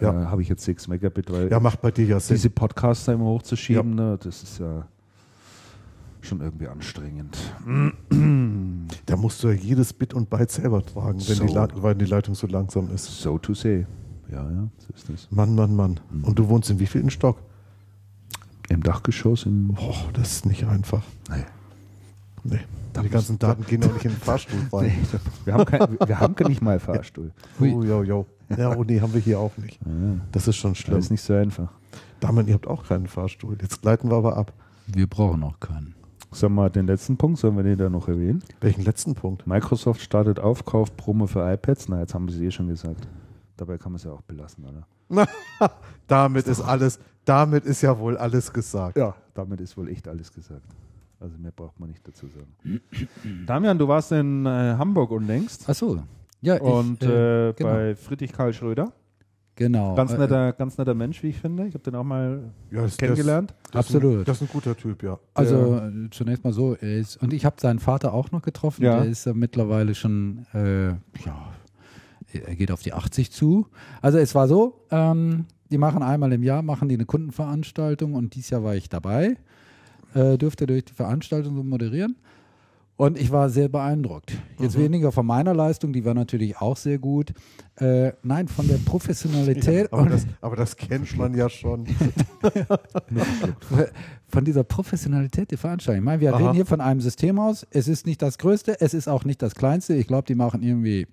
[0.00, 0.24] Ja.
[0.24, 2.34] Äh, habe ich jetzt 6 Megabit, weil ja, macht bei dir ja Sinn.
[2.36, 4.86] diese Podcasts da immer hochzuschieben, ne, das ist ja
[6.20, 7.38] schon irgendwie anstrengend.
[9.06, 11.46] Da musst du ja jedes Bit und Byte selber tragen, wenn, So.
[11.46, 13.04] die, La- weil die Leitung so langsam ist.
[13.06, 13.86] So to say.
[14.30, 15.28] Ja, ja, so ist das.
[15.30, 16.00] Mann, Mann, Mann.
[16.22, 17.38] Und du wohnst in wievielten Stock?
[18.68, 19.68] Im Dachgeschoss im.
[19.68, 21.02] Boah, das ist nicht einfach.
[21.30, 21.44] Nee.
[22.44, 22.60] Nee.
[23.02, 24.92] Die ganzen Daten gehen auch nicht in den Fahrstuhl rein.
[25.44, 27.30] Wir haben, kein, wir haben nicht mal Fahrstuhl.
[27.60, 28.26] Oh, jo, jo.
[28.56, 29.78] Ja, oh nee, haben wir hier auch nicht.
[30.32, 30.98] Das ist schon Das schlimm.
[30.98, 31.68] ist nicht so einfach.
[32.20, 33.56] Damen, ihr habt auch keinen Fahrstuhl.
[33.60, 34.52] Jetzt gleiten wir aber ab.
[34.86, 35.94] Wir brauchen auch keinen.
[36.32, 38.42] Sag mal, den letzten Punkt sollen wir den da noch erwähnen?
[38.60, 39.46] Welchen letzten Punkt?
[39.46, 41.88] Microsoft startet Aufkauf Promo für iPads.
[41.88, 43.06] Na, jetzt haben wir es eh schon gesagt.
[43.56, 44.86] Dabei kann man es ja auch belassen, oder?
[46.06, 48.96] damit ist alles, damit ist ja wohl alles gesagt.
[48.96, 50.62] Ja, damit ist wohl echt alles gesagt.
[51.20, 52.80] Also mehr braucht man nicht dazu sagen.
[53.46, 56.02] Damian, du warst in äh, Hamburg unlängst Ach so.
[56.40, 57.70] Ja, ich, und äh, äh, genau.
[57.70, 58.92] bei Friedrich Karl Schröder.
[59.56, 59.96] genau.
[59.96, 61.66] Ganz äh, netter, ganz netter Mensch, wie ich finde.
[61.66, 63.52] Ich habe den auch mal Ja, das- kennengelernt.
[63.72, 64.28] Das Ist ein, Absolut.
[64.28, 65.18] das ist ein guter Typ, ja.
[65.34, 68.84] Also äh, zunächst mal so, er ist, und ich habe seinen Vater auch noch getroffen,
[68.84, 69.00] Ja.
[69.00, 70.98] der ist ja mittlerweile schon, äh, ja,
[72.32, 73.66] er geht auf die 80 zu.
[74.02, 78.34] Also es war so, ähm, die machen einmal im Jahr, machen die eine Kundenveranstaltung und
[78.34, 79.36] dieses Jahr war ich dabei,
[80.14, 82.16] äh, durfte durch die Veranstaltung so moderieren
[82.96, 84.36] und ich war sehr beeindruckt.
[84.58, 84.82] Jetzt Mhm.
[84.82, 87.32] weniger von meiner Leistung, die war natürlich auch sehr gut.
[87.76, 91.86] Äh, nein, von der Professionalität aber, und das, aber das kennt man ja schon.
[94.28, 96.02] von dieser Professionalität der Veranstaltung.
[96.02, 96.38] Ich meine, wir Aha.
[96.38, 97.66] reden hier von einem Systemhaus.
[97.70, 99.94] Es ist nicht das größte, es ist auch nicht das kleinste.
[99.94, 101.06] Ich glaube, die machen irgendwie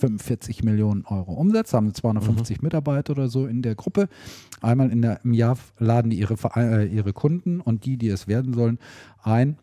[0.00, 4.08] 45 Millionen Euro Umsatz, haben 250 Mitarbeiter oder so in der Gruppe.
[4.60, 8.26] Einmal in der, im Jahr laden die ihre, äh, ihre Kunden und die, die es
[8.26, 8.78] werden sollen,
[9.22, 9.58] ein,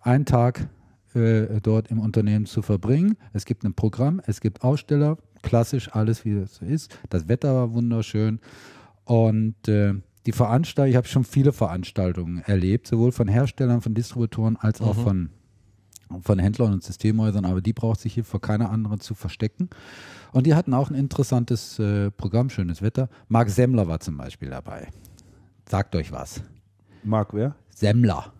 [0.00, 0.68] einen Tag
[1.14, 3.16] äh, dort im Unternehmen zu verbringen.
[3.32, 6.98] Es gibt ein Programm, es gibt Aussteller, klassisch alles, wie es ist.
[7.08, 8.40] Das Wetter war wunderschön.
[9.04, 9.94] Und äh,
[10.26, 14.94] die Veranstaltung, ich habe schon viele Veranstaltungen erlebt, sowohl von Herstellern, von Distributoren als auch
[14.94, 15.30] von,
[16.22, 19.68] von Händlern und Systemhäusern, aber die braucht sich hier vor keiner anderen zu verstecken.
[20.32, 23.08] Und die hatten auch ein interessantes äh, Programm, schönes Wetter.
[23.28, 24.88] Marc Semmler war zum Beispiel dabei.
[25.68, 26.42] Sagt euch was.
[27.02, 27.54] Marc, wer?
[27.68, 28.32] Semmler.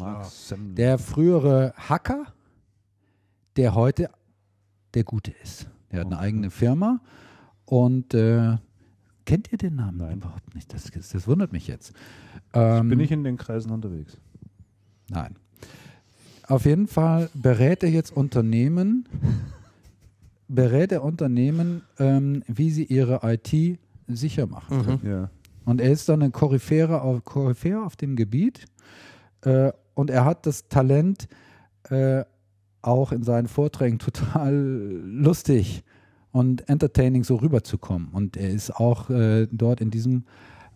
[0.00, 2.26] Marc Sem Der frühere Hacker,
[3.56, 4.10] der heute
[4.94, 5.66] der Gute ist.
[5.90, 7.00] Der hat eine eigene Firma
[7.64, 8.56] und äh,
[9.24, 9.98] kennt ihr den Namen?
[9.98, 10.16] Nein.
[10.18, 10.72] Überhaupt nicht.
[10.72, 11.92] Das, das, wundert mich jetzt.
[12.52, 14.18] Ähm, Bin ich in den Kreisen unterwegs?
[15.08, 15.36] Nein.
[16.48, 19.08] Auf jeden Fall berät er jetzt Unternehmen,
[20.48, 24.82] berät er Unternehmen, ähm, wie sie ihre IT sicher machen.
[24.82, 25.00] können.
[25.04, 25.30] Ja.
[25.64, 28.66] Und er ist dann ein Koryphäre auf, Koryphäre auf dem Gebiet
[29.42, 31.28] äh, und er hat das Talent,
[31.88, 32.24] äh,
[32.82, 35.84] auch in seinen Vorträgen total lustig
[36.32, 38.08] und entertaining so rüberzukommen.
[38.08, 40.24] Und er ist auch äh, dort in diesem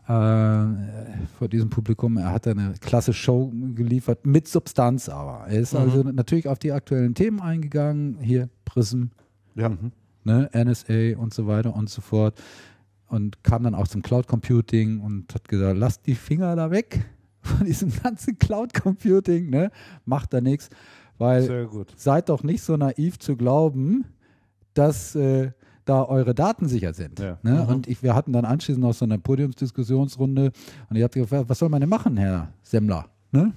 [0.09, 5.47] vor diesem Publikum, er hat eine klasse Show geliefert, mit Substanz aber.
[5.49, 9.07] Er ist also natürlich auf die aktuellen Themen eingegangen, hier Prism,
[9.55, 9.71] Ja.
[10.25, 12.41] ne, NSA und so weiter und so fort.
[13.07, 17.05] Und kam dann auch zum Cloud Computing und hat gesagt, lasst die Finger da weg
[17.41, 19.71] von diesem ganzen Cloud Computing, ne?
[20.07, 20.71] Macht da nichts,
[21.19, 21.43] weil
[21.97, 24.05] seid doch nicht so naiv zu glauben,
[24.73, 25.51] dass äh,
[25.89, 27.19] da eure Daten sicher sind.
[27.19, 27.39] Ja.
[27.43, 27.67] Ne?
[27.67, 30.53] Und ich, wir hatten dann anschließend noch so eine Podiumsdiskussionsrunde
[30.91, 33.07] und ich habe gefragt, was soll man denn machen, Herr Semmler?
[33.33, 33.53] Ne?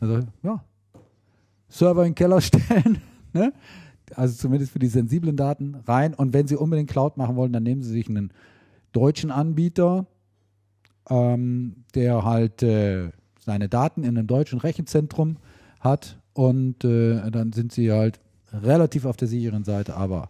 [0.00, 0.62] Also, ja,
[1.68, 2.98] Server in den Keller stellen,
[3.32, 3.52] ne?
[4.14, 6.14] also zumindest für die sensiblen Daten rein.
[6.14, 8.30] Und wenn Sie unbedingt Cloud machen wollen, dann nehmen Sie sich einen
[8.92, 10.06] deutschen Anbieter,
[11.08, 13.10] ähm, der halt äh,
[13.40, 15.38] seine Daten in einem deutschen Rechenzentrum
[15.80, 18.20] hat und äh, dann sind Sie halt
[18.52, 20.28] relativ auf der sicheren Seite, aber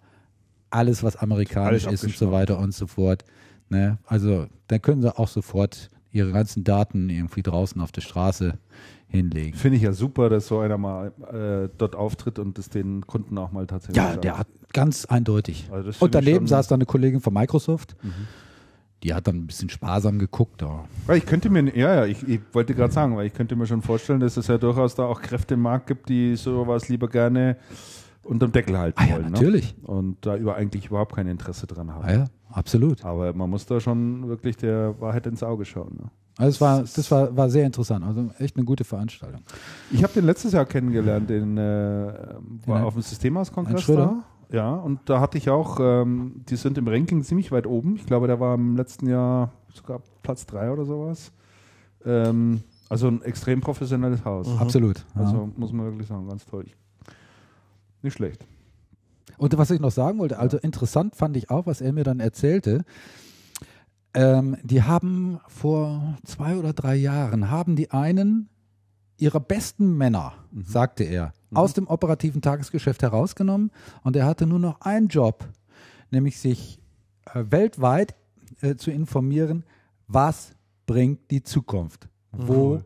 [0.73, 3.25] alles, was amerikanisch Alles ist und so weiter und so fort,
[3.69, 3.99] ne?
[4.07, 8.59] also dann können Sie auch sofort Ihre ganzen Daten irgendwie draußen auf der Straße
[9.09, 9.57] hinlegen.
[9.57, 13.39] Finde ich ja super, dass so einer mal äh, dort auftritt und es den Kunden
[13.39, 14.25] auch mal tatsächlich Ja, sagt.
[14.25, 15.69] der hat ganz eindeutig.
[15.71, 17.95] Also das Und daneben saß da eine Kollegin von Microsoft.
[19.03, 20.63] Die hat dann ein bisschen sparsam geguckt.
[20.63, 23.57] Aber Weil ich könnte mir, ja, ja, ich, ich wollte gerade sagen, weil ich könnte
[23.57, 26.89] mir schon vorstellen, dass es ja durchaus da auch Kräfte im Markt gibt, die sowas
[26.89, 27.57] lieber gerne
[28.25, 29.31] unterm Deckel halten Ah ja, wollen.
[29.33, 29.77] natürlich.
[29.83, 29.89] Ne?
[29.89, 32.05] Und da über eigentlich überhaupt kein Interesse dran haben.
[32.05, 33.05] ah ja, absolut.
[33.05, 35.97] Aber man muss da schon wirklich der Wahrheit ins Auge schauen.
[36.01, 36.11] Ne?
[36.39, 38.05] Also es war, das war, war sehr interessant.
[38.05, 39.43] Also echt eine gute Veranstaltung.
[39.91, 41.61] Ich habe den letztes Jahr kennengelernt, den äh,
[42.67, 44.25] war Den- auf dem Systemhauskongress da.
[44.51, 47.97] Ja, und da hatte ich auch, ähm, die sind im Ranking ziemlich weit oben.
[47.97, 51.33] Ich glaube, der war im letzten Jahr sogar Platz 3 oder sowas.
[52.05, 54.49] Ähm, also ein extrem professionelles Haus.
[54.59, 54.99] Absolut.
[55.15, 55.23] Ja.
[55.23, 56.67] Also muss man wirklich sagen, ganz toll.
[58.03, 58.47] Nicht schlecht.
[59.39, 62.21] Und was ich noch sagen wollte, also interessant fand ich auch, was er mir dann
[62.21, 62.85] erzählte.
[64.15, 68.49] Ähm, die haben vor zwei oder drei Jahren, haben die einen
[69.17, 73.71] ihrer besten Männer, sagte er, aus dem operativen Tagesgeschäft herausgenommen
[74.03, 75.49] und er hatte nur noch einen Job,
[76.11, 76.81] nämlich sich
[77.33, 78.15] äh, weltweit
[78.61, 79.65] äh, zu informieren,
[80.09, 80.53] was
[80.87, 82.09] bringt die Zukunft?
[82.33, 82.83] Wo,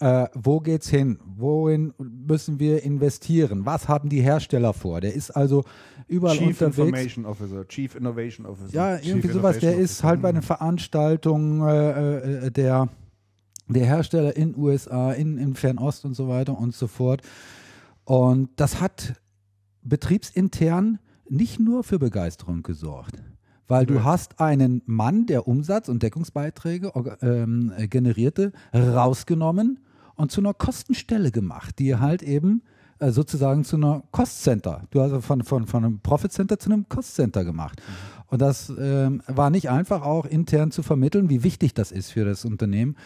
[0.00, 1.18] äh, wo geht's hin?
[1.24, 3.66] Wohin müssen wir investieren?
[3.66, 5.00] Was haben die Hersteller vor?
[5.00, 5.64] Der ist also
[6.06, 6.78] überall Chief unterwegs.
[6.78, 8.74] Information Officer, Chief Innovation Officer.
[8.74, 9.58] Ja, irgendwie Chief sowas.
[9.58, 12.88] Der Innovation ist halt bei den Veranstaltungen äh, äh, der,
[13.68, 17.22] der Hersteller in USA, in, in Fernost und so weiter und so fort.
[18.04, 19.14] Und das hat
[19.82, 20.98] betriebsintern
[21.28, 23.22] nicht nur für Begeisterung gesorgt.
[23.66, 29.80] Weil du hast einen Mann, der Umsatz- und Deckungsbeiträge ähm, äh, generierte, rausgenommen
[30.18, 32.62] und zu einer Kostenstelle gemacht, die halt eben
[32.98, 34.82] äh, sozusagen zu einer Cost Center.
[34.90, 37.80] Du hast also von, von, von einem Profit Center zu einem Cost Center gemacht.
[38.26, 42.24] Und das ähm, war nicht einfach auch intern zu vermitteln, wie wichtig das ist für
[42.24, 42.96] das Unternehmen.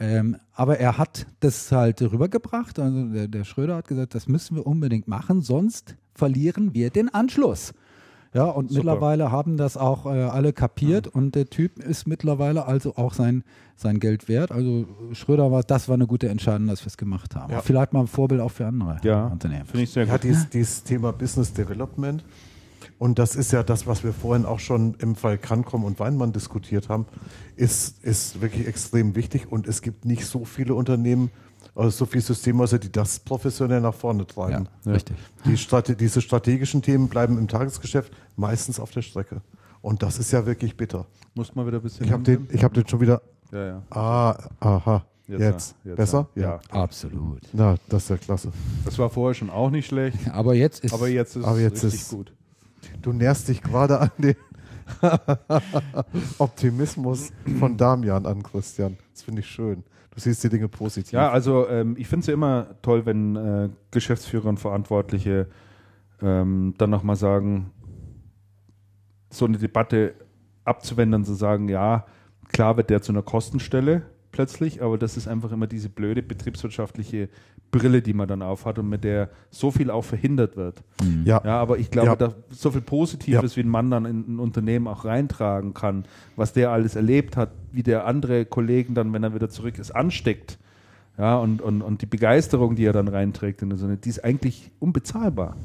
[0.00, 2.78] Ähm, aber er hat das halt rübergebracht.
[2.78, 7.12] Also der, der Schröder hat gesagt, das müssen wir unbedingt machen, sonst verlieren wir den
[7.12, 7.74] Anschluss.
[8.34, 8.78] Ja, und Super.
[8.78, 13.44] mittlerweile haben das auch äh, alle kapiert und der Typ ist mittlerweile also auch sein,
[13.76, 14.50] sein Geld wert.
[14.52, 17.52] Also Schröder war, das war eine gute Entscheidung, dass wir es gemacht haben.
[17.52, 17.60] Ja.
[17.60, 19.66] Vielleicht mal ein Vorbild auch für andere Ja, Unternehmen.
[19.66, 20.24] finde ich sehr Ja, gut.
[20.24, 22.24] dieses, dieses Thema Business Development.
[22.98, 26.32] Und das ist ja das, was wir vorhin auch schon im Fall Krankom und Weinmann
[26.32, 27.06] diskutiert haben,
[27.56, 29.50] ist, ist wirklich extrem wichtig.
[29.50, 31.30] Und es gibt nicht so viele Unternehmen,
[31.74, 34.68] also so viele Systemhäuser, die das professionell nach vorne treiben.
[34.84, 35.16] Ja, richtig.
[35.44, 39.40] Die Strate diese strategischen Themen bleiben im Tagesgeschäft meistens auf der Strecke.
[39.80, 41.06] Und das ist ja wirklich bitter.
[41.34, 42.06] Muss mal wieder ein bisschen.
[42.06, 43.22] Ich habe den, ich hab den schon wieder.
[43.50, 43.82] Ja, ja.
[43.90, 45.04] Ah, aha.
[45.28, 45.40] Jetzt.
[45.40, 46.28] Jetzt, jetzt, Besser?
[46.34, 46.60] ja.
[46.70, 47.40] Absolut.
[47.52, 48.52] Na, das ist ja klasse.
[48.84, 50.18] Das war vorher schon auch nicht schlecht.
[50.32, 52.32] Aber jetzt ist Aber jetzt ist Aber es jetzt richtig ist- gut.
[53.00, 54.34] Du näherst dich gerade an den
[56.38, 58.96] Optimismus von Damian an, Christian.
[59.12, 59.84] Das finde ich schön.
[60.14, 61.12] Du siehst die Dinge positiv.
[61.12, 65.48] Ja, also ähm, ich finde es ja immer toll, wenn äh, Geschäftsführer und Verantwortliche
[66.20, 67.70] ähm, dann nochmal sagen,
[69.30, 70.14] so eine Debatte
[70.64, 72.04] abzuwenden zu sagen, ja,
[72.52, 74.02] klar wird der zu einer Kostenstelle
[74.32, 77.28] plötzlich, aber das ist einfach immer diese blöde betriebswirtschaftliche
[77.70, 80.82] Brille, die man dann aufhat und mit der so viel auch verhindert wird.
[81.24, 81.40] ja.
[81.44, 82.16] Ja, aber ich glaube, Ja.
[82.16, 86.04] da so viel Positives, wie ein Mann dann in ein Unternehmen auch reintragen kann,
[86.36, 89.90] was der alles erlebt hat, wie der andere Kollegen dann, wenn er wieder zurück ist,
[89.90, 90.58] ansteckt.
[91.18, 94.24] Ja, und, und, und die Begeisterung, die er dann reinträgt in so eine, die ist
[94.24, 95.56] eigentlich unbezahlbar.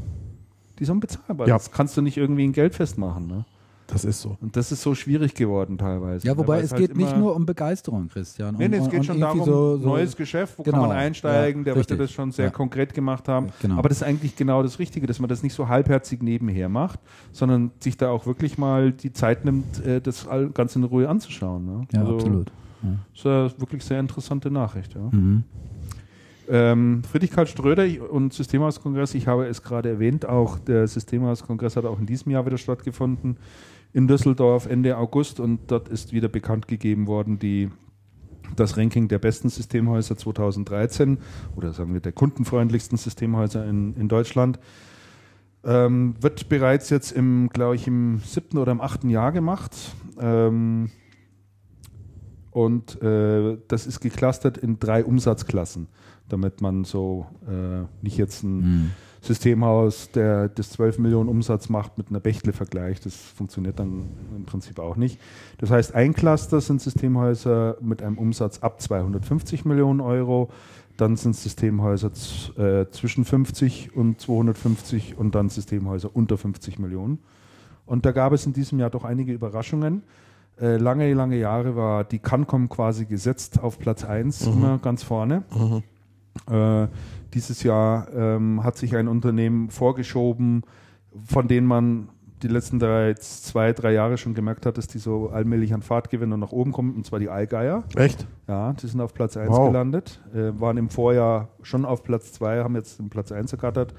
[0.77, 1.48] Die ist unbezahlbar.
[1.48, 1.56] Ja.
[1.56, 3.27] Das kannst du nicht irgendwie in Geld festmachen.
[3.27, 3.45] Ne?
[3.88, 4.38] Das ist so.
[4.42, 6.28] Und das ist so schwierig geworden teilweise.
[6.28, 6.38] Ja, ne?
[6.40, 8.56] wobei es halt geht nicht nur um Begeisterung, Christian.
[8.58, 10.98] Nee, und, nee, es geht schon darum, so, so, neues Geschäft, wo Genau, kann man
[10.98, 11.98] einsteigen, ja, der wird ja richtig.
[12.10, 12.52] das schon sehr Ja.
[12.52, 13.48] konkret gemacht haben.
[13.62, 13.78] Genau.
[13.78, 17.00] Aber das ist eigentlich genau das Richtige, dass man das nicht so halbherzig nebenher macht,
[17.32, 21.08] sondern sich da auch wirklich mal die Zeit nimmt, äh, das all- ganz in Ruhe
[21.08, 21.66] anzuschauen.
[21.66, 21.88] Ne?
[21.94, 22.52] Ja, Also, absolut.
[22.82, 24.94] Das ist ja wirklich sehr interessante Nachricht.
[24.94, 25.02] Ja.
[25.12, 25.44] Mhm.
[26.50, 31.84] Ähm, Friedrich Karl Ströder und Systemhauskongress, ich habe es gerade erwähnt, auch der Systemhauskongress hat
[31.86, 33.36] auch in diesem Jahr wieder stattgefunden
[33.94, 37.70] in Düsseldorf Ende August und dort ist wieder bekannt gegeben worden, die,
[38.56, 41.18] das Ranking der besten Systemhäuser 2013
[41.56, 44.60] oder sagen wir der kundenfreundlichsten Systemhäuser in, in Deutschland.
[45.64, 49.76] Ähm, wird bereits jetzt im, glaube ich, im siebten oder im achten Jahr gemacht.
[50.20, 50.92] Ähm,
[52.52, 55.88] und äh, das ist geclustert in drei Umsatzklassen,
[56.30, 58.92] damit man so äh, nicht jetzt ein Mhm.
[59.28, 63.06] Systemhaus, der das 12 Millionen Umsatz macht, mit einer Bechtle vergleicht.
[63.06, 64.06] Das funktioniert dann
[64.36, 65.20] im Prinzip auch nicht.
[65.58, 70.49] Das heißt, ein Cluster sind Systemhäuser mit einem Umsatz ab 250 Millionen Euro.
[70.95, 72.12] Dann sind Systemhäuser
[72.58, 77.20] äh, zwischen 50 und 250 und dann Systemhäuser unter 50 Millionen.
[77.86, 80.04] Und da gab es in diesem Jahr doch einige Überraschungen.
[80.60, 85.44] Äh, lange, lange Jahre war die Cancom quasi gesetzt auf Platz 1, immer ganz vorne.
[86.49, 86.88] Äh,
[87.38, 90.64] dieses Jahr ähm, hat sich ein Unternehmen vorgeschoben,
[91.24, 92.10] von denen man
[92.42, 96.10] die letzten drei, zwei, drei Jahre schon gemerkt hat, dass die so allmählich an Fahrt
[96.10, 97.84] gewinnen und nach oben kommen, und zwar die Allgeier.
[97.96, 98.28] Echt?
[98.48, 99.68] Ja, die sind auf Platz 1 Wow.
[99.68, 103.94] gelandet, äh, waren im Vorjahr schon auf Platz 2, haben jetzt den Platz 1 ergattert.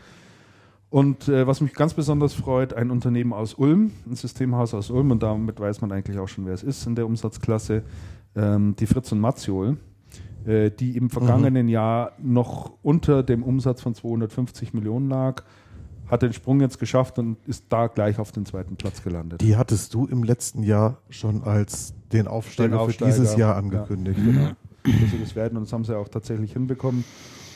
[0.90, 5.10] Und äh, was mich ganz besonders freut, ein Unternehmen aus Ulm, ein Systemhaus aus Ulm,
[5.12, 7.82] und damit weiß man eigentlich auch schon, wer es ist in der Umsatzklasse,
[8.34, 9.76] ähm, die Fritz und Matziol,
[10.48, 15.42] äh, die im vergangenen Jahr noch unter dem Umsatz von 250 Millionen lag,
[16.06, 19.42] hat den Sprung jetzt geschafft und ist da gleich auf den zweiten Platz gelandet.
[19.42, 23.52] Die hattest du im letzten Jahr schon als den Aufsteiger, Den Aufsteiger, für dieses Jahr
[23.52, 23.58] ja.
[23.58, 24.18] angekündigt.
[24.24, 24.50] Genau.
[24.84, 27.04] Dass sie das werden und das haben sie auch tatsächlich hinbekommen.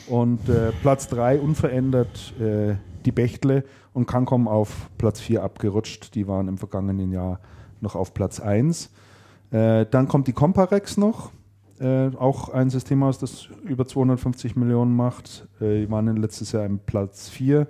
[0.07, 2.75] Und äh, Platz 3 unverändert äh,
[3.05, 3.63] die Bechtle
[3.93, 6.13] und Cancom auf Platz 4 abgerutscht.
[6.13, 7.39] Die waren im vergangenen Jahr
[7.81, 8.91] noch auf Platz 1.
[9.49, 11.31] Äh, dann kommt die Comparex noch,
[11.83, 15.47] äh, auch ein Systemhaus, das über 250 Millionen macht.
[15.59, 17.67] Äh, die waren letztes Jahr im Platz 4,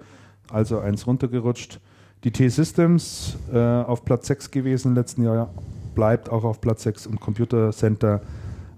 [0.52, 1.80] also eins runtergerutscht.
[2.24, 5.50] Die T-Systems äh, auf Platz 6 gewesen im letzten Jahr,
[5.96, 8.22] bleibt auch auf Platz 6 und Computer Center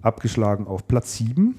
[0.02, 1.56] abgeschlagen auf Platz 7.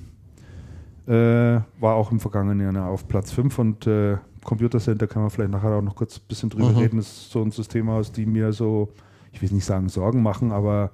[1.07, 5.31] Äh, war auch im vergangenen Jahr auf Platz 5 und äh, Computer Center kann man
[5.31, 6.79] vielleicht nachher auch noch kurz ein bisschen drüber Mhm.
[6.79, 6.97] reden.
[6.97, 8.89] Das ist so ein Systemhaus, die mir so,
[9.33, 10.91] ich will nicht sagen Sorgen machen, aber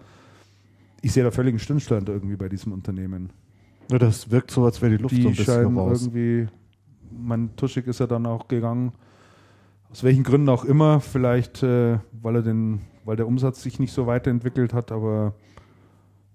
[1.02, 3.30] ich sehe da völligen Stillstand irgendwie bei diesem Unternehmen.
[3.90, 6.02] Ja, das wirkt so, als wäre die Luft die so ein bisschen scheinen raus.
[6.02, 6.48] irgendwie,
[7.10, 8.92] mein Tuschig ist ja dann auch gegangen,
[9.90, 13.92] aus welchen Gründen auch immer, vielleicht äh, weil er den weil der Umsatz sich nicht
[13.92, 14.92] so weiterentwickelt hat.
[14.92, 15.34] Aber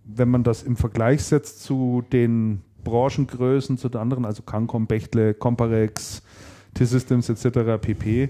[0.03, 5.33] wenn man das im Vergleich setzt zu den Branchengrößen, zu den anderen, also Cancom, Bechtle,
[5.33, 6.21] Comparex,
[6.73, 7.81] T-Systems etc.
[7.81, 8.29] pp.,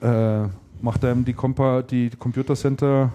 [0.00, 0.48] äh,
[0.80, 3.12] macht einem die, Compa die Computer Center,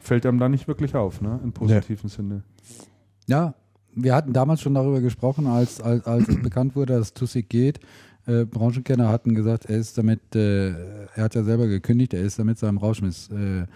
[0.00, 1.40] fällt einem da nicht wirklich auf, ne?
[1.42, 2.42] im positiven Sinne.
[3.26, 3.54] Ja,
[3.94, 7.80] wir hatten damals schon darüber gesprochen, als, als, als bekannt wurde, dass Tussig geht.
[8.26, 10.70] Äh, Branchenkenner hatten gesagt, er ist damit, äh,
[11.14, 13.66] er hat ja selber gekündigt, er ist damit seinem Rauschmiss äh,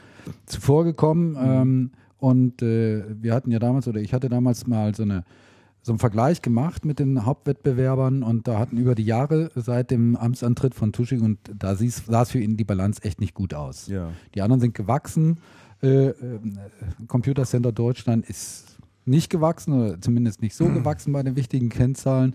[0.46, 1.30] zuvorgekommen.
[1.30, 1.38] Mhm.
[1.38, 5.24] Ähm, und äh, wir hatten ja damals, oder ich hatte damals mal so eine
[5.84, 10.16] so einen Vergleich gemacht mit den Hauptwettbewerbern und da hatten über die Jahre seit dem
[10.16, 13.86] Amtsantritt von Tuschig und da sah es für ihn die Balance echt nicht gut aus.
[13.88, 14.08] Ja.
[14.34, 15.40] Die anderen sind gewachsen.
[15.84, 16.14] Äh, äh,
[17.08, 22.34] Computer Center Deutschland ist nicht gewachsen oder zumindest nicht so gewachsen bei den wichtigen Kennzahlen.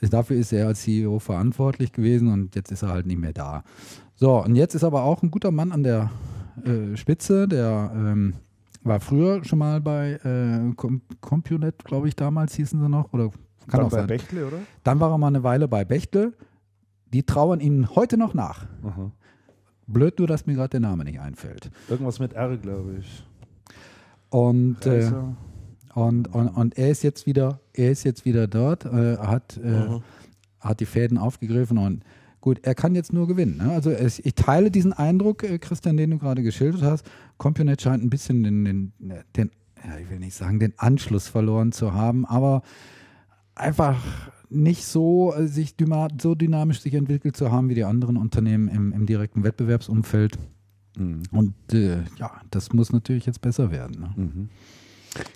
[0.00, 3.62] Dafür ist er als CEO verantwortlich gewesen und jetzt ist er halt nicht mehr da.
[4.16, 6.10] So, und jetzt ist aber auch ein guter Mann an der
[6.64, 8.34] äh, Spitze, der ähm,
[8.82, 10.74] war früher schon mal bei äh,
[11.20, 13.12] Compunet, glaube ich, damals hießen sie noch.
[13.12, 13.30] Oder
[13.68, 14.06] kann Dann auch bei sein.
[14.06, 14.58] Bechtle, oder?
[14.82, 16.32] Dann war er mal eine Weile bei Bechtle.
[17.12, 18.66] Die trauern ihm heute noch nach.
[18.82, 19.12] Aha.
[19.88, 21.70] Blöd nur, dass mir gerade der Name nicht einfällt.
[21.88, 23.24] Irgendwas mit R, glaube ich.
[24.30, 25.10] Und äh,
[25.98, 29.98] und, und, und er ist jetzt wieder, er ist jetzt wieder dort, äh, hat, äh,
[30.60, 32.04] hat die Fäden aufgegriffen und
[32.40, 33.56] gut, er kann jetzt nur gewinnen.
[33.56, 33.72] Ne?
[33.72, 37.04] Also es, ich teile diesen Eindruck, äh, Christian, den du gerade geschildert hast.
[37.36, 38.92] Compunet scheint ein bisschen den, den,
[39.34, 39.50] den
[39.84, 42.62] ja, ich will nicht sagen, den Anschluss verloren zu haben, aber
[43.54, 43.96] einfach
[44.50, 45.74] nicht so äh, sich
[46.20, 50.38] so dynamisch sich entwickelt zu haben wie die anderen Unternehmen im, im direkten Wettbewerbsumfeld.
[50.96, 51.22] Mhm.
[51.30, 54.00] Und äh, ja, das muss natürlich jetzt besser werden.
[54.00, 54.10] Ne?
[54.16, 54.48] Mhm.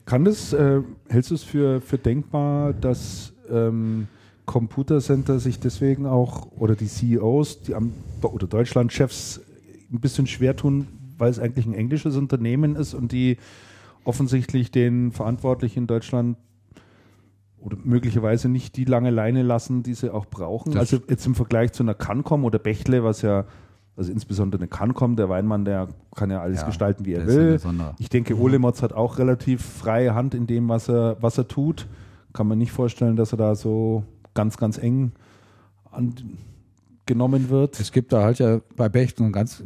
[0.05, 4.09] Kann das, äh, hältst du es für, für denkbar, dass ähm,
[4.47, 9.41] Computer Center sich deswegen auch oder die CEOs die am, oder Deutschlandchefs
[9.93, 13.39] ein bisschen schwer tun, weil es eigentlich ein englisches Unternehmen ist und die
[14.05, 16.37] offensichtlich den Verantwortlichen in Deutschland
[17.65, 20.73] oder möglicherweise nicht die lange Leine lassen, die sie auch brauchen.
[20.73, 23.45] Das also jetzt im Vergleich zu einer Cancom oder Bechtle, was ja
[23.97, 27.61] also insbesondere eine Cancom, der Weinmann, der kann ja alles ja, gestalten, wie er will.
[27.99, 31.89] Ich denke, Olemotz hat auch relativ freie Hand in dem, was er, was er tut.
[32.33, 35.13] Kann man nicht vorstellen, dass er da so ganz, ganz eng
[35.91, 36.15] an,
[37.05, 37.79] genommen wird.
[37.79, 39.63] Es gibt da halt ja bei Bechtle einen ganz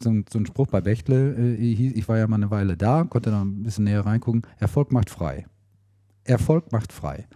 [0.00, 3.04] so ein, so ein Spruch bei Bechtle, äh, ich war ja mal eine Weile da,
[3.04, 4.42] konnte da ein bisschen näher reingucken.
[4.58, 5.46] Erfolg macht frei.
[6.26, 7.26] Erfolg macht frei.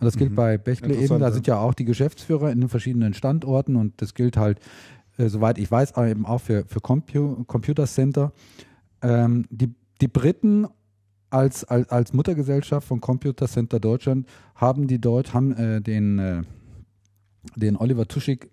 [0.00, 0.36] Und das gilt mhm.
[0.36, 4.14] bei Bechtle eben, da sind ja auch die Geschäftsführer in den verschiedenen Standorten und das
[4.14, 4.60] gilt halt
[5.18, 8.32] äh, soweit ich weiß, eben auch für, für Compu Computer Center.
[9.02, 10.66] Ähm, die, die Briten
[11.30, 16.42] als, als, als Muttergesellschaft von Computer Center Deutschland haben die dort haben äh, den, äh,
[17.56, 18.48] den Oliver Tuschig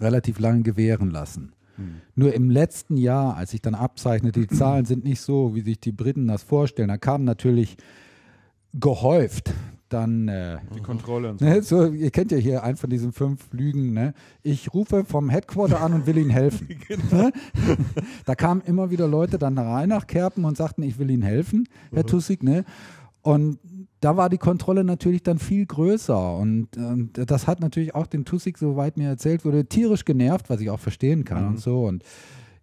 [0.00, 1.52] relativ lange gewähren lassen.
[1.76, 1.96] Hm.
[2.14, 5.80] Nur im letzten Jahr, als ich dann abzeichnete, die Zahlen sind nicht so, wie sich
[5.80, 6.88] die Briten das vorstellen.
[6.88, 7.76] Da kam natürlich
[8.74, 9.52] gehäuft
[9.88, 11.44] dann äh, die Kontrolle und so.
[11.44, 11.86] Ne, so.
[11.86, 13.92] Ihr kennt ja hier einen von diesen fünf Lügen.
[13.92, 14.12] Ne?
[14.42, 16.68] Ich rufe vom Headquarter an und will Ihnen helfen.
[16.88, 17.04] genau.
[17.14, 17.32] Ne?
[18.24, 21.68] da kamen immer wieder Leute dann rein nach Kerpen und sagten, ich will Ihnen helfen,
[21.92, 22.08] Herr mhm.
[22.08, 22.42] Tussig.
[22.42, 22.64] Ne?
[23.22, 23.58] Und
[24.00, 26.36] da war die Kontrolle natürlich dann viel größer.
[26.36, 30.60] Und, und das hat natürlich auch den Tussig, soweit mir erzählt wurde, tierisch genervt, was
[30.60, 31.48] ich auch verstehen kann mhm.
[31.50, 31.84] und so.
[31.84, 32.04] Und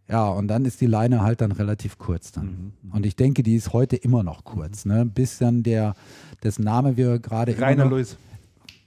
[0.10, 2.46] ja, und dann ist die Leine halt dann relativ kurz dann.
[2.46, 2.72] Mhm.
[2.82, 2.92] mhm.
[2.94, 4.92] Und ich denke, die ist heute immer noch kurz, mhm.
[4.92, 5.06] ne?
[5.06, 5.96] bis dann der,
[6.44, 7.58] dessen Name wir gerade.
[7.60, 8.18] Rainer Luis.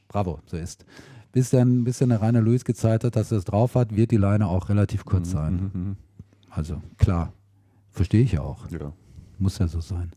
[0.09, 0.85] Bravo, so ist.
[1.33, 4.13] Bis dann, bis dann der Rainer Luis gezeigt hat, dass er es drauf hat, wird
[4.13, 5.33] die Leine auch relativ kurz mhm.
[5.33, 5.71] sein.
[5.73, 5.97] Mhm.
[6.51, 7.33] Also klar,
[7.91, 8.71] verstehe ich ja auch.
[8.71, 8.93] Ja.
[9.39, 10.13] Muss ja so sein.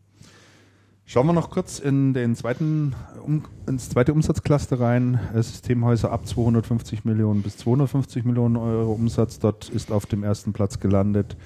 [1.10, 2.94] Schauen wir noch kurz in den zweiten,
[3.26, 5.18] um, ins zweite Umsatzcluster rein.
[5.36, 9.40] Systemhäuser ab 250 Millionen bis 250 Millionen Euro Umsatz.
[9.40, 11.38] Dort ist auf dem ersten Platz gelandet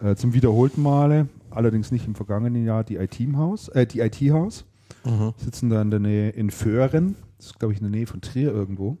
[0.00, 3.68] äh, zum wiederholten Male, allerdings nicht im vergangenen Jahr, die IT-Haus.
[3.68, 4.64] Äh, die IT -Haus.
[5.04, 5.34] Mhm.
[5.36, 7.14] Sitzen da in der Nähe in Föhren.
[7.36, 8.98] Das ist, glaube ich, in der Nähe von Trier irgendwo.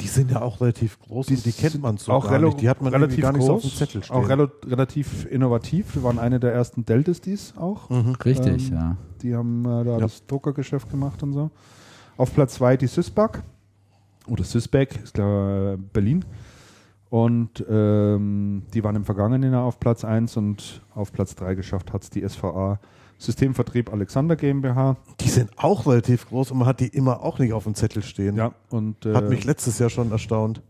[0.00, 2.60] Die sind ja auch relativ groß die, die kennt man so auch gar nicht.
[2.60, 4.16] Die hat man relativ gar nicht groß, so auf dem Zettel stehen.
[4.16, 5.94] Auch rel relativ innovativ.
[5.94, 7.88] Wir waren eine der ersten Deltas auch.
[7.88, 8.16] Mhm.
[8.24, 8.96] Richtig, ähm, ja.
[9.22, 9.98] Die haben äh, da ja.
[9.98, 11.50] das Druckergeschäft gemacht und so.
[12.16, 13.42] Auf Platz 2 die Sysbac.
[14.26, 16.24] Oder Sysbac, ist klar Berlin.
[17.10, 21.92] Und ähm, die waren im vergangenen Jahr auf Platz 1 und auf Platz 3 geschafft
[21.92, 22.78] hat es die SVA
[23.20, 24.96] Systemvertrieb Alexander GmbH.
[25.20, 28.02] Die sind auch relativ groß und man hat die immer auch nicht auf dem Zettel
[28.02, 28.34] stehen.
[28.36, 30.62] Ja, und äh, hat mich letztes Jahr schon erstaunt.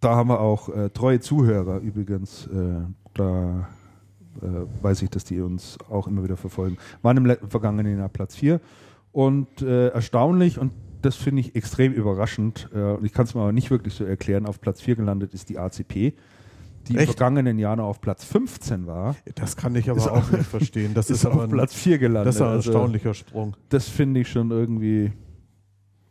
[0.00, 2.48] Da haben wir auch äh, treue Zuhörer übrigens.
[2.48, 2.80] Äh,
[3.14, 3.68] da
[4.42, 6.78] äh, weiß ich, dass die uns auch immer wieder verfolgen.
[7.02, 8.60] Waren im vergangenen Jahr Platz 4
[9.12, 12.68] und äh, erstaunlich und das finde ich extrem überraschend.
[12.74, 14.46] Äh, und ich kann es mir aber nicht wirklich so erklären.
[14.46, 16.14] Auf Platz 4 gelandet ist die ACP
[16.88, 17.06] die Echt?
[17.18, 20.94] vergangenen Jahr noch auf Platz 15 war, Das kann ich aber Ist auch nicht verstehen.
[20.94, 22.28] Das ist, ist aber auf ein, Platz 4 gelandet.
[22.28, 23.56] das ist ein Also, erstaunlicher Sprung.
[23.68, 25.12] Das finde ich schon irgendwie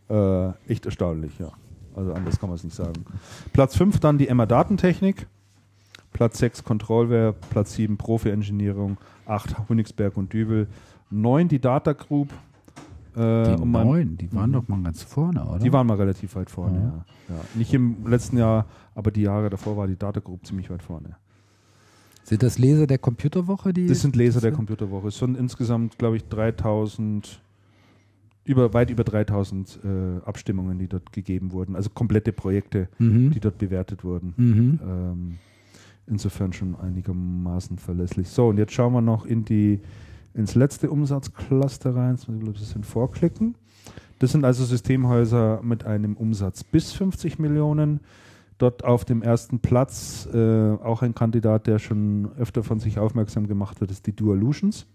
[0.10, 1.52] äh, echt erstaunlich, ja.
[1.96, 3.06] Also anders kann man es nicht sagen.
[3.54, 5.28] Platz 5 dann die Emma Datentechnik.
[6.12, 10.68] Platz 6 Controlware, Platz 7 Profi-Engineering, 8 Königsberg und Dübel,
[11.10, 12.30] 9 die Data Group.
[13.16, 15.60] Äh, Die und mein- neun, die waren doch mal ganz vorne, oder?
[15.60, 17.36] Die waren mal relativ weit vorne, ja.
[17.36, 17.42] ja.
[17.56, 21.16] Nicht im letzten Jahr, aber die Jahre davor war die Data Group ziemlich weit vorne.
[22.24, 23.72] Sind das Leser der Computerwoche?
[23.72, 25.10] Die Das sind Leser der Computerwoche.
[25.10, 27.40] Es sind insgesamt, glaube ich, 3000,
[28.46, 31.76] über, weit über 3000 äh, Abstimmungen, die dort gegeben wurden.
[31.76, 33.32] Also komplette Projekte, Mhm.
[33.32, 34.34] die dort bewertet wurden.
[34.38, 34.80] Mhm.
[34.84, 35.38] Ähm,
[36.08, 38.28] insofern schon einigermaßen verlässlich.
[38.30, 39.80] So, und jetzt schauen wir noch in die,
[40.36, 42.16] ins letzte Umsatzcluster rein.
[42.16, 43.56] Jetzt muss ich ein bisschen vorklicken.
[44.20, 48.02] Das sind also Systemhäuser mit einem Umsatz bis 50 Millionen.
[48.58, 53.48] Dort auf dem ersten Platz äh, auch ein Kandidat, der schon öfter von sich aufmerksam
[53.48, 54.86] gemacht hat, ist die Dualutions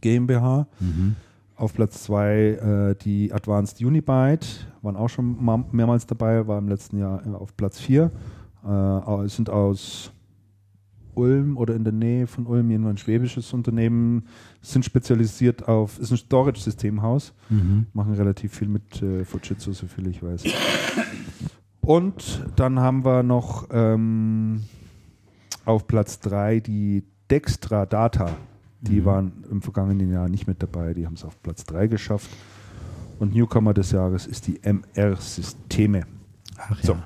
[0.00, 0.66] GmbH.
[0.80, 1.16] Mhm.
[1.56, 6.68] Auf Platz zwei äh, die Advanced Unibyte, waren auch schon ma- mehrmals dabei, war im
[6.68, 8.10] letzten Jahr äh, auf Platz vier.
[8.66, 10.12] Äh, sind aus
[11.16, 14.24] Ulm oder in der Nähe von Ulm, jedenfalls ein schwäbisches Unternehmen,
[14.62, 17.86] sind spezialisiert auf, ist ein Storage-Systemhaus, Mhm.
[17.92, 20.42] machen relativ viel mit äh, Fujitsu, so viel ich weiß.
[21.80, 24.62] Und dann haben wir noch ähm,
[25.64, 28.30] auf Platz 3 die Dextra Data.
[28.80, 32.28] Die waren im vergangenen Jahr nicht mit dabei, die haben es auf Platz 3 geschafft.
[33.18, 36.02] Und Newcomer des Jahres ist die MR-Systeme.
[36.56, 36.92] Ach So.
[36.92, 37.02] ja.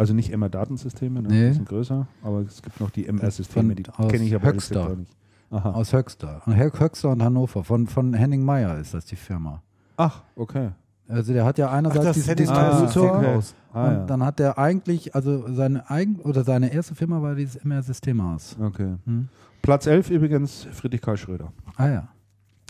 [0.00, 1.28] Also nicht MR-Datensysteme, ne?
[1.28, 1.48] Nee.
[1.48, 4.92] die sind größer, aber es gibt noch die MR-Systeme, die kenne ich aber Höxter.
[4.92, 5.14] auch nicht.
[5.50, 5.72] Aha.
[5.72, 6.40] Aus Höxter.
[6.46, 7.64] Hö- Höxter und Hannover.
[7.64, 9.62] Von, von Henning Meyer ist das die Firma.
[9.98, 10.70] Ach, okay.
[11.06, 13.42] Also der hat ja einerseits das diesen Distributor.
[13.74, 14.04] Ah, und ja.
[14.06, 18.56] dann hat er eigentlich, also seine eigen oder seine erste Firma war dieses MR-Systemhaus.
[18.58, 18.94] okay.
[19.04, 19.28] Hm.
[19.60, 21.52] Platz 11 übrigens Friedrich Karl Schröder.
[21.76, 22.08] Ah ja.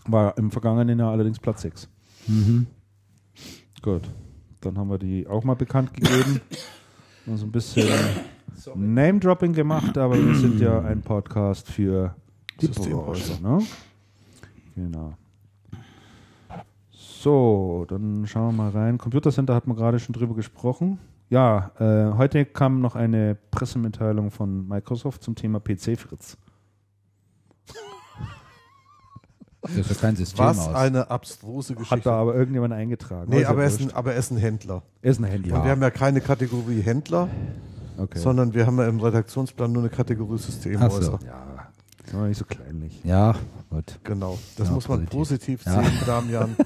[0.07, 1.89] War im vergangenen Jahr allerdings Platz 6.
[2.26, 2.67] Mhm.
[3.83, 4.02] Gut.
[4.62, 6.41] Dann haben wir die auch mal bekannt gegeben.
[7.26, 7.89] So ein bisschen
[8.74, 12.15] Name-Dropping gemacht, aber wir sind ja ein Podcast für
[12.58, 13.40] Systemhäuser.
[13.40, 13.58] Ne?
[14.74, 15.15] Genau.
[16.90, 18.99] So, dann schauen wir mal rein.
[18.99, 20.99] Computer Center hat man gerade schon drüber gesprochen.
[21.28, 26.39] Ja, äh, heute kam noch eine Pressemitteilung von Microsoft zum Thema PC-Fritz.
[29.62, 30.56] Das ist ja kein Systemhaus.
[30.58, 31.97] Was eine abstruse Geschichte.
[31.97, 33.30] Hat da aber irgendjemand eingetragen.
[33.30, 34.82] nee, aber er, ist ein, aber er ist ein Händler.
[35.02, 35.56] er ist ein Händler.
[35.58, 37.28] Und wir haben ja keine Kategorie Händler,
[37.98, 38.18] okay.
[38.18, 41.02] sondern wir haben ja im Redaktionsplan nur eine Kategorie Systemhäuser.
[41.02, 41.18] So.
[41.26, 41.68] ja,
[42.14, 43.00] aber nicht so kleinlich.
[43.05, 43.34] Ja,
[43.68, 43.98] gut.
[44.02, 45.62] Genau, das Ja, muss man positiv.
[45.62, 45.82] positiv Ja.
[45.84, 46.56] sehen, Damian.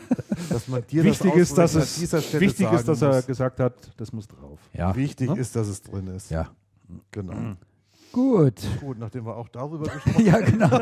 [0.50, 3.14] Dass man dir Wichtig das ist, dass es an dieser Stelle wichtig ist, dass er
[3.16, 3.26] muss.
[3.26, 4.58] gesagt hat, das muss drauf.
[4.73, 4.94] Ja.
[4.94, 5.39] Wichtig Ne?
[5.39, 6.31] ist, dass es drin ist.
[6.31, 6.48] Ja.
[7.10, 7.56] Genau.
[8.15, 8.62] Gut.
[8.81, 10.81] Gut, nachdem wir auch darüber gesprochen Ja, genau.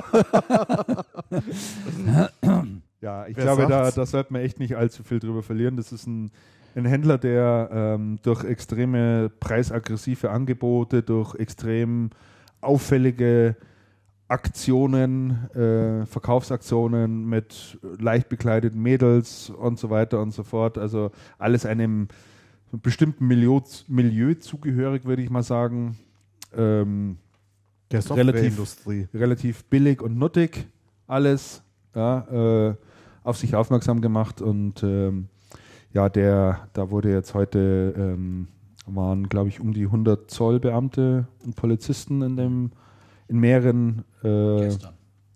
[3.01, 5.77] Ja, ich Wer glaube, da, da sollte man echt nicht allzu viel drüber verlieren.
[5.77, 6.31] Das ist ein,
[6.77, 12.11] ein Händler, der ähm, durch extreme preisaggressive Angebote, durch extrem
[12.61, 13.57] auffällige
[14.28, 20.77] Aktionen, äh, Verkaufsaktionen mit leicht bekleideten Mädels und so weiter und so fort.
[20.78, 22.09] Also alles einem
[22.70, 25.99] bestimmten Milieu, Milieu zugehörig, würde ich mal sagen.
[26.57, 27.17] Ähm,
[27.92, 29.08] Der Relativ- Softwareindustrie.
[29.14, 30.66] relativ billig und nuttig
[31.06, 31.62] alles
[31.94, 32.74] ja, äh,
[33.22, 35.28] auf sich aufmerksam gemacht und ähm,
[35.92, 38.48] ja, der, da wurde jetzt heute, ähm,
[38.86, 42.70] waren glaube ich um die 100 Zollbeamte und Polizisten in dem,
[43.28, 44.70] in mehreren, äh,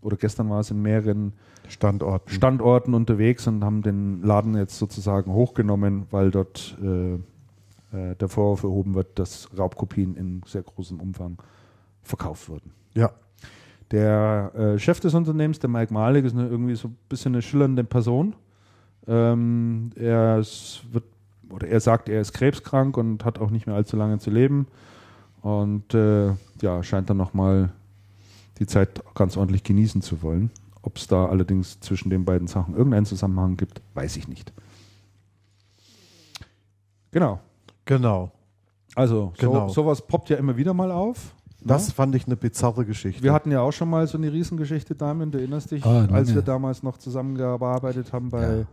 [0.01, 1.35] oder gestern war es in mehreren
[1.69, 2.31] Standorten.
[2.33, 8.63] Standorten unterwegs und haben den Laden jetzt sozusagen hochgenommen, weil dort äh, äh, der Vorwurf
[8.63, 11.39] erhoben wird, dass Raubkopien in sehr großem Umfang
[12.07, 12.73] verkauft wurden.
[12.95, 13.11] ja.
[13.93, 17.41] Der äh, Chef des Unternehmens, der Mike Malik, ist eine, irgendwie so ein bisschen eine
[17.43, 18.35] schillernde Person.
[19.07, 21.05] Ähm, er ist, wird,
[21.51, 24.67] oder er sagt, er ist krebskrank und hat auch nicht mehr allzu lange zu leben.
[25.41, 27.71] Und äh, ja, scheint dann nochmal
[28.59, 30.51] die Zeit ganz ordentlich genießen zu wollen.
[30.83, 34.53] Ob es da allerdings zwischen den beiden Sachen irgendeinen Zusammenhang gibt, weiß ich nicht.
[37.13, 37.39] Genau.
[37.85, 38.33] Genau.
[38.97, 39.69] Also Genau.
[39.69, 41.36] so, sowas poppt ja immer wieder mal auf.
[41.67, 43.23] Das fand ich eine bizarre Geschichte.
[43.23, 46.35] Wir hatten ja auch schon mal so eine Riesengeschichte, Damian, du erinnerst dich, Ah, als
[46.35, 48.67] wir damals noch zusammengearbeitet haben bei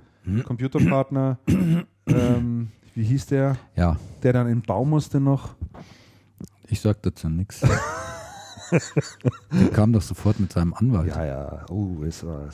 [0.45, 1.37] Computerpartner.
[2.07, 3.57] ähm, wie hieß der?
[3.75, 5.55] Ja, Der dann in den Bau musste noch.
[6.67, 7.61] ich sag dazu nichts.
[9.51, 11.07] Der kam doch sofort mit seinem Anwalt.
[11.15, 12.49] Ja, ja, oh, es war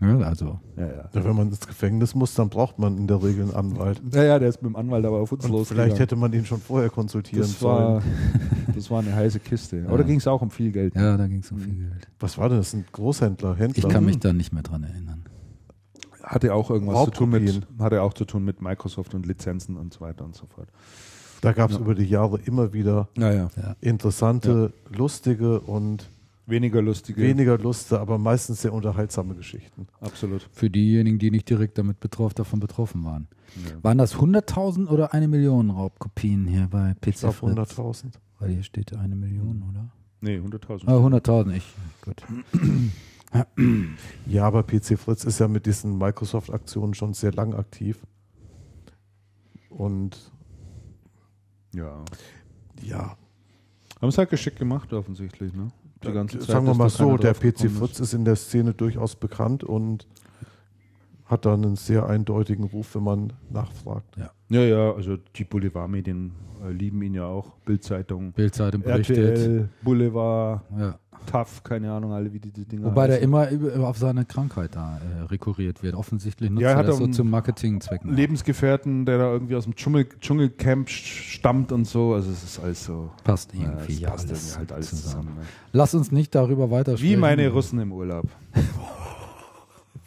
[0.00, 1.10] Ja, also Ja, ja.
[1.12, 4.00] Ja, wenn man ins Gefängnis muss, dann braucht man in der Regel einen Anwalt.
[4.12, 5.68] Ja, ja, der ist mit dem Anwalt aber auf uns Und los.
[5.68, 8.02] vielleicht hätte man ihn schon vorher konsultieren das war, sollen.
[8.74, 9.82] das war eine heiße Kiste.
[9.82, 10.94] Da ging es auch um viel Geld.
[10.94, 12.08] ja, da ging es um viel Geld.
[12.20, 12.72] Was war denn das?
[12.74, 13.84] Ein Großhändler, Händler?
[13.84, 15.24] Ich kann mich da nicht mehr dran erinnern.
[16.22, 19.94] Hatte auch irgendwas zu tun mit, hatte auch zu tun mit Microsoft und Lizenzen und
[19.94, 20.68] so weiter und so fort.
[21.40, 23.48] Da gab es über die Jahre immer wieder Ja, ja.
[23.80, 26.08] interessante, lustige und
[26.48, 27.20] Weniger lustige.
[27.20, 29.86] weniger lustige, aber meistens sehr unterhaltsame Geschichten.
[30.00, 30.48] Absolut.
[30.50, 33.28] Für diejenigen, die nicht direkt damit betroffen, davon betroffen waren.
[33.82, 37.78] Waren das 100.000 oder eine Million Raubkopien hier bei PC Ich glaube Fritz?
[37.78, 38.04] 100.000.
[38.38, 39.90] Weil hier steht eine Million, oder?
[40.20, 40.86] Nee, 100.000.
[40.88, 41.74] Ah, 100.000, ich.
[42.02, 42.22] Gut.
[44.26, 47.98] Ja, aber PC Fritz ist ja mit diesen Microsoft-Aktionen schon sehr lang aktiv.
[49.68, 50.32] Und
[51.74, 52.04] Ja.
[52.82, 53.16] ja,
[54.00, 55.68] Haben es halt geschickt gemacht, offensichtlich, ne?
[56.04, 59.16] Die ganze Zeit, sagen wir mal so, der PC Fritz ist in der Szene durchaus
[59.16, 60.06] bekannt und
[61.24, 64.16] hat da einen sehr eindeutigen Ruf, wenn man nachfragt.
[64.48, 66.32] Ja, ja, also die Boulevardmedien
[66.66, 67.52] äh, lieben ihn ja auch.
[67.66, 69.18] Bildzeitung, Bildzeitung berichtet.
[69.18, 70.98] RTL, Boulevard, Ja.
[71.30, 73.24] TAF, keine Ahnung, alle wie die, die Dinger Wobei der heißen.
[73.24, 75.94] immer über- auf seine Krankheit da äh, rekurriert wird.
[75.94, 78.14] Offensichtlich nutzt Ja, er er hat das auch so einen zum Marketingzwecken.
[78.14, 82.14] Lebensgefährten, der da irgendwie aus dem Dschungel, Dschungelcamp stammt und so.
[82.14, 83.10] Also es ist alles so.
[83.24, 85.08] Passt irgendwie ja, passt alles, irgendwie halt alles zusammen.
[85.28, 85.38] zusammen.
[85.40, 85.46] ne?
[85.72, 87.20] Lass uns nicht darüber weiter Wie sprechen.
[87.20, 88.26] meine Russen im Urlaub.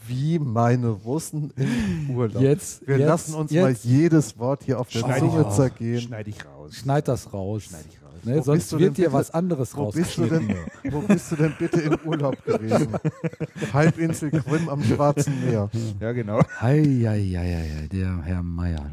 [0.07, 2.41] Wie meine Russen im Urlaub.
[2.41, 3.63] Jetzt, Wir jetzt, lassen uns jetzt.
[3.85, 5.55] mal jedes Wort hier auf der Zunge ich raus.
[5.55, 6.01] zergehen.
[6.01, 6.75] Schneid ich raus.
[6.75, 7.63] Schneid das raus.
[7.63, 8.00] Schneid ich raus.
[8.23, 10.55] Ne, Wo bist sonst du wird dir bitte- was anderes Wo bist, du denn,
[10.91, 12.89] wo bist du denn bitte im Urlaub gewesen?
[13.73, 15.69] Halbinsel Krim am Schwarzen Meer.
[15.99, 16.39] Ja, genau.
[16.59, 18.85] Hei, hei, hei, hei, der Herr Meier.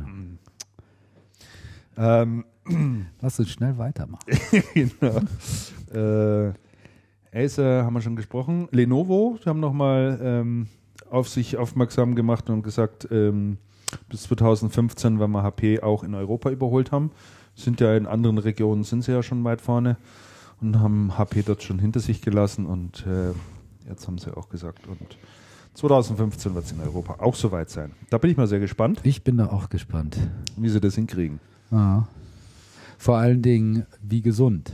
[1.97, 2.45] ähm,
[3.21, 4.25] Lass uns schnell weitermachen.
[4.75, 5.21] genau.
[5.93, 6.53] Äh,
[7.33, 8.69] Acer haben wir schon gesprochen.
[8.73, 10.67] Lenovo, die haben nochmal ähm,
[11.11, 13.59] auf sich aufmerksam gemacht und gesagt, ähm,
[14.11, 17.11] bis 2015, wenn wir HP auch in Europa überholt haben,
[17.63, 19.97] sind ja in anderen Regionen, sind sie ja schon weit vorne
[20.61, 23.33] und haben HP dort schon hinter sich gelassen und äh,
[23.89, 24.99] jetzt haben sie auch gesagt und
[25.75, 27.93] 2015 wird es in Europa auch soweit sein.
[28.11, 30.17] Da bin ich mal sehr gespannt, Ich bin da auch gespannt.
[30.57, 31.39] wie sie das hinkriegen.
[31.71, 32.09] Ja.
[32.97, 34.73] Vor allen Dingen, wie gesund.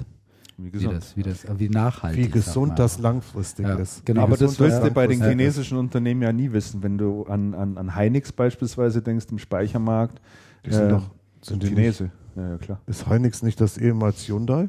[0.56, 2.26] Wie Wie, das, wie, das, wie nachhaltig.
[2.26, 4.06] Wie gesund das langfristig Ja, ist.
[4.06, 4.22] genau.
[4.22, 7.76] Aber das willst du bei den chinesischen Unternehmen ja nie wissen, wenn du an, an,
[7.76, 10.20] an Heinix beispielsweise denkst, im Speichermarkt.
[10.64, 11.10] Die sind äh, doch
[11.42, 12.10] sind die nicht, Chinese.
[12.36, 12.80] Ja, ja, klar.
[12.86, 14.68] ist Heinix nicht das ehemals Hyundai?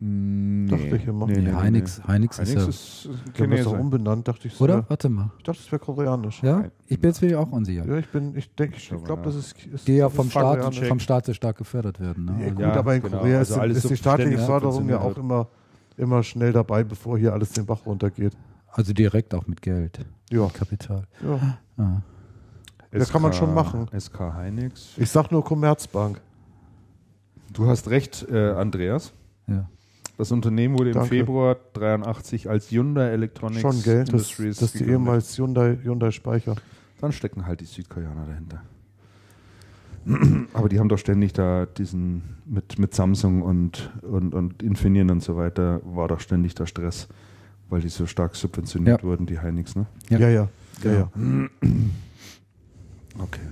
[0.00, 0.68] Nee.
[0.70, 1.26] Dachte ich immer.
[1.26, 2.04] Nee, Nee, Heinix, nee.
[2.08, 2.68] Heinix, Heinix ist ja.
[2.68, 3.68] ist äh, doch Chinese.
[3.70, 4.60] umbenannt, dachte ich.
[4.60, 4.74] Oder?
[4.74, 4.90] sogar.
[4.90, 5.30] Warte mal.
[5.38, 6.42] Ich dachte, es wäre koreanisch.
[6.42, 6.64] Ja?
[6.88, 7.86] Ich bin jetzt wieder auch unsicher.
[7.86, 10.74] Ja, ich bin, ich denke, ich glaube, das ist, ist Die ja vom ist Staat,
[10.74, 12.24] vom Staat sehr stark gefördert werden.
[12.26, 12.36] Ne?
[12.44, 13.18] Ja, gut, Ja, aber in genau.
[13.18, 15.48] Korea Also ist, ist die so staatliche Förderung ja auch immer,
[15.96, 18.36] immer schnell dabei, bevor hier alles den Bach runtergeht.
[18.72, 20.00] Also direkt auch mit Geld.
[20.30, 21.04] Ja, Kapital.
[21.22, 21.58] ja.
[21.82, 22.02] Ah.
[22.90, 23.88] Das kann man schon machen.
[23.98, 24.92] SK Heinix.
[24.98, 26.20] Ich sag nur Commerzbank.
[27.54, 29.12] Du hast recht, äh, Andreas.
[29.46, 29.68] Ja.
[30.18, 31.08] Das Unternehmen wurde im Danke.
[31.08, 34.00] Februar 83 als Hyundai Electronics Schon, gell?
[34.04, 35.00] Das, Industries das ist die gegründet.
[35.08, 36.54] ehemals Hyundai, Hyundai Speicher.
[37.00, 38.62] Dann stecken halt die Südkoreaner dahinter.
[40.52, 45.22] Aber die haben doch ständig da diesen, mit, mit Samsung und, und, und Infineon und
[45.22, 47.08] so weiter, war doch ständig der Stress,
[47.70, 49.08] weil die so stark subventioniert Ja.
[49.08, 49.86] wurden, die Heinix, ne?
[50.10, 50.18] Ja.
[50.18, 50.48] Ja, ja.
[50.84, 51.10] ja, ja.
[53.18, 53.46] Okay.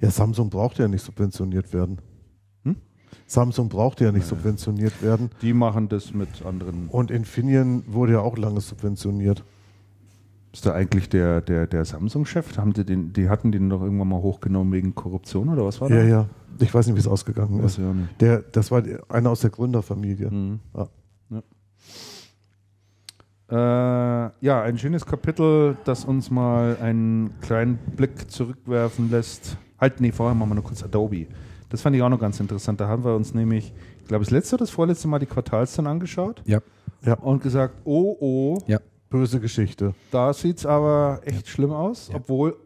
[0.00, 1.98] Ja, Samsung braucht ja nicht subventioniert werden.
[3.32, 5.30] Samsung braucht ja nicht subventioniert werden.
[5.40, 6.88] Die machen das mit anderen.
[6.88, 9.42] Und Infineon wurde ja auch lange subventioniert.
[10.52, 12.58] Ist da eigentlich der, der, der Samsung-Chef?
[12.58, 15.88] Haben die, den, die hatten den doch irgendwann mal hochgenommen wegen Korruption oder was war
[15.90, 16.08] Ja, das?
[16.08, 16.26] ja.
[16.60, 17.84] Ich weiß nicht, wie es ausgegangen Weiß ist.
[18.20, 20.30] Der, das war einer aus der Gründerfamilie.
[20.30, 20.60] Mhm.
[20.76, 20.88] Ja.
[23.50, 24.26] Ja.
[24.26, 29.56] Äh, ja, ein schönes Kapitel, das uns mal einen kleinen Blick zurückwerfen lässt.
[29.78, 31.26] Halt, nee, vorher machen wir noch kurz Adobe.
[31.72, 32.80] Das fand ich auch noch ganz interessant.
[32.82, 35.90] Da haben wir uns nämlich, ich glaube, das letzte oder das vorletzte Mal die Quartalszahlen
[35.90, 36.60] angeschaut Ja.
[37.02, 37.14] Ja.
[37.14, 38.78] und gesagt, oh, oh, Ja.
[39.08, 39.94] Böse Geschichte.
[40.10, 42.56] da sieht es aber echt schlimm aus, obwohl,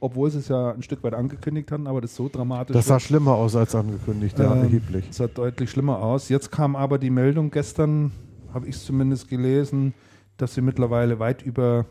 [0.00, 2.98] obwohl sie es ja ein Stück weit angekündigt haben, aber das so dramatisch Das sah
[3.00, 5.06] schlimmer aus als angekündigt, ja, Ähm, erheblich.
[5.10, 6.28] Es sah deutlich schlimmer aus.
[6.28, 8.10] Jetzt kam aber die Meldung, gestern
[8.52, 9.94] habe ich es zumindest gelesen,
[10.36, 11.86] dass sie mittlerweile weit über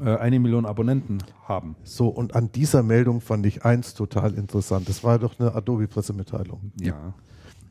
[0.00, 1.76] äh, eine Million Abonnenten haben.
[1.84, 4.88] So, und an dieser Meldung fand ich eins total interessant.
[4.88, 6.72] Das war doch eine Adobe-Pressemitteilung.
[6.80, 7.14] Ja.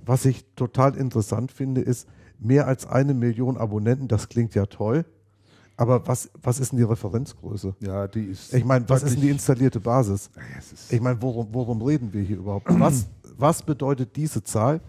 [0.05, 2.07] Was ich total interessant finde, ist,
[2.39, 5.05] mehr als eine Million Abonnenten, das klingt ja toll.
[5.77, 7.73] Aber was, was ist denn die Referenzgröße?
[7.79, 8.53] Ja, die ist.
[8.53, 10.29] Ich meine, was ist denn die installierte Basis?
[10.89, 12.65] Ich meine, worum, worum reden wir hier überhaupt?
[12.67, 14.81] Was, was bedeutet diese Zahl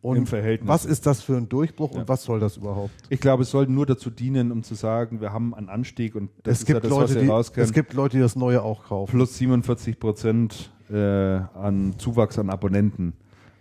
[0.00, 0.68] Im Und Verhältnis.
[0.68, 2.00] was ist das für ein Durchbruch Ja.
[2.00, 2.92] und was soll das überhaupt?
[3.08, 6.30] Ich glaube, es soll nur dazu dienen, um zu sagen, wir haben einen Anstieg und
[6.44, 7.20] das es ist gibt, ja das, Leute,
[7.54, 9.10] die, es gibt Leute, die das Neue auch kaufen.
[9.10, 13.12] plus 47 Prozent äh, an Zuwachs an Abonnenten,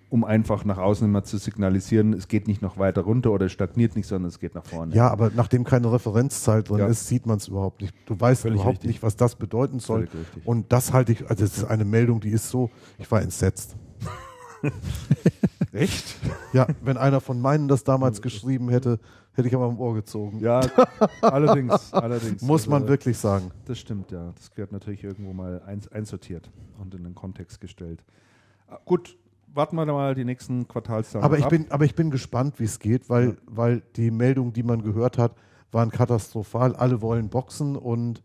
[0.09, 3.51] um einfach nach außen immer zu signalisieren, es geht nicht noch weiter runter oder es
[3.51, 4.93] stagniert nicht, sondern es geht nach vorne.
[4.95, 6.85] Ja, aber nachdem keine Referenzzahl drin Ja.
[6.88, 7.95] ist, sieht man es überhaupt nicht.
[8.06, 8.88] Du weißt Völlig überhaupt richtig.
[8.90, 10.07] nicht, was das bedeuten soll.
[10.45, 13.75] Und das halte ich, also es ist eine Meldung, die ist so, ich war entsetzt.
[15.72, 16.16] Echt?
[16.53, 19.00] Ja, wenn einer von meinen das damals geschrieben hätte,
[19.34, 20.40] hätte ich aber am Ohr gezogen.
[20.40, 20.61] Ja,
[21.22, 22.42] allerdings, allerdings.
[22.42, 23.52] Muss man Also, wirklich sagen.
[23.66, 24.32] Das stimmt, ja.
[24.36, 28.03] Das gehört natürlich irgendwo mal eins, einsortiert und in den Kontext gestellt.
[28.68, 29.18] Ah, Gut,
[29.53, 31.50] warten wir mal die nächsten Quartalszahlen Aber ich, ab.
[31.52, 33.34] bin, aber ich bin gespannt, wie es geht, weil, Ja.
[33.48, 35.34] weil die Meldungen, die man gehört hat,
[35.72, 36.76] waren katastrophal.
[36.76, 38.24] Alle wollen boxen und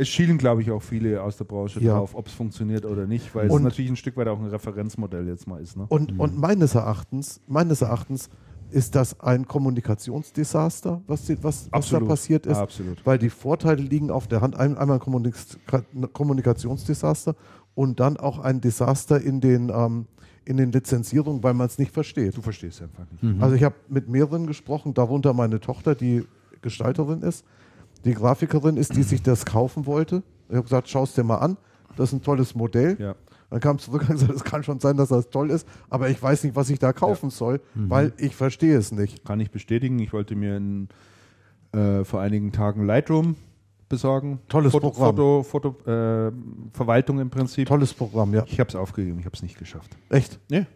[0.00, 1.94] Es schielen, glaube ich, auch viele aus der Branche Ja.
[1.98, 4.46] drauf, ob es funktioniert oder nicht, weil Und- es natürlich ein Stück weit auch ein
[4.46, 5.76] Referenzmodell jetzt mal ist.
[5.76, 5.86] Ne?
[5.88, 8.30] Und, und meines Erachtens, meines Erachtens
[8.70, 12.56] ist das ein Kommunikationsdesaster, was, die, was, was da passiert ist.
[12.58, 13.04] Absolut.
[13.04, 14.56] Weil die Vorteile liegen auf der Hand.
[14.56, 15.34] Ein, einmal ein Kommunik-
[16.12, 17.34] Kommunikationsdesaster
[17.74, 20.06] und dann auch ein Desaster in den, ähm,
[20.44, 22.36] in den Lizenzierungen, weil man es nicht versteht.
[22.36, 23.42] Du verstehst einfach nicht.
[23.42, 26.24] Also ich habe mit mehreren gesprochen, darunter meine Tochter, die
[26.62, 27.44] Gestalterin ist,
[28.04, 30.22] die Grafikerin ist, die sich das kaufen wollte.
[30.48, 31.56] Ich habe gesagt, schau es dir mal an,
[31.96, 32.96] das ist ein tolles Modell.
[32.98, 33.14] Ja.
[33.50, 36.22] Dann kam zurück und gesagt, es kann schon sein, dass das toll ist, aber ich
[36.22, 39.24] weiß nicht, was ich da kaufen soll, weil ich verstehe es nicht.
[39.24, 39.98] Kann ich bestätigen.
[39.98, 40.88] Ich wollte mir in,
[41.72, 43.36] äh, vor einigen Tagen Lightroom
[43.88, 44.40] besorgen.
[44.48, 45.16] Tolles Foto, Programm.
[45.16, 46.32] Foto, Foto äh,
[46.72, 47.68] Verwaltung im Prinzip.
[47.68, 48.44] Tolles Programm, ja.
[48.46, 49.96] Ich habe es aufgegeben, ich habe es nicht geschafft.
[50.10, 50.38] Echt?
[50.50, 50.66] Nee.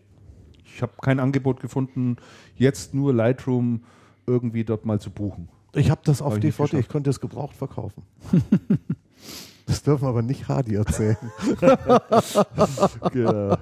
[0.65, 2.17] Ich habe kein Angebot gefunden,
[2.57, 3.83] jetzt nur Lightroom
[4.27, 5.49] irgendwie dort mal zu buchen.
[5.75, 6.89] Ich habe das auf Hab ich DVD, ich geschafft.
[6.91, 8.03] könnte es gebraucht verkaufen.
[9.67, 11.17] das dürfen aber nicht Hadi erzählen.
[13.13, 13.57] Genau.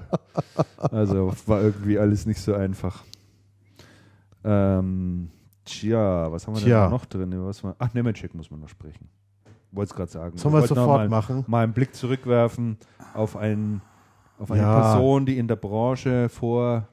[0.78, 3.04] Also war irgendwie alles nicht so einfach.
[4.44, 5.30] Ähm,
[5.64, 6.82] tja, was haben wir Tja.
[6.82, 7.32] denn da noch drin?
[7.46, 9.08] Was wir, ach, Nemetschek muss man noch sprechen.
[9.72, 10.36] Wollte es gerade sagen.
[10.38, 11.44] Sollen wir sofort mal, machen?
[11.46, 12.76] Mal einen Blick zurückwerfen
[13.14, 13.82] auf, einen,
[14.38, 14.80] auf eine Ja.
[14.92, 16.88] Person, die in der Branche vor,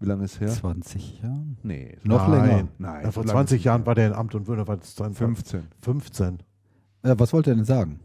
[0.00, 0.48] wie lange ist her?
[0.48, 1.44] 20 Jahre?
[1.62, 2.48] Nee, Noch Nein.
[2.48, 2.68] länger.
[2.78, 4.76] Nein, Ja, vor so lange 20 ist Jahren war der in Amt und Würden, war
[4.76, 5.62] das dann 15.
[5.82, 6.38] 15.
[7.02, 8.00] Äh, was wollte er denn sagen?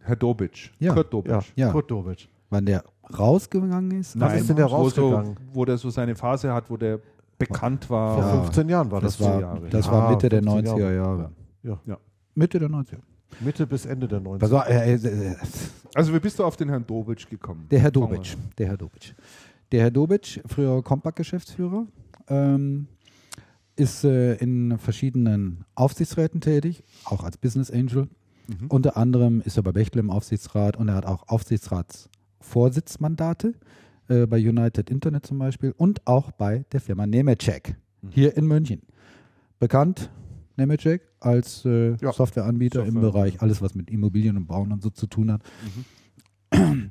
[0.00, 0.72] Herr Dobic.
[0.78, 0.94] Ja.
[0.94, 1.30] Kurt Dobic.
[1.32, 1.70] Ja, Ja.
[1.72, 2.28] Kurt Dobic.
[2.50, 2.84] Wann der
[3.18, 4.18] rausgegangen ist?
[4.20, 5.36] Was ist denn der wo, so, rausgegangen?
[5.52, 7.00] wo der so seine Phase hat, wo der
[7.38, 8.14] bekannt war.
[8.14, 8.42] Vor Ja.
[8.44, 9.16] 15 Jahren war das.
[9.18, 9.68] das war, Jahre.
[9.68, 10.94] das war Mitte der 15 90er Jahre.
[10.96, 11.30] Jahre.
[11.62, 11.80] Ja.
[11.86, 11.98] Ja.
[12.34, 12.98] Mitte der 90er.
[13.40, 14.38] Mitte bis Ende der 90er.
[14.38, 15.34] Das war, äh, äh, äh,
[15.94, 17.66] Also wie bist du auf den Herrn Dobic gekommen?
[17.70, 18.36] der Herr Dobic.
[18.56, 19.14] Der Herr Dobic.
[19.72, 21.86] Der Herr Dobic, früher Compact-Geschäftsführer,
[22.28, 22.86] ähm,
[23.74, 28.08] ist äh, in verschiedenen Aufsichtsräten tätig, auch als Business Angel.
[28.46, 28.68] Mhm.
[28.68, 33.54] Unter anderem ist er bei Bechtle im Aufsichtsrat und er hat auch Aufsichtsratsvorsitzmandate
[34.08, 38.10] äh, bei United Internet zum Beispiel und auch bei der Firma Nemetschek Mhm.
[38.10, 38.82] hier in München.
[39.58, 40.10] Bekannt
[40.56, 42.12] Nemetschek als äh, Ja.
[42.12, 43.10] Softwareanbieter im Software.
[43.10, 45.42] Bereich alles, was mit Immobilien und Bauen und so zu tun hat.
[46.50, 46.58] Äh,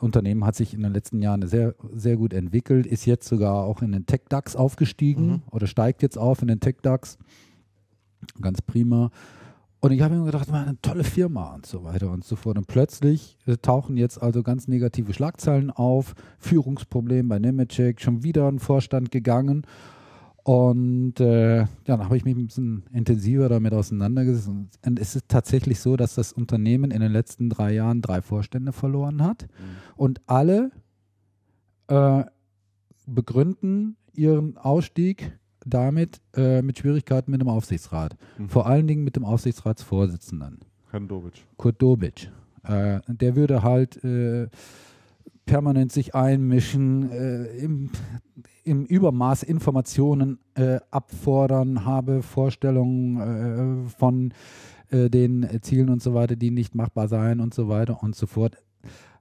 [0.00, 3.80] Unternehmen hat sich in den letzten Jahren sehr, sehr gut entwickelt, ist jetzt sogar auch
[3.82, 5.42] in den Tech-DAX aufgestiegen Mhm.
[5.50, 7.18] oder steigt jetzt auf in den Tech-DAX.
[8.40, 9.10] Ganz prima.
[9.80, 12.58] Und ich habe mir gedacht, man, eine tolle Firma und so weiter und so fort.
[12.58, 16.14] Und plötzlich äh, tauchen jetzt also ganz negative Schlagzeilen auf.
[16.38, 19.64] Führungsproblem bei Nemetschek, schon wieder ein Vorstand gegangen.
[20.44, 24.48] Und äh, ja, dann habe ich mich ein bisschen intensiver damit auseinandergesetzt.
[24.48, 28.72] Und es ist tatsächlich so, dass das Unternehmen in den letzten drei Jahren drei Vorstände
[28.72, 29.46] verloren hat.
[29.96, 30.70] Und alle
[31.88, 32.24] äh,
[33.06, 38.16] begründen ihren Ausstieg damit äh, mit Schwierigkeiten mit dem Aufsichtsrat.
[38.38, 38.48] Mhm.
[38.48, 40.60] Vor allen Dingen mit dem Aufsichtsratsvorsitzenden,
[40.90, 41.44] Herrn Dobic.
[41.56, 42.30] Kurt Dobic.
[42.62, 44.48] Äh, der würde halt äh,
[45.48, 47.90] permanent sich einmischen, äh, im,
[48.64, 54.34] im Übermaß Informationen äh, abfordern, habe Vorstellungen äh, von
[54.90, 58.26] äh, den Zielen und so weiter, die nicht machbar seien und so weiter und so
[58.26, 58.56] fort.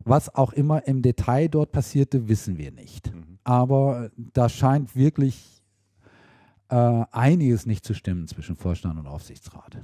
[0.03, 3.13] Was auch immer im Detail dort passierte, wissen wir nicht.
[3.13, 3.39] Mhm.
[3.43, 5.63] Aber da scheint wirklich
[6.69, 9.77] äh, einiges nicht zu stimmen zwischen Vorstand und Aufsichtsrat.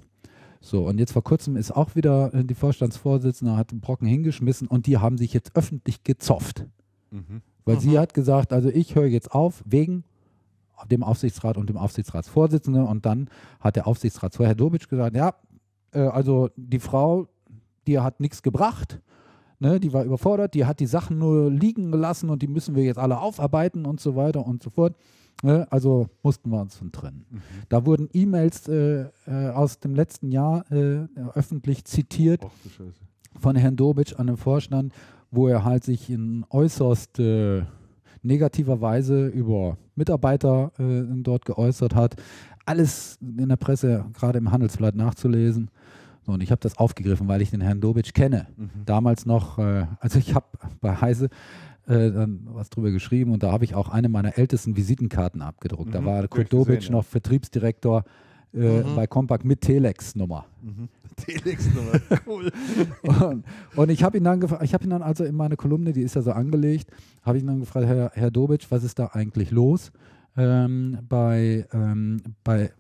[0.66, 4.66] So, und jetzt vor kurzem ist auch wieder äh, die Vorstandsvorsitzende, hat einen Brocken hingeschmissen
[4.70, 6.66] und die haben sich jetzt öffentlich gezofft.
[7.12, 7.42] Mhm.
[7.66, 10.06] Weil sie hat gesagt, also ich höre jetzt auf wegen
[10.90, 12.86] dem Aufsichtsrat und dem Aufsichtsratsvorsitzenden.
[12.86, 15.36] Und dann hat der Aufsichtsratsvorsitzende, Herr Dobic, gesagt, ja,
[15.92, 17.28] äh, also die Frau,
[17.86, 19.02] die hat nichts gebracht.
[19.60, 22.84] Ne, die war überfordert, die hat die Sachen nur liegen gelassen und die müssen wir
[22.84, 24.96] jetzt alle aufarbeiten und so weiter und so fort.
[25.42, 27.26] Ne, also mussten wir uns von trennen.
[27.68, 32.52] Da wurden E-Mails äh, äh, aus dem letzten Jahr äh, öffentlich zitiert Ach
[33.40, 34.94] von Herrn Dobic an den Vorstand,
[35.32, 37.64] wo er halt sich in äußerst äh,
[38.22, 42.16] negativerweise über Mitarbeiter äh, dort geäußert hat.
[42.66, 45.70] Alles in der Presse, gerade im Handelsblatt nachzulesen.
[46.26, 48.48] So, und ich habe das aufgegriffen, weil ich den Herrn Dobic kenne.
[48.86, 50.46] Damals noch, äh, also ich habe
[50.80, 51.30] bei Heise
[51.88, 55.94] äh, dann was drüber geschrieben und da habe ich auch eine meiner ältesten Visitenkarten abgedruckt.
[55.94, 56.92] Da war hab Kurt ja.
[56.92, 58.04] noch Vertriebsdirektor
[58.54, 60.46] äh, bei Compaq mit Telex-Nummer.
[61.18, 61.92] Telex-Nummer.
[62.26, 62.52] Cool.
[63.04, 63.46] Und,
[63.76, 66.02] und ich habe ihn dann gefragt, ich habe ihn dann also in meine Kolumne, die
[66.02, 66.90] ist ja so angelegt,
[67.22, 69.92] habe ich ihn dann gefragt, Herr, Herr Dobic, was ist da eigentlich los
[70.36, 72.72] ähm, bei, ähm, bei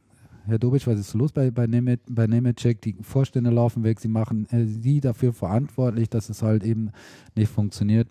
[0.45, 2.81] Herr Dobic, was ist los bei, bei, Nemet, bei Nemetschek?
[2.81, 6.91] Die Vorstände laufen weg, sie machen äh, sie dafür verantwortlich, dass es halt eben
[7.35, 8.07] nicht funktioniert.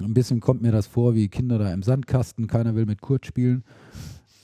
[0.00, 3.26] Ein bisschen kommt mir das vor wie Kinder da im Sandkasten, keiner will mit Kurt
[3.26, 3.64] spielen.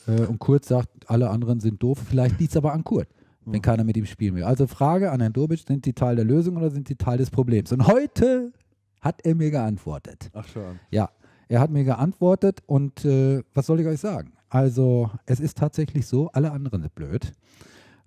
[0.07, 1.99] Äh, und Kurt sagt, alle anderen sind doof.
[2.09, 3.09] Vielleicht liegt es aber an Kurt,
[3.45, 4.45] wenn keiner mit ihm spielen will.
[4.45, 7.31] Also Frage an Herrn Dobic, sind die Teil der Lösung oder sind die Teil des
[7.31, 7.73] Problems?
[7.73, 8.53] Und heute
[9.01, 10.31] hat er mir geantwortet.
[10.33, 10.79] Ach schon.
[10.91, 11.11] Ja,
[11.49, 14.33] er hat mir geantwortet und äh, was soll ich euch sagen?
[14.51, 17.33] Also es ist tatsächlich so, alle anderen sind blöd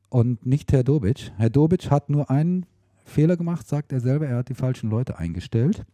[0.09, 1.31] und nicht Herr Dobic.
[1.37, 2.65] Herr Dobic hat nur einen
[3.05, 5.85] Fehler gemacht, sagt er selber, er hat die falschen Leute eingestellt.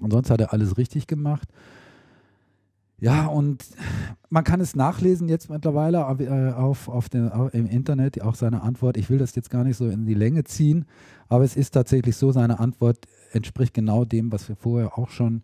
[0.00, 1.48] Und sonst hat er alles richtig gemacht.
[3.00, 3.64] Ja, und
[4.28, 8.98] man kann es nachlesen jetzt mittlerweile äh, auf, auf den, im Internet, auch seine Antwort.
[8.98, 10.84] Ich will das jetzt gar nicht so in die Länge ziehen,
[11.28, 12.98] aber es ist tatsächlich so, seine Antwort
[13.32, 15.42] entspricht genau dem, was wir vorher auch schon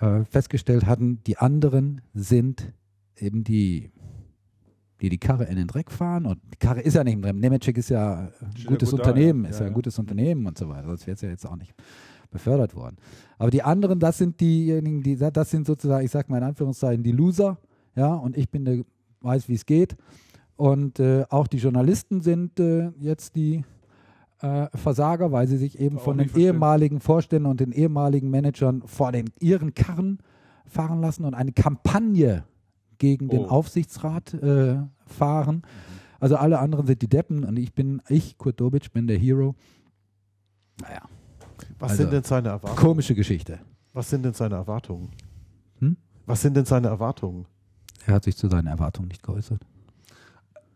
[0.00, 1.22] äh, festgestellt hatten.
[1.26, 2.72] Die anderen sind
[3.18, 3.90] eben die,
[5.02, 6.24] die die Karre in den Dreck fahren.
[6.24, 7.36] Und die Karre ist ja nicht im Dreck.
[7.36, 9.50] Nemetschek ist ja ein Steht gutes gut da, Unternehmen, ja.
[9.50, 10.86] ist Ja, ja ein gutes Unternehmen und so weiter.
[10.86, 11.74] Sonst wäre es ja jetzt auch nicht
[12.36, 12.96] befördert worden.
[13.38, 17.02] Aber die anderen, das sind diejenigen, die, das sind sozusagen, ich sage mal in Anführungszeichen,
[17.02, 17.58] die Loser.
[17.94, 18.84] Ja, und ich bin der,
[19.20, 19.96] weiß, wie es geht.
[20.56, 23.64] Und äh, auch die Journalisten sind äh, jetzt die
[24.40, 26.54] äh, Versager, weil sie sich eben von den verstehen.
[26.54, 30.18] ehemaligen Vorständen und den ehemaligen Managern vor den ihren Karren
[30.66, 32.44] fahren lassen und eine Kampagne
[32.98, 33.48] gegen den Oh.
[33.48, 35.62] Aufsichtsrat äh, fahren.
[36.20, 39.54] Also alle anderen sind die Deppen und ich bin, ich, Kurt Dobic, bin der Hero.
[40.80, 41.02] Naja,
[41.78, 42.76] Was Also, sind denn seine Erwartungen?
[42.76, 43.58] komische Geschichte.
[43.92, 45.10] Was sind denn seine Erwartungen?
[45.80, 45.96] Hm?
[46.26, 47.46] Was sind denn seine Erwartungen?
[48.06, 49.60] Er hat sich zu seinen Erwartungen nicht geäußert.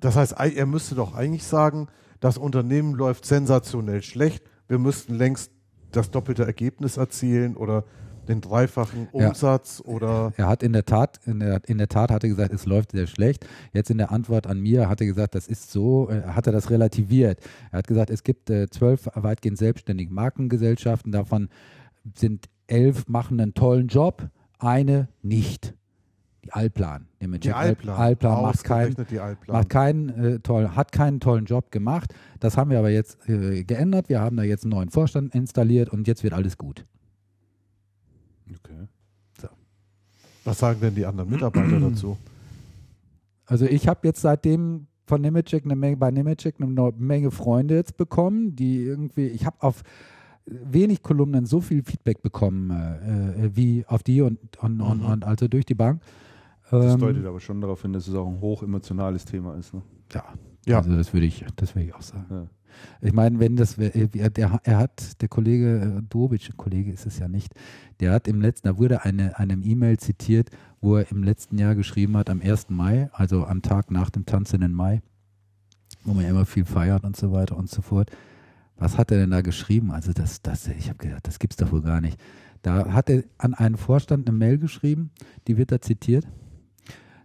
[0.00, 1.88] Das heißt, ei- er müsste doch eigentlich sagen,
[2.20, 4.42] das Unternehmen läuft sensationell schlecht.
[4.68, 5.50] Wir müssten längst
[5.92, 7.84] das doppelte Ergebnis erzielen oder
[8.30, 9.28] den dreifachen Ja.
[9.28, 12.54] Umsatz oder Er hat in der Tat, in der, in der Tat hat er gesagt,
[12.54, 13.46] es läuft sehr schlecht.
[13.72, 16.52] Jetzt in der Antwort an mir hat er gesagt, das ist so, äh, hat er
[16.52, 17.40] das relativiert.
[17.72, 21.48] Er hat gesagt, es gibt äh, zwölf weitgehend selbstständige Markengesellschaften, davon
[22.14, 24.28] sind elf machen einen tollen Job,
[24.58, 25.74] eine nicht.
[26.44, 27.06] Die Allplan.
[27.20, 27.96] die Allplan.
[27.96, 29.36] Allplan macht keinen, Allplan.
[29.48, 32.14] macht keinen äh, toll, hat keinen tollen Job gemacht.
[32.38, 34.08] Das haben wir aber jetzt äh, geändert.
[34.08, 36.86] Wir haben da jetzt einen neuen Vorstand installiert und jetzt wird alles gut.
[38.58, 38.86] Okay.
[40.44, 42.16] Was sagen denn die anderen Mitarbeiter dazu?
[43.46, 47.96] Also ich habe jetzt seitdem von Nemetschek eine Menge, bei Nemetschek eine Menge Freunde jetzt
[47.96, 49.82] bekommen, die irgendwie, ich habe auf
[50.46, 55.24] wenig Kolumnen so viel Feedback bekommen äh, äh, wie auf die und, und, und, und
[55.24, 56.00] also durch die Bank.
[56.70, 59.74] Das Ähm, deutet aber schon darauf hin, dass es auch ein hochemotionales Thema ist.
[59.74, 59.82] Ne?
[60.12, 60.24] ja,
[60.66, 60.78] Ja.
[60.78, 62.26] also das würde ich, das würde ich auch sagen.
[62.30, 62.46] Ja.
[63.00, 67.18] Ich meine, wenn das, er, der, er hat, der Kollege äh, Dobic, Kollege ist es
[67.18, 67.54] ja nicht,
[68.00, 70.50] der hat im letzten, da wurde eine, einem E-Mail zitiert,
[70.80, 72.70] wo er im letzten Jahr geschrieben hat, am 1.
[72.70, 75.02] Mai, also am Tag nach dem tanzenden Mai,
[76.04, 78.10] wo man ja immer viel feiert und so weiter und so fort.
[78.76, 79.90] Was hat er denn da geschrieben?
[79.90, 82.18] Also das, das, ich habe gedacht, das gibt's doch wohl gar nicht.
[82.62, 85.10] Da hat er an einen Vorstand eine Mail geschrieben,
[85.46, 86.26] die wird da zitiert.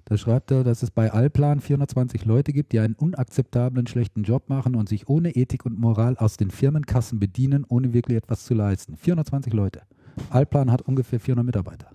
[0.07, 4.49] Da schreibt er, dass es bei Allplan 420 Leute gibt, die einen unakzeptablen schlechten Job
[4.49, 8.53] machen und sich ohne Ethik und Moral aus den Firmenkassen bedienen, ohne wirklich etwas zu
[8.53, 8.97] leisten.
[8.97, 9.81] 420 Leute.
[10.29, 11.89] Allplan hat ungefähr 400 Mitarbeiter.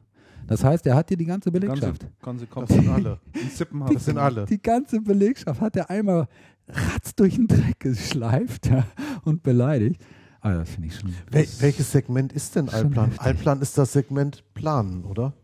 [0.48, 2.04] Das heißt, er hat hier die ganze Belegschaft.
[2.20, 3.20] Ganze, ganze Das sind alle.
[3.54, 4.44] Sippen Das sind alle.
[4.46, 6.26] Die ganze Belegschaft hat er einmal
[6.66, 8.84] ratz durch den Dreck geschleift ja,
[9.22, 10.04] und beleidigt.
[10.40, 11.14] Ah, das finde ich schon.
[11.30, 13.12] Wel welches Segment ist denn Allplan?
[13.18, 15.34] Allplan ist das Segment Planen, oder?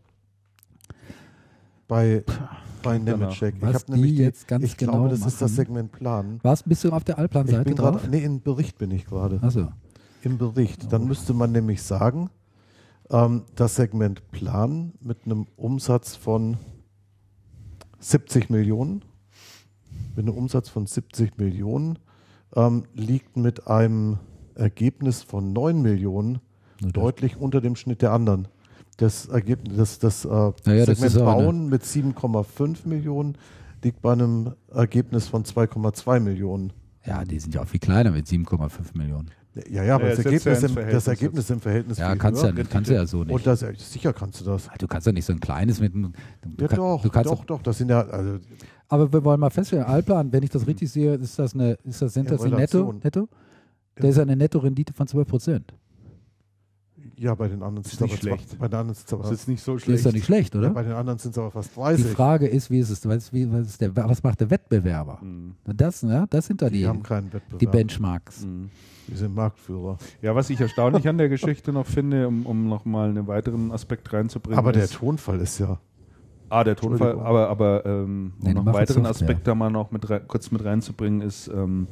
[1.87, 2.23] Bei,
[2.83, 3.55] bei Nemetschek.
[3.55, 5.55] Ich Was habe nämlich die, jetzt ganz ich genau glaube, das ist das machen.
[5.55, 6.39] Segment Planen.
[6.43, 8.01] Was, bist du auf der Ich Allplan-Seite drauf?
[8.01, 9.39] gerade, nee, im Bericht bin ich gerade.
[9.41, 9.67] Achso.
[10.21, 10.91] Im Bericht.
[10.91, 12.29] Dann müsste man nämlich sagen,
[13.09, 16.57] ähm, das Segment Plan mit einem Umsatz von
[17.99, 19.03] 70 Millionen,
[20.15, 21.99] mit einem Umsatz von 70 Millionen,
[22.55, 24.17] ähm, liegt mit einem
[24.55, 26.39] Ergebnis von 9 Millionen
[26.81, 28.47] deutlich unter dem Schnitt der anderen.
[28.97, 30.51] Das Ergebnis, das, das, äh, ja,
[30.85, 33.37] das Segment eine- Bauen mit 7,5 Millionen
[33.83, 36.73] liegt bei einem Ergebnis von 2,2 Millionen.
[37.05, 39.29] Ja, die sind ja auch viel kleiner mit 7,5 Millionen.
[39.69, 42.43] Ja, ja, aber Ja, das, Ergebnis ja im, Verhältnis das Ergebnis im Verhältnis Ja, kannst
[42.43, 42.53] höher.
[42.55, 43.33] ja, kannst du ja so nicht.
[43.33, 44.67] Und das, sicher kannst du das.
[44.77, 46.13] du kannst ja nicht so ein kleines mit einem.
[46.45, 47.61] Du, Ja, kann- doch, du kannst doch, doch.
[47.63, 48.37] Das sind ja, also,
[48.87, 52.01] Aber wir wollen mal feststellen, Altplan, wenn ich das richtig sehe, ist das eine, ist
[52.01, 52.93] das, sind In das die Netto?
[53.03, 53.27] Netto?
[53.99, 55.73] Der ist eine Netto-Rendite von 12 Prozent.
[57.17, 58.59] Ja, bei den anderen Ist sind es aber, schlecht.
[58.59, 60.05] bei den anderen aber Das ist nicht so Das ist schlecht.
[60.05, 60.69] doch nicht schlecht, ja, oder?
[60.69, 62.05] bei den anderen sind es aber fast Die 30.
[62.07, 65.19] Frage ist, wie ist es, was, wie, was, ist der, was macht der Wettbewerber?
[65.21, 65.55] Mhm.
[65.65, 67.59] Das, ja, das sind da die, die, haben keinen Wettbewerb.
[67.59, 68.45] die Benchmarks.
[68.45, 68.69] Mhm.
[69.07, 69.97] Die sind Marktführer.
[70.21, 74.11] Ja, was ich erstaunlich an der Geschichte noch finde, um, um nochmal einen weiteren Aspekt
[74.11, 74.59] reinzubringen.
[74.59, 75.79] Aber der Tonfall ist ja.
[76.49, 79.05] Ah, der Tonfall, aber, aber ähm, um die noch einen weiteren.
[79.05, 81.87] Aspekt da mal noch mit rein, kurz mit reinzubringen, ist, ähm,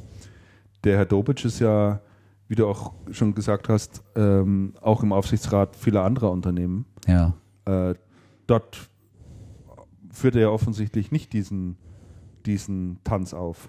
[0.84, 2.00] der Herr Dobic ist ja,
[2.48, 6.84] wie du auch schon gesagt hast, ähm, auch im Aufsichtsrat vieler anderer Unternehmen.
[7.06, 7.34] Ja.
[7.64, 7.94] Äh,
[8.46, 8.88] dort
[10.10, 11.76] führt er ja offensichtlich nicht diesen,
[12.46, 13.68] diesen Tanz auf.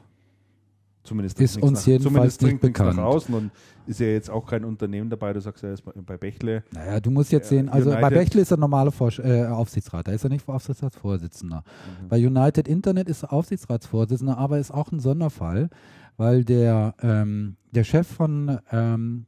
[1.04, 2.98] Zumindest Ist uns jedenfalls zumindest nicht bekannt.
[2.98, 3.52] nach außen und
[3.86, 5.32] ist ja jetzt auch kein Unternehmen dabei.
[5.32, 6.66] Du sagst ja, er ist bei, bei Bächle.
[6.74, 10.10] Naja, du musst jetzt sehen, also bei United- Bechtle ist er normale Vorsch äh, Aufsichtsrat,
[10.10, 11.64] da ist er nicht Aufsichtsratsvorsitzender.
[12.10, 15.70] Bei United Internet ist er Aufsichtsratsvorsitzender, aber ist auch ein Sonderfall,
[16.18, 19.26] weil der, ähm, der Chef von ähm,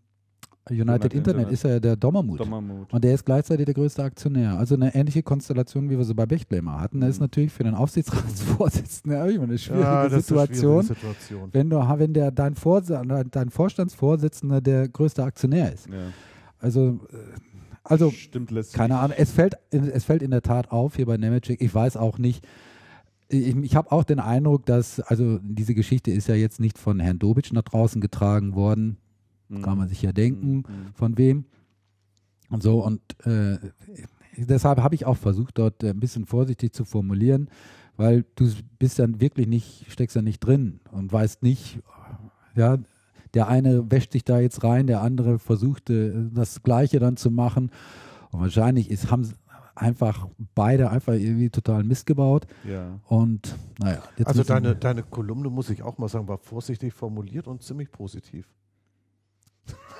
[0.69, 1.51] United, Internet, Internet.
[1.51, 2.39] ist ja der Dommermuth.
[2.39, 2.93] Dommermuth.
[2.93, 4.57] Und der ist gleichzeitig der größte Aktionär.
[4.57, 7.01] Also eine ähnliche Konstellation, wie wir sie bei Bechtle immer hatten.
[7.01, 7.23] Das ist Mhm.
[7.23, 11.49] natürlich für den Aufsichtsratsvorsitzenden eine schwierige ja, ist eine Situation, schwierige Situation.
[11.53, 15.87] wenn, du, wenn der, dein, Vors dein Vorstandsvorsitzender der größte Aktionär ist.
[15.87, 15.93] Ja.
[16.59, 17.17] Also, äh,
[17.83, 21.61] also Stimmt, keine Ahnung, es fällt, es fällt in der Tat auf hier bei Nemetschek.
[21.61, 22.45] Ich weiß auch nicht,
[23.29, 26.99] ich, ich habe auch den Eindruck, dass, also diese Geschichte ist ja jetzt nicht von
[26.99, 28.97] Herrn Dobitsch nach draußen getragen worden,
[29.49, 29.61] Mhm.
[29.63, 30.63] kann man sich ja denken, Mhm.
[30.93, 31.45] von wem
[32.49, 32.83] und so.
[32.85, 33.57] Und äh,
[34.37, 37.49] deshalb habe ich auch versucht, dort äh, ein bisschen vorsichtig zu formulieren,
[37.97, 41.79] weil du bist dann wirklich nicht, steckst da nicht drin und weißt nicht,
[42.55, 42.77] ja,
[43.33, 47.71] der eine wäscht sich da jetzt rein, der andere versuchte das Gleiche dann zu machen.
[48.31, 49.33] Und wahrscheinlich ist, haben sie
[49.79, 52.45] einfach beide einfach irgendwie total Mist gebaut.
[52.67, 52.99] Ja.
[53.07, 57.63] Und naja, Also deine, deine Kolumne, muss ich auch mal sagen, war vorsichtig formuliert und
[57.63, 58.47] ziemlich positiv.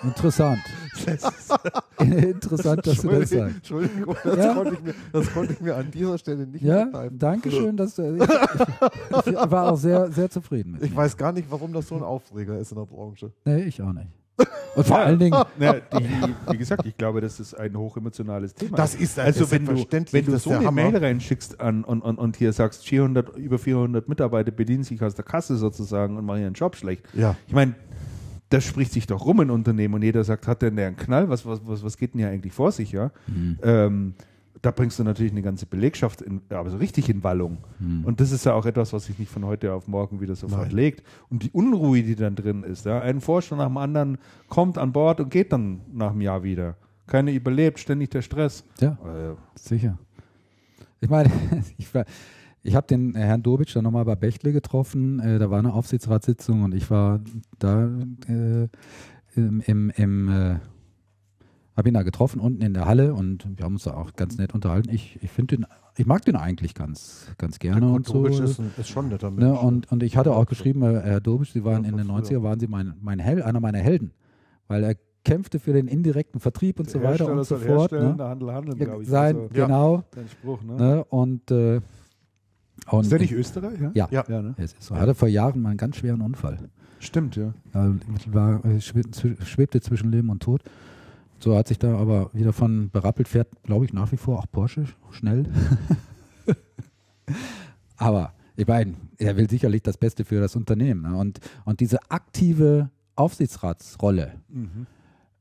[0.04, 0.60] interessant.
[2.00, 3.56] interessant, dass du das sagst.
[3.58, 4.54] Entschuldigung, das, Ja.
[4.54, 7.20] konnte ich mir, das konnte ich mir an dieser Stelle nicht Ja, verkneifen.
[7.20, 8.22] danke schön, dass du, ich,
[9.26, 10.98] ich war auch sehr, sehr zufrieden mit Ich mir.
[10.98, 13.32] weiß gar nicht, warum das so ein Aufreger ist in der Branche.
[13.46, 14.08] Nee, ich auch nicht.
[14.76, 16.06] Und vor allen Dingen, Ja, die,
[16.52, 18.78] wie gesagt, ich glaube, das ist ein hochemotionales Thema.
[18.78, 20.72] Das ist ein- also wenn du, wenn du so eine Hammer.
[20.90, 25.16] Mail reinschickst an, und, und, und hier sagst, 400, über 400 Mitarbeiter bedienen sich aus
[25.16, 27.04] der Kasse sozusagen und machen ihren Job schlecht.
[27.14, 27.36] Ja.
[27.48, 27.76] Ich meine,
[28.50, 31.30] das spricht sich doch rum in Unternehmen und jeder sagt, hat denn der einen Knall?
[31.30, 32.92] Was, was, was, was geht denn hier eigentlich vor sich?
[32.92, 33.12] Ja?
[33.62, 34.14] Ähm,
[34.62, 37.60] da bringst du natürlich eine ganze Belegschaft, in, aber so richtig in Wallung.
[38.04, 40.68] Und das ist ja auch etwas, was sich nicht von heute auf morgen wieder sofort
[40.68, 40.76] Nein.
[40.76, 41.04] legt.
[41.30, 42.86] Und die Unruhe, die dann drin ist.
[42.86, 43.00] Ja?
[43.00, 44.18] Ein Vorstand nach dem anderen
[44.50, 46.76] kommt an Bord und geht dann nach einem Jahr wieder.
[47.08, 48.64] Keiner überlebt, ständig der Stress.
[48.82, 49.98] ja, Äh, sicher.
[51.00, 51.32] Ich meine,
[51.78, 52.06] ich, war-
[52.62, 55.20] ich habe den Herrn Dobitsch dann nochmal bei Bechtle getroffen.
[55.22, 57.22] Äh, da war eine Aufsichtsratssitzung und ich war
[57.58, 57.86] da
[58.28, 58.68] äh,
[59.36, 60.56] im, im, im äh,
[61.80, 64.38] habe ihn da getroffen unten in der Halle und wir haben uns da auch ganz
[64.38, 64.90] nett unterhalten.
[64.94, 65.66] Ich, ich finde den,
[65.98, 68.26] ich mag den eigentlich ganz, ganz gerne und so.
[68.26, 69.44] Ist, ein, ist schon netter Mensch.
[69.44, 72.06] Ne, und, und ich hatte auch geschrieben, äh, Herr Dobisch, Sie waren Ja, in den
[72.08, 72.40] von früher.
[72.40, 74.12] 90er, waren Sie mein, mein Held, einer meiner Helden,
[74.68, 77.92] weil er kämpfte für den indirekten Vertrieb und so weiter und so fort.
[77.92, 78.16] Ne?
[78.18, 79.08] der Handel handeln, ich.
[79.08, 79.66] Sein, Also, Ja.
[79.66, 80.04] genau.
[80.12, 80.76] Dein Spruch, ne?
[80.76, 81.04] Ne?
[81.06, 81.82] Und, äh,
[82.90, 83.80] und Ist der nicht Österreich?
[83.80, 83.92] Ja.
[83.94, 84.24] Ja, Ja.
[84.30, 84.54] ja ne?
[84.58, 84.96] es ist so.
[84.96, 86.70] Er hatte vor Jahren mal einen ganz schweren Unfall.
[87.00, 87.54] Stimmt, ja.
[87.74, 87.96] Er
[88.28, 90.62] war, äh, schwebte zwischen Leben und Tod.
[91.40, 94.46] So hat sich da aber wieder von berappelt, fährt, glaube ich, nach wie vor auch
[94.52, 95.46] Porsche schnell.
[97.98, 101.02] aber ich meine, er will sicherlich das Beste für das Unternehmen.
[101.04, 101.18] Ne?
[101.18, 104.34] Und, und diese aktive Aufsichtsratsrolle,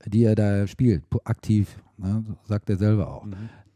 [0.06, 3.26] die er da spielt, aktiv, ne, sagt er selber auch.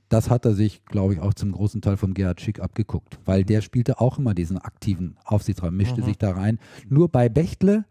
[0.09, 3.45] Das hat er sich, glaube ich, auch zum großen Teil vom Gerhard Schick abgeguckt, weil
[3.45, 6.59] der spielte auch immer diesen aktiven Aufsichtsrat, mischte sich da rein.
[6.89, 7.85] Nur bei Bechtle,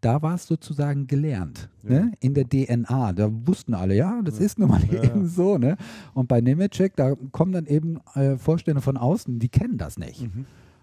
[0.00, 2.12] da war es sozusagen gelernt, ne?
[2.20, 3.12] in der DNA.
[3.12, 5.58] Da wussten alle, ja, das ist nun mal eben so.
[5.58, 5.76] Ne?
[6.14, 10.22] Und bei Nemetschek, da kommen dann eben äh, Vorstände von außen, die kennen das nicht.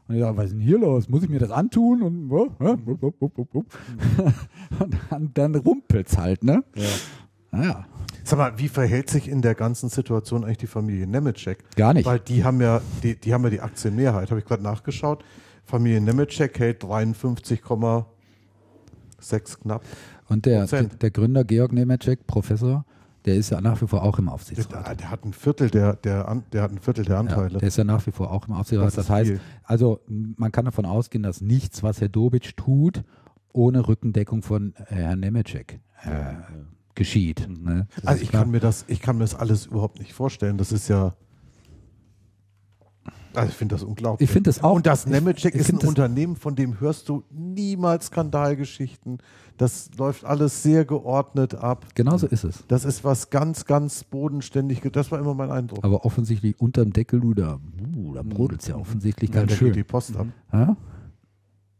[0.07, 1.09] Und ich sage, was ist denn hier los?
[1.09, 2.01] Muss ich mir das antun?
[2.03, 2.29] Und?
[2.59, 2.75] Hä?
[2.85, 3.55] Wupp, wupp, wupp,
[4.79, 6.63] und dann, dann rumpelt's halt, ne?
[6.75, 6.83] Ja.
[7.51, 7.85] Naja,
[8.27, 11.63] Sag mal, wie verhält sich in der ganzen Situation eigentlich die Familie Nemetschek?
[11.75, 12.07] Gar nicht.
[12.07, 15.23] Weil die haben ja die, die, haben ja die Aktienmehrheit, habe ich gerade nachgeschaut.
[15.63, 16.83] Familie Nemetschek hält
[19.29, 19.83] 53,6 knapp.
[20.27, 21.01] Und der, der, Prozent.
[21.01, 22.85] der Gründer Georg Nemetschek, Professor,
[23.25, 24.99] der ist ja nach wie vor auch im Der, Aufsichtsrat.
[24.99, 27.57] der hat ein Viertel der, der, der hat ein Viertel der Ja, Anteile.
[27.59, 28.87] der ist ja nach wie vor auch im Aufsichtsrat.
[28.87, 29.39] Das Das, heißt, viel.
[29.63, 33.03] also man kann davon ausgehen, dass nichts, was Herr Dobitsch tut,
[33.51, 36.33] ohne Rückendeckung von Herrn Nemetschek äh,
[36.93, 37.47] geschieht.
[37.49, 37.87] Ne?
[37.95, 38.43] Das Also ich klar.
[38.43, 40.57] kann mir das, ich kann mir das alles überhaupt nicht vorstellen.
[40.57, 41.15] Das ist ja.
[43.37, 44.27] Also ich finde das unglaublich.
[44.29, 48.07] Ich finde das auch- Und das Nemetschek ist ein Unternehmen, von dem hörst du niemals
[48.07, 49.19] Skandalgeschichten.
[49.57, 51.85] Das läuft alles sehr geordnet ab.
[51.95, 52.63] Genau so ist es.
[52.67, 54.81] Das ist was ganz, ganz bodenständig.
[54.91, 55.83] Das war immer mein Eindruck.
[55.83, 57.59] Aber offensichtlich unterm Deckel, du, da,
[57.95, 59.67] uh, da brodelt es ja offensichtlich Ja, ganz da schön.
[59.67, 60.27] geht die Post ab.
[60.51, 60.75] Ja?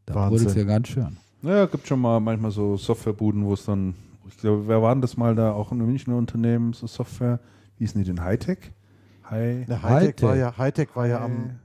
[0.05, 1.17] Da brodelt es ja ganz schön.
[1.41, 3.93] Naja, gibt schon mal manchmal so Softwarebuden, wo es dann,
[4.27, 5.51] ich glaube, wer war denn das mal da?
[5.51, 7.39] Auch ein Münchner Unternehmen, so Software,
[7.77, 8.21] wie hießen die denn?
[8.23, 8.71] Hightech?
[9.29, 9.65] High.
[9.67, 10.27] Na, Hightech, Hightech.
[10.27, 11.59] war ja, Hightech war ja am.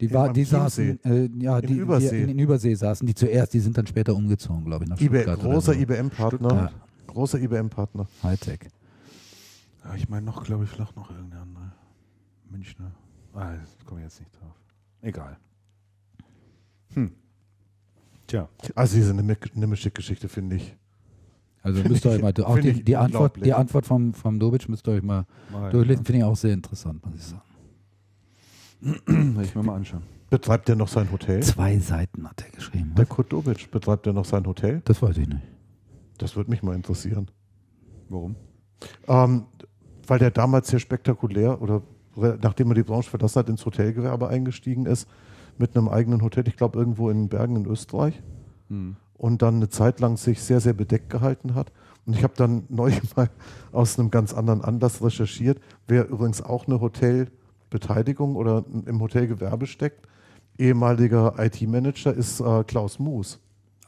[0.00, 2.10] Die, Ja, war, die saßen, äh, ja, die, Übersee.
[2.16, 5.00] Die in, in Übersee saßen die zuerst, die sind dann später umgezogen, glaube ich, nach
[5.00, 5.78] IB, Stuttgart oder großer so.
[5.78, 6.72] IBM-Partner.
[7.06, 8.06] Großer IBM-Partner.
[8.22, 8.60] Hightech.
[9.84, 11.72] Ja, ich meine noch, glaube ich, vielleicht noch irgendeine andere.
[12.50, 12.92] Münchner.
[13.32, 14.54] Ah, das komme ich jetzt nicht drauf.
[15.00, 15.36] Egal.
[16.94, 17.12] Hm.
[18.26, 18.48] Tja.
[18.74, 20.76] Also diese Nemetschek-Geschichte finde ich.
[21.62, 24.38] Also Find müsst ihr euch mal, auch find die, die, Antwort, die Antwort vom, vom
[24.38, 27.42] Dobic müsst ihr euch mal Mal, durchlesen, finde ich auch sehr interessant, muss ich sagen.
[29.36, 30.02] Will ich mir mal anschauen.
[30.28, 31.42] Betreibt er noch sein Hotel?
[31.42, 32.94] Zwei Seiten hat er geschrieben.
[32.96, 34.82] Der Kurt Dobic, betreibt er noch sein Hotel?
[34.84, 35.42] Das weiß ich nicht.
[36.18, 37.30] Das würde mich mal interessieren.
[38.08, 38.34] Warum?
[39.06, 39.44] Ähm,
[40.06, 41.82] weil der damals sehr spektakulär oder
[42.16, 45.08] nachdem er die Branche verlassen hat, ins Hotelgewerbe eingestiegen ist,
[45.58, 48.20] mit einem eigenen Hotel, ich glaube irgendwo in Bergen in Österreich.
[48.68, 48.96] Hm.
[49.22, 51.70] Und dann eine Zeit lang sich sehr, sehr bedeckt gehalten hat.
[52.06, 53.30] Und ich habe dann neulich mal
[53.70, 60.08] aus einem ganz anderen Anlass recherchiert, wer übrigens auch eine Hotelbeteiligung oder im Hotelgewerbe steckt.
[60.58, 63.38] Ehemaliger IT-Manager ist äh, Klaus Moos.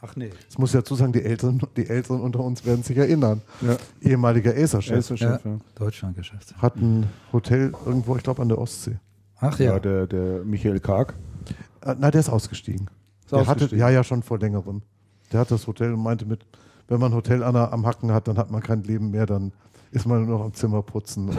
[0.01, 0.29] Ach nee.
[0.47, 3.41] Das muss ich dazu sagen, die Älteren, die Älteren unter uns werden sich erinnern.
[3.59, 3.75] Ja.
[4.01, 4.99] Ehemaliger Acer-Chef.
[4.99, 5.57] Acer Ja, ja.
[5.75, 6.55] Deutschlandgeschäft.
[6.61, 8.99] Hat ein Hotel irgendwo, ich glaube, an der Ostsee.
[9.35, 9.79] Ach Ja, ja.
[9.79, 11.13] der, der Michael Karg.
[11.81, 12.89] Äh, nein, der ist ausgestiegen.
[13.19, 13.79] Ist der hatte, ausgestiegen.
[13.79, 14.81] ja, ja, schon vor längerem.
[15.31, 16.45] Der hat das Hotel und meinte mit,
[16.87, 19.25] wenn man ein Hotel an, der- am Hacken hat, dann hat man kein Leben mehr,
[19.25, 19.51] dann
[19.91, 21.37] ist man nur noch am Zimmer putzen und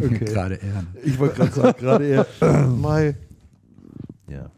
[0.20, 0.86] Gerade Ehren.
[1.04, 2.26] Ich wollte gerade sagen, gerade eher.
[2.68, 3.16] Mai.
[4.28, 4.50] Ja.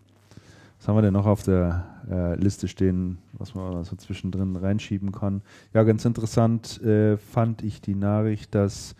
[0.78, 5.12] Was haben wir denn noch auf der äh, Liste stehen, was man so zwischendrin reinschieben
[5.12, 5.42] kann?
[5.72, 8.94] Ja, ganz interessant äh, fand ich die Nachricht, dass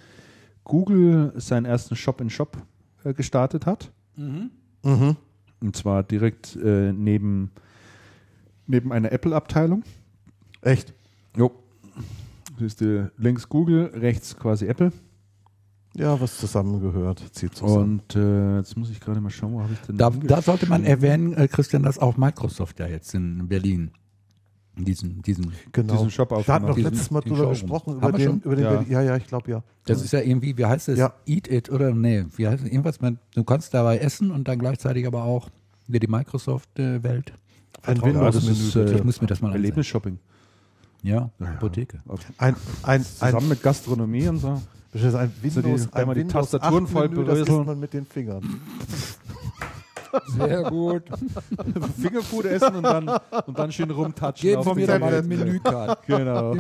[0.65, 2.57] Google seinen ersten Shop-in-Shop
[3.05, 3.91] äh, gestartet hat.
[4.17, 4.51] Mhm.
[5.61, 7.51] Und zwar direkt äh, neben,
[8.71, 9.83] neben einer Apple-Abteilung.
[10.63, 10.95] Echt?
[11.37, 11.53] Jo.
[12.59, 14.93] Siehst du links Google, rechts quasi Apple.
[15.97, 18.03] Ja, was zusammengehört, zieht zusammen.
[18.07, 20.67] Und äh, jetzt muss ich gerade mal schauen, wo habe ich denn Da, da sollte
[20.67, 23.91] man erwähnen, äh, Christian, dass auch Microsoft ja jetzt in Berlin
[24.77, 25.95] diesen, diesen, genau.
[25.95, 26.93] diesen Shop Wir hatten noch aufgemacht.
[26.93, 28.83] letztes Mal drüber gesprochen, über den, über den Ja.
[28.89, 29.63] Ja, ja, ich glaube ja.
[29.85, 30.99] das ist ja irgendwie, wie heißt es?
[30.99, 31.13] Ja.
[31.27, 32.71] Eat It oder nee, wie heißt es?
[32.71, 35.51] Irgendwas, man, du kannst dabei essen und dann gleichzeitig aber auch
[35.89, 37.33] die Microsoft-Welt.
[37.83, 38.53] Ein Windows-Menü.
[38.53, 38.97] ist, äh.
[38.97, 39.53] Ich muss mir das mal.
[39.53, 40.19] Erlebnisshopping.
[41.03, 41.47] Ja, Ja, ja.
[41.53, 41.99] Apotheke.
[42.39, 44.61] ein, ein, Zusammen ein, mit Gastronomie und so.
[44.93, 47.39] das ist ein So die- Windows, ein einmal die Windows Tastaturen 8 voll Menü, das
[47.39, 47.67] isst beröseln.
[47.67, 48.61] man mit den Fingern.
[50.37, 51.05] Sehr gut.
[52.01, 53.09] Fingerfood essen und dann,
[53.47, 54.49] und dann schön rumtatschen.
[54.49, 55.33] Geht auf von mir doch mal Tablet.
[55.41, 56.03] eine Menükarte.
[56.07, 56.55] Genau.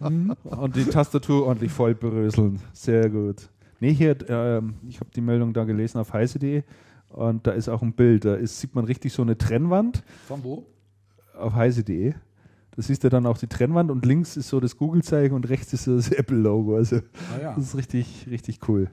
[0.00, 0.34] Hm?
[0.44, 2.58] Und die Tastatur ordentlich voll beröseln.
[2.72, 3.48] Sehr gut.
[3.78, 6.64] Nee, hier, ähm, ich habe die Meldung da gelesen auf heise.de
[7.10, 8.24] und da ist auch ein Bild.
[8.24, 10.66] Da ist, sieht man richtig so eine Trennwand Von wo?
[11.38, 12.12] auf heise.de.
[12.74, 15.72] Da siehst du dann auch die Trennwand und links ist so das Google-Zeichen und rechts
[15.72, 16.76] ist so das Apple-Logo.
[16.76, 17.54] Also Ah, ja.
[17.54, 18.90] das ist richtig, richtig cool.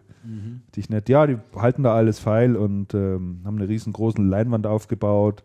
[0.67, 1.09] Richtig nett.
[1.09, 5.43] Ja, die halten da alles feil und ähm, haben eine riesengroße Leinwand aufgebaut,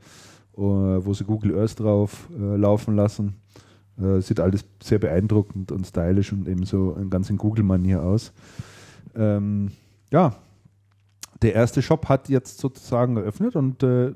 [0.57, 3.35] äh, wo sie Google Earth drauf äh, laufen lassen.
[4.01, 8.33] Äh, sieht alles sehr beeindruckend und stylisch und eben so ganz in Google-Manier aus.
[9.17, 9.73] Ähm,
[10.13, 10.37] ja,
[11.43, 14.13] der erste Shop hat jetzt sozusagen eröffnet und äh,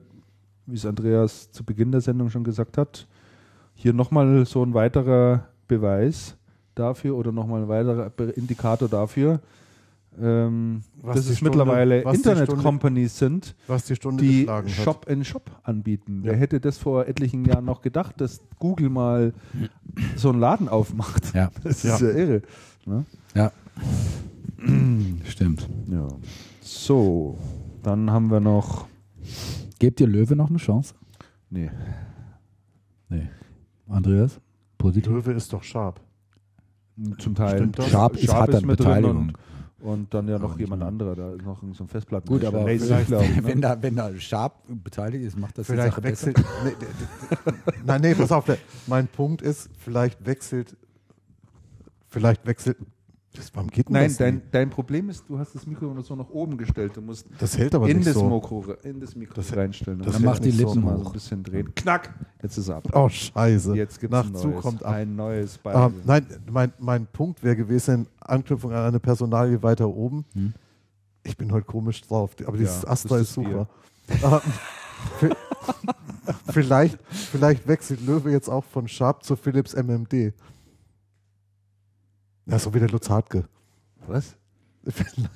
[0.67, 3.07] wie es Andreas zu Beginn der Sendung schon gesagt hat,
[3.75, 6.37] hier nochmal so ein weiterer Beweis
[6.75, 9.41] dafür oder nochmal ein weiterer Indikator dafür,
[10.21, 14.47] ähm, Was dass es Stunde- mittlerweile Internet-Companies sind, Was die Stunde die.
[14.67, 16.23] Shop-in-Shop anbieten.
[16.25, 16.33] Ja.
[16.33, 19.33] Wer hätte das vor etlichen Jahren noch gedacht, dass Google mal
[20.17, 21.35] so einen Laden aufmacht?
[21.35, 21.51] Ja.
[21.65, 21.95] Das Ja.
[21.95, 22.43] ist ja irre.
[22.85, 23.05] Ne?
[23.35, 23.53] Ja.
[25.25, 25.69] Stimmt.
[25.91, 26.09] Ja.
[26.75, 27.37] So,
[27.83, 28.89] dann haben wir noch.
[29.79, 30.95] Gebt ihr Löwe noch eine Chance?
[31.51, 31.71] Nee.
[33.09, 33.29] Nee.
[33.89, 34.41] Andreas?
[34.79, 35.13] Positiv?
[35.13, 35.97] Löwe ist doch scharf.
[37.19, 37.71] Zum Teil.
[37.89, 39.33] Sharp ist, hat dann mit drin Beteiligung.
[39.81, 42.27] Und, und dann ja noch jemand nicht anderer, da ist noch so ein Festplatten.
[42.27, 43.45] Gut, aber vielleicht, glaub ich, ne?
[43.45, 46.37] wenn, da, wenn da Sharp beteiligt ist, macht das die Vielleicht Sache wechselt.
[46.37, 46.49] besser.
[46.65, 48.47] Nee, nein, nee, pass auf.
[48.87, 50.77] Mein Punkt ist, vielleicht wechselt,
[52.09, 52.79] vielleicht wechselt
[53.35, 56.03] Das, warum geht denn Nein, das dein, dein Problem ist, du hast das Mikro immer
[56.03, 56.93] so nach oben gestellt.
[56.97, 58.29] Du musst Das hält aber in, nicht das so.
[58.29, 60.01] Mikro, in das Mikro Das- reinstellen.
[60.03, 60.67] das hält mach die nicht so.
[60.69, 61.07] Lippen mal so hoch.
[61.07, 61.75] ein bisschen drehen.
[61.75, 62.15] Knack!
[62.43, 62.89] Jetzt ist er ab.
[62.93, 63.75] Oh, scheiße.
[63.75, 64.93] Jetzt gibt Nach es ein zu kommt ab.
[64.93, 65.83] Ein neues Beispiel.
[65.87, 70.27] Ähm, nein, mein, mein Punkt wäre gewesen, Anknüpfung an eine Personalie weiter oben.
[71.23, 73.67] Ich bin heute komisch drauf, aber dieses Ja, Astra ist super.
[74.09, 74.41] Ähm,
[75.21, 75.35] vi-
[76.53, 80.35] vielleicht, vielleicht wechselt Löwe jetzt auch von Sharp zu Philips MMD.
[82.47, 83.45] Ja, so wie der Lutz Hartke.
[84.07, 84.37] Was?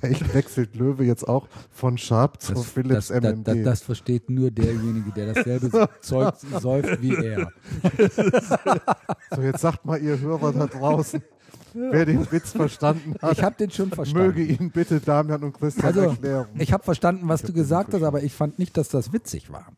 [0.01, 3.47] Vielleicht wechselt Löwe jetzt auch von Sharp zu Das, Philips das, das, MMD.
[3.49, 7.53] das, das versteht nur derjenige, der dasselbe Zeug säuft wie er.
[9.35, 11.23] so, jetzt sagt mal ihr Hörer da draußen,
[11.75, 14.27] wer den Witz verstanden hat, Ich habe den schon verstanden.
[14.27, 16.49] möge ihn bitte Damian und Christian Also, erklären.
[16.59, 19.69] ich habe verstanden, was du gesagt hast, aber ich fand nicht, dass das witzig war.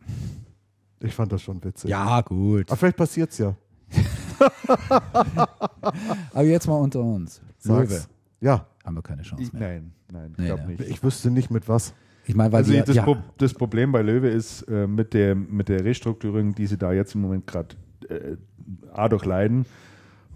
[1.00, 1.90] Ich fand das schon witzig.
[1.90, 2.68] Ja, gut.
[2.70, 3.54] Aber vielleicht passiert's ja.
[6.32, 7.40] Aber jetzt mal unter uns.
[7.58, 7.90] Sag's.
[7.90, 8.02] Löwe.
[8.40, 9.68] Ja, Haben wir keine Chance mehr.
[9.68, 10.74] nein, nein, ich Nee, glaube nee.
[10.74, 10.88] nicht.
[10.90, 11.94] ich wüsste nicht mit was.
[12.26, 15.14] Ich meine, weil Also die, das, ja, Pro das Problem bei Löwe ist äh, mit,
[15.14, 17.74] der, mit der Restrukturierung, die sie da jetzt im Moment gerade
[18.08, 18.36] äh,
[18.92, 19.64] A durchleiden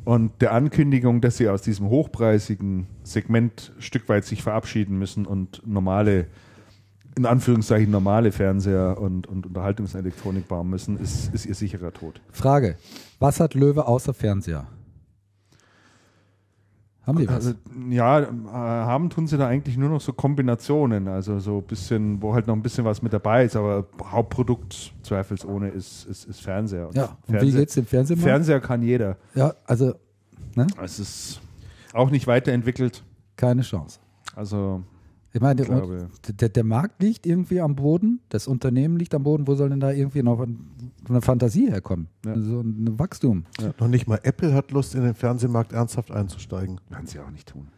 [0.04, 5.26] und der Ankündigung, dass sie aus diesem hochpreisigen Segment ein Stück weit sich verabschieden müssen
[5.26, 6.26] und normale,
[7.16, 12.20] in Anführungszeichen normale Fernseher und, und Unterhaltungselektronik bauen müssen, ist, ist ihr sicherer Tod.
[12.30, 12.76] Frage.
[13.18, 14.66] Was hat Löwe außer Fernseher?
[17.06, 17.34] Haben die was?
[17.34, 17.54] Also,
[17.90, 22.22] ja, äh, haben tun sie da eigentlich nur noch so Kombinationen, also so ein bisschen,
[22.22, 26.40] wo halt noch ein bisschen was mit dabei ist, aber Hauptprodukt zweifelsohne ist, ist, ist
[26.40, 26.86] Fernseher.
[26.88, 28.28] Und ja, und wie Fernseher, geht's dem Fernsehmarkt?
[28.28, 29.16] Fernseher kann jeder.
[29.34, 29.94] ja, also
[30.54, 30.66] ne?
[30.80, 31.40] Es ist
[31.92, 33.02] auch nicht weiterentwickelt.
[33.36, 33.98] keine Chance.
[34.36, 34.84] Also
[35.34, 39.14] Ich meine, Ich der, glaube- der, der Markt liegt irgendwie am Boden, das Unternehmen liegt
[39.14, 39.46] am Boden.
[39.46, 40.70] Wo soll denn da irgendwie noch ein-
[41.08, 42.08] eine Fantasie herkommen?
[42.26, 42.38] Ja.
[42.38, 43.44] So ein Wachstum.
[43.80, 46.80] Noch nicht mal Apple hat Lust, in den Fernsehmarkt ernsthaft einzusteigen.
[46.90, 47.68] werden sie auch nicht tun.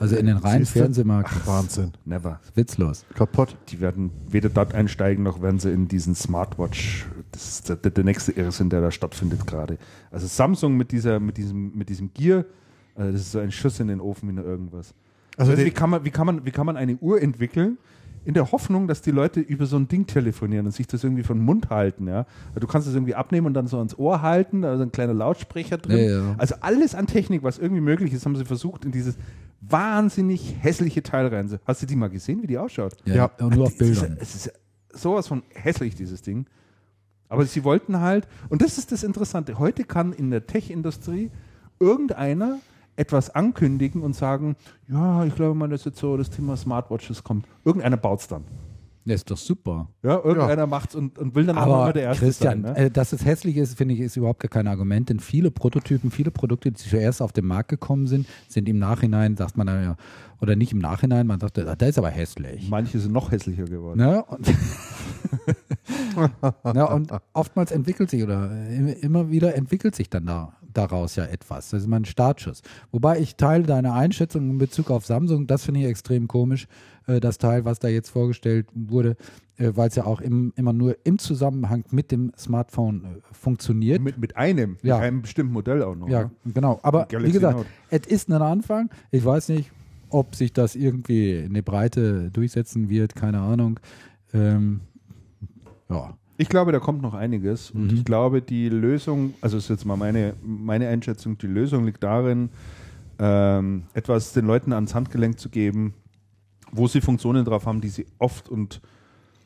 [0.00, 0.64] Also in den reinen?
[0.64, 1.28] Fernsehmarkt.
[1.30, 1.92] Ach, Wahnsinn.
[2.06, 2.40] never.
[2.54, 3.04] Witzlos.
[3.14, 3.54] Kaputt.
[3.68, 7.06] Die werden weder dort einsteigen, noch werden sie in diesen Smartwatch.
[7.32, 9.76] Das ist der, der, der nächste Irrsinn, der da stattfindet gerade.
[10.10, 12.46] Also Samsung mit dieser, mit diesem, mit diesem Gear,
[12.94, 14.94] also das ist so ein Schuss in den Ofen wie nur irgendwas.
[15.38, 17.78] Also Also, wie, kann man, wie, kann man, wie kann man eine Uhr entwickeln,
[18.24, 21.22] in der Hoffnung, dass die Leute über so ein Ding telefonieren und sich das irgendwie
[21.22, 22.06] von den Mund halten.
[22.08, 22.26] Ja?
[22.60, 25.14] Du kannst es irgendwie abnehmen und dann so ans Ohr halten, da ist ein kleiner
[25.14, 25.98] Lautsprecher drin.
[25.98, 26.34] Ja, ja.
[26.36, 29.16] Also alles an Technik, was irgendwie möglich ist, haben sie versucht, in dieses
[29.62, 31.48] wahnsinnig hässliche Teil rein.
[31.64, 32.96] Hast du die mal gesehen, wie die ausschaut?
[33.06, 33.24] Ja, Ja.
[33.46, 34.18] und nur auf Es ist, Bildern.
[34.20, 34.52] es ist
[34.92, 36.46] sowas von hässlich, dieses Ding.
[37.30, 41.30] Aber sie wollten halt, und das ist das Interessante, heute kann in der Tech-Industrie
[41.80, 42.58] irgendeiner
[42.98, 44.56] etwas ankündigen und sagen,
[44.88, 47.46] ja, ich glaube mal, dass jetzt so das Thema Smartwatches kommt.
[47.64, 48.44] Irgendeiner baut es dann.
[49.04, 49.88] Das ist doch super.
[50.02, 52.72] Ja, irgendeiner macht's und, und will dann auch Aber immer der Erste Christian, sein.
[52.74, 52.78] Ne?
[52.78, 56.10] äh, dass es hässlich ist, finde ich, ist überhaupt gar kein Argument, denn viele Prototypen,
[56.10, 59.82] viele Produkte, die zuerst auf den Markt gekommen sind, sind im Nachhinein, sagt man dann
[59.82, 59.96] ja,
[60.42, 62.68] oder nicht im Nachhinein, man sagt, ah, der ist aber hässlich.
[62.68, 63.98] Manche sind noch hässlicher geworden.
[63.98, 64.22] Ne?
[64.24, 64.46] Und,
[66.74, 68.50] ja, und oftmals entwickelt sich oder
[69.00, 71.70] immer wieder entwickelt sich dann da, daraus ja etwas.
[71.70, 72.62] Das ist mein Startschuss.
[72.90, 76.66] Wobei ich teile deine Einschätzung in Bezug auf Samsung, das finde ich extrem komisch,
[77.06, 79.16] äh, das Teil, was da jetzt vorgestellt wurde,
[79.56, 84.02] äh, weil es ja auch im, immer nur im Zusammenhang mit dem Smartphone äh, funktioniert.
[84.02, 84.96] Mit, mit einem, Ja.
[84.96, 86.08] mit einem bestimmten Modell auch noch.
[86.08, 86.30] Ja, ne?
[86.52, 86.78] genau.
[86.82, 88.90] Aber wie gesagt, es ist ein Anfang.
[89.10, 89.70] Ich weiß nicht,
[90.10, 93.80] ob sich das irgendwie in der Breite durchsetzen wird, keine Ahnung.
[94.32, 94.80] Ähm,
[95.88, 96.17] ja.
[96.40, 97.70] Ich glaube, da kommt noch einiges.
[97.72, 97.96] Und Mhm.
[97.98, 102.48] ich glaube, die Lösung, also ist jetzt mal meine, meine Einschätzung, die Lösung liegt darin,
[103.18, 105.94] ähm, etwas den Leuten ans Handgelenk zu geben,
[106.70, 108.80] wo sie Funktionen drauf haben, die sie oft und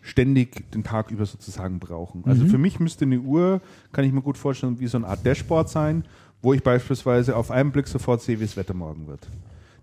[0.03, 2.25] ständig den Tag über sozusagen brauchen.
[2.27, 3.61] Also für mich müsste eine Uhr,
[3.93, 6.05] kann ich mir gut vorstellen, wie so eine Art Dashboard sein,
[6.43, 9.29] wo ich beispielsweise auf einen Blick sofort sehe, wie das Wetter morgen wird.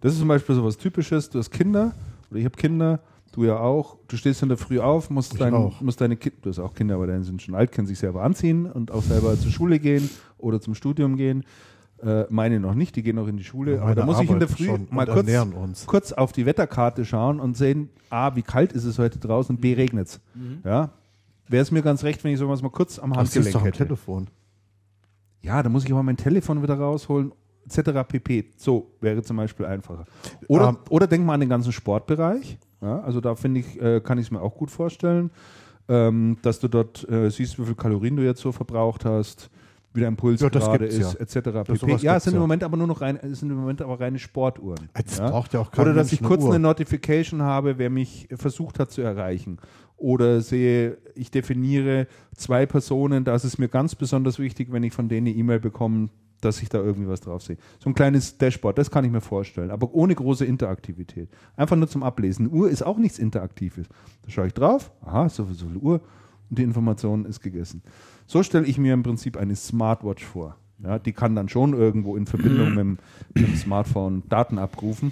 [0.02, 1.30] Das ist zum Beispiel so was Typisches.
[1.30, 1.94] Du hast Kinder
[2.30, 3.00] oder ich habe Kinder,
[3.32, 3.98] du ja auch.
[4.08, 6.96] Du stehst in der Früh auf, musst, dein, musst deine Kinder, du hast auch Kinder,
[6.96, 10.10] aber deine sind schon alt, können sich selber anziehen und auch selber zur Schule gehen
[10.38, 11.44] oder zum Studium gehen.
[12.02, 13.78] Äh, meine noch nicht, die gehen noch in die Schule.
[13.78, 17.40] aber Meine da muss ich in der Früh mal kurz, kurz auf die Wetterkarte schauen
[17.40, 20.22] und sehen, A, wie kalt ist es heute draußen und B, regnet es.
[20.64, 20.92] Ja?
[21.50, 23.66] Wäre es mir ganz recht, wenn ich sowas mal kurz am Das Handgelenk du am
[23.66, 23.78] hätte.
[23.80, 24.28] Telefon.
[25.42, 27.32] Ja, da muss ich aber mein Telefon wieder rausholen,
[27.66, 28.08] etc.
[28.08, 28.52] pp.
[28.56, 30.06] So wäre zum Beispiel einfacher.
[30.48, 32.58] Oder, Ähm, oder denk mal an den ganzen Sportbereich.
[32.82, 35.32] Ja, also da finde ich, äh, kann ich es mir auch gut vorstellen,
[35.88, 39.50] ähm, dass du dort äh, siehst, wie viel Kalorien du jetzt so verbraucht hast,
[39.94, 41.20] wie dein Puls Ja, gerade ist, ja.
[41.20, 41.68] etc.
[41.68, 41.98] Pp.
[42.02, 44.90] Ja, sind im Moment aber nur noch rein, sind im Moment aber reine Sportuhren.
[44.94, 46.50] Das braucht ja auch Oder dass ich eine kurz Uhr.
[46.52, 49.58] eine Notification habe, wer mich versucht hat zu erreichen.
[49.98, 54.94] Oder sehe, ich definiere zwei Personen, da ist es mir ganz besonders wichtig, wenn ich
[54.94, 56.10] von denen eine E-Mail bekomme,
[56.42, 57.58] dass ich da irgendwie was drauf sehe.
[57.80, 61.30] So ein kleines Dashboard, das kann ich mir vorstellen, aber ohne große Interaktivität.
[61.56, 62.48] Einfach nur zum Ablesen.
[62.48, 63.88] Eine Uhr ist auch nichts Interaktives.
[64.24, 66.02] Da schaue ich drauf, aha, so eine Uhr
[66.50, 67.82] und die Information ist gegessen.
[68.26, 70.56] So stelle ich mir im Prinzip eine Smartwatch vor.
[70.82, 72.98] Ja, die kann dann schon irgendwo in Verbindung mit, dem,
[73.34, 75.12] mit dem Smartphone Daten abrufen,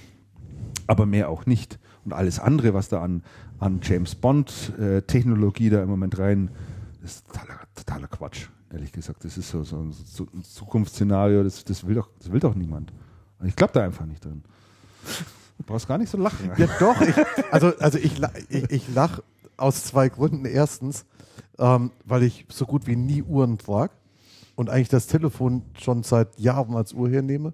[0.87, 1.77] aber mehr auch nicht.
[2.05, 3.23] Und alles andere, was da an,
[3.59, 6.51] an James Bond-Technologie da im Moment rein,
[7.03, 9.23] ist totaler, totaler Quatsch, ehrlich gesagt.
[9.23, 12.55] Das ist so, so, ein- so ein Zukunftsszenario, das, das, will doch, das will doch
[12.55, 12.91] niemand.
[13.43, 14.43] Ich glaube da einfach nicht drin.
[15.57, 16.51] Du brauchst gar nicht so lachen.
[16.57, 16.99] Ja, doch.
[17.01, 17.15] Ich,
[17.51, 19.23] also, also ich, ich, ich lache
[19.57, 20.45] aus zwei Gründen.
[20.45, 21.05] Erstens,
[21.59, 23.93] ähm, weil ich so gut wie nie Uhren trage
[24.55, 27.53] und eigentlich das Telefon schon seit Jahren als Uhr hernehme.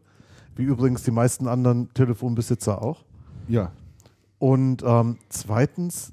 [0.56, 3.04] Wie übrigens die meisten anderen Telefonbesitzer auch.
[3.48, 3.72] Ja,
[4.40, 6.13] Und ähm, zweitens,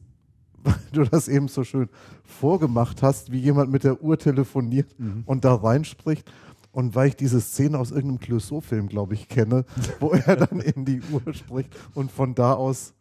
[0.65, 1.89] weil du das eben so schön
[2.25, 4.95] vorgemacht hast, wie jemand mit der Uhr telefoniert
[5.27, 6.31] und da reinspricht.
[6.73, 9.65] Und weil ich diese Szene aus irgendeinem Clouseau-Film, glaube ich, kenne,
[9.99, 12.95] wo er dann in die Uhr spricht und von da aus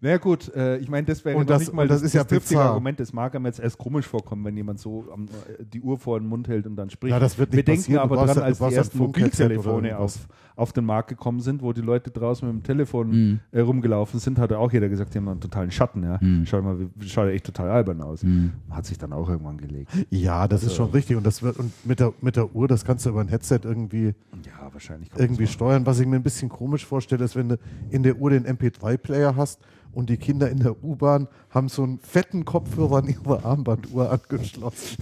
[0.00, 2.22] Naja gut, äh, ich meine, das wäre noch das- nicht mal das das, ist ja
[2.22, 2.60] triftige.
[2.60, 3.00] Argument.
[3.00, 6.20] Das mag einem jetzt erst komisch vorkommen, wenn jemand so am, äh, die Uhr vor
[6.20, 7.10] den Mund hält und dann spricht.
[7.10, 8.08] Ja, das wird nicht Wir denken passieren.
[8.08, 11.62] Du aber dran, ja- als die ja ersten Mobiltelefone auf, auf den Markt gekommen sind,
[11.62, 13.40] wo die Leute draußen mit dem Telefon Mhm.
[13.50, 16.02] äh, rumgelaufen sind, hat auch jeder gesagt, die haben einen totalen Schatten.
[16.04, 16.18] Ja.
[16.20, 16.46] Mhm.
[16.46, 18.22] Schau mal, schaut ja echt total albern aus.
[18.22, 18.52] Mhm.
[18.70, 19.90] Hat sich dann auch irgendwann gelegt.
[20.10, 21.16] Ja, das ist schon richtig.
[21.16, 23.60] Und das wird und mit der, mit der Uhr, das kannst du über ein Headset
[23.64, 25.10] irgendwie, Ja, wahrscheinlich.
[25.16, 25.84] irgendwie das steuern.
[25.86, 27.58] Was ich mir ein bisschen komisch vorstelle, ist, wenn du
[27.90, 29.60] in der Uhr den MP3-Player hast
[29.92, 34.96] und die Kinder in der U-Bahn haben so einen fetten Kopfhörer an ihre Armbanduhr angeschlossen.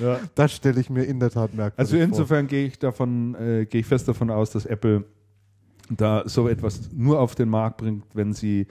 [0.00, 0.18] Ja.
[0.34, 2.04] Das stelle ich mir in der Tat merkwürdig Also vor.
[2.04, 5.04] insofern gehe ich davon, äh, gehe ich fest davon aus, dass Apple
[5.88, 8.66] da so etwas nur auf den Markt bringt, wenn sie,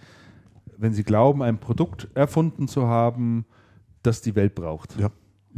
[0.77, 3.45] wenn sie glauben, ein Produkt erfunden zu haben,
[4.03, 4.97] das die Welt braucht.
[4.99, 5.09] Ja.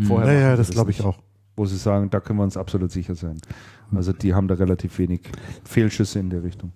[0.08, 1.08] Vorher naja, machen sie das glaube ich nicht.
[1.08, 1.20] auch.
[1.58, 3.40] Wo sie sagen, da können wir uns absolut sicher sein.
[3.94, 5.22] Also die haben da relativ wenig
[5.66, 6.72] Fehlschüsse in der Richtung.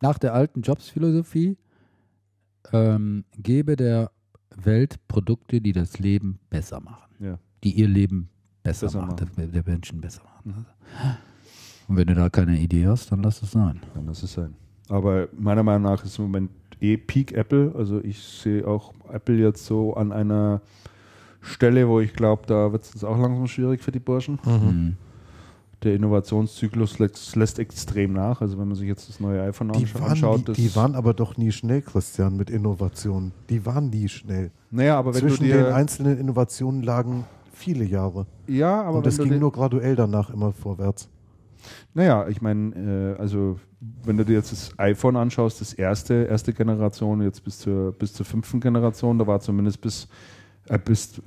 [0.00, 1.56] Nach der alten Jobs-Philosophie
[2.72, 4.10] ähm, gebe der
[4.54, 7.14] Welt Produkte, die das Leben besser machen.
[7.18, 7.38] Ja.
[7.64, 8.28] Die ihr Leben
[8.62, 9.52] besser, Besser machen, machen.
[9.52, 10.66] der, Menschen besser machen.
[11.88, 13.80] Und wenn du da keine Idee hast, dann lass es sein.
[13.94, 14.54] Kann das es sein.
[14.88, 16.50] Aber meiner Meinung nach ist im Moment
[16.80, 17.72] eh Peak Apple.
[17.76, 20.60] Also ich sehe auch Apple jetzt so an einer
[21.40, 24.38] Stelle, wo ich glaube, da wird es auch langsam schwierig für die Burschen.
[24.44, 24.96] Mhm.
[25.86, 28.40] Der Innovationszyklus lässt, lässt extrem nach.
[28.40, 30.74] Also wenn man sich jetzt das neue iPhone Die anscha- waren, anschaut, nie, das, die
[30.76, 33.30] waren aber doch nie schnell, Christian, mit Innovationen.
[33.48, 34.50] Die waren nie schnell.
[34.72, 38.26] naja, aber Zwischen du den dir, einzelnen Innovationen lagen viele Jahre.
[38.48, 41.08] ja, aber und es ging dir, nur graduell danach immer vorwärts.
[41.94, 43.58] naja, ich meine, äh, also
[44.04, 48.12] wenn du dir jetzt das iPhone anschaust, das erste, erste Generation, jetzt bis zur, bis
[48.12, 50.08] zur fünften Generation, da war zumindest bis,
[50.84, 51.20] bis,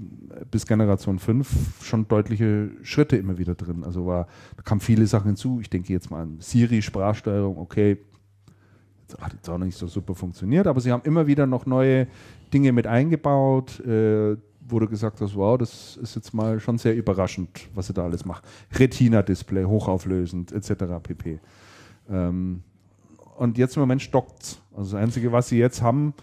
[0.52, 3.84] bis Generation 5 schon deutliche Schritte immer wieder drin.
[3.84, 4.28] Also war,
[4.58, 5.60] da kamen viele Sachen hinzu.
[5.62, 7.98] Ich denke jetzt mal an Siri, Sprachsteuerung, okay,
[9.02, 11.66] jetzt hat jetzt auch noch nicht so super funktioniert, aber sie haben immer wieder noch
[11.66, 12.08] neue
[12.54, 14.36] Dinge mit eingebaut, äh,
[14.68, 18.04] wo du gesagt hast, wow, das ist jetzt mal schon sehr überraschend, was sie da
[18.04, 18.44] alles macht.
[18.74, 21.02] Retina-Display, hochauflösend, etc.
[21.02, 21.40] pp.
[22.10, 22.62] Ähm,
[23.38, 26.14] und jetzt im Moment stockt Also das Einzige, was sie jetzt haben,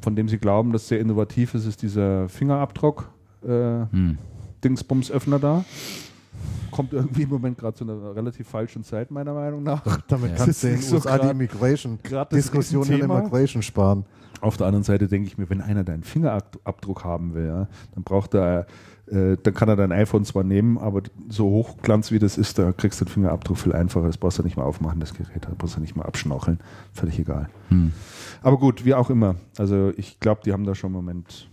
[0.00, 3.10] von dem sie glauben, dass sehr innovativ ist, ist dieser Fingerabdruck.
[3.44, 3.48] Äh,
[3.90, 4.18] Hm.
[4.64, 5.64] Dingsbums-Öffner da.
[6.70, 9.82] Kommt irgendwie im Moment gerade zu einer relativ falschen Zeit, meiner Meinung nach.
[10.08, 10.36] Damit Ja.
[10.44, 13.20] kannst du in so USA die grad- Immigration, das Diskussionen in Riesenthema.
[13.20, 14.04] Immigration sparen.
[14.42, 18.04] Auf der anderen Seite denke ich mir, wenn einer deinen Fingerabdruck haben will, ja, dann
[18.04, 18.66] braucht er,
[19.06, 22.72] äh, dann kann er dein iPhone zwar nehmen, aber so hochglanz wie das ist, da
[22.72, 24.06] kriegst du den Fingerabdruck viel einfacher.
[24.08, 26.60] Das brauchst du nicht mehr aufmachen, das Gerät, da brauchst du nicht mehr abschnaucheln.
[26.92, 27.48] Völlig egal.
[27.70, 27.92] Hm.
[28.42, 29.36] Aber gut, wie auch immer.
[29.56, 31.48] Also ich glaube, die haben da schon im Moment.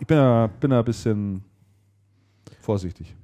[0.00, 1.42] Ich bin da, bin da ein bisschen
[2.60, 3.16] vorsichtig.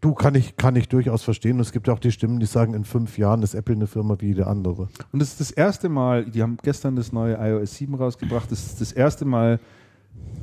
[0.00, 1.60] Du kann ich, kann ich durchaus verstehen.
[1.60, 4.28] Es gibt auch die Stimmen, die sagen, in fünf Jahren ist Apple eine Firma wie
[4.28, 4.88] jede andere.
[5.12, 8.64] Und das ist das erste Mal, die haben gestern das neue iOS 7 rausgebracht, das
[8.64, 9.60] ist das erste Mal,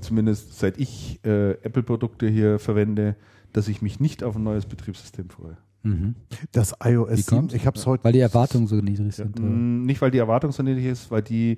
[0.01, 3.15] zumindest seit ich äh, Apple-Produkte hier verwende,
[3.53, 5.57] dass ich mich nicht auf ein neues Betriebssystem freue.
[5.87, 6.15] Mhm.
[6.51, 7.53] Das iOS 7, kommt's?
[7.53, 8.03] ich habe es heute.
[8.03, 9.39] Weil die Erwartungen so niedrig sind.
[9.39, 9.47] oder?
[9.47, 11.57] Mm, Nicht, weil die Erwartung so niedrig ist, weil die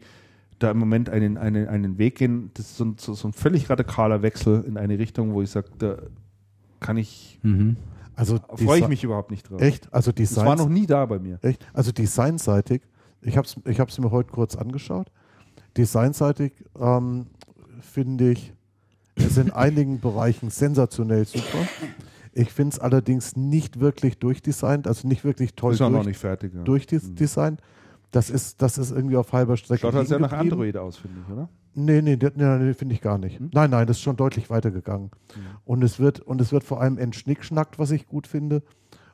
[0.60, 3.70] da im Moment einen, einen, einen Weg gehen, das ist so ein, so, ein völlig
[3.70, 5.98] radikaler Wechsel in eine Richtung, wo ich sage, da
[6.80, 7.78] kann ich, Mhm.
[8.16, 9.62] Also freue ich mich überhaupt nicht drauf.
[9.62, 9.94] Echt?
[9.94, 10.74] Also Das war noch Design.
[10.74, 11.40] nie da bei mir.
[11.42, 11.66] Echt?
[11.74, 12.82] Also designseitig.
[13.22, 15.10] Ich habe es ich hab's mir heute kurz angeschaut.
[15.78, 17.28] Designseitig ähm,
[17.80, 18.54] finde ich
[19.16, 21.66] es in einigen Bereichen sensationell super.
[22.40, 26.08] Ich finde es allerdings nicht wirklich durchdesignt, also nicht wirklich toll Ist auch noch durch,
[26.08, 26.54] nicht fertig.
[26.54, 26.64] Ja.
[26.64, 27.60] durchdesignt.
[28.12, 29.82] Das ist, das ist irgendwie auf halber Strecke.
[29.82, 30.32] Schaut halt sehr nach.
[30.32, 31.50] Android aus, finde ich, oder?
[31.76, 33.40] Nee, nee, nee, nee finde ich gar nicht.
[33.54, 35.12] Nein, nein, das ist schon deutlich weitergegangen.
[35.66, 38.64] Und es wird, und es wird vor allem entschnickschnackt, was ich gut finde.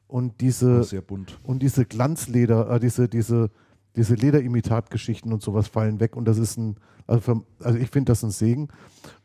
[0.07, 1.39] Und diese, Sehr bunt.
[1.41, 3.49] und diese Glanzleder, äh, diese, diese,
[3.95, 6.15] diese Lederimitatgeschichten und sowas fallen weg.
[6.15, 6.75] Und das ist ein,
[7.07, 8.67] also, für, also ich finde das ein Segen.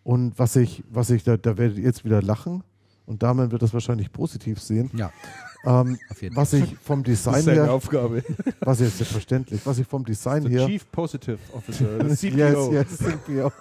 [0.03, 2.65] Und was ich, was ich, da, da werdet ihr jetzt wieder lachen.
[3.07, 4.91] Und Damian wird das wahrscheinlich positiv sehen.
[4.95, 5.11] Ja,
[5.65, 5.99] Ähm,
[6.35, 8.23] was ich vom Das Design ist seine her, Aufgabe.
[8.61, 12.37] was jetzt selbstverständlich, was ich vom Design her, Chief Positive Officer, CPO.
[12.37, 13.53] Yes, yes, CPO.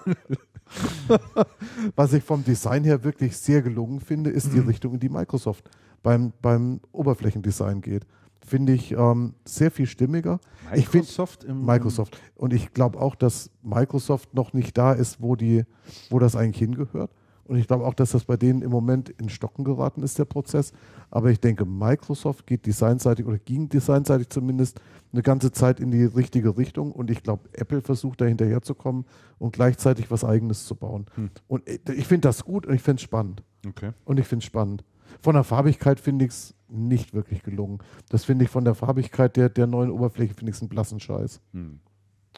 [1.95, 4.53] Was ich vom Design her wirklich sehr gelungen finde, ist Mhm.
[4.53, 5.69] die Richtung, in die Microsoft
[6.03, 8.05] beim, beim Oberflächendesign geht.
[8.45, 10.39] Finde ich ähm, sehr viel stimmiger.
[10.73, 12.19] Ich find- Microsoft im Microsoft.
[12.35, 15.65] Und ich glaube auch, dass Microsoft noch nicht da ist, wo, die,
[16.09, 17.11] wo das eigentlich hingehört.
[17.49, 20.25] Und ich glaube auch, dass das bei denen im Moment in Stocken geraten ist, der
[20.25, 20.71] Prozess.
[21.09, 24.79] Aber ich denke, Microsoft geht designseitig oder ging designseitig zumindest
[25.11, 26.91] eine ganze Zeit in die richtige Richtung.
[26.91, 29.05] Und ich glaube, Apple versucht da hinterherzukommen
[29.39, 31.07] und gleichzeitig was Eigenes zu bauen.
[31.47, 33.41] Und ich ich finde das gut und ich finde es spannend.
[33.67, 33.93] Okay.
[34.05, 34.83] Und ich finde es spannend.
[35.19, 37.79] Von der Farbigkeit finde ich es nicht wirklich gelungen.
[38.09, 40.99] Das finde ich von der Farbigkeit der, der neuen Oberfläche, finde ich es einen blassen
[40.99, 41.41] Scheiß.
[41.53, 41.79] Hm.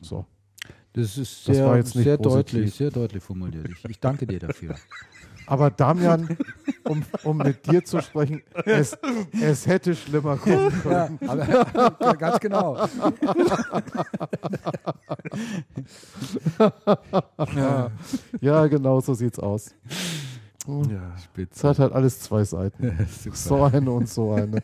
[0.02, 0.26] So.
[0.94, 2.52] Das ist Das sehr, war jetzt nicht sehr positiv.
[2.54, 3.68] deutlich, sehr deutlich formuliert.
[3.70, 4.76] Ich, ich danke dir dafür.
[5.48, 6.38] Aber Damian,
[6.88, 8.98] um, um mit dir zu sprechen, es,
[9.42, 11.20] es hätte schlimmer kommen können.
[11.22, 11.30] Ja,
[12.00, 12.78] aber, ganz genau.
[17.56, 17.92] Ja,
[18.40, 19.74] ja genau so sieht's aus.
[20.68, 21.16] Ja.
[21.52, 23.08] Es hat halt alles zwei Seiten.
[23.34, 24.62] So eine und so eine.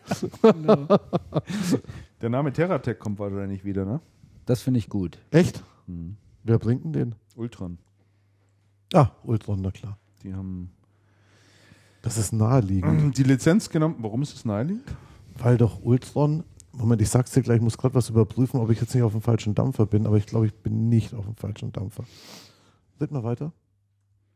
[2.22, 4.00] Der Name Terratech kommt wahrscheinlich wieder, ne?
[4.46, 5.18] Das finde ich gut.
[5.32, 5.64] Echt?
[5.88, 6.18] Hm.
[6.44, 7.16] Wer bringt denn den?
[7.36, 7.78] Ultron.
[8.94, 9.98] Ah, Ultron, na klar.
[10.24, 10.72] Die haben
[12.02, 13.18] Das ist naheliegend.
[13.18, 13.96] die Lizenz genommen.
[14.00, 14.84] Warum ist es naheliegend?
[15.38, 18.80] Weil doch Ultron, Moment, ich sag's dir gleich, ich muss gerade was überprüfen, ob ich
[18.80, 21.36] jetzt nicht auf dem falschen Dampfer bin, aber ich glaube, ich bin nicht auf dem
[21.36, 22.04] falschen Dampfer.
[23.00, 23.52] Red mal weiter.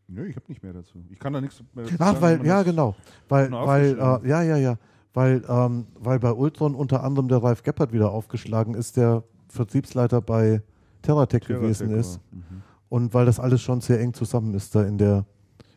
[0.08, 1.04] Nö, ich habe nicht mehr dazu.
[1.10, 2.96] Ich kann da nichts mehr dazu Ach, sagen, weil, ja, genau.
[3.30, 4.78] Weil, weil, äh, ja, ja, ja.
[5.14, 10.22] Weil, ähm, weil bei Ultron unter anderem der Ralf Geppert wieder aufgeschlagen ist, der Vertriebsleiter
[10.22, 10.62] bei
[11.02, 12.20] Terratech gewesen Terratech ist.
[12.32, 12.62] Mhm.
[12.90, 15.26] Und weil das alles schon sehr eng zusammen ist da in der,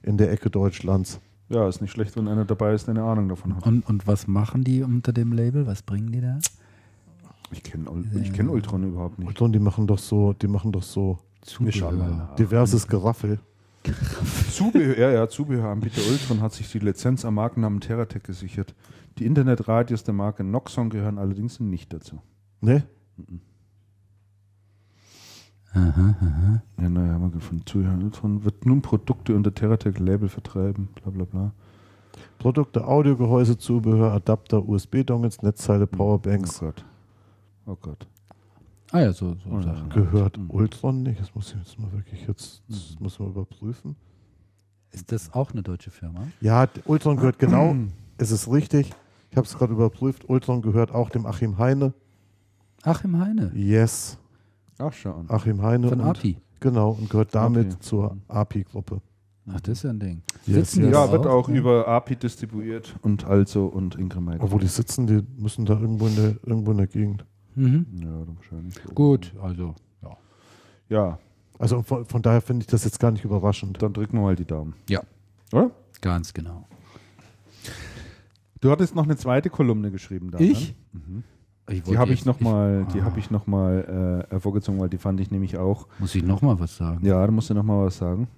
[0.02, 1.20] in der Ecke Deutschlands.
[1.48, 3.66] Ja, ist nicht schlecht, wenn einer dabei ist, der eine Ahnung davon hat.
[3.66, 5.66] Und, und was machen die unter dem Label?
[5.66, 6.38] Was bringen die da?
[7.52, 7.86] Ich kenne
[8.20, 9.28] ich kenn Ultron überhaupt nicht.
[9.28, 11.18] Ultron, die machen doch so, die machen doch so
[11.92, 12.34] nach.
[12.36, 13.38] diverses Geraffel.
[14.50, 18.74] Zubehör, ja, ja, Zubehöranbieter Ultron hat sich die Lizenz am Markennamen Terratech gesichert.
[19.18, 22.20] Die Internetradios der Marke Noxon gehören allerdings nicht dazu.
[22.60, 22.84] Ne?
[25.74, 28.02] Ja, naja, haben wir gefunden.
[28.04, 31.52] Ultron wird nun Produkte unter Terratech-Label vertreiben, bla bla bla.
[32.38, 36.60] Produkte, Audiogehäuse, Zubehör, Adapter, USB-Dongles, Netzteile, Oh Powerbanks.
[36.60, 36.84] Gott.
[37.66, 38.06] Oh Gott.
[38.92, 39.60] Ah ja, so, so Oh.
[39.60, 39.88] Sachen.
[39.88, 40.50] Gehört Mhm.
[40.50, 41.20] Ultron nicht?
[41.20, 43.96] Das muss ich jetzt mal wirklich jetzt, das muss man überprüfen.
[44.92, 46.20] Ist das auch eine deutsche Firma?
[46.40, 47.74] Ja, Ultron gehört genau,
[48.18, 48.92] es ist richtig.
[49.30, 50.28] Ich habe es gerade überprüft.
[50.28, 51.92] Ultron gehört auch dem Achim Heine.
[52.84, 54.18] Achim Heine Yes,
[54.78, 55.26] Ach, schau an.
[55.28, 55.88] Achim Heine.
[55.88, 56.36] von und, API.
[56.60, 57.80] Genau, und gehört damit API.
[57.80, 59.00] zur API-Gruppe.
[59.52, 60.22] Ach, das ist ja ein Ding.
[60.46, 60.94] Yes, Sitzen die yes.
[60.94, 61.54] Ja, da wird auch Ja.
[61.54, 64.42] über API distribuiert und also und Increment.
[64.42, 67.26] Obwohl die sitzen, die müssen da irgendwo in der, irgendwo in der Gegend.
[67.54, 67.86] Mhm.
[68.00, 68.74] Ja, dann wahrscheinlich.
[68.94, 70.16] Gut, also ja.
[70.88, 71.18] Ja,
[71.58, 73.80] Also von, von daher finde ich das jetzt gar nicht überraschend.
[73.82, 74.74] dann drücken wir mal die Daumen.
[74.88, 75.02] Ja,
[75.52, 75.70] Oder?
[76.00, 76.66] ganz genau.
[78.60, 80.50] Du hattest noch eine zweite Kolumne geschrieben, Damian.
[80.50, 80.70] Ich?
[80.70, 80.74] Ich
[81.68, 83.04] Die habe ich jetzt- noch mal, die ah.
[83.04, 85.88] habe ich noch mal äh, hervorgezogen, weil die fand ich nämlich auch.
[85.98, 87.04] Muss ich noch mal was sagen?
[87.06, 88.28] Ja, da musst du noch mal was sagen.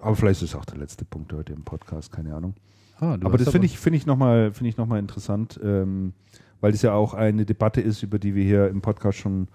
[0.00, 2.54] Aber vielleicht ist es auch der letzte Punkt heute im Podcast, keine Ahnung.
[2.98, 6.12] Ah, aber das finde ich, finde ich noch mal, finde ich noch mal interessant, ähm,
[6.60, 9.48] weil das ja auch eine Debatte ist, über die wir hier im Podcast schon,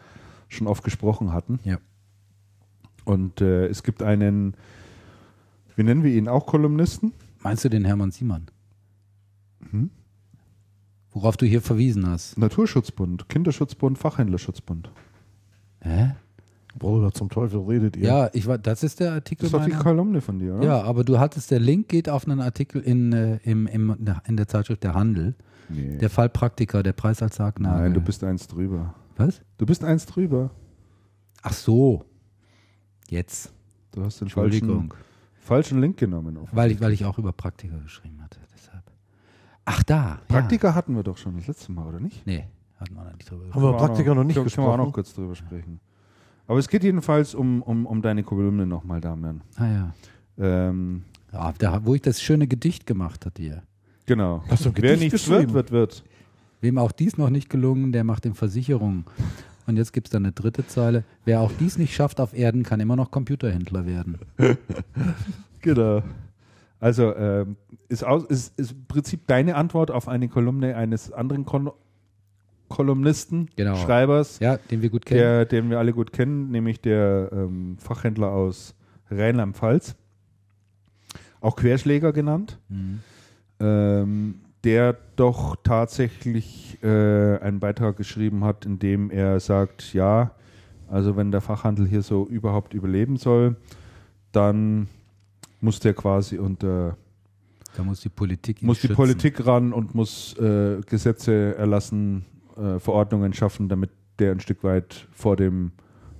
[0.49, 1.59] schon oft gesprochen hatten.
[1.63, 1.77] Ja.
[3.05, 4.55] Und äh, es gibt einen,
[5.75, 7.13] wie nennen wir ihn auch Kolumnisten?
[7.43, 8.47] Meinst du den Hermann Siemann?
[9.69, 9.91] Hm?
[11.15, 12.37] Worauf du hier verwiesen hast.
[12.37, 14.91] Naturschutzbund, Kinderschutzbund, Fachhändlerschutzbund.
[15.79, 16.13] Hä?
[16.77, 18.03] Worüber zum Teufel redet ihr?
[18.09, 19.43] Ja, ich war, das ist der Artikel.
[19.43, 20.65] Das ist doch die meiner- Kolumne von dir, oder?
[20.65, 23.95] ja, aber du hattest, der Link geht auf einen Artikel in, äh, im, im,
[24.27, 25.35] in der Zeitschrift Der Handel.
[25.69, 25.97] Nee.
[25.99, 27.81] Der Fall Praktiker, der Preis als Sargnagel.
[27.83, 28.93] Nein, du bist eins drüber.
[29.15, 29.39] Was?
[29.57, 30.51] Du bist eins drüber.
[31.43, 32.03] Ach so.
[33.09, 33.53] Jetzt.
[33.93, 34.93] Du hast den falschen, Entschuldigung.
[35.39, 36.37] falschen Link genommen.
[36.51, 38.39] Weil ich, weil ich auch über Praktika geschrieben hatte.
[39.65, 40.19] Ach, da.
[40.27, 42.17] Praktika hatten wir doch schon das letzte Mal, oder nicht?
[42.17, 42.33] Ja.
[42.33, 42.43] Nee,
[42.79, 43.73] hatten wir noch nicht drüber Haben gesprochen.
[43.73, 44.87] wir Praktiker noch nicht können, Können wir auch gesprochen?
[44.87, 45.79] noch kurz drüber sprechen.
[46.47, 49.41] Aber es geht jedenfalls um, um, um deine Kolumne nochmal, Damian.
[49.57, 49.93] Ah ja.
[50.37, 51.03] Ähm,
[51.33, 53.63] ja da, wo ich das schöne Gedicht gemacht hatte hier.
[54.05, 54.43] genau.
[54.49, 56.03] Hast du ein Wer Gedicht nichts wird, wird, wird.
[56.61, 59.05] Wem auch dies noch nicht gelungen, der macht in Versicherung.
[59.67, 61.03] Und jetzt gibt es dann eine dritte Zeile.
[61.25, 64.19] Wer auch dies nicht schafft auf Erden, kann immer noch Computerhändler werden.
[65.61, 66.03] Genau.
[66.85, 67.55] Also ähm,
[67.89, 71.71] ist, aus, ist, ist im Prinzip deine Antwort auf eine Kolumne eines anderen Kon
[72.67, 73.75] Kolumnisten, Genau.
[73.75, 75.19] Schreibers, Ja, den wir gut kennen.
[75.19, 78.75] der, den wir alle gut kennen, nämlich der ähm, Fachhändler aus
[79.09, 79.95] Rheinland-Pfalz,
[81.41, 82.99] auch Querschläger genannt, Mhm.
[83.59, 90.31] ähm, der doch tatsächlich äh, einen Beitrag geschrieben hat, in dem er sagt, ja,
[90.87, 93.55] also wenn der Fachhandel hier so überhaupt überleben soll,
[94.31, 94.87] dann
[95.61, 96.97] muss der quasi unter
[97.77, 98.95] Da muss die Politik muss die schützen.
[98.95, 102.25] Politik ran und muss äh, Gesetze erlassen,
[102.57, 105.71] äh, Verordnungen schaffen, damit der ein Stück weit vor dem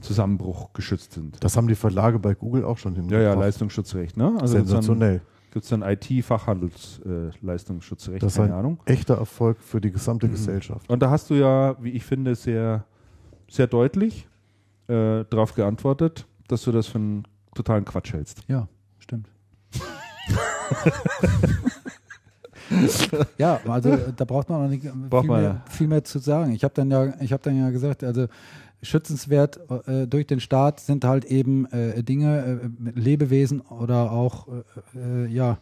[0.01, 1.41] Zusammenbruch geschützt sind.
[1.43, 3.23] Das haben die Verlage bei Google auch schon Ja, hingebracht.
[3.23, 4.33] ja, Leistungsschutzrecht, ne?
[4.39, 5.21] Also Sensationell.
[5.51, 8.79] gibt es dann IT-Fachhandelsleistungsschutzrecht, Das ist keine ein Ahnung.
[8.85, 9.93] echter Erfolg für die Mhm.
[9.93, 10.89] gesamte Gesellschaft.
[10.89, 12.85] Und da hast du ja, wie ich finde, sehr,
[13.49, 14.27] sehr deutlich
[14.87, 17.23] äh, darauf geantwortet, dass du das für einen
[17.55, 18.41] totalen Quatsch hältst.
[18.47, 18.67] Ja.
[23.37, 25.71] ja, also äh, da braucht man auch nicht äh, Braucht viel, man mehr, ja.
[25.71, 26.53] viel mehr zu sagen.
[26.53, 28.27] Ich habe dann ja, ich habe dann ja gesagt, also
[28.81, 35.25] schützenswert äh, durch den Staat sind halt eben äh, Dinge, äh, Lebewesen oder auch äh,
[35.25, 35.57] äh, ja,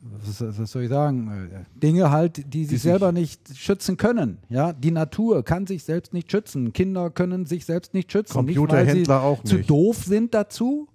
[0.00, 4.38] was, was soll ich sagen, äh, Dinge halt, die sich selber nicht schützen können.
[4.48, 6.72] Ja, die Natur kann sich selbst nicht schützen.
[6.72, 8.44] Kinder können sich selbst nicht schützen.
[8.44, 9.70] nicht, weil Computerhändler sie auch zu nicht.
[9.70, 10.88] doof sind dazu,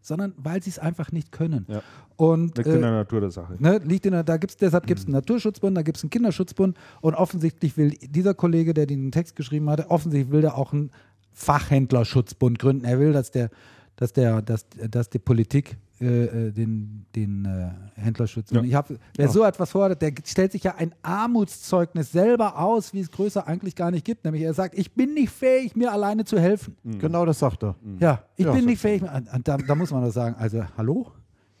[0.00, 1.66] sondern weil sie es einfach nicht können.
[1.68, 1.82] Ja.
[2.16, 3.56] Und Liegt in der äh, Natur der Sache.
[3.58, 6.10] ne, liegt in der, da gibt's, deshalb gibt es einen Naturschutzbund, da gibt es einen
[6.10, 10.72] Kinderschutzbund und offensichtlich will dieser Kollege, der den Text geschrieben hatte, offensichtlich will er auch
[10.72, 10.90] einen
[11.32, 12.84] Fachhändlerschutzbund gründen.
[12.84, 13.50] Er will, dass der,
[13.96, 18.50] dass der, dass, dass die Politik äh, äh, den, den äh, Händlerschutz.
[18.50, 18.60] Ja.
[18.60, 22.92] Und ich habe, wer so etwas fordert, der stellt sich ja ein Armutszeugnis selber aus,
[22.92, 24.24] wie es größer eigentlich gar nicht gibt.
[24.24, 26.76] Nämlich er sagt, ich bin nicht fähig, mir alleine zu helfen.
[26.84, 27.76] Genau das sagt er.
[28.00, 29.02] Ja, ich Ja, bin nicht fähig.
[29.44, 31.12] Da, da muss man doch sagen, also hallo?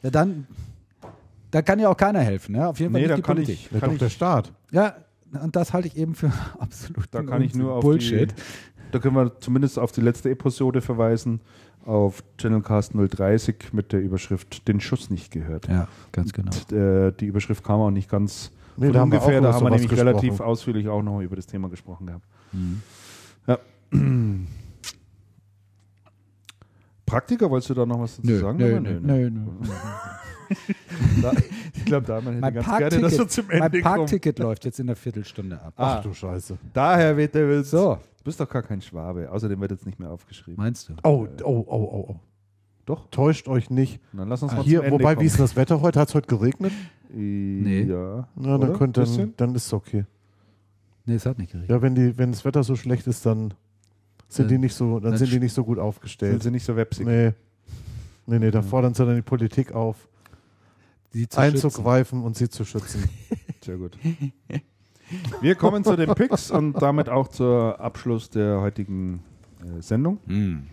[0.02, 0.46] Ja, dann,
[1.50, 2.56] da kann ja auch keiner helfen.
[2.56, 2.68] Ja?
[2.68, 3.54] Auf jeden Fall Nee, nicht da die kann Politik.
[3.66, 4.52] ich, Ja, kann doch der ich, Staat.
[4.72, 4.96] Ja,
[5.42, 8.32] und das halte ich eben für absolut Bullshit.
[8.32, 8.34] die,
[8.90, 11.40] da können wir zumindest auf die letzte Episode verweisen,
[11.86, 15.68] auf Channelcast 030 mit der Überschrift Den Schuss nicht gehört.
[15.68, 16.50] Ja, ganz genau.
[16.52, 19.52] Und, äh, die Überschrift kam auch nicht ganz Nee, von da haben wir ungefähr, da
[19.52, 20.48] haben wir nämlich relativ gesprochen.
[20.50, 22.26] ausführlich auch noch über das Thema gesprochen gehabt.
[22.52, 22.82] Mhm.
[23.46, 23.58] Ja.
[27.06, 28.58] Praktiker, wolltest du da noch was dazu Nö, sagen?
[28.58, 29.40] nö, Aber nö, nö, nö.
[31.22, 31.32] Da,
[31.74, 33.96] ich glaube, da man hätte Mein ganz gerne, dass wir Parkticket, zum mein Ende kommen.
[33.96, 35.72] Parkticket läuft jetzt in einer Viertelstunde ab.
[35.76, 35.96] Ah.
[35.98, 36.58] Ach du Scheiße.
[36.72, 37.70] Daher wird der Witz.
[37.70, 39.30] So, Du bist doch gar kein Schwabe.
[39.30, 40.56] Außerdem wird jetzt nicht mehr aufgeschrieben.
[40.56, 40.94] meinst du?
[41.02, 42.16] Oh, oh, oh, oh, oh.
[42.86, 43.06] Doch.
[43.10, 44.00] Täuscht euch nicht.
[44.14, 45.22] Dann lass uns mal Hier, zum Ende wobei, kommen.
[45.22, 46.00] wie ist das Wetter heute?
[46.00, 46.72] Hat es heute geregnet?
[47.10, 47.82] nee.
[47.82, 48.26] Ja.
[48.34, 50.06] Na, dann, könnt, dann, dann ist es okay.
[51.04, 51.70] Nee, es hat nicht geregnet.
[51.70, 53.52] Ja, wenn, die, wenn das Wetter so schlecht ist, dann
[54.28, 56.42] sind Dann- die nicht so, dann dann sind die nicht so gut Sind aufgestellt.
[56.42, 57.06] sie nicht so websig.
[57.06, 57.32] Nee.
[58.26, 60.08] Nee, nee, da fordern sie dann die Politik auf,
[61.12, 61.38] zu schützen.
[61.40, 63.04] einzugreifen und sie zu schützen.
[63.62, 63.98] Sehr gut.
[65.40, 69.22] Wir kommen zu den Picks und damit auch zur Abschluss der heutigen
[69.60, 70.18] äh, Sendung.
[70.26, 70.68] Mhm.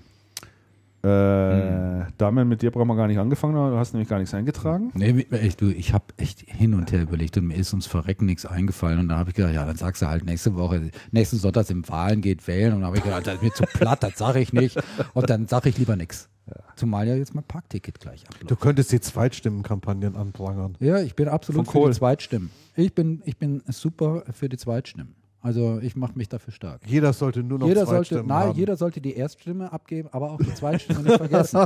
[1.04, 4.92] Äh, Damian, mit dir brauchen wir gar nicht angefangen, du hast nämlich gar nichts eingetragen.
[4.94, 8.26] Nee, echt, du, ich habe echt hin und her überlegt und mir ist uns verrecken
[8.28, 9.00] nichts eingefallen.
[9.00, 11.88] Und da habe ich gedacht, ja, dann sagst du halt nächste Woche, nächsten Sonntag im
[11.90, 12.74] Wahlen geht wählen.
[12.76, 14.78] Und da habe ich gedacht, das ist mir zu platt, das sage ich nicht.
[15.14, 16.30] Und dann sage ich lieber nichts.
[16.76, 18.62] Zumal ja jetzt mein Parkticket gleich Du abläuft.
[18.62, 20.76] könntest die Zweitstimmenkampagnen anprangern.
[20.80, 21.92] Ja, ich bin absolut Von für Kohl.
[21.92, 22.50] die Zweitstimmen.
[22.76, 25.16] Ich bin, ich bin super für die Zweitstimmen.
[25.42, 26.82] Also ich mache mich dafür stark.
[26.86, 28.58] Jeder sollte nur noch Jeder sollte, Zweitstimmen nein, haben.
[28.58, 31.66] jeder sollte die Erststimme abgeben, aber auch die Zweitstimme nicht vergessen.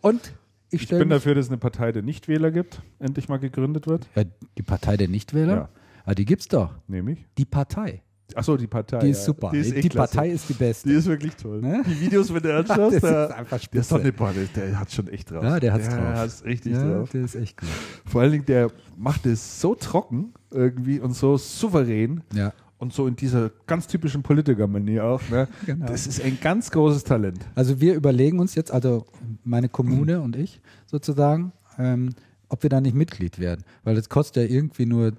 [0.00, 0.32] Und
[0.70, 4.08] ich Ich bin dafür, dass es eine Partei der Nichtwähler gibt, endlich mal gegründet wird.
[4.16, 4.24] ja,
[4.58, 5.68] die Partei der Nichtwähler, Ja.
[6.04, 6.74] ah, die gibt's doch.
[6.88, 7.24] Nämlich.
[7.38, 8.02] Die Partei.
[8.34, 8.98] Achso, die Partei.
[9.00, 9.12] Die ja.
[9.12, 9.50] ist super.
[9.52, 10.14] Die, ist die klasse.
[10.14, 10.88] Partei ist die beste.
[10.88, 11.60] Die ist wirklich toll.
[11.60, 11.82] Ne?
[11.86, 14.24] Die Videos, wenn der das anschaust, ist der, einfach der, ist doch spitze.
[14.24, 15.42] eine, der, der hat schon echt drauf.
[15.42, 16.14] Ja, der hat's der drauf.
[16.16, 17.10] hat's richtig ja, drauf.
[17.10, 17.68] der ist echt gut.
[18.06, 22.52] Vor allen Dingen, der macht es so trocken irgendwie und so souverän Ja.
[22.78, 25.22] und so in dieser ganz typischen Politiker-Manier auch.
[25.30, 25.48] Ne?
[25.66, 25.86] Genau.
[25.86, 27.38] Das ist ein ganz großes Talent.
[27.54, 29.06] Also wir überlegen uns jetzt, also
[29.44, 32.10] meine Kommune und ich sozusagen, ähm,
[32.48, 33.64] ob wir da nicht Mitglied werden.
[33.84, 35.12] Weil das kostet ja irgendwie nur,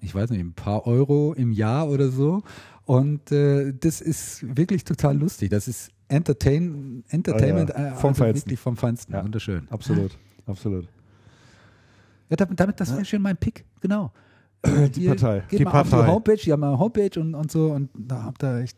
[0.00, 2.42] ich weiß nicht, ein paar Euro im Jahr oder so.
[2.84, 5.48] Und äh, das ist wirklich total lustig.
[5.50, 8.46] Das ist Entertain, Entertainment Ah ja, äh, vom also Feinsten.
[8.50, 9.14] wirklich vom Feinsten.
[9.14, 9.24] Ja.
[9.24, 9.66] Wunderschön.
[9.70, 10.18] Absolut.
[10.46, 10.86] Absolut.
[12.28, 14.12] Ja, damit, damit das wäre schön mein Pick, genau.
[14.94, 15.42] Die Partei.
[15.48, 16.06] Geht Die mal auf Partei.
[16.06, 18.76] die Homepage, die haben eine Homepage und, und so und da habt ihr echt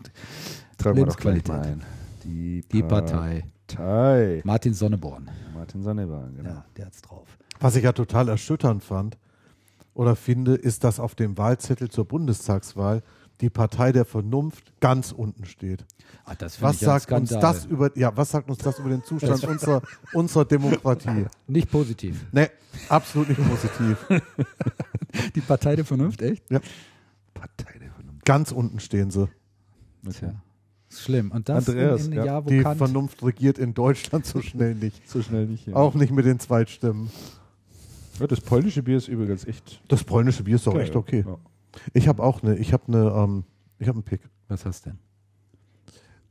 [0.79, 1.49] Tragen wir doch Lebensqualität.
[1.49, 1.83] mal ein.
[2.25, 3.45] Die, die Partei.
[3.67, 4.41] Partei.
[4.45, 5.31] Martin Sonneborn.
[5.55, 6.51] Martin Sonneborn, genau.
[6.51, 7.27] Ja, der hat's drauf.
[7.61, 9.17] Was ich ja total erschütternd fand
[9.95, 13.03] oder finde, ist, dass auf dem Wahlzettel zur Bundestagswahl
[13.41, 15.85] die Partei der Vernunft ganz unten steht.
[16.39, 19.45] Das finde Was sagt uns das über ja, was sagt uns das über den Zustand
[19.49, 19.83] unserer,
[20.13, 21.27] unserer Demokratie?
[21.47, 22.27] Nicht positiv.
[22.33, 22.49] Nee,
[22.89, 24.07] absolut nicht positiv.
[25.35, 26.51] Die Partei der Vernunft, echt?
[26.51, 26.61] Ja,
[27.35, 28.25] Partei der Vernunft.
[28.25, 29.29] ganz unten stehen sie.
[30.11, 30.35] Tja.
[30.89, 31.33] Ist schlimm.
[31.33, 32.25] Und das Andreas, in, in ja.
[32.25, 35.09] Jahr, wo Die Kant Vernunft regiert in Deutschland so schnell nicht.
[35.09, 35.67] So schnell nicht.
[35.67, 35.75] Ja.
[35.75, 37.11] Auch nicht mit den Zweitstimmen.
[38.21, 39.81] Ja, das polnische Bier ist übrigens echt.
[39.89, 41.25] Das polnische Bier ist doch echt okay.
[41.27, 41.37] Ja.
[41.93, 43.45] Ich habe auch eine, ich habe eine, ähm,
[43.79, 44.21] ich habe einen Pick.
[44.49, 44.99] Was hast du denn?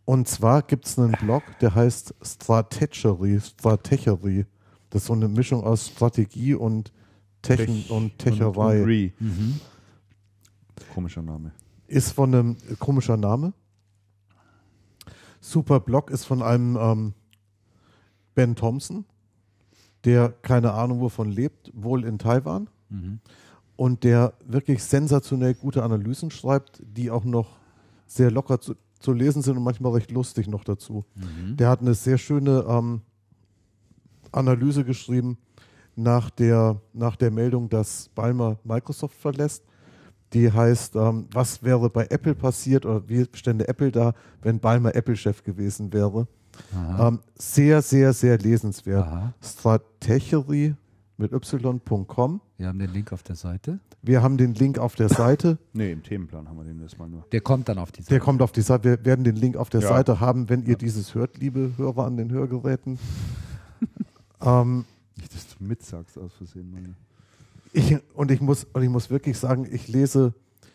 [0.05, 4.45] Und zwar gibt es einen Blog, der heißt Stratechery, Stratechery.
[4.89, 6.93] Das ist so eine Mischung aus Strategie und
[7.45, 8.81] Techn Tech und Techerei.
[8.81, 9.11] Und, Re.
[9.19, 9.59] Mhm.
[10.93, 11.51] Komischer Name.
[11.87, 13.53] ist von einem äh, komischer Name.
[15.39, 17.13] Super Blog ist von einem ähm,
[18.33, 19.05] Ben Thompson,
[20.03, 22.69] der keine Ahnung wovon lebt, wohl in Taiwan.
[22.89, 23.19] Mhm.
[23.75, 27.57] Und der wirklich sensationell gute Analysen schreibt, die auch noch
[28.07, 31.05] sehr locker zu, zu lesen sind und manchmal recht lustig noch dazu.
[31.15, 31.57] Mhm.
[31.57, 33.01] Der hat eine sehr schöne ähm,
[34.31, 35.37] Analyse geschrieben
[35.95, 39.63] nach der, nach der Meldung, dass Balmer Microsoft verlässt.
[40.33, 44.95] Die heißt, ähm, was wäre bei Apple passiert oder wie stände Apple da, wenn Balmer
[44.95, 46.27] Apple-Chef gewesen wäre.
[46.99, 49.05] Ähm, sehr, sehr, sehr lesenswert.
[49.05, 49.33] Aha.
[49.41, 50.75] Stratechery
[51.17, 52.41] mit y.com.
[52.57, 53.79] Wir haben den Link auf der Seite.
[54.01, 55.57] Wir haben den Link auf der Seite.
[55.73, 57.25] Nee, im Themenplan haben wir den das mal nur.
[57.31, 58.09] Der kommt dann auf die Seite.
[58.09, 58.83] Der kommt auf die Seite.
[58.83, 59.89] Wir werden den Link auf der Ja.
[59.89, 62.97] Seite haben, wenn ihr dieses hört, liebe Hörer an den Hörgeräten.
[64.41, 64.85] ähm,
[65.17, 66.71] Nicht, dass du mitsagst aus Versehen.
[66.71, 66.95] Mann.
[67.73, 70.33] ich, und, ich muss, und ich muss wirklich sagen, ich lese,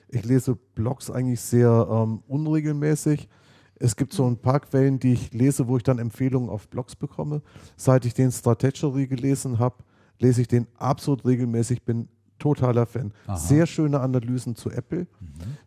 [0.08, 3.28] ich lese Blogs eigentlich sehr ähm, unregelmäßig.
[3.76, 6.96] Es gibt so ein paar Quellen, die ich lese, wo ich dann Empfehlungen auf Blogs
[6.96, 7.42] bekomme.
[7.76, 9.76] Seit ich den Stratechery gelesen habe,
[10.18, 13.12] lese ich den absolut regelmäßig, bin totaler Fan.
[13.26, 13.36] Aha.
[13.36, 15.06] Sehr schöne Analysen zu Apple.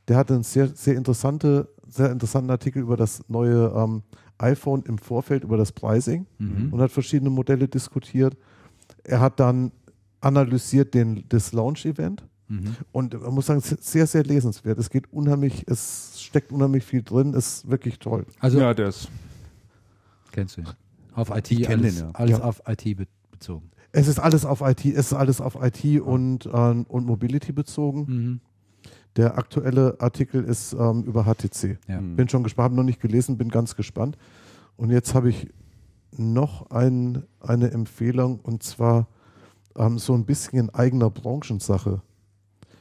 [0.08, 4.04] Der hat einen sehr, sehr, interessante, sehr interessanten Artikel über das neue ähm,
[4.40, 6.26] iPhone im Vorfeld, über das Pricing
[6.72, 8.36] und hat verschiedene Modelle diskutiert.
[9.04, 9.72] Er hat dann
[10.22, 12.76] analysiert den, das Launch-Event Mhm.
[12.92, 14.78] und man muss sagen, es ist sehr, sehr lesenswert.
[14.78, 18.26] Es geht unheimlich, es steckt unheimlich viel drin, ist wirklich toll.
[18.40, 19.08] Also, ja, der ist.
[20.32, 20.68] kennst du ihn.
[21.16, 22.12] Auf IT, Ich alles, den, ja.
[22.14, 22.44] alles Ja.
[22.44, 23.72] auf IT be bezogen.
[23.94, 28.06] Es ist alles auf IT, es ist alles auf IT und, ähm, und Mobility bezogen.
[28.08, 28.40] Mhm.
[29.16, 31.78] Der aktuelle Artikel ist ähm, über HTC.
[31.88, 32.02] Ja.
[32.02, 32.16] Mhm.
[32.18, 34.18] Bin schon gespannt, habe noch nicht gelesen, bin ganz gespannt.
[34.76, 35.48] Und jetzt habe ich
[36.18, 39.08] noch ein, eine Empfehlung und zwar
[39.76, 42.02] ähm, so ein bisschen in eigener Branchensache.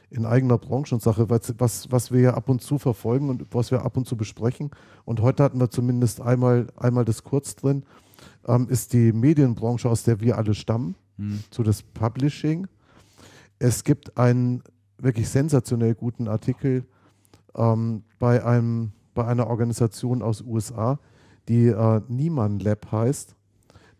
[0.09, 3.83] In eigener Branchensache, was, was, was wir ja ab und zu verfolgen und was wir
[3.83, 4.69] ab und zu besprechen.
[5.05, 7.83] Und heute hatten wir zumindest einmal, einmal das kurz drin,
[8.47, 11.43] ähm, ist die Medienbranche, aus der wir alle stammen, Mhm.
[11.51, 12.67] so das Publishing.
[13.59, 14.63] Es gibt einen
[14.97, 16.85] wirklich sensationell guten Artikel
[17.55, 20.99] ähm, bei, einem, bei einer Organisation aus USA,
[21.47, 23.35] die äh, Niemann Lab heißt.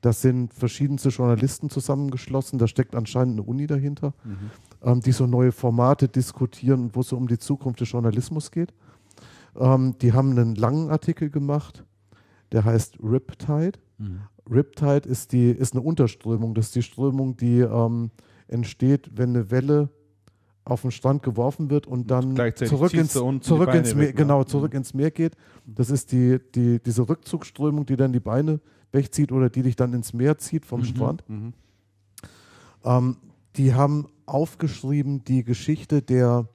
[0.01, 2.59] Das sind verschiedenste Journalisten zusammengeschlossen.
[2.59, 4.13] Da steckt anscheinend eine Uni dahinter,
[4.83, 8.73] ähm, die so neue Formate diskutieren, wo es so um die Zukunft des Journalismus geht.
[9.57, 11.85] Ähm, die haben einen langen Artikel gemacht,
[12.51, 13.79] der heißt Riptide.
[13.97, 14.21] Mhm.
[14.49, 16.53] Riptide ist, die, ist eine Unterströmung.
[16.53, 18.11] Das ist die Strömung, die ähm,
[18.47, 19.89] entsteht, wenn eine Welle
[20.65, 24.21] auf den Strand geworfen wird und dann zurück, ins, zurück ins Meer, weg, ne?
[24.21, 25.35] genau, zurück ins Meer geht.
[25.65, 28.59] Das ist die, die, diese Rückzugsströmung, die dann die Beine
[28.91, 31.23] wegzieht oder die dich dann ins Meer zieht vom Strand.
[31.27, 31.53] Mhm.
[32.85, 33.17] Ähm,
[33.57, 36.47] die haben aufgeschrieben die Geschichte der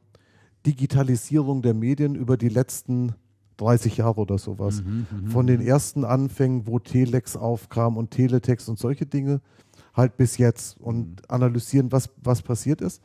[0.64, 3.14] Digitalisierung der Medien über die letzten
[3.58, 4.82] 30 Jahre oder sowas.
[5.30, 9.40] Von den ersten Anfängen, wo Telex aufkam und Teletext und solche Dinge,
[9.94, 13.02] halt bis jetzt und analysieren, was, was passiert ist.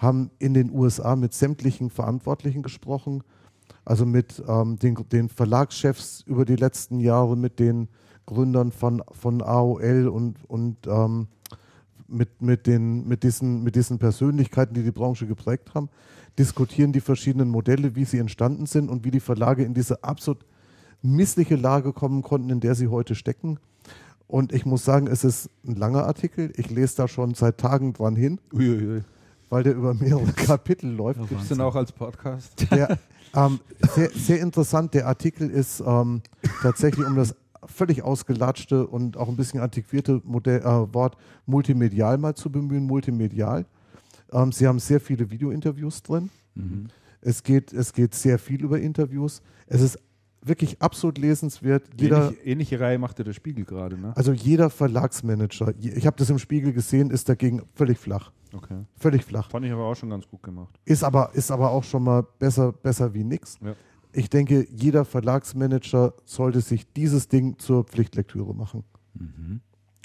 [0.00, 3.22] Haben in den USA mit sämtlichen Verantwortlichen gesprochen,
[3.84, 7.88] also mit ähm, den, den Verlagschefs über die letzten Jahre, mit den
[8.26, 11.28] Gründern von, von AOL und, und ähm,
[12.08, 15.88] mit, mit, den, mit, diesen, mit diesen Persönlichkeiten, die die Branche geprägt haben,
[16.38, 20.44] diskutieren die verschiedenen Modelle, wie sie entstanden sind und wie die Verlage in diese absolut
[21.02, 23.58] missliche Lage kommen konnten, in der sie heute stecken.
[24.26, 26.52] Und ich muss sagen, es ist ein langer Artikel.
[26.56, 29.02] Ich lese da schon seit Tagen dran hin, Uiuiui.
[29.50, 31.28] Weil der über mehrere Kapitel läuft.
[31.28, 32.66] Gibt's den auch als Podcast?
[32.70, 32.98] Der,
[33.34, 33.60] ähm,
[33.94, 34.94] sehr, sehr interessant.
[34.94, 36.22] Der Artikel ist ähm,
[36.62, 37.34] tatsächlich um das
[37.66, 42.86] völlig ausgelatschte und auch ein bisschen antiquierte Modell, äh, Wort multimedial mal zu bemühen.
[42.86, 43.66] Multimedial.
[44.32, 46.30] Ähm, sie haben sehr viele Videointerviews drin.
[47.20, 49.40] Es, geht, es geht sehr viel über Interviews.
[49.66, 49.98] Es ist
[50.42, 51.84] wirklich absolut lesenswert.
[51.98, 54.12] Jeder, Ähnliche, ähnliche Reihe machte der Spiegel gerade, ne?
[54.16, 58.32] also jeder Verlagsmanager, ich habe das im Spiegel gesehen, ist dagegen völlig flach.
[58.52, 58.84] Okay.
[58.96, 59.50] Völlig flach.
[59.50, 60.78] Fand ich aber auch schon ganz gut gemacht.
[60.84, 63.58] Ist aber, ist aber auch schon mal besser, besser wie nix.
[63.62, 63.74] Ja.
[64.12, 68.82] Ich denke, jeder Verlagsmanager sollte sich dieses Ding zur Pflichtlektüre machen.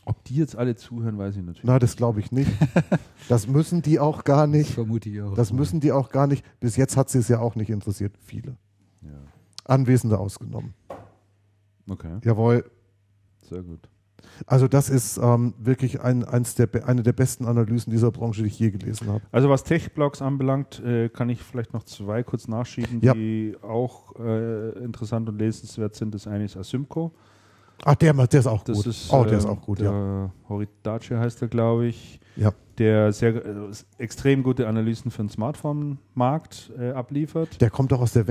[0.08, 1.64] Ob die jetzt alle zuhören, weiß ich natürlich.
[1.64, 2.52] Na, das glaube ich nicht.
[3.28, 4.72] Das müssen die auch gar Ich nicht.
[4.76, 5.34] vermute ich auch.
[5.34, 6.46] Das müssen die auch gar nicht.
[6.60, 8.16] Bis jetzt hat sie es ja auch nicht interessiert.
[8.22, 8.56] Viele.
[9.02, 9.10] Ja.
[9.64, 10.76] Anwesende ausgenommen.
[11.90, 12.70] Okay, Jawohl.
[13.42, 13.90] sehr gut.
[14.48, 18.48] Also das ist ähm, wirklich ein, eins der, eine der besten Analysen dieser Branche, die
[18.48, 19.22] ich je gelesen habe.
[19.32, 23.14] Also was Tech-Blogs anbelangt, äh, kann ich vielleicht noch zwei kurz nachschieben, Ja.
[23.14, 26.14] die auch äh, interessant und lesenswert sind.
[26.14, 27.12] Das eine ist Asymco.
[27.84, 28.86] Ach, der, der ist auch Das gut.
[28.88, 30.32] ist, oh, der äh, ist auch gut, der ja.
[30.48, 32.20] Horidace heißt er, glaube ich.
[32.38, 32.52] Ja.
[32.78, 33.54] Der sehr äh,
[33.98, 37.62] extrem gute Analysen für den Smartphone-Markt äh, abliefert.
[37.62, 38.28] Der kommt auch aus der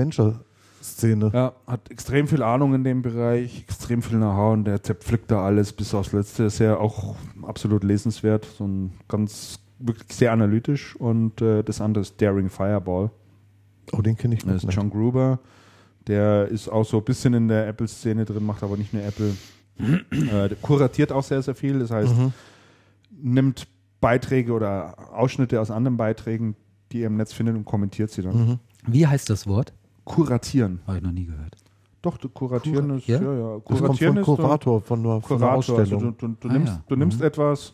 [0.79, 1.31] Venture-Szene.
[1.33, 5.43] Ja, hat extrem viel Ahnung in dem Bereich, extrem viel Know-how und der zerpflückt da
[5.43, 6.43] alles bis aufs Letzte.
[6.43, 10.95] Ist ja auch absolut lesenswert, so ein ganz, wirklich sehr analytisch.
[10.95, 13.11] Und äh, das andere ist Daring Fireball.
[13.91, 14.75] Oh, den kenne ich noch Das ist nicht.
[14.75, 15.39] John Gruber.
[16.07, 19.33] Der ist auch so ein bisschen in der Apple-Szene drin, macht aber nicht nur Apple.
[20.11, 21.79] äh, der kuratiert auch sehr, sehr viel.
[21.79, 22.33] Das heißt, Mhm.
[23.11, 23.67] nimmt
[24.01, 26.55] Beiträge oder Ausschnitte aus anderen Beiträgen,
[26.91, 28.37] die ihr im Netz findet und kommentiert sie dann.
[28.49, 28.59] Mhm.
[28.87, 29.73] Wie heißt das Wort?
[30.05, 30.79] Kuratieren.
[30.87, 31.55] Habe ich noch nie gehört.
[32.01, 33.19] Doch, du kuratieren Kur- ist, ja?
[33.21, 33.55] ja, ja.
[33.55, 35.79] Das kommt Kuratieren von Kurator, von einer, von einer Kurator.
[35.79, 36.15] Also Ausstellung.
[36.17, 36.83] du, du, du Ah, nimmst, ja.
[36.87, 37.25] du nimmst Mhm.
[37.25, 37.73] etwas,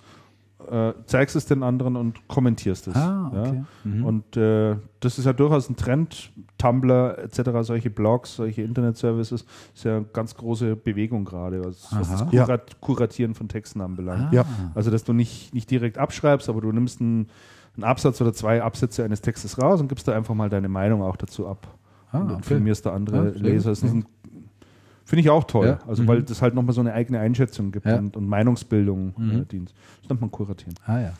[0.70, 2.96] äh, zeigst es den anderen und kommentierst es.
[2.96, 3.56] Ah, okay.
[3.58, 3.66] ja?
[3.84, 4.06] Mhm.
[4.06, 6.32] Und äh, das ist ja durchaus ein Trend.
[6.58, 9.44] Tumblr etc., solche Blogs, solche Internetservices,
[9.74, 12.30] ist ja eine ganz große Bewegung gerade, was, was das.
[12.30, 14.34] Kurat Kuratieren von Texten anbelangt.
[14.38, 14.46] Ah.
[14.76, 17.28] Also, dass du nicht, nicht direkt abschreibst, aber du nimmst einen,
[17.76, 21.02] einen Absatz oder zwei Absätze eines Textes raus und gibst da einfach mal deine Meinung
[21.02, 21.68] auch dazu ab.
[22.12, 22.36] Ah, und okay.
[22.38, 23.72] informierst da andere Ja, Leser.
[23.72, 25.68] ist Finde ich auch toll.
[25.68, 25.80] Ja.
[25.88, 26.08] Also, Mhm.
[26.08, 27.98] weil das halt nochmal so eine eigene Einschätzung gibt Ja.
[27.98, 29.42] und, und Meinungsbildung Mhm.
[29.42, 29.74] äh, dient.
[30.02, 30.76] Das nennt man Kuratieren.
[30.86, 31.14] Ah ja.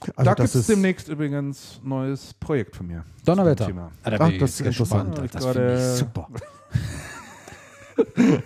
[0.00, 3.04] Also da das gibt es ist- demnächst übrigens ein neues Projekt von mir.
[3.24, 3.68] Donnerwetter.
[4.02, 5.16] Ah, da Ach, bin ich das ist interessant.
[5.16, 5.34] gespannt.
[5.34, 6.28] Ja, Das ich finde ich super.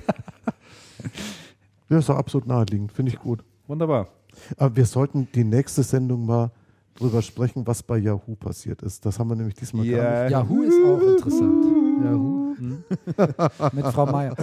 [1.89, 2.91] Ja, ist doch absolut naheliegend.
[2.93, 3.45] Finde ich gut.
[3.69, 4.09] Wunderbar.
[4.57, 6.51] Aber wir sollten die nächste Sendung mal
[6.97, 9.05] drüber sprechen, was bei Yahoo passiert ist.
[9.07, 10.33] Das haben wir nämlich diesmal gar nicht.
[10.33, 11.65] Yahoo ist auch interessant.
[12.05, 12.55] Yahoo.
[12.59, 12.85] Hm.
[13.73, 14.35] Mit Frau Meier.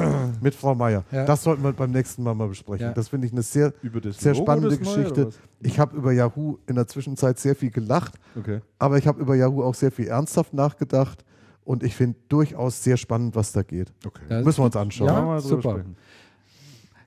[0.42, 1.04] Mit Frau Meier.
[1.12, 1.26] Ja.
[1.26, 2.88] Das sollten wir beim nächsten Mal mal besprechen.
[2.88, 2.94] Ja.
[2.94, 5.30] Das finde ich eine sehr, Über das sehr spannende Geschichte.
[5.62, 8.62] Ich habe über Yahoo in der Zwischenzeit sehr viel gelacht, Okay.
[8.80, 11.24] aber ich habe über Yahoo auch sehr viel ernsthaft nachgedacht
[11.64, 13.92] und ich finde durchaus sehr spannend, was da geht.
[14.06, 14.44] okay.
[14.44, 15.08] Müssen wir uns anschauen.
[15.08, 15.72] Ja, super.
[15.72, 15.96] sprechen.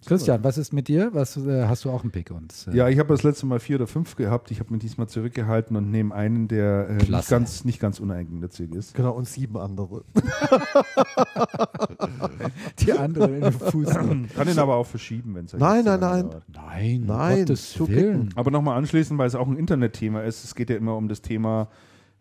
[0.06, 1.10] Christian, was ist mit dir?
[1.12, 2.66] Was äh, hast du auch einen Pick uns?
[2.66, 4.50] äh, Ja, ich habe das letzte Mal vier oder fünf gehabt.
[4.50, 8.74] Ich habe mich diesmal zurückgehalten und nehme einen, der äh, nicht, ganz, nicht ganz uneigennützig
[8.74, 8.94] ist.
[8.94, 10.04] Genau, und sieben andere.
[12.80, 13.88] die anderen in den Fuß.
[13.88, 16.30] Kann ihn aber auch verschieben, wenn es Nein, nein, nein.
[16.52, 18.30] Nein, Nein, Gottes zu Willen.
[18.36, 20.44] Aber nochmal anschließend, weil es auch ein Internetthema ist.
[20.44, 21.68] Es geht ja immer um das Thema,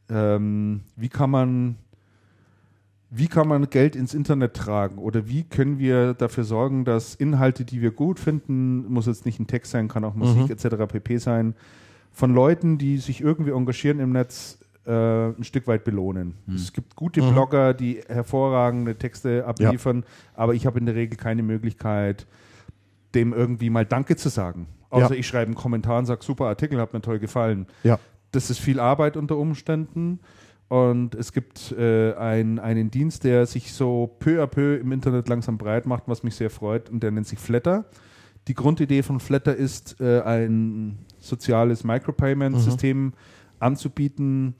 [0.10, 1.76] ähm, wie kann man
[3.18, 7.64] wie kann man Geld ins Internet tragen oder wie können wir dafür sorgen, dass Inhalte,
[7.64, 10.76] die wir gut finden, muss jetzt nicht ein Text sein, kann auch Musik etc.
[10.88, 11.56] pp sein,
[12.12, 14.92] von Leuten, die sich irgendwie engagieren im Netz, äh,
[15.30, 16.36] ein Stück weit belohnen.
[16.54, 20.04] Es gibt gute Blogger, die hervorragende Texte abliefern,
[20.34, 22.28] aber ich habe in der Regel keine Möglichkeit,
[23.16, 24.68] dem irgendwie mal Danke zu sagen.
[24.90, 25.20] Außer Ja.
[25.20, 27.66] ich schreibe einen Kommentar und sage, super Artikel, hat mir toll gefallen.
[27.84, 27.98] Ja.
[28.32, 30.20] Das ist viel Arbeit unter Umständen.
[30.68, 35.30] Und es gibt äh, ein, einen Dienst, der sich so peu à peu im Internet
[35.30, 37.86] langsam breit macht, was mich sehr freut, und der nennt sich Flatter.
[38.48, 43.14] Die Grundidee von Flatter ist, äh, ein soziales Micropayment-System
[43.60, 44.56] anzubieten,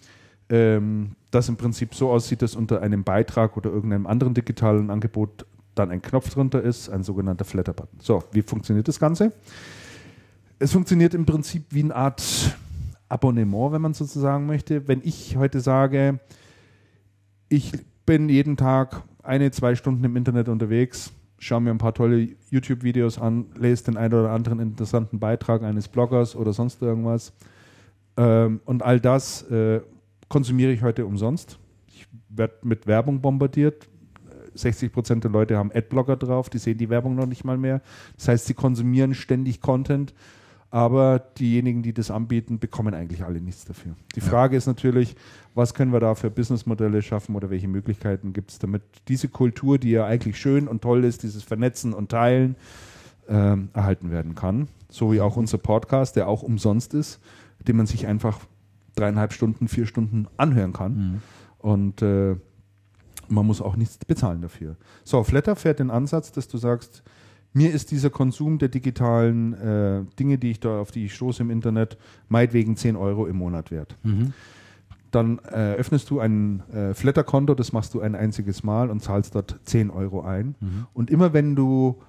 [0.50, 5.46] ähm, das im Prinzip so aussieht, dass unter einem Beitrag oder irgendeinem anderen digitalen Angebot
[5.74, 8.00] dann ein Knopf drunter ist, ein sogenannter Flatter-Button.
[8.00, 9.34] So, wie funktioniert das Ganze?
[10.58, 12.24] Es funktioniert im Prinzip wie eine Art
[13.10, 14.88] Abonnement, wenn man sozusagen möchte.
[14.88, 16.20] Wenn ich heute sage,
[17.50, 17.72] ich
[18.06, 23.20] bin jeden Tag eine, zwei Stunden im Internet unterwegs, schaue mir ein paar tolle YouTube-Videos
[23.20, 27.34] an, lese den einen oder anderen interessanten Beitrag eines Bloggers oder sonst irgendwas.
[28.18, 29.82] Ähm, und all das äh,
[30.30, 31.60] konsumiere ich heute umsonst.
[31.88, 33.88] Ich werde mit Werbung bombardiert.
[34.56, 37.82] 60 Prozent der Leute haben Adblocker drauf, die sehen die Werbung noch nicht mal mehr.
[38.16, 40.14] Das heißt, sie konsumieren ständig Content,
[40.76, 43.96] aber diejenigen, die das anbieten, bekommen eigentlich alle nichts dafür.
[44.14, 45.16] Die Frage ist natürlich,
[45.54, 49.78] was können wir da für Businessmodelle schaffen oder welche Möglichkeiten gibt es, damit diese Kultur,
[49.78, 52.58] die ja eigentlich schön und toll ist, dieses Vernetzen und Teilen,
[53.30, 54.68] ähm, erhalten werden kann.
[54.90, 57.22] So wie auch unser Podcast, der auch umsonst ist,
[57.66, 58.42] den man sich einfach
[58.96, 61.22] dreieinhalb Stunden, vier Stunden anhören kann.
[61.60, 62.36] Und äh,
[63.30, 64.76] man muss auch nichts bezahlen dafür.
[65.06, 67.02] So, Flatter fährt den Ansatz, dass du sagst,
[67.56, 71.42] mir ist dieser Konsum der digitalen äh, Dinge, die ich da, auf die ich stoße
[71.42, 73.96] im Internet, meinetwegen 10 Euro im Monat wert.
[75.12, 79.36] Dann äh, öffnest du ein äh, Flatter-Konto, das machst du ein einziges Mal und zahlst
[79.36, 80.56] dort 10 Euro ein.
[80.94, 82.02] Und immer wenn du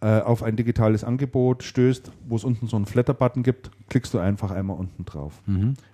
[0.00, 4.18] äh, auf ein digitales Angebot stößt, wo es unten so einen Flatter-Button gibt, klickst du
[4.18, 5.42] einfach einmal unten drauf.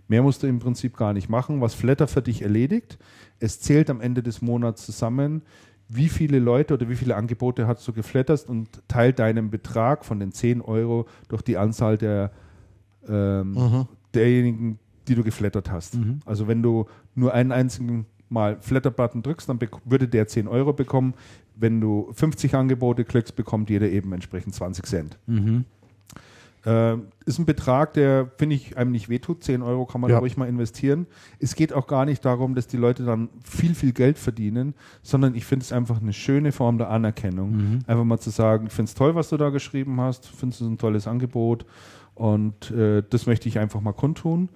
[0.06, 2.98] Mehr musst du im Prinzip gar nicht machen, was Flatter für dich erledigt.
[3.40, 5.42] Es zählt am Ende des Monats zusammen,
[5.88, 10.18] wie viele Leute oder wie viele Angebote hast du geflattert und teilt deinen Betrag von
[10.18, 12.32] den 10 Euro durch die Anzahl der
[13.08, 15.94] ähm, derjenigen, die du geflattert hast.
[16.24, 21.14] Also wenn du nur einen einzigen Mal Flatter-Button drückst, dann würde der 10 Euro bekommen.
[21.54, 25.18] Wenn du 50 Angebote klickst, bekommt jeder eben entsprechend 20 Cent.
[26.66, 29.44] Äh, ist ein Betrag, der, finde ich, einem nicht wehtut.
[29.44, 30.18] 10 Euro kann man Ja.
[30.18, 31.06] ruhig mal investieren.
[31.38, 35.34] Es geht auch gar nicht darum, dass die Leute dann viel, viel Geld verdienen, sondern
[35.36, 37.82] ich finde es einfach eine schöne Form der Anerkennung.
[37.86, 40.60] Einfach mal zu sagen, ich finde es toll, was du da geschrieben hast, finde es
[40.60, 41.64] ein tolles Angebot
[42.14, 44.48] und äh, das möchte ich einfach mal kundtun.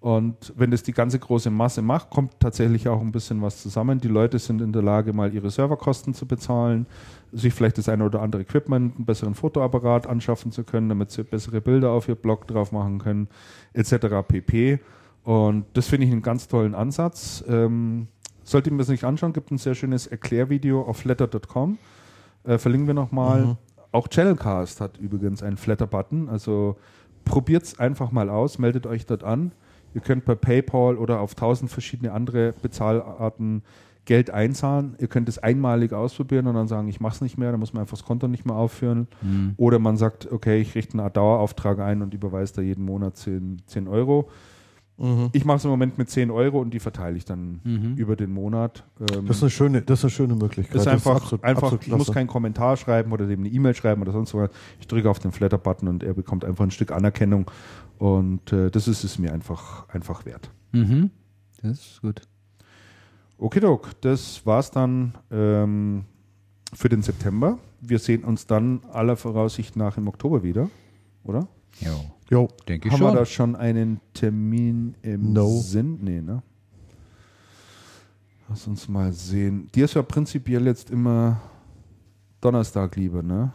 [0.00, 4.00] Und wenn das die ganze große Masse macht, kommt tatsächlich auch ein bisschen was zusammen.
[4.00, 6.86] Die Leute sind in der Lage, mal ihre Serverkosten zu bezahlen,
[7.32, 11.24] sich vielleicht das eine oder andere Equipment, einen besseren Fotoapparat anschaffen zu können, damit sie
[11.24, 13.28] bessere Bilder auf ihr Blog drauf machen können,
[13.72, 14.06] etc.
[14.26, 14.78] pp.
[15.24, 17.44] Und das finde ich einen ganz tollen Ansatz.
[17.48, 18.06] Ähm,
[18.44, 21.76] sollte man das nicht anschauen, gibt ein sehr schönes Erklärvideo auf flatter.com.
[22.44, 23.56] Äh, verlinken wir nochmal.
[23.90, 26.28] Auch Channelcast hat übrigens einen Flatter-Button.
[26.28, 26.76] Also
[27.24, 29.52] probiert es einfach mal aus, meldet euch dort an.
[29.94, 33.62] Ihr könnt per PayPal oder auf tausend verschiedene andere Bezahlarten
[34.04, 34.94] Geld einzahlen.
[34.98, 37.74] Ihr könnt es einmalig ausprobieren und dann sagen, ich mache es nicht mehr, dann muss
[37.74, 39.06] man einfach das Konto nicht mehr aufführen.
[39.58, 43.62] Oder man sagt, okay, ich richte einen Dauerauftrag ein und überweise da jeden Monat 10,
[43.66, 44.28] 10 Euro.
[45.32, 47.60] Ich mache es im Moment mit 10 Euro und die verteile ich dann
[47.96, 48.82] über den Monat.
[48.98, 50.74] Ähm, Das ist eine schöne, das ist eine schöne Möglichkeit.
[50.74, 53.74] das ist einfach, absolut- einfach absolut ich muss keinen Kommentar schreiben oder dem eine E-Mail
[53.76, 54.50] schreiben oder sonst was.
[54.80, 57.48] Ich drücke auf den Flatter-Button und er bekommt einfach ein Stück Anerkennung.
[57.98, 60.50] Und äh, das ist es mir einfach, einfach wert.
[60.72, 61.10] Mhm.
[61.62, 62.22] Das ist gut.
[63.38, 66.04] Okidok, das war's dann ähm,
[66.74, 67.58] für den September.
[67.80, 70.68] Wir sehen uns dann aller Voraussicht nach im Oktober wieder,
[71.24, 71.46] oder?
[71.80, 73.12] Jo, Jo, denke ich Haben schon.
[73.12, 75.48] wir da schon einen Termin im No.
[75.60, 75.98] Sinn?
[76.02, 76.42] Nee, ne?
[78.48, 79.70] Lass uns mal sehen.
[79.74, 81.40] Dir ist ja prinzipiell jetzt immer
[82.40, 83.52] Donnerstag lieber, ne?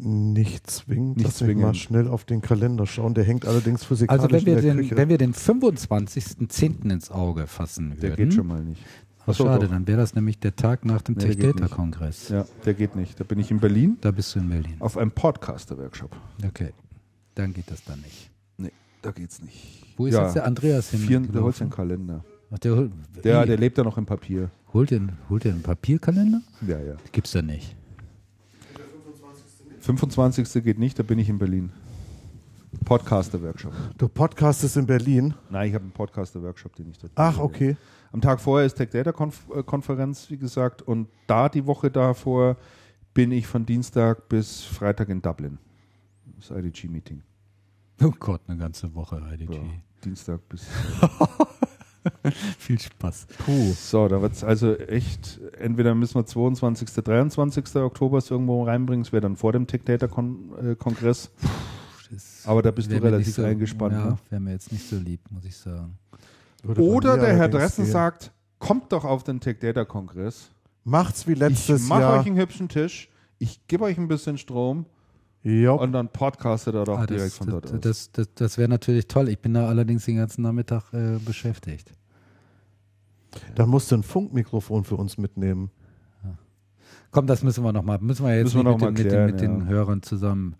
[0.00, 1.16] Nicht zwingend.
[1.16, 1.76] Nicht Lass mich mal zwingend.
[1.76, 3.14] schnell auf den Kalender schauen.
[3.14, 4.96] Der hängt allerdings physikalisch Also wenn wir, in der den, Küche.
[4.96, 6.90] wenn wir den 25.10.
[6.90, 8.00] ins Auge fassen würden.
[8.00, 8.82] Der geht schon mal nicht.
[9.26, 9.72] Ach, so, schade, doch.
[9.72, 11.68] dann wäre das nämlich der Tag nach dem Nee, Tech Data.
[11.68, 12.30] Kongress.
[12.30, 13.20] Ja, der geht nicht.
[13.20, 14.76] Da bin ich in Berlin Da bist du in Berlin.
[14.78, 16.16] auf einem Podcaster-Workshop.
[16.46, 16.70] Okay,
[17.34, 18.30] dann geht das dann nicht.
[18.56, 19.84] Nee, da geht's nicht.
[19.98, 20.24] Wo ist Ja.
[20.24, 21.00] jetzt der Andreas hin?
[21.00, 22.24] Vier, der holt seinen Kalender.
[22.50, 22.90] Ach, der, hol-
[23.22, 24.50] Der, der lebt ja noch im Papier.
[24.72, 26.40] holt, den, holt den einen Papierkalender?
[26.66, 26.94] Ja, ja.
[27.12, 27.76] Gibt's da nicht.
[29.96, 30.62] 25.
[30.62, 31.72] geht nicht, da bin ich in Berlin.
[32.84, 33.72] Podcaster-Workshop.
[33.96, 35.32] Du podcastest in Berlin.
[35.48, 37.74] Nein, ich habe einen Podcaster-Workshop, den ich dort Ach, okay.
[38.12, 41.90] Am Tag vorher ist Tech Data Konf äh, Konferenz, wie gesagt, und da die Woche
[41.90, 42.58] davor
[43.14, 45.56] bin ich von Dienstag bis Freitag in Dublin.
[46.36, 47.22] Das IDG-Meeting.
[48.02, 49.54] Oh Gott, eine ganze Woche IDG.
[49.54, 49.62] Ja,
[50.04, 50.66] Dienstag bis.
[52.58, 53.26] Viel Spaß.
[53.44, 53.72] Puh.
[53.72, 57.76] So, da wird es also echt, entweder müssen wir 22., 23.
[57.76, 61.30] Oktober es irgendwo reinbringen, es wäre dann vor dem Tech Data Kon äh, Kongress.
[62.10, 64.18] Das Aber da bist du relativ so, eingespannt, Ja, ne?
[64.30, 65.98] wäre mir jetzt nicht so lieb, muss ich sagen.
[66.66, 67.92] Oder mir der Herr Dressen gehen.
[67.92, 70.50] sagt, kommt doch auf den Tech Data Kongress.
[70.84, 72.20] Macht's wie Ich letztes mache Jahr.
[72.20, 74.86] euch einen hübschen Tisch, ich gebe euch ein bisschen Strom
[75.42, 75.76] Jo.
[75.76, 77.80] und dann podcastet er doch Ah, direkt das von dort das, aus.
[77.80, 79.28] das, das, das wäre natürlich toll.
[79.28, 81.92] Ich bin da allerdings den ganzen Nachmittag äh, beschäftigt.
[83.54, 85.70] Dann musst du ein Funkmikrofon für uns mitnehmen.
[87.10, 87.98] Komm, das müssen wir noch mal.
[88.00, 89.66] Müssen wir jetzt Müssen wir nicht noch mit, mal den, mit, klären, den, mit den
[89.66, 89.66] ja.
[89.72, 90.56] Hörern zusammen.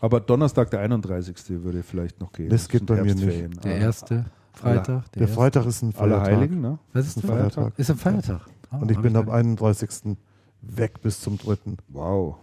[0.00, 1.34] Aber Donnerstag, der 31.
[1.62, 2.50] würde vielleicht noch gehen.
[2.50, 3.52] Das geht bei mir Herbstferien.
[3.64, 5.10] Der Ah, erste Freitag.
[5.12, 6.26] Der erste- Freitag ist ein Feiertag.
[6.26, 6.78] Heiligen, ne?
[6.92, 7.30] Was ist ein das?
[7.30, 7.78] Feiertag.
[7.78, 8.40] Ist ein Feiertag.
[8.70, 10.16] Ah, Und ich hab bin am gar- 31.
[10.60, 11.56] weg bis zum 3.
[11.88, 12.36] Wow,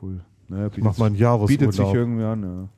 [0.00, 0.20] cool.
[0.52, 1.48] Naja, Ich mach meinen Jahresurlaub.
[1.48, 2.68] bietet sich irgendwie an, ja.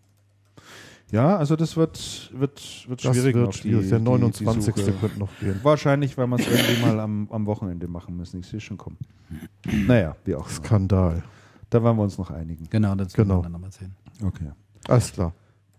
[1.10, 3.34] Ja, also das wird, wird, wird das schwierig.
[3.34, 3.88] wird noch, die- schwierig.
[3.88, 4.74] Der die- 29.
[4.74, 4.92] Die Suche.
[4.94, 5.60] könnte noch gehen.
[5.62, 8.40] Wahrscheinlich, weil wir es irgendwie mal am, am Wochenende machen müssen.
[8.40, 8.96] Ich sehe schon kommen.
[9.86, 10.48] Naja, wie auch.
[10.48, 11.22] Skandal.
[11.70, 12.66] Da werden wir uns noch einigen.
[12.70, 13.28] Genau, das Genau.
[13.34, 13.94] werden wir dann nochmal sehen.
[14.24, 14.50] Okay.
[14.88, 15.32] Alles klar.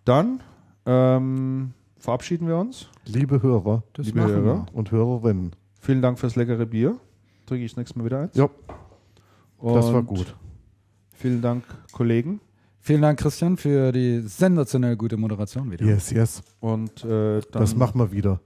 [0.06, 0.42] Dann
[0.86, 2.90] ähm, verabschieden wir uns.
[3.06, 4.66] Liebe Hörer Das Liebe Hörer.
[4.74, 5.52] und Hörerinnen.
[5.80, 6.98] Vielen Dank fürs leckere Bier.
[7.46, 8.36] Trinke ich das nächste Mal wieder eins.
[8.38, 8.50] Ja,
[9.62, 10.36] das war gut.
[11.18, 12.40] Vielen Dank, Kollegen.
[12.80, 15.86] Vielen Dank, Christian, für die sensationell gute Moderation wieder.
[15.86, 16.44] Yes, yes.
[16.60, 18.40] Und äh, dann Das machen wir wieder.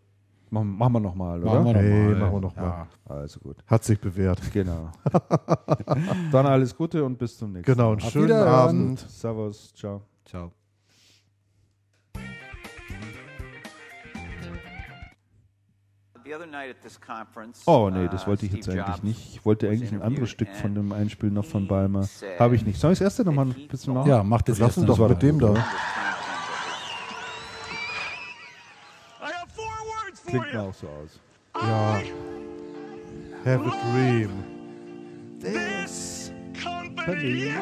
[0.50, 1.62] Machen, machen wir nochmal, oder?
[1.62, 2.20] Machen wir Hey, noch mal.
[2.20, 2.88] machen wir noch mal.
[3.06, 3.58] Also gut.
[3.68, 4.40] Hat sich bewährt.
[4.54, 4.90] Genau.
[6.32, 7.92] Dann alles Gute und bis zum nächsten Genau, Mal.
[7.98, 8.32] einen Auf schönen.
[8.32, 9.00] Abend.
[9.00, 10.02] Servus, ciao.
[10.26, 10.52] Ciao.
[17.66, 19.36] Oh nee, das wollte ich jetzt eigentlich nicht.
[19.36, 22.08] Ich wollte eigentlich ein anderes Stück von dem Einspiel noch von Balmer.
[22.38, 22.80] Habe ich nicht.
[22.80, 24.10] Soll ich das erste nochmal ein bisschen machen?
[24.10, 25.10] Ja, macht das Lass erste ihn doch noch.
[25.10, 25.54] mit dem da.
[30.28, 31.20] Klingt mir auch so aus.
[31.56, 32.02] Ja.
[33.46, 34.30] Have a dream.
[35.40, 37.54] This company.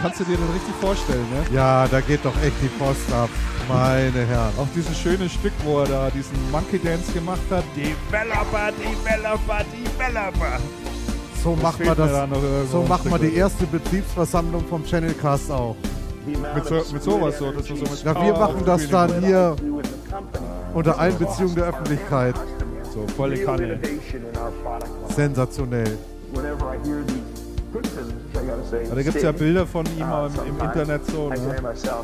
[0.00, 1.56] Kannst du dir das richtig vorstellen, ne?
[1.56, 3.28] Ja, da geht doch echt die Post ab.
[3.68, 4.52] Meine Herren.
[4.56, 7.64] Auch dieses schöne Stück, wo er da diesen Monkey Dance gemacht hat.
[7.76, 10.58] Developer, Developer, Developer.
[11.42, 12.10] So Das fehlt mir das.
[12.12, 12.28] da
[12.70, 13.20] So wir Stück.
[13.20, 15.76] die erste Betriebsversammlung vom Channelcast auch.
[16.26, 19.56] Mit, so, mit sowas so, dass wir so mit Na, wir machen das dann hier
[20.74, 22.34] unter Einbeziehung der Öffentlichkeit.
[22.94, 23.78] So, volle Kanne.
[25.14, 25.96] Sensationell.
[26.34, 27.22] Whenever I hear these
[27.72, 28.17] criticisms,
[28.88, 29.32] Ja, da gibt es ja.
[29.32, 31.28] Bilder von ihm Uh, im, im Internet so.
[31.28, 31.56] Ne?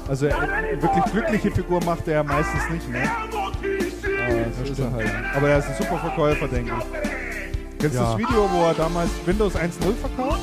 [0.09, 0.37] Also er,
[0.81, 3.03] wirklich glückliche Figur macht er meistens nicht, ne?
[3.03, 5.11] Aber so ist er halt.
[5.37, 7.79] Aber er ist ein super Verkäufer, denke ich.
[7.79, 8.11] Kennst du Ja.
[8.13, 10.41] das Video, wo er damals Windows 1.0 verkauft?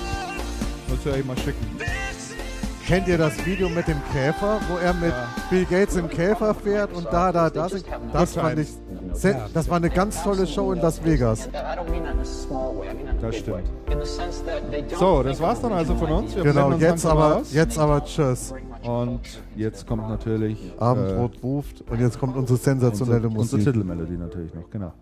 [0.87, 1.77] Muss ich ja mal schicken.
[2.87, 5.13] Kennt ihr das Video mit dem Käfer, wo er mit
[5.49, 7.67] Bill Gates im Käfer fährt und da, da, da?
[8.11, 8.67] Das fand ich,
[9.53, 11.49] das war eine ganz tolle Show in Las Vegas.
[13.21, 13.63] Das stimmt.
[14.99, 16.35] So, das war's dann also von uns.
[16.35, 18.53] Wir genau, uns jetzt, aber, jetzt aber tschüss.
[18.83, 19.21] Und
[19.55, 20.57] jetzt kommt natürlich.
[20.75, 23.53] Äh, Abendrot äh, ruft und jetzt kommt unsere sensationelle unsere, Musik.
[23.53, 24.93] Unsere Titelmelodie natürlich noch, genau.